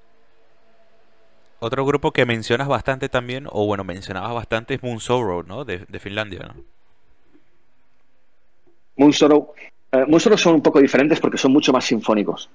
otro 1.60 1.84
grupo 1.84 2.12
que 2.12 2.26
mencionas 2.26 2.68
bastante 2.68 3.08
también, 3.08 3.46
o 3.50 3.66
bueno, 3.66 3.84
mencionabas 3.84 4.34
bastante, 4.34 4.74
es 4.74 4.82
Moon 4.82 5.00
Sorrow, 5.00 5.42
¿no? 5.42 5.64
De, 5.64 5.86
Finlandia, 5.98 6.52
¿no? 6.54 6.62
Moon 8.96 9.12
Sorrow. 9.12 9.52
Eh, 9.92 10.04
Moon 10.06 10.20
Sorrow 10.20 10.38
son 10.38 10.54
un 10.56 10.62
poco 10.62 10.80
diferentes 10.80 11.20
porque 11.20 11.38
son 11.38 11.52
mucho 11.52 11.72
más 11.72 11.84
sinfónicos. 11.84 12.48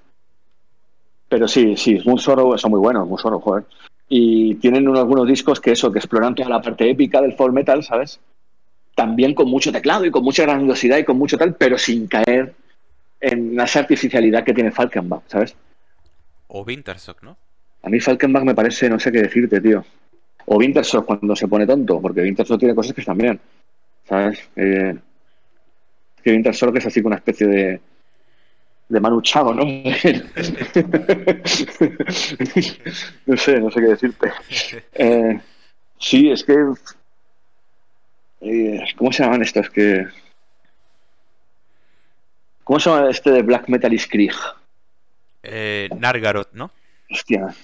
Pero 1.28 1.48
sí, 1.48 1.76
sí, 1.76 2.00
Moon 2.04 2.18
Sorrow 2.18 2.56
son 2.58 2.70
muy 2.70 2.80
buenos, 2.80 3.06
Moon 3.06 3.18
Sorrow, 3.18 3.40
joder. 3.40 3.64
Y 4.08 4.54
tienen 4.56 4.86
algunos 4.88 5.26
discos 5.26 5.60
que 5.60 5.72
eso, 5.72 5.90
que 5.90 5.98
exploran 5.98 6.34
toda 6.34 6.48
la 6.48 6.62
parte 6.62 6.88
épica 6.88 7.20
del 7.20 7.34
folk 7.34 7.52
metal, 7.52 7.82
¿sabes? 7.82 8.20
También 8.94 9.34
con 9.34 9.48
mucho 9.48 9.72
teclado 9.72 10.04
y 10.04 10.10
con 10.10 10.22
mucha 10.22 10.44
grandiosidad 10.44 10.98
y 10.98 11.04
con 11.04 11.18
mucho 11.18 11.36
tal, 11.36 11.54
pero 11.54 11.78
sin 11.78 12.06
caer 12.06 12.54
en 13.20 13.58
esa 13.58 13.80
artificialidad 13.80 14.44
que 14.44 14.52
tiene 14.52 14.70
Falkenbach, 14.70 15.22
¿sabes? 15.26 15.56
O 16.46 16.62
Wintersock, 16.62 17.22
¿no? 17.22 17.36
A 17.84 17.88
mí 17.90 18.00
Falkenbach 18.00 18.44
me 18.44 18.54
parece, 18.54 18.88
no 18.88 18.98
sé 18.98 19.12
qué 19.12 19.22
decirte, 19.22 19.60
tío. 19.60 19.84
O 20.46 20.56
Wintersoft 20.56 21.04
cuando 21.04 21.36
se 21.36 21.46
pone 21.48 21.66
tonto, 21.66 22.00
porque 22.00 22.22
Wintersoft 22.22 22.58
tiene 22.58 22.74
cosas 22.74 22.94
que 22.94 23.02
están 23.02 23.18
bien. 23.18 23.38
¿Sabes? 24.08 24.38
Eh, 24.56 24.96
que 26.22 26.30
Wintersoft 26.32 26.76
es 26.76 26.86
así 26.86 27.02
con 27.02 27.08
una 27.08 27.16
especie 27.16 27.46
de, 27.46 27.80
de 28.88 29.00
Manu 29.00 29.20
Chao, 29.20 29.52
¿no? 29.52 29.64
no 33.26 33.36
sé, 33.36 33.60
no 33.60 33.70
sé 33.70 33.80
qué 33.80 33.86
decirte. 33.86 34.32
Eh, 34.94 35.38
sí, 35.98 36.30
es 36.30 36.42
que. 36.42 36.56
Eh, 38.40 38.82
¿Cómo 38.96 39.12
se 39.12 39.24
llaman 39.24 39.42
estos? 39.42 39.68
Que. 39.68 40.06
¿Cómo 42.64 42.80
se 42.80 42.88
llama 42.88 43.10
este 43.10 43.30
de 43.30 43.42
Black 43.42 43.68
Metal 43.68 43.92
y 43.92 43.98
Krieg? 43.98 44.34
Eh, 45.42 45.90
Nargaroth, 45.98 46.52
¿no? 46.52 46.70
Hostia. 47.10 47.54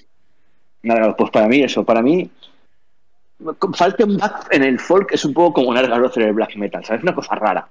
Nargaroth, 0.83 1.17
pues 1.17 1.31
para 1.31 1.47
mí 1.47 1.63
eso, 1.63 1.83
para 1.83 2.01
mí. 2.01 2.29
Falkenbach 3.73 4.47
en 4.51 4.63
el 4.63 4.79
folk 4.79 5.13
es 5.13 5.25
un 5.25 5.33
poco 5.33 5.53
como 5.61 5.73
Nargaroth 5.73 6.17
en 6.17 6.23
el 6.23 6.33
black 6.33 6.55
metal, 6.55 6.85
¿sabes? 6.85 7.03
Una 7.03 7.15
cosa 7.15 7.35
rara. 7.35 7.67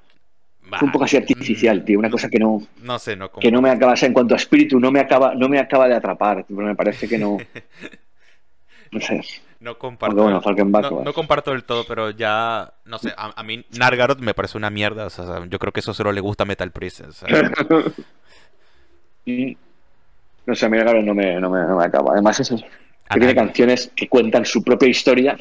Es 0.73 0.83
un 0.83 0.93
poco 0.93 1.05
así 1.05 1.17
artificial, 1.17 1.85
tío. 1.85 1.99
Una 1.99 2.11
cosa 2.11 2.29
que 2.29 2.39
no. 2.39 2.63
No 2.83 2.99
sé, 2.99 3.17
no. 3.17 3.31
Que 3.31 3.51
no 3.51 3.61
me 3.61 3.71
acaba, 3.71 3.93
o 3.93 3.97
sea, 3.97 4.07
en 4.07 4.13
cuanto 4.13 4.35
a 4.35 4.37
espíritu, 4.37 4.79
no 4.79 4.93
me 4.93 5.01
acaba, 5.01 5.35
no 5.35 5.49
me 5.49 5.59
acaba 5.59 5.89
de 5.89 5.95
atrapar. 5.95 6.45
Me 6.49 6.75
parece 6.75 7.09
que 7.09 7.19
no. 7.19 7.39
No 8.93 9.01
sé. 9.01 9.23
No 9.61 9.79
comparto. 9.79 10.17
Bueno, 10.17 10.41
no, 10.43 11.03
no, 11.05 11.13
comparto 11.13 11.53
del 11.53 11.63
todo, 11.65 11.85
pero 11.87 12.11
ya. 12.11 12.73
No 12.87 12.99
sé, 12.99 13.13
a, 13.17 13.33
a, 13.37 13.43
mí 13.45 13.65
Nargaroth 13.79 14.19
me 14.19 14.35
parece 14.35 14.59
una 14.59 14.69
mierda. 14.71 15.07
O 15.07 15.11
sea, 15.11 15.47
yo 15.47 15.59
creo 15.61 15.73
que 15.73 15.79
eso 15.79 15.95
solo 15.95 16.11
le 16.13 16.21
gusta 16.21 16.43
a 16.43 16.47
Metal 16.47 16.73
Priest. 16.73 17.03
O 17.03 17.13
sea. 17.13 17.29
no 20.47 20.55
sé, 20.57 20.67
a 20.67 20.69
mí 20.69 20.77
Nargaroth 20.77 21.05
no 21.05 21.15
me, 21.15 21.39
no 21.39 21.51
me, 21.51 21.61
no 21.61 21.77
me 21.77 21.85
acaba. 21.85 22.15
Además, 22.15 22.41
eso. 22.41 22.57
Que 23.13 23.19
tiene 23.19 23.35
canciones 23.35 23.91
que 23.95 24.09
cuentan 24.09 24.45
su 24.45 24.63
propia 24.63 24.89
historia. 24.89 25.37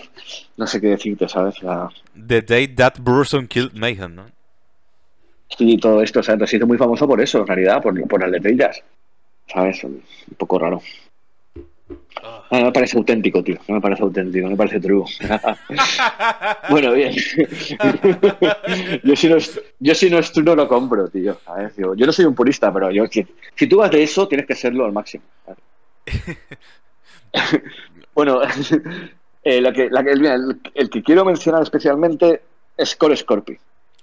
No 0.57 0.65
sé 0.65 0.81
qué 0.81 0.87
decirte, 0.87 1.29
¿sabes? 1.29 1.61
La... 1.61 1.89
The 2.15 2.41
Day 2.41 2.67
That 2.69 2.95
Burson 2.99 3.47
Killed 3.47 3.73
Mayhem, 3.73 4.15
¿no? 4.15 4.25
Sí, 5.57 5.77
todo 5.77 6.01
esto, 6.01 6.19
o 6.19 6.23
sea, 6.23 6.35
se 6.45 6.57
hizo 6.57 6.67
muy 6.67 6.77
famoso 6.77 7.07
por 7.07 7.21
eso, 7.21 7.39
en 7.39 7.47
realidad, 7.47 7.81
por, 7.81 7.99
por 8.07 8.21
las 8.21 8.31
letrillas. 8.31 8.81
¿Sabes? 9.47 9.83
Un 9.83 10.01
poco 10.37 10.59
raro. 10.59 10.81
No, 12.51 12.59
no 12.59 12.65
me 12.65 12.71
parece 12.71 12.97
auténtico, 12.97 13.43
tío. 13.43 13.57
No 13.67 13.75
me 13.75 13.81
parece 13.81 14.03
auténtico, 14.03 14.45
no 14.45 14.51
me 14.51 14.57
parece 14.57 14.79
true. 14.79 15.03
bueno, 16.69 16.93
bien. 16.93 17.13
yo, 19.03 19.15
si 19.15 19.29
no 19.29 19.37
es, 19.37 19.61
yo 19.79 19.95
si 19.95 20.09
no 20.09 20.19
es 20.19 20.35
no 20.37 20.55
lo 20.55 20.67
compro, 20.67 21.07
tío. 21.07 21.37
¿sabes? 21.45 21.75
Yo, 21.77 21.95
yo 21.95 22.05
no 22.05 22.11
soy 22.11 22.25
un 22.25 22.35
purista, 22.35 22.73
pero 22.73 22.91
yo 22.91 23.07
si, 23.07 23.25
si, 23.55 23.67
tú 23.67 23.77
vas 23.77 23.91
de 23.91 24.03
eso, 24.03 24.27
tienes 24.27 24.45
que 24.47 24.55
serlo 24.55 24.85
al 24.85 24.93
máximo. 24.93 25.23
bueno, 28.15 28.41
eh, 29.43 29.61
la 29.61 29.71
que, 29.71 29.89
la 29.89 30.03
que, 30.03 30.11
el, 30.11 30.61
el, 30.73 30.89
que 30.89 31.03
quiero 31.03 31.25
mencionar 31.25 31.63
especialmente 31.63 32.41
es 32.77 32.95
Core 32.95 33.15
Scorpi. 33.15 33.57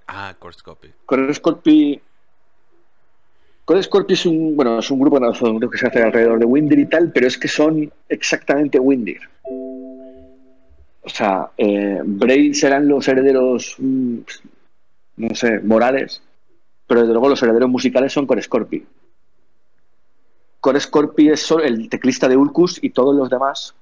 Ah, 0.09 0.35
Core 0.39 0.55
Scorpi. 0.55 0.89
Core 1.05 1.35
Scorpi. 1.35 2.01
Core 3.65 3.82
Scorpi 3.82 4.15
es 4.15 4.27
un, 4.27 4.55
bueno, 4.55 4.78
es 4.78 4.90
un 4.90 5.01
grupo 5.01 5.19
no, 5.19 5.32
que 5.70 5.78
se 5.78 5.89
hace 5.89 6.03
alrededor 6.03 6.39
de 6.39 6.44
Windir 6.44 6.78
y 6.78 6.86
tal, 6.86 7.11
pero 7.11 7.27
es 7.27 7.36
que 7.36 7.48
son 7.48 7.90
exactamente 8.09 8.78
Windir. 8.78 9.20
O 11.03 11.09
sea, 11.09 11.51
eh, 11.57 12.01
Braid 12.05 12.55
serán 12.55 12.86
los 12.86 13.07
herederos, 13.09 13.74
mm, 13.78 14.19
no 15.16 15.35
sé, 15.35 15.61
morales, 15.61 16.23
pero 16.86 17.01
desde 17.01 17.12
luego 17.12 17.28
los 17.28 17.43
herederos 17.43 17.69
musicales 17.69 18.12
son 18.12 18.27
Core 18.27 18.43
Scorpi. 18.43 18.85
Core 20.67 20.81
Scorpi 20.81 21.29
es 21.29 21.49
el 21.63 21.89
teclista 21.89 22.27
de 22.27 22.37
Ulcus 22.37 22.83
y 22.83 22.91
todos 22.91 23.15
los 23.15 23.31
demás 23.31 23.73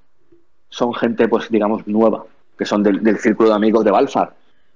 son 0.68 0.92
gente, 0.92 1.26
pues 1.28 1.48
digamos, 1.48 1.86
nueva, 1.86 2.26
que 2.58 2.66
son 2.66 2.82
del, 2.82 3.02
del 3.02 3.16
círculo 3.16 3.48
de 3.48 3.54
amigos 3.54 3.86
de 3.86 3.90
Balfar. 3.90 4.34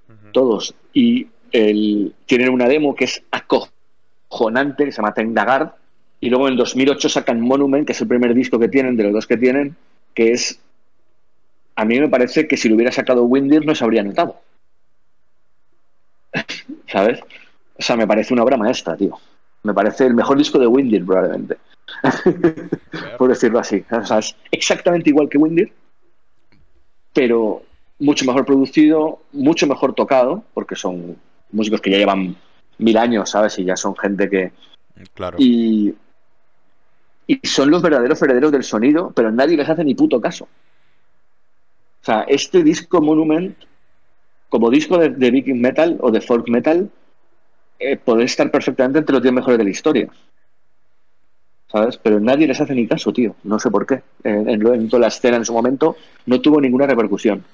Uh 0.09 0.13
-huh. 0.13 0.33
Todos. 0.33 0.75
Y 0.95 1.27
el, 1.53 2.15
tienen 2.25 2.49
una 2.49 2.67
demo 2.67 2.95
que 2.95 3.05
es 3.05 3.23
acojonante, 3.31 4.87
que 4.87 4.93
se 4.93 5.03
llama 5.03 5.13
Tendagard, 5.13 5.73
y 6.19 6.31
luego 6.31 6.47
en 6.47 6.53
el 6.53 6.59
2008 6.59 7.11
sacan 7.11 7.43
Monument, 7.43 7.87
que 7.87 7.93
es 7.93 8.01
el 8.01 8.09
primer 8.09 8.33
disco 8.33 8.59
que 8.59 8.69
tienen, 8.69 8.97
de 8.97 9.03
los 9.03 9.13
dos 9.13 9.27
que 9.27 9.37
tienen, 9.37 9.77
que 10.15 10.33
es... 10.33 10.59
A 11.77 11.85
mí 11.85 12.01
me 12.01 12.09
parece 12.09 12.49
que 12.49 12.57
si 12.57 12.71
lo 12.71 12.77
hubiera 12.77 12.91
sacado 12.91 13.25
Windir 13.25 13.67
no 13.67 13.75
se 13.75 13.85
habría 13.85 14.03
notado. 14.03 14.41
¿Sabes? 16.87 17.21
O 17.79 17.83
sea, 17.83 17.99
me 17.99 18.07
parece 18.07 18.33
una 18.33 18.45
obra 18.45 18.57
maestra, 18.57 18.97
tío. 18.97 19.19
Me 19.63 19.75
parece 19.75 20.07
el 20.07 20.15
mejor 20.15 20.39
disco 20.39 20.59
de 20.59 20.67
Windir, 20.67 21.05
probablemente. 21.05 21.59
Por 23.19 23.29
decirlo 23.29 23.59
así. 23.59 23.85
O 23.91 24.05
sea, 24.05 24.19
es 24.19 24.37
exactamente 24.51 25.11
igual 25.11 25.29
que 25.29 25.39
Windir, 25.39 25.73
pero 27.13 27.63
mucho 27.99 28.25
mejor 28.25 28.45
producido, 28.45 29.21
mucho 29.33 29.67
mejor 29.67 29.95
tocado, 29.95 30.45
porque 30.55 30.77
son 30.77 31.17
músicos 31.51 31.81
que 31.81 31.91
ya 31.91 31.99
llevan 31.99 32.37
mil 32.79 32.97
años, 32.97 33.31
¿sabes? 33.31 33.59
Y 33.59 33.65
ya 33.65 33.77
son 33.77 33.97
gente 33.97 34.29
que... 34.29 34.53
Claro. 35.15 35.37
Y, 35.41 35.95
y 37.27 37.41
son 37.47 37.71
los 37.71 37.83
verdaderos 37.83 38.21
herederos 38.23 38.53
del 38.53 38.65
sonido, 38.65 39.13
pero 39.15 39.31
nadie 39.31 39.57
les 39.57 39.69
hace 39.69 39.85
ni 39.85 39.95
puto 39.95 40.21
caso. 40.21 40.45
O 40.45 42.05
sea, 42.05 42.23
este 42.23 42.63
disco 42.63 43.01
Monument, 43.01 43.57
como 44.49 44.71
disco 44.71 44.99
de, 44.99 45.11
de 45.11 45.31
Viking 45.31 45.61
Metal 45.61 45.99
o 46.01 46.11
de 46.11 46.21
Folk 46.21 46.49
Metal, 46.49 46.91
eh, 47.79 47.97
puede 47.97 48.25
estar 48.25 48.51
perfectamente 48.51 48.99
entre 49.01 49.13
los 49.13 49.23
10 49.23 49.35
mejores 49.35 49.59
de 49.59 49.65
la 49.65 49.71
historia. 49.71 50.09
¿Sabes? 51.71 51.99
Pero 51.99 52.19
nadie 52.19 52.47
les 52.47 52.61
hace 52.61 52.75
ni 52.75 52.87
caso, 52.87 53.13
tío. 53.13 53.35
No 53.45 53.59
sé 53.59 53.71
por 53.71 53.87
qué. 53.87 54.03
En, 54.25 54.49
en, 54.49 54.67
en 54.67 54.89
toda 54.89 55.03
la 55.03 55.09
escena 55.09 55.37
en 55.37 55.45
su 55.45 55.53
momento 55.53 55.97
no 56.27 56.41
tuvo 56.41 56.61
ninguna 56.61 56.87
repercusión. 56.87 57.45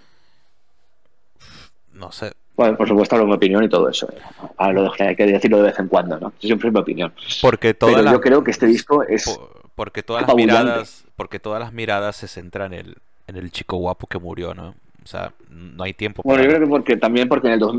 No 1.93 2.13
sé. 2.13 2.33
Bueno, 2.57 2.77
por 2.77 2.87
supuesto, 2.87 3.17
hablo 3.17 3.27
mi 3.27 3.35
opinión 3.35 3.65
y 3.65 3.69
todo 3.69 3.89
eso. 3.89 4.09
Ahora 4.57 4.83
lo 4.83 4.93
hay 4.97 5.17
que 5.17 5.27
decirlo 5.27 5.57
de 5.59 5.65
vez 5.65 5.79
en 5.79 5.89
cuando, 5.89 6.19
¿no? 6.19 6.33
Siempre 6.39 6.69
es 6.69 6.75
mi 6.75 6.81
opinión. 6.81 7.13
Porque 7.43 7.75
toda 7.75 7.93
Pero 7.93 8.05
la... 8.05 8.13
yo 8.13 8.21
creo 8.21 8.45
que 8.45 8.53
este 8.53 8.67
disco 8.67 9.03
es. 9.03 9.25
Por, 9.25 9.71
porque 9.75 10.03
todas 10.05 10.27
las 10.27 10.37
miradas. 10.37 11.05
Porque 11.17 11.41
todas 11.41 11.61
las 11.61 11.73
miradas 11.73 12.17
se 12.17 12.29
centran 12.29 12.73
en 12.73 12.87
el, 12.87 12.97
en 13.27 13.37
el 13.37 13.51
chico 13.51 13.77
guapo 13.77 14.07
que 14.07 14.19
murió, 14.19 14.55
¿no? 14.55 14.69
O 15.03 15.07
sea, 15.07 15.33
no 15.49 15.83
hay 15.83 15.95
tiempo 15.95 16.23
para. 16.23 16.35
Bueno, 16.35 16.45
yo 16.45 16.57
creo 16.57 16.67
que 16.67 16.71
porque 16.71 16.97
también 16.97 17.29
porque 17.29 17.49
en 17.49 17.55
el, 17.55 17.59
dos, 17.59 17.77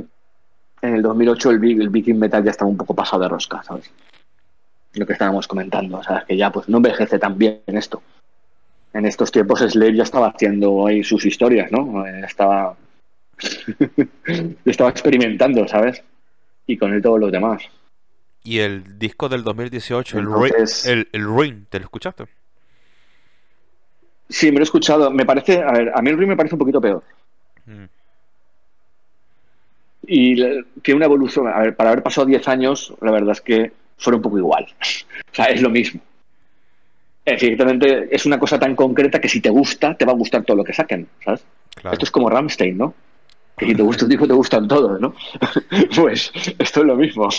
en 0.82 0.96
el 0.96 1.02
2008 1.02 1.52
el, 1.52 1.82
el 1.82 1.90
Viking 1.90 2.20
Metal 2.20 2.44
ya 2.44 2.52
estaba 2.52 2.70
un 2.70 2.78
poco 2.78 2.94
pasado 2.94 3.24
de 3.24 3.30
rosca, 3.30 3.64
¿sabes? 3.64 3.90
Lo 4.96 5.06
que 5.06 5.14
estábamos 5.14 5.48
comentando, 5.48 5.98
o 5.98 6.04
sea, 6.04 6.24
que 6.28 6.38
ya 6.38 6.52
pues 6.52 6.70
no 6.70 6.78
envejece 6.78 7.20
tan 7.20 7.38
bien 7.38 7.62
en 7.68 7.78
esto. 7.78 8.02
En 8.94 9.06
estos 9.06 9.32
tiempos 9.32 9.60
Slave 9.60 9.96
ya 9.96 10.04
estaba 10.04 10.28
haciendo 10.28 10.88
ahí 10.88 11.04
sus 11.04 11.26
historias, 11.26 11.72
¿no? 11.72 12.06
Estaba 12.06 12.78
estaba 14.66 14.90
experimentando, 14.90 15.68
¿sabes? 15.68 16.02
Y 16.68 16.78
con 16.78 16.94
él 16.94 17.02
todos 17.02 17.20
los 17.20 17.32
demás. 17.32 17.64
Y 18.44 18.60
el 18.60 18.98
disco 19.00 19.28
del 19.28 19.44
2018, 19.44 20.20
Entonces, 20.20 20.86
el, 20.86 21.00
el, 21.00 21.24
el 21.24 21.38
Ring, 21.38 21.66
¿te 21.70 21.80
lo 21.80 21.86
escuchaste? 21.86 22.26
Sí, 24.30 24.48
me 24.48 24.58
lo 24.58 24.60
he 24.62 24.64
escuchado. 24.64 25.12
Me 25.12 25.26
parece, 25.26 25.62
a 25.62 25.72
ver, 25.72 25.92
a 25.94 26.02
mí 26.02 26.10
el 26.10 26.18
Ring 26.18 26.30
me 26.30 26.38
parece 26.38 26.56
un 26.56 26.60
poquito 26.60 26.82
peor. 26.82 27.04
Mm. 27.66 27.86
Y 30.08 30.36
tiene 30.82 30.98
una 30.98 31.06
evolución. 31.06 31.48
A 31.48 31.60
ver, 31.60 31.76
para 31.76 31.92
haber 31.92 32.04
pasado 32.04 32.28
10 32.28 32.48
años, 32.48 32.94
la 33.02 33.12
verdad 33.12 33.32
es 33.32 33.42
que 33.42 33.72
fuera 33.98 34.18
un 34.18 34.24
poco 34.24 34.38
igual. 34.38 34.66
o 35.32 35.36
sea, 35.36 35.46
es 35.46 35.62
lo 35.62 35.70
mismo. 35.70 36.02
Efectivamente, 37.24 38.08
es 38.12 38.26
una 38.26 38.38
cosa 38.38 38.60
tan 38.60 38.76
concreta 38.76 39.20
que 39.20 39.30
si 39.30 39.42
te 39.42 39.50
gusta, 39.50 39.96
te 39.96 40.06
va 40.06 40.12
a 40.12 40.16
gustar 40.16 40.44
todo 40.44 40.58
lo 40.58 40.64
que 40.64 40.74
saquen, 40.74 41.08
¿sabes? 41.24 41.44
Claro. 41.74 41.94
Esto 41.94 42.06
es 42.06 42.12
como 42.12 42.30
Ramstein, 42.30 42.78
¿no? 42.78 42.94
que 43.58 43.66
si 43.68 43.76
te 43.76 43.84
gusta 43.84 44.06
un 44.06 44.10
disco 44.10 44.28
te 44.28 44.34
gustan 44.34 44.68
todos, 44.68 45.00
¿no? 45.00 45.14
pues 45.96 46.32
esto 46.60 46.82
es 46.82 46.86
lo 46.86 46.96
mismo. 46.96 47.30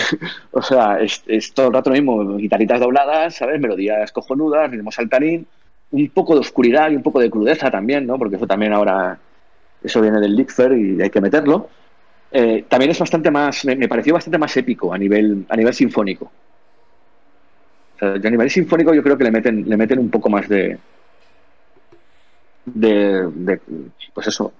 o 0.52 0.62
sea, 0.62 1.00
es, 1.00 1.22
es, 1.26 1.52
todo 1.54 1.68
el 1.68 1.72
rato 1.72 1.90
lo 1.90 1.94
mismo, 1.94 2.36
guitarritas 2.36 2.80
dobladas, 2.80 3.36
¿sabes? 3.36 3.60
Melodías 3.60 4.12
cojonudas, 4.12 4.70
ritmo 4.70 4.92
saltarín, 4.92 5.46
un 5.90 6.08
poco 6.10 6.34
de 6.34 6.40
oscuridad 6.40 6.90
y 6.90 6.96
un 6.96 7.02
poco 7.02 7.20
de 7.20 7.30
crudeza 7.30 7.70
también, 7.70 8.06
¿no? 8.06 8.18
Porque 8.18 8.36
eso 8.36 8.46
también 8.46 8.72
ahora, 8.72 9.18
eso 9.82 10.00
viene 10.00 10.20
del 10.20 10.36
Lickfer 10.36 10.72
y 10.72 11.00
hay 11.00 11.10
que 11.10 11.20
meterlo. 11.20 11.68
Eh, 12.32 12.64
también 12.68 12.90
es 12.90 12.98
bastante 12.98 13.30
más, 13.30 13.64
me, 13.64 13.76
me, 13.76 13.88
pareció 13.88 14.14
bastante 14.14 14.38
más 14.38 14.56
épico 14.56 14.92
a 14.92 14.98
nivel, 14.98 15.44
a 15.48 15.56
nivel 15.56 15.74
sinfónico. 15.74 16.24
O 17.96 17.98
sea, 17.98 18.14
a 18.14 18.30
nivel 18.30 18.50
sinfónico 18.50 18.94
yo 18.94 19.02
creo 19.02 19.18
que 19.18 19.24
le 19.24 19.30
meten, 19.30 19.68
le 19.68 19.76
meten 19.76 19.98
un 19.98 20.10
poco 20.10 20.30
más 20.30 20.48
de, 20.48 20.78
de, 22.64 23.28
de 23.30 23.60
pues 24.14 24.26
eso, 24.28 24.52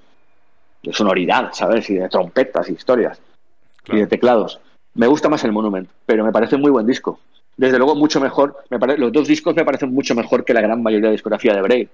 de 0.83 0.93
sonoridad, 0.93 1.51
¿sabes? 1.53 1.89
Y 1.91 1.95
de 1.95 2.09
trompetas 2.09 2.69
y 2.69 2.73
historias. 2.73 3.21
Claro. 3.83 3.99
Y 3.99 4.01
de 4.03 4.07
teclados. 4.07 4.61
Me 4.95 5.07
gusta 5.07 5.29
más 5.29 5.43
el 5.45 5.53
Monument, 5.53 5.89
pero 6.05 6.25
me 6.25 6.33
parece 6.33 6.57
muy 6.57 6.71
buen 6.71 6.87
disco. 6.87 7.19
Desde 7.57 7.79
luego, 7.79 7.95
mucho 7.95 8.21
mejor. 8.21 8.65
Me 8.71 8.79
pare... 8.79 8.99
Los 8.99 9.13
dos 9.13 9.29
discos 9.29 9.55
me 9.55 9.65
parecen 9.65 9.93
mucho 9.93 10.15
mejor 10.15 10.45
que 10.45 10.55
la 10.55 10.61
gran 10.61 10.83
mayoría 10.83 11.09
de 11.09 11.13
discografía 11.13 11.55
de 11.55 11.63
Bray. 11.63 11.89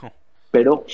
Pero, 0.50 0.84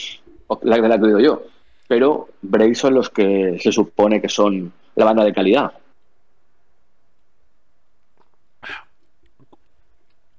la 0.63 0.77
de 0.77 0.89
la 0.89 0.99
que 0.99 1.07
digo 1.07 1.21
yo. 1.21 1.43
Pero 1.89 2.29
Bray 2.43 2.75
son 2.75 2.95
los 2.95 3.11
que 3.11 3.59
se 3.61 3.73
supone 3.73 4.21
que 4.21 4.29
son 4.29 4.73
la 4.95 5.05
banda 5.05 5.25
de 5.25 5.33
calidad. 5.33 5.73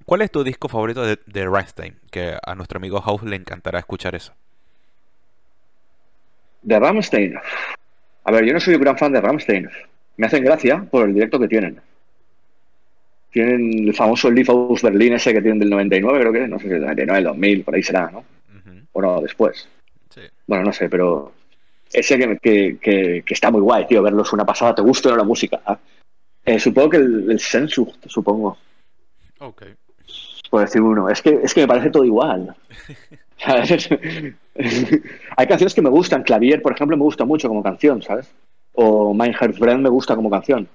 ¿Cuál 0.05 0.21
es 0.21 0.31
tu 0.31 0.43
disco 0.43 0.69
favorito 0.69 1.05
de, 1.05 1.19
de 1.25 1.45
Rammstein? 1.45 1.95
Que 2.09 2.37
a 2.41 2.55
nuestro 2.55 2.77
amigo 2.77 3.01
House 3.01 3.23
le 3.23 3.35
encantará 3.35 3.79
escuchar 3.79 4.15
eso. 4.15 4.33
De 6.61 6.79
Ramstein. 6.79 7.35
A 8.23 8.31
ver, 8.31 8.45
yo 8.45 8.53
no 8.53 8.59
soy 8.59 8.75
un 8.75 8.81
gran 8.81 8.97
fan 8.97 9.11
de 9.11 9.21
Ramstein. 9.21 9.69
Me 10.17 10.27
hacen 10.27 10.43
gracia 10.43 10.85
por 10.89 11.07
el 11.07 11.13
directo 11.13 11.39
que 11.39 11.47
tienen. 11.47 11.79
Tienen 13.31 13.87
el 13.87 13.93
famoso 13.93 14.31
Leaf 14.31 14.47
House 14.47 14.81
Berlin 14.81 15.13
ese 15.13 15.33
que 15.33 15.41
tienen 15.41 15.59
del 15.59 15.69
99, 15.69 16.19
creo 16.19 16.33
que, 16.33 16.47
no 16.47 16.57
sé 16.57 16.63
si 16.63 16.69
del 16.69 16.81
99, 16.81 17.19
el 17.19 17.23
2000, 17.25 17.63
por 17.63 17.75
ahí 17.75 17.83
será, 17.83 18.09
¿no? 18.09 18.23
O 18.93 19.01
no, 19.01 19.21
después. 19.21 19.69
Sí. 20.09 20.21
Bueno, 20.47 20.65
no 20.65 20.73
sé, 20.73 20.89
pero 20.89 21.33
ese 21.93 22.17
que, 22.17 22.37
que, 22.37 22.77
que, 22.79 23.23
que 23.25 23.33
está 23.33 23.51
muy 23.51 23.61
guay, 23.61 23.87
tío, 23.87 24.01
verlos 24.03 24.33
una 24.33 24.45
pasada, 24.45 24.75
¿te 24.75 24.81
gusta 24.81 25.15
la 25.15 25.23
música? 25.23 25.61
Ah, 25.65 25.77
eh, 26.45 26.59
supongo 26.59 26.89
que 26.91 26.97
el, 26.97 27.31
el 27.31 27.39
Sensu, 27.39 27.91
supongo, 28.05 28.57
Ok. 29.39 29.63
por 30.49 30.61
decir 30.61 30.81
uno. 30.81 31.09
Es 31.09 31.21
que, 31.21 31.39
es 31.43 31.53
que 31.53 31.61
me 31.61 31.67
parece 31.67 31.89
todo 31.89 32.05
igual. 32.05 32.55
¿Sabes? 33.37 33.89
Hay 35.35 35.47
canciones 35.47 35.75
que 35.75 35.81
me 35.81 35.89
gustan. 35.89 36.23
Clavier, 36.23 36.61
por 36.61 36.73
ejemplo, 36.73 36.97
me 36.97 37.03
gusta 37.03 37.23
mucho 37.25 37.47
como 37.47 37.61
canción, 37.61 38.01
¿sabes? 38.01 38.33
O 38.73 39.13
Mein 39.13 39.33
Friend 39.33 39.81
me 39.81 39.89
gusta 39.89 40.15
como 40.15 40.29
canción. 40.29 40.67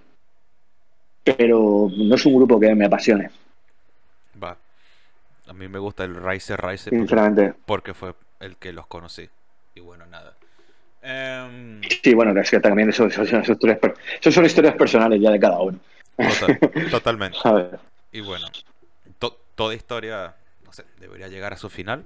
Pero 1.24 1.88
no 1.96 2.14
es 2.14 2.26
un 2.26 2.34
grupo 2.36 2.58
que 2.58 2.74
me 2.74 2.84
apasione, 2.86 3.30
Va. 4.42 4.56
A 5.46 5.52
mí 5.52 5.68
me 5.68 5.78
gusta 5.78 6.04
el 6.04 6.14
Riser 6.16 6.60
Riser 6.60 6.92
porque, 7.06 7.54
porque 7.66 7.94
fue 7.94 8.14
el 8.40 8.56
que 8.56 8.72
los 8.72 8.86
conocí. 8.86 9.28
Y 9.74 9.80
bueno, 9.80 10.04
nada. 10.06 10.34
Em, 11.02 11.80
Sí, 12.02 12.14
bueno, 12.14 12.38
es 12.40 12.50
que 12.50 12.60
también 12.60 12.88
eso, 12.90 13.06
eso 13.06 13.24
son 13.26 13.42
historias, 13.42 13.78
per- 13.78 13.94
eso 14.20 14.30
son 14.30 14.44
historias 14.44 14.74
personales 14.76 15.20
ya 15.20 15.30
de 15.30 15.40
cada 15.40 15.60
uno. 15.60 15.78
total- 16.16 16.58
totalmente. 16.90 17.38
Y 18.12 18.20
bueno, 18.20 18.46
to- 19.18 19.36
toda 19.54 19.74
historia, 19.74 20.34
no 20.64 20.72
sé, 20.72 20.84
debería 21.00 21.28
llegar 21.28 21.52
a 21.52 21.56
su 21.56 21.68
final. 21.68 22.04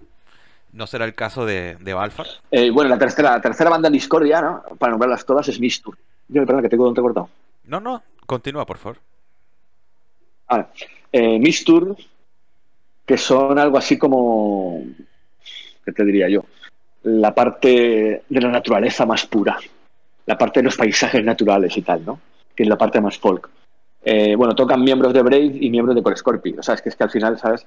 No 0.73 0.87
será 0.87 1.05
el 1.05 1.15
caso 1.15 1.47
de, 1.47 1.77
de 1.81 1.95
Balfar. 1.95 2.27
Eh, 2.51 2.71
bueno, 2.71 2.91
la 2.91 2.99
tercera, 2.99 3.31
la 3.33 3.41
tercera 3.41 3.71
banda 3.71 3.89
Discordia, 3.89 4.41
¿no? 4.43 4.63
Para 4.79 4.91
nombrarlas 4.91 5.25
todas, 5.25 5.49
es 5.49 5.59
Mistur. 5.61 5.97
Yo, 6.29 6.45
perdón, 6.45 6.63
que 6.63 6.69
tengo 6.69 6.93
te 6.93 7.01
he 7.01 7.03
cortado. 7.03 7.29
No, 7.65 7.81
no, 7.81 8.03
continúa, 8.27 8.67
por 8.67 8.79
favor. 8.79 8.99
Vale. 10.49 10.67
Eh, 11.13 11.39
Mistur, 11.39 11.97
que 13.07 13.17
son 13.17 13.59
algo 13.59 13.79
así 13.79 13.97
como. 13.97 14.83
¿Qué 15.85 15.93
te 15.93 16.05
diría 16.05 16.29
yo? 16.29 16.45
La 17.07 17.33
parte 17.35 18.23
de 18.29 18.41
la 18.41 18.49
naturaleza 18.51 19.07
más 19.07 19.27
pura. 19.27 19.57
La 20.27 20.37
parte 20.37 20.59
de 20.61 20.65
los 20.65 20.77
paisajes 20.77 21.25
naturales 21.25 21.77
y 21.77 21.83
tal, 21.83 22.05
¿no? 22.05 22.19
Que 22.55 22.65
es 22.65 22.69
la 22.69 22.77
parte 22.77 23.01
más 23.01 23.17
folk. 23.19 23.49
Eh, 24.03 24.35
bueno, 24.35 24.55
tocan 24.55 24.83
miembros 24.83 25.13
de 25.15 25.23
Brave 25.23 25.57
y 25.61 25.71
miembros 25.71 25.95
de 25.95 26.03
Core 26.03 26.17
Scorpio. 26.17 26.57
O 26.59 26.63
sea, 26.63 26.75
es 26.75 26.83
que, 26.83 26.89
es 26.89 26.97
que 26.97 27.05
al 27.05 27.11
final, 27.11 27.39
¿sabes? 27.39 27.65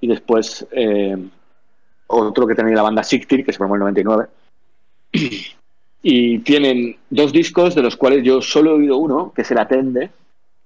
Y 0.00 0.08
después 0.08 0.66
eh, 0.72 1.16
otro 2.06 2.46
que 2.46 2.54
tenía 2.54 2.74
la 2.76 2.82
banda 2.82 3.02
Sictir, 3.02 3.44
que 3.44 3.52
se 3.52 3.58
formó 3.58 3.76
en 3.76 3.80
el 3.80 4.04
99. 4.04 4.26
Y 6.04 6.40
tienen 6.40 6.96
dos 7.10 7.32
discos, 7.32 7.76
de 7.76 7.82
los 7.82 7.96
cuales 7.96 8.24
yo 8.24 8.42
solo 8.42 8.70
he 8.72 8.74
oído 8.74 8.96
uno, 8.96 9.32
que 9.32 9.42
es 9.42 9.50
el 9.52 9.58
Atende, 9.58 10.10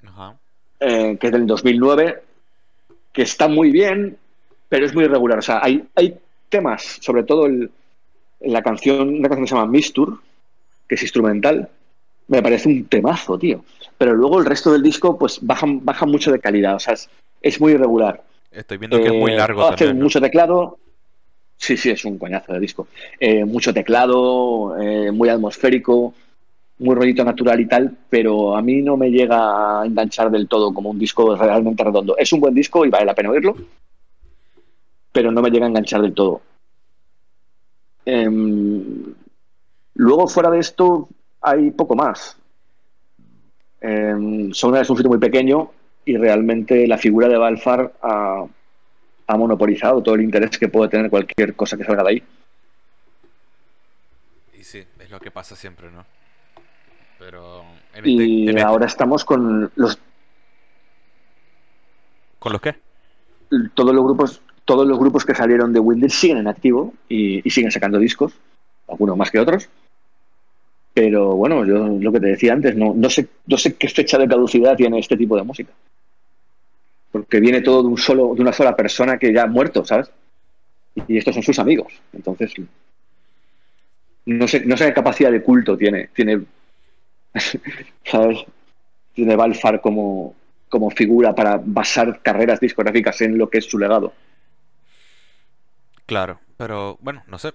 Ajá. 0.06 0.34
eh, 0.80 1.18
que 1.20 1.26
es 1.26 1.32
del 1.34 1.46
2009, 1.46 2.22
que 3.12 3.20
está 3.22 3.46
muy 3.46 3.70
bien, 3.70 4.16
pero 4.70 4.86
es 4.86 4.94
muy 4.94 5.04
irregular. 5.04 5.38
O 5.38 5.42
sea, 5.42 5.60
hay, 5.62 5.84
hay 5.94 6.16
temas, 6.48 6.98
sobre 7.02 7.22
todo 7.24 7.44
el- 7.44 7.70
la 8.40 8.62
canción, 8.62 9.08
una 9.08 9.28
canción 9.28 9.44
que 9.44 9.48
se 9.48 9.54
llama 9.54 9.70
Mistur, 9.70 10.20
que 10.88 10.94
es 10.94 11.02
instrumental, 11.02 11.68
me 12.28 12.42
parece 12.42 12.68
un 12.68 12.84
temazo, 12.86 13.38
tío. 13.38 13.64
Pero 13.98 14.14
luego 14.14 14.38
el 14.38 14.46
resto 14.46 14.72
del 14.72 14.82
disco, 14.82 15.18
pues 15.18 15.38
baja, 15.42 15.66
baja 15.68 16.06
mucho 16.06 16.30
de 16.32 16.40
calidad, 16.40 16.74
o 16.76 16.78
sea, 16.80 16.94
es, 16.94 17.08
es 17.40 17.60
muy 17.60 17.72
irregular. 17.72 18.22
Estoy 18.50 18.78
viendo 18.78 18.98
que 19.00 19.08
es 19.08 19.14
muy 19.14 19.32
Eh, 19.32 19.36
largo 19.36 19.62
hace 19.66 19.84
también. 19.84 19.98
¿no? 19.98 20.04
mucho 20.04 20.20
teclado. 20.20 20.78
Sí, 21.58 21.76
sí, 21.76 21.90
es 21.90 22.04
un 22.04 22.18
coñazo 22.18 22.52
de 22.52 22.60
disco. 22.60 22.86
Eh, 23.18 23.44
mucho 23.44 23.72
teclado, 23.72 24.76
eh, 24.78 25.10
muy 25.10 25.28
atmosférico, 25.30 26.12
muy 26.78 26.94
rollito 26.94 27.24
natural 27.24 27.58
y 27.60 27.66
tal, 27.66 27.96
pero 28.10 28.54
a 28.54 28.60
mí 28.60 28.82
no 28.82 28.98
me 28.98 29.10
llega 29.10 29.80
a 29.80 29.86
enganchar 29.86 30.30
del 30.30 30.48
todo 30.48 30.74
como 30.74 30.90
un 30.90 30.98
disco 30.98 31.34
realmente 31.34 31.82
redondo. 31.82 32.16
Es 32.18 32.32
un 32.34 32.40
buen 32.40 32.54
disco 32.54 32.84
y 32.84 32.90
vale 32.90 33.06
la 33.06 33.14
pena 33.14 33.30
oírlo, 33.30 33.56
pero 35.12 35.32
no 35.32 35.40
me 35.40 35.50
llega 35.50 35.64
a 35.64 35.68
enganchar 35.68 36.02
del 36.02 36.12
todo. 36.12 36.42
Em, 38.06 39.14
luego, 39.94 40.28
fuera 40.28 40.48
de 40.50 40.60
esto, 40.60 41.08
hay 41.40 41.72
poco 41.72 41.96
más. 41.96 42.38
Em, 43.80 44.52
Sonar 44.52 44.82
es 44.82 44.90
un 44.90 44.96
sitio 44.96 45.10
muy 45.10 45.18
pequeño 45.18 45.70
y 46.04 46.16
realmente 46.16 46.86
la 46.86 46.98
figura 46.98 47.28
de 47.28 47.36
Balfar 47.36 47.92
ha, 48.02 48.46
ha 49.26 49.36
monopolizado 49.36 50.02
todo 50.02 50.14
el 50.14 50.22
interés 50.22 50.56
que 50.56 50.68
puede 50.68 50.88
tener 50.88 51.10
cualquier 51.10 51.54
cosa 51.56 51.76
que 51.76 51.84
salga 51.84 52.04
de 52.04 52.08
ahí. 52.10 52.22
Y 54.56 54.62
sí, 54.62 54.84
es 55.00 55.10
lo 55.10 55.18
que 55.18 55.32
pasa 55.32 55.56
siempre, 55.56 55.90
¿no? 55.90 56.04
Pero 57.18 57.62
en 57.92 57.96
este- 57.98 58.10
Y 58.10 58.42
en 58.44 58.48
este- 58.50 58.62
ahora 58.62 58.86
estamos 58.86 59.24
con 59.24 59.70
los, 59.74 59.98
¿Con 62.38 62.52
los 62.52 62.60
qué? 62.62 62.76
todos 63.74 63.94
los 63.94 64.04
grupos 64.04 64.42
todos 64.66 64.86
los 64.86 64.98
grupos 64.98 65.24
que 65.24 65.34
salieron 65.34 65.72
de 65.72 65.78
Windows 65.78 66.12
siguen 66.12 66.38
en 66.38 66.48
activo 66.48 66.92
y, 67.08 67.48
siguen 67.48 67.70
sacando 67.70 67.98
discos, 67.98 68.32
algunos 68.88 69.16
más 69.16 69.30
que 69.30 69.38
otros. 69.38 69.68
Pero 70.92 71.36
bueno, 71.36 71.64
yo 71.64 71.86
lo 71.86 72.12
que 72.12 72.20
te 72.20 72.26
decía 72.26 72.52
antes, 72.52 72.74
no, 72.76 73.08
sé, 73.08 73.28
no 73.46 73.56
sé 73.56 73.74
qué 73.74 73.88
fecha 73.88 74.18
de 74.18 74.26
caducidad 74.26 74.76
tiene 74.76 74.98
este 74.98 75.16
tipo 75.16 75.36
de 75.36 75.44
música. 75.44 75.72
Porque 77.12 77.38
viene 77.38 77.60
todo 77.60 77.82
de, 77.82 77.88
un 77.88 77.96
solo, 77.96 78.34
de 78.34 78.42
una 78.42 78.52
sola 78.52 78.74
persona 78.74 79.18
que 79.18 79.32
ya 79.32 79.44
ha 79.44 79.46
muerto, 79.46 79.84
¿sabes? 79.84 80.10
Y 81.06 81.16
estos 81.16 81.34
son 81.34 81.44
sus 81.44 81.58
amigos. 81.60 81.92
Entonces, 82.12 82.52
no 84.24 84.48
sé, 84.48 84.64
qué 84.64 84.92
capacidad 84.92 85.30
de 85.30 85.42
culto 85.42 85.76
tiene, 85.76 86.08
tiene 86.12 86.40
¿sabes? 88.04 88.44
Tiene 89.14 89.36
Balfar 89.36 89.80
como 89.80 90.34
figura 90.96 91.34
para 91.36 91.60
basar 91.64 92.20
carreras 92.20 92.58
discográficas 92.58 93.20
en 93.20 93.38
lo 93.38 93.48
que 93.48 93.58
es 93.58 93.64
su 93.66 93.78
legado. 93.78 94.12
Claro, 96.06 96.40
pero 96.56 96.98
bueno, 97.00 97.22
no 97.26 97.38
sé. 97.38 97.54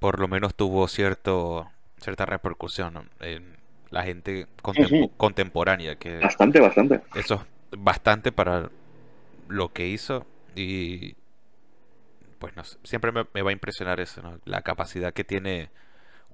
Por 0.00 0.20
lo 0.20 0.28
menos 0.28 0.54
tuvo 0.56 0.88
cierto 0.88 1.70
cierta 1.98 2.26
repercusión 2.26 2.94
¿no? 2.94 3.04
en 3.20 3.56
la 3.90 4.04
gente 4.04 4.46
contemporánea, 5.18 5.96
que 5.96 6.28
Bastante, 6.28 6.60
bastante. 6.60 7.00
eso 7.14 7.34
es 7.72 7.80
bastante 7.80 8.32
para 8.32 8.70
lo 9.48 9.72
que 9.72 9.88
hizo 9.88 10.26
y 10.56 11.16
pues 12.38 12.54
no 12.56 12.64
sé, 12.64 12.78
siempre 12.84 13.12
me, 13.12 13.26
me 13.34 13.42
va 13.42 13.50
a 13.50 13.52
impresionar 13.52 14.00
eso, 14.00 14.22
¿no? 14.22 14.38
La 14.44 14.62
capacidad 14.62 15.12
que 15.14 15.24
tiene 15.24 15.70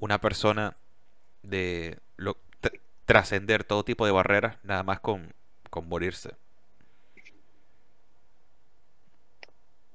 una 0.01 0.21
persona 0.21 0.77
de 1.43 1.99
lo- 2.17 2.39
trascender 3.07 3.65
todo 3.65 3.85
tipo 3.85 4.07
de 4.07 4.13
barreras 4.13 4.59
nada 4.65 4.83
más 4.85 5.01
con, 5.01 5.35
con 5.71 5.89
morirse. 5.89 6.33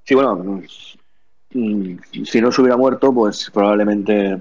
Sí, 0.05 0.15
bueno, 0.15 0.61
si 1.51 2.41
no 2.41 2.51
se 2.51 2.61
hubiera 2.61 2.77
muerto, 2.77 3.13
pues 3.13 3.49
probablemente 3.53 4.37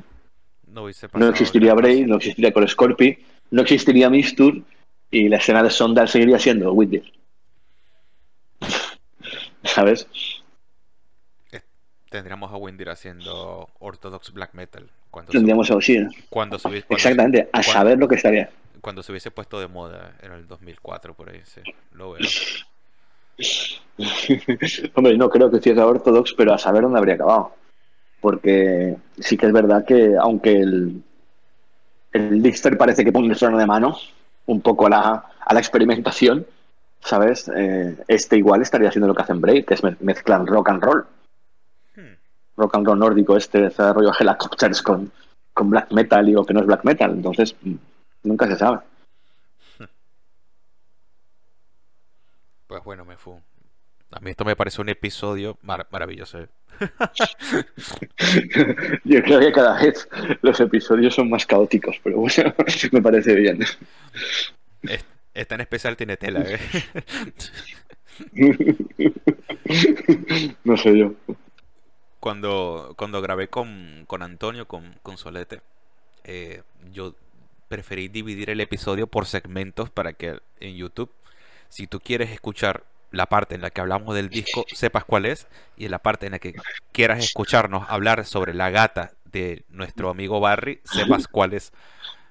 No 0.67 0.85
hubiese 0.85 1.07
no 1.07 1.13
pasado 1.13 1.31
existiría. 1.31 1.75
Bray, 1.75 2.05
no 2.05 2.17
existiría 2.17 2.53
Cole 2.53 2.69
Scorpi, 2.69 3.19
no 3.51 3.63
existiría 3.63 4.11
Mistur 4.11 4.63
y 5.11 5.29
la 5.29 5.37
escena 5.37 5.63
de 5.63 5.71
Sondal 5.71 6.09
seguiría 6.09 6.39
siendo 6.39 6.73
Whitney. 6.73 7.13
¿Sabes? 9.65 10.07
Tendríamos 12.09 12.53
a 12.53 12.57
Windir 12.57 12.89
haciendo 12.89 13.69
Orthodox 13.81 14.33
Black 14.33 14.55
Metal 14.55 14.89
cuando 15.11 15.33
Tendríamos 15.33 15.71
así. 15.71 15.97
¿eh? 15.97 16.09
cuando 16.31 16.59
se 16.59 16.69
hubiese, 16.69 16.87
cuando 16.87 16.97
Exactamente, 16.99 17.41
a 17.43 17.51
cuando- 17.51 17.73
saber 17.73 17.99
lo 17.99 18.09
que 18.09 18.15
estaría. 18.15 18.51
cuando 18.81 19.03
se 19.03 19.11
hubiese 19.13 19.31
puesto 19.33 19.59
de 19.61 19.67
moda 19.67 20.17
en 20.23 20.33
el 20.33 20.47
2004 20.47 21.15
por 21.15 21.31
ahí, 21.31 21.41
sí, 21.45 21.61
lo 21.93 22.13
veo. 22.13 22.21
Hombre, 24.95 25.17
no 25.17 25.29
creo 25.31 25.51
que 25.51 25.59
hiciera 25.59 25.87
Ortodox, 25.87 26.35
pero 26.35 26.53
a 26.53 26.59
saber 26.59 26.83
dónde 26.83 26.99
habría 26.99 27.15
acabado. 27.15 27.53
Porque 28.21 28.97
sí 29.19 29.37
que 29.37 29.47
es 29.47 29.53
verdad 29.53 29.85
que, 29.87 30.17
aunque 30.19 30.53
el, 30.61 31.03
el 32.13 32.43
Dixter 32.43 32.77
parece 32.79 33.05
que 33.05 33.13
pone 33.13 33.29
el 33.29 33.37
freno 33.37 33.59
de 33.59 33.67
mano 33.67 33.97
un 34.47 34.61
poco 34.61 34.87
a 34.87 34.91
la, 34.91 35.25
a 35.45 35.55
la 35.55 35.61
experimentación, 35.61 36.47
¿sabes? 37.01 37.51
Eh, 37.55 37.97
este 38.09 38.37
igual 38.37 38.63
estaría 38.63 38.89
haciendo 38.89 39.09
lo 39.09 39.15
que 39.15 39.23
hacen 39.23 39.41
Brave, 39.41 39.65
que 39.65 39.75
es 39.75 39.83
me- 39.85 39.97
mezclan 40.01 40.47
rock 40.47 40.71
and 40.71 40.83
roll, 40.83 41.07
Hmm, 41.97 42.15
rock 42.57 42.77
and 42.77 42.87
roll 42.87 42.99
nórdico, 42.99 43.37
este 43.37 43.69
rollo 43.71 44.13
helicopters 44.19 44.83
con, 44.83 45.11
con 45.55 45.71
black 45.71 45.91
metal, 45.93 46.27
digo 46.27 46.45
que 46.45 46.55
no 46.55 46.61
es 46.61 46.67
black 46.67 46.85
metal, 46.85 47.11
entonces 47.13 47.57
mm, 47.63 47.75
nunca 48.25 48.47
se 48.47 48.57
sabe. 48.57 48.79
Pues 52.67 52.83
bueno, 52.85 53.05
me 53.05 53.17
fue. 53.17 53.35
A 54.11 54.21
mí 54.21 54.31
esto 54.31 54.45
me 54.45 54.57
parece 54.57 54.81
un 54.81 54.89
episodio 54.89 55.59
mar- 55.63 55.87
maravilloso. 55.91 56.41
¿eh? 56.41 56.49
Yo 59.05 59.23
creo 59.23 59.41
que 59.41 59.53
cada 59.53 59.81
vez 59.83 60.09
los 60.43 60.59
episodios 60.61 61.15
son 61.15 61.31
más 61.31 61.47
caóticos, 61.47 61.97
pero 62.03 62.19
bueno, 62.19 62.55
me 62.93 63.03
parece 63.03 63.35
bien. 63.35 63.61
Es- 64.83 65.05
Esta 65.35 65.55
en 65.57 65.61
especial 65.63 65.97
tiene 65.97 66.17
tela, 66.17 66.45
¿eh? 66.47 66.59
no 70.65 70.77
sé 70.77 70.99
yo. 70.99 71.13
Cuando, 72.21 72.95
cuando 72.97 73.21
grabé 73.23 73.49
con, 73.49 74.05
con 74.07 74.23
Antonio, 74.23 74.67
con, 74.67 74.97
con 75.03 75.17
Solete, 75.19 75.61
eh, 76.25 76.63
yo 76.93 77.15
preferí 77.69 78.09
dividir 78.09 78.51
el 78.51 78.61
episodio 78.61 79.07
por 79.07 79.27
segmentos 79.27 79.91
para 79.91 80.13
que 80.15 80.41
en 80.61 80.77
YouTube, 80.77 81.11
si 81.69 81.87
tú 81.87 82.01
quieres 82.01 82.31
escuchar 82.31 82.85
la 83.11 83.27
parte 83.27 83.55
en 83.55 83.63
la 83.63 83.71
que 83.71 83.81
hablamos 83.81 84.15
del 84.15 84.29
disco, 84.29 84.65
sepas 84.73 85.05
cuál 85.05 85.27
es, 85.27 85.47
y 85.77 85.87
en 85.87 85.91
la 85.91 85.99
parte 85.99 86.27
en 86.27 86.33
la 86.33 86.39
que 86.39 86.55
quieras 86.93 87.25
escucharnos 87.25 87.87
hablar 87.89 88.25
sobre 88.25 88.55
la 88.55 88.71
gata 88.71 89.13
de 89.25 89.65
nuestro 89.69 90.11
amigo 90.11 90.41
Barry, 90.41 90.81
sepas 90.85 91.29
cuál 91.29 91.55
es. 91.55 91.73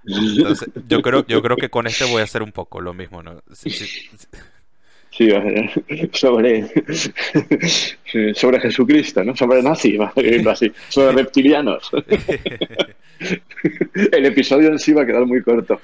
Entonces, 0.06 0.70
yo 0.88 1.02
creo, 1.02 1.26
yo 1.26 1.42
creo 1.42 1.58
que 1.58 1.70
con 1.70 1.88
este 1.88 2.06
voy 2.06 2.22
a 2.22 2.26
hacer 2.26 2.44
un 2.44 2.52
poco 2.52 2.82
lo 2.82 2.94
mismo, 2.94 3.24
¿no? 3.24 3.42
Sí, 3.52 3.70
sí, 3.72 3.88
sí. 3.88 4.28
Sí, 5.16 5.30
sobre, 6.12 6.68
sobre 8.34 8.60
Jesucristo, 8.60 9.24
¿no? 9.24 9.34
Sobre 9.36 9.64
nazi, 9.64 9.98
así, 10.50 10.74
sobre 10.90 11.24
reptilianos. 11.24 11.90
El 14.12 14.26
episodio 14.26 14.70
en 14.70 14.80
sí 14.80 14.92
va 14.92 15.04
a 15.04 15.06
quedar 15.06 15.26
muy 15.26 15.42
corto. 15.42 15.80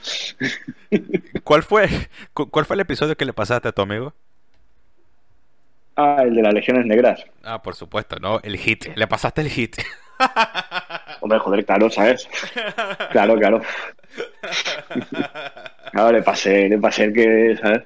¿Cuál 1.46 1.64
fue, 1.64 1.88
¿Cuál 2.34 2.66
fue 2.66 2.74
el 2.76 2.82
episodio 2.82 3.16
que 3.16 3.24
le 3.24 3.32
pasaste 3.32 3.70
a 3.70 3.72
tu 3.72 3.82
amigo? 3.82 4.14
Ah, 5.96 6.24
el 6.24 6.36
de 6.36 6.42
las 6.42 6.54
legiones 6.54 6.86
negras. 6.86 7.24
Ah, 7.44 7.62
por 7.62 7.76
supuesto, 7.76 8.18
¿no? 8.20 8.42
El 8.44 8.58
hit. 8.58 8.88
Le 8.96 9.08
pasaste 9.08 9.40
el 9.40 9.50
hit. 9.50 9.78
Hombre, 11.22 11.40
joder, 11.40 11.66
claro, 11.66 11.90
¿sabes? 11.90 12.28
Claro, 13.12 13.36
claro. 13.38 13.62
Claro, 15.92 16.12
le 16.12 16.22
pasé, 16.22 16.68
le 16.68 16.78
pasé 16.78 17.06
el 17.06 17.14
que, 17.14 17.58
¿sabes? 17.62 17.84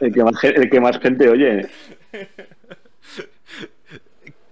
El 0.00 0.12
que 0.12 0.24
más, 0.24 0.44
el 0.44 0.70
que 0.70 0.80
más 0.80 0.98
gente 0.98 1.28
oye. 1.28 1.68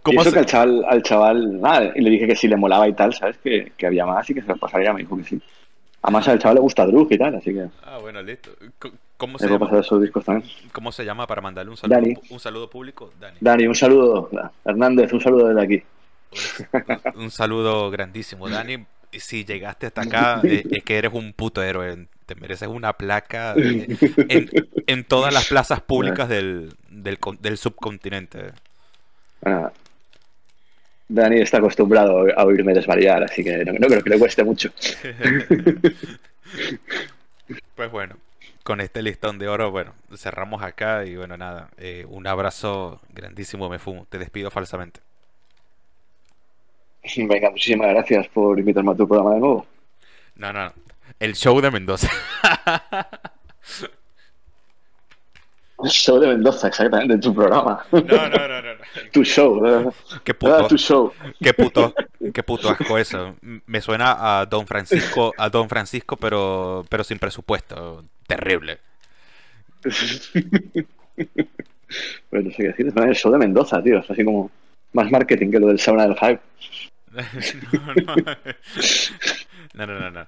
¿Cómo 0.02 0.20
y 0.20 0.22
eso 0.22 0.32
que 0.32 0.38
al 0.38 0.46
chaval, 0.46 0.84
al 0.88 1.02
chaval, 1.02 1.60
nada, 1.60 1.92
y 1.94 2.00
le 2.00 2.10
dije 2.10 2.28
que 2.28 2.36
si 2.36 2.46
le 2.46 2.56
molaba 2.56 2.88
y 2.88 2.92
tal, 2.92 3.12
¿sabes? 3.12 3.38
Que, 3.38 3.72
que 3.76 3.86
había 3.86 4.06
más 4.06 4.28
y 4.30 4.34
que 4.34 4.42
se 4.42 4.46
lo 4.46 4.56
pasaría, 4.56 4.92
me 4.92 5.00
dijo 5.00 5.16
que 5.16 5.24
sí. 5.24 5.40
Además 6.02 6.28
al 6.28 6.38
chaval 6.38 6.54
le 6.54 6.60
gusta 6.60 6.86
Drug 6.86 7.08
y 7.10 7.18
tal, 7.18 7.34
así 7.34 7.52
que... 7.52 7.66
Ah, 7.82 7.98
bueno, 8.00 8.22
listo. 8.22 8.50
¿Cómo 9.16 9.36
se, 9.36 9.48
llama? 9.48 9.68
Esos 9.80 10.00
discos 10.00 10.24
también. 10.24 10.48
¿Cómo 10.70 10.92
se 10.92 11.04
llama 11.04 11.26
para 11.26 11.42
mandarle 11.42 11.70
un 11.70 11.76
saludo, 11.76 11.96
Dani. 11.96 12.14
un 12.30 12.38
saludo 12.38 12.70
público? 12.70 13.12
Dani. 13.18 13.38
Dani, 13.40 13.66
un 13.66 13.74
saludo. 13.74 14.30
Hernández, 14.64 15.12
un 15.12 15.20
saludo 15.20 15.48
desde 15.48 15.62
aquí. 15.62 15.82
Un, 17.14 17.22
un 17.22 17.30
saludo 17.32 17.90
grandísimo, 17.90 18.48
Dani. 18.48 18.86
Si 19.10 19.44
llegaste 19.44 19.86
hasta 19.86 20.02
acá, 20.02 20.40
es, 20.44 20.66
es 20.70 20.84
que 20.84 20.98
eres 20.98 21.12
un 21.12 21.32
puto 21.32 21.60
héroe 21.60 22.06
te 22.26 22.34
mereces 22.34 22.68
una 22.68 22.92
placa 22.94 23.54
en, 23.56 24.50
en, 24.86 25.04
todas 25.04 25.32
las 25.32 25.48
plazas 25.48 25.80
públicas 25.80 26.28
del, 26.28 26.74
del, 26.90 27.18
del 27.40 27.56
subcontinente. 27.56 28.52
Ah, 29.44 29.72
Dani 31.08 31.40
está 31.40 31.58
acostumbrado 31.58 32.26
a 32.36 32.44
oírme 32.44 32.74
desvariar, 32.74 33.22
así 33.22 33.44
que 33.44 33.64
no, 33.64 33.72
no 33.72 33.86
creo 33.86 34.02
que 34.02 34.10
le 34.10 34.18
cueste 34.18 34.42
mucho. 34.42 34.70
pues 37.76 37.90
bueno, 37.90 38.16
con 38.64 38.80
este 38.80 39.02
listón 39.02 39.38
de 39.38 39.46
oro, 39.46 39.70
bueno, 39.70 39.94
cerramos 40.16 40.62
acá 40.62 41.04
y 41.04 41.14
bueno, 41.16 41.36
nada, 41.36 41.70
eh, 41.78 42.04
un 42.08 42.26
abrazo 42.26 43.00
grandísimo, 43.12 43.68
me 43.68 43.78
fumo, 43.78 44.06
te 44.10 44.18
despido 44.18 44.50
falsamente. 44.50 45.00
Venga, 47.16 47.50
muchísimas 47.50 47.88
gracias 47.90 48.26
por 48.28 48.58
invitarme 48.58 48.90
a 48.90 48.96
tu 48.96 49.06
programa 49.06 49.34
de 49.34 49.40
nuevo. 49.40 49.64
No, 50.34 50.52
no, 50.52 50.72
el 51.20 51.34
show 51.34 51.60
de 51.60 51.70
Mendoza. 51.70 52.10
El 55.84 55.90
show 55.90 56.18
de 56.18 56.28
Mendoza, 56.28 56.68
exactamente, 56.68 57.18
tu 57.18 57.34
programa. 57.34 57.84
No, 57.92 58.00
no, 58.00 58.28
no, 58.28 58.62
no. 58.62 58.72
Tu 59.12 59.24
show. 59.24 59.92
Qué 60.24 60.32
puto, 60.32 60.66
tu 60.68 60.78
show. 60.78 61.12
Qué 61.40 61.52
puto, 61.52 61.94
qué 62.32 62.42
puto 62.42 62.70
asco 62.70 62.96
eso. 62.96 63.36
Me 63.42 63.82
suena 63.82 64.38
a 64.38 64.46
Don 64.46 64.66
Francisco, 64.66 65.34
a 65.36 65.50
Don 65.50 65.68
Francisco, 65.68 66.16
pero, 66.16 66.86
pero 66.88 67.04
sin 67.04 67.18
presupuesto. 67.18 68.04
Terrible. 68.26 68.78
bueno, 72.30 72.48
no 72.48 72.50
sé 72.50 72.56
qué 72.56 72.68
decir. 72.68 72.86
Es 72.86 72.96
el 72.96 73.14
show 73.14 73.30
de 73.32 73.38
Mendoza, 73.38 73.82
tío. 73.82 73.98
Es 73.98 74.10
así 74.10 74.24
como 74.24 74.50
más 74.94 75.10
marketing 75.10 75.50
que 75.50 75.60
lo 75.60 75.66
del 75.66 75.78
sauna 75.78 76.06
del 76.06 76.16
hype. 76.16 76.40
no, 77.72 78.14
no. 78.14 78.36
No, 79.76 79.86
no, 79.86 79.98
no, 80.00 80.10
no. 80.10 80.26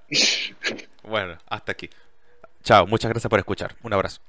Bueno, 1.02 1.38
hasta 1.48 1.72
aquí. 1.72 1.88
Chao, 2.62 2.86
muchas 2.86 3.10
gracias 3.10 3.30
por 3.30 3.38
escuchar. 3.38 3.74
Un 3.82 3.94
abrazo. 3.94 4.20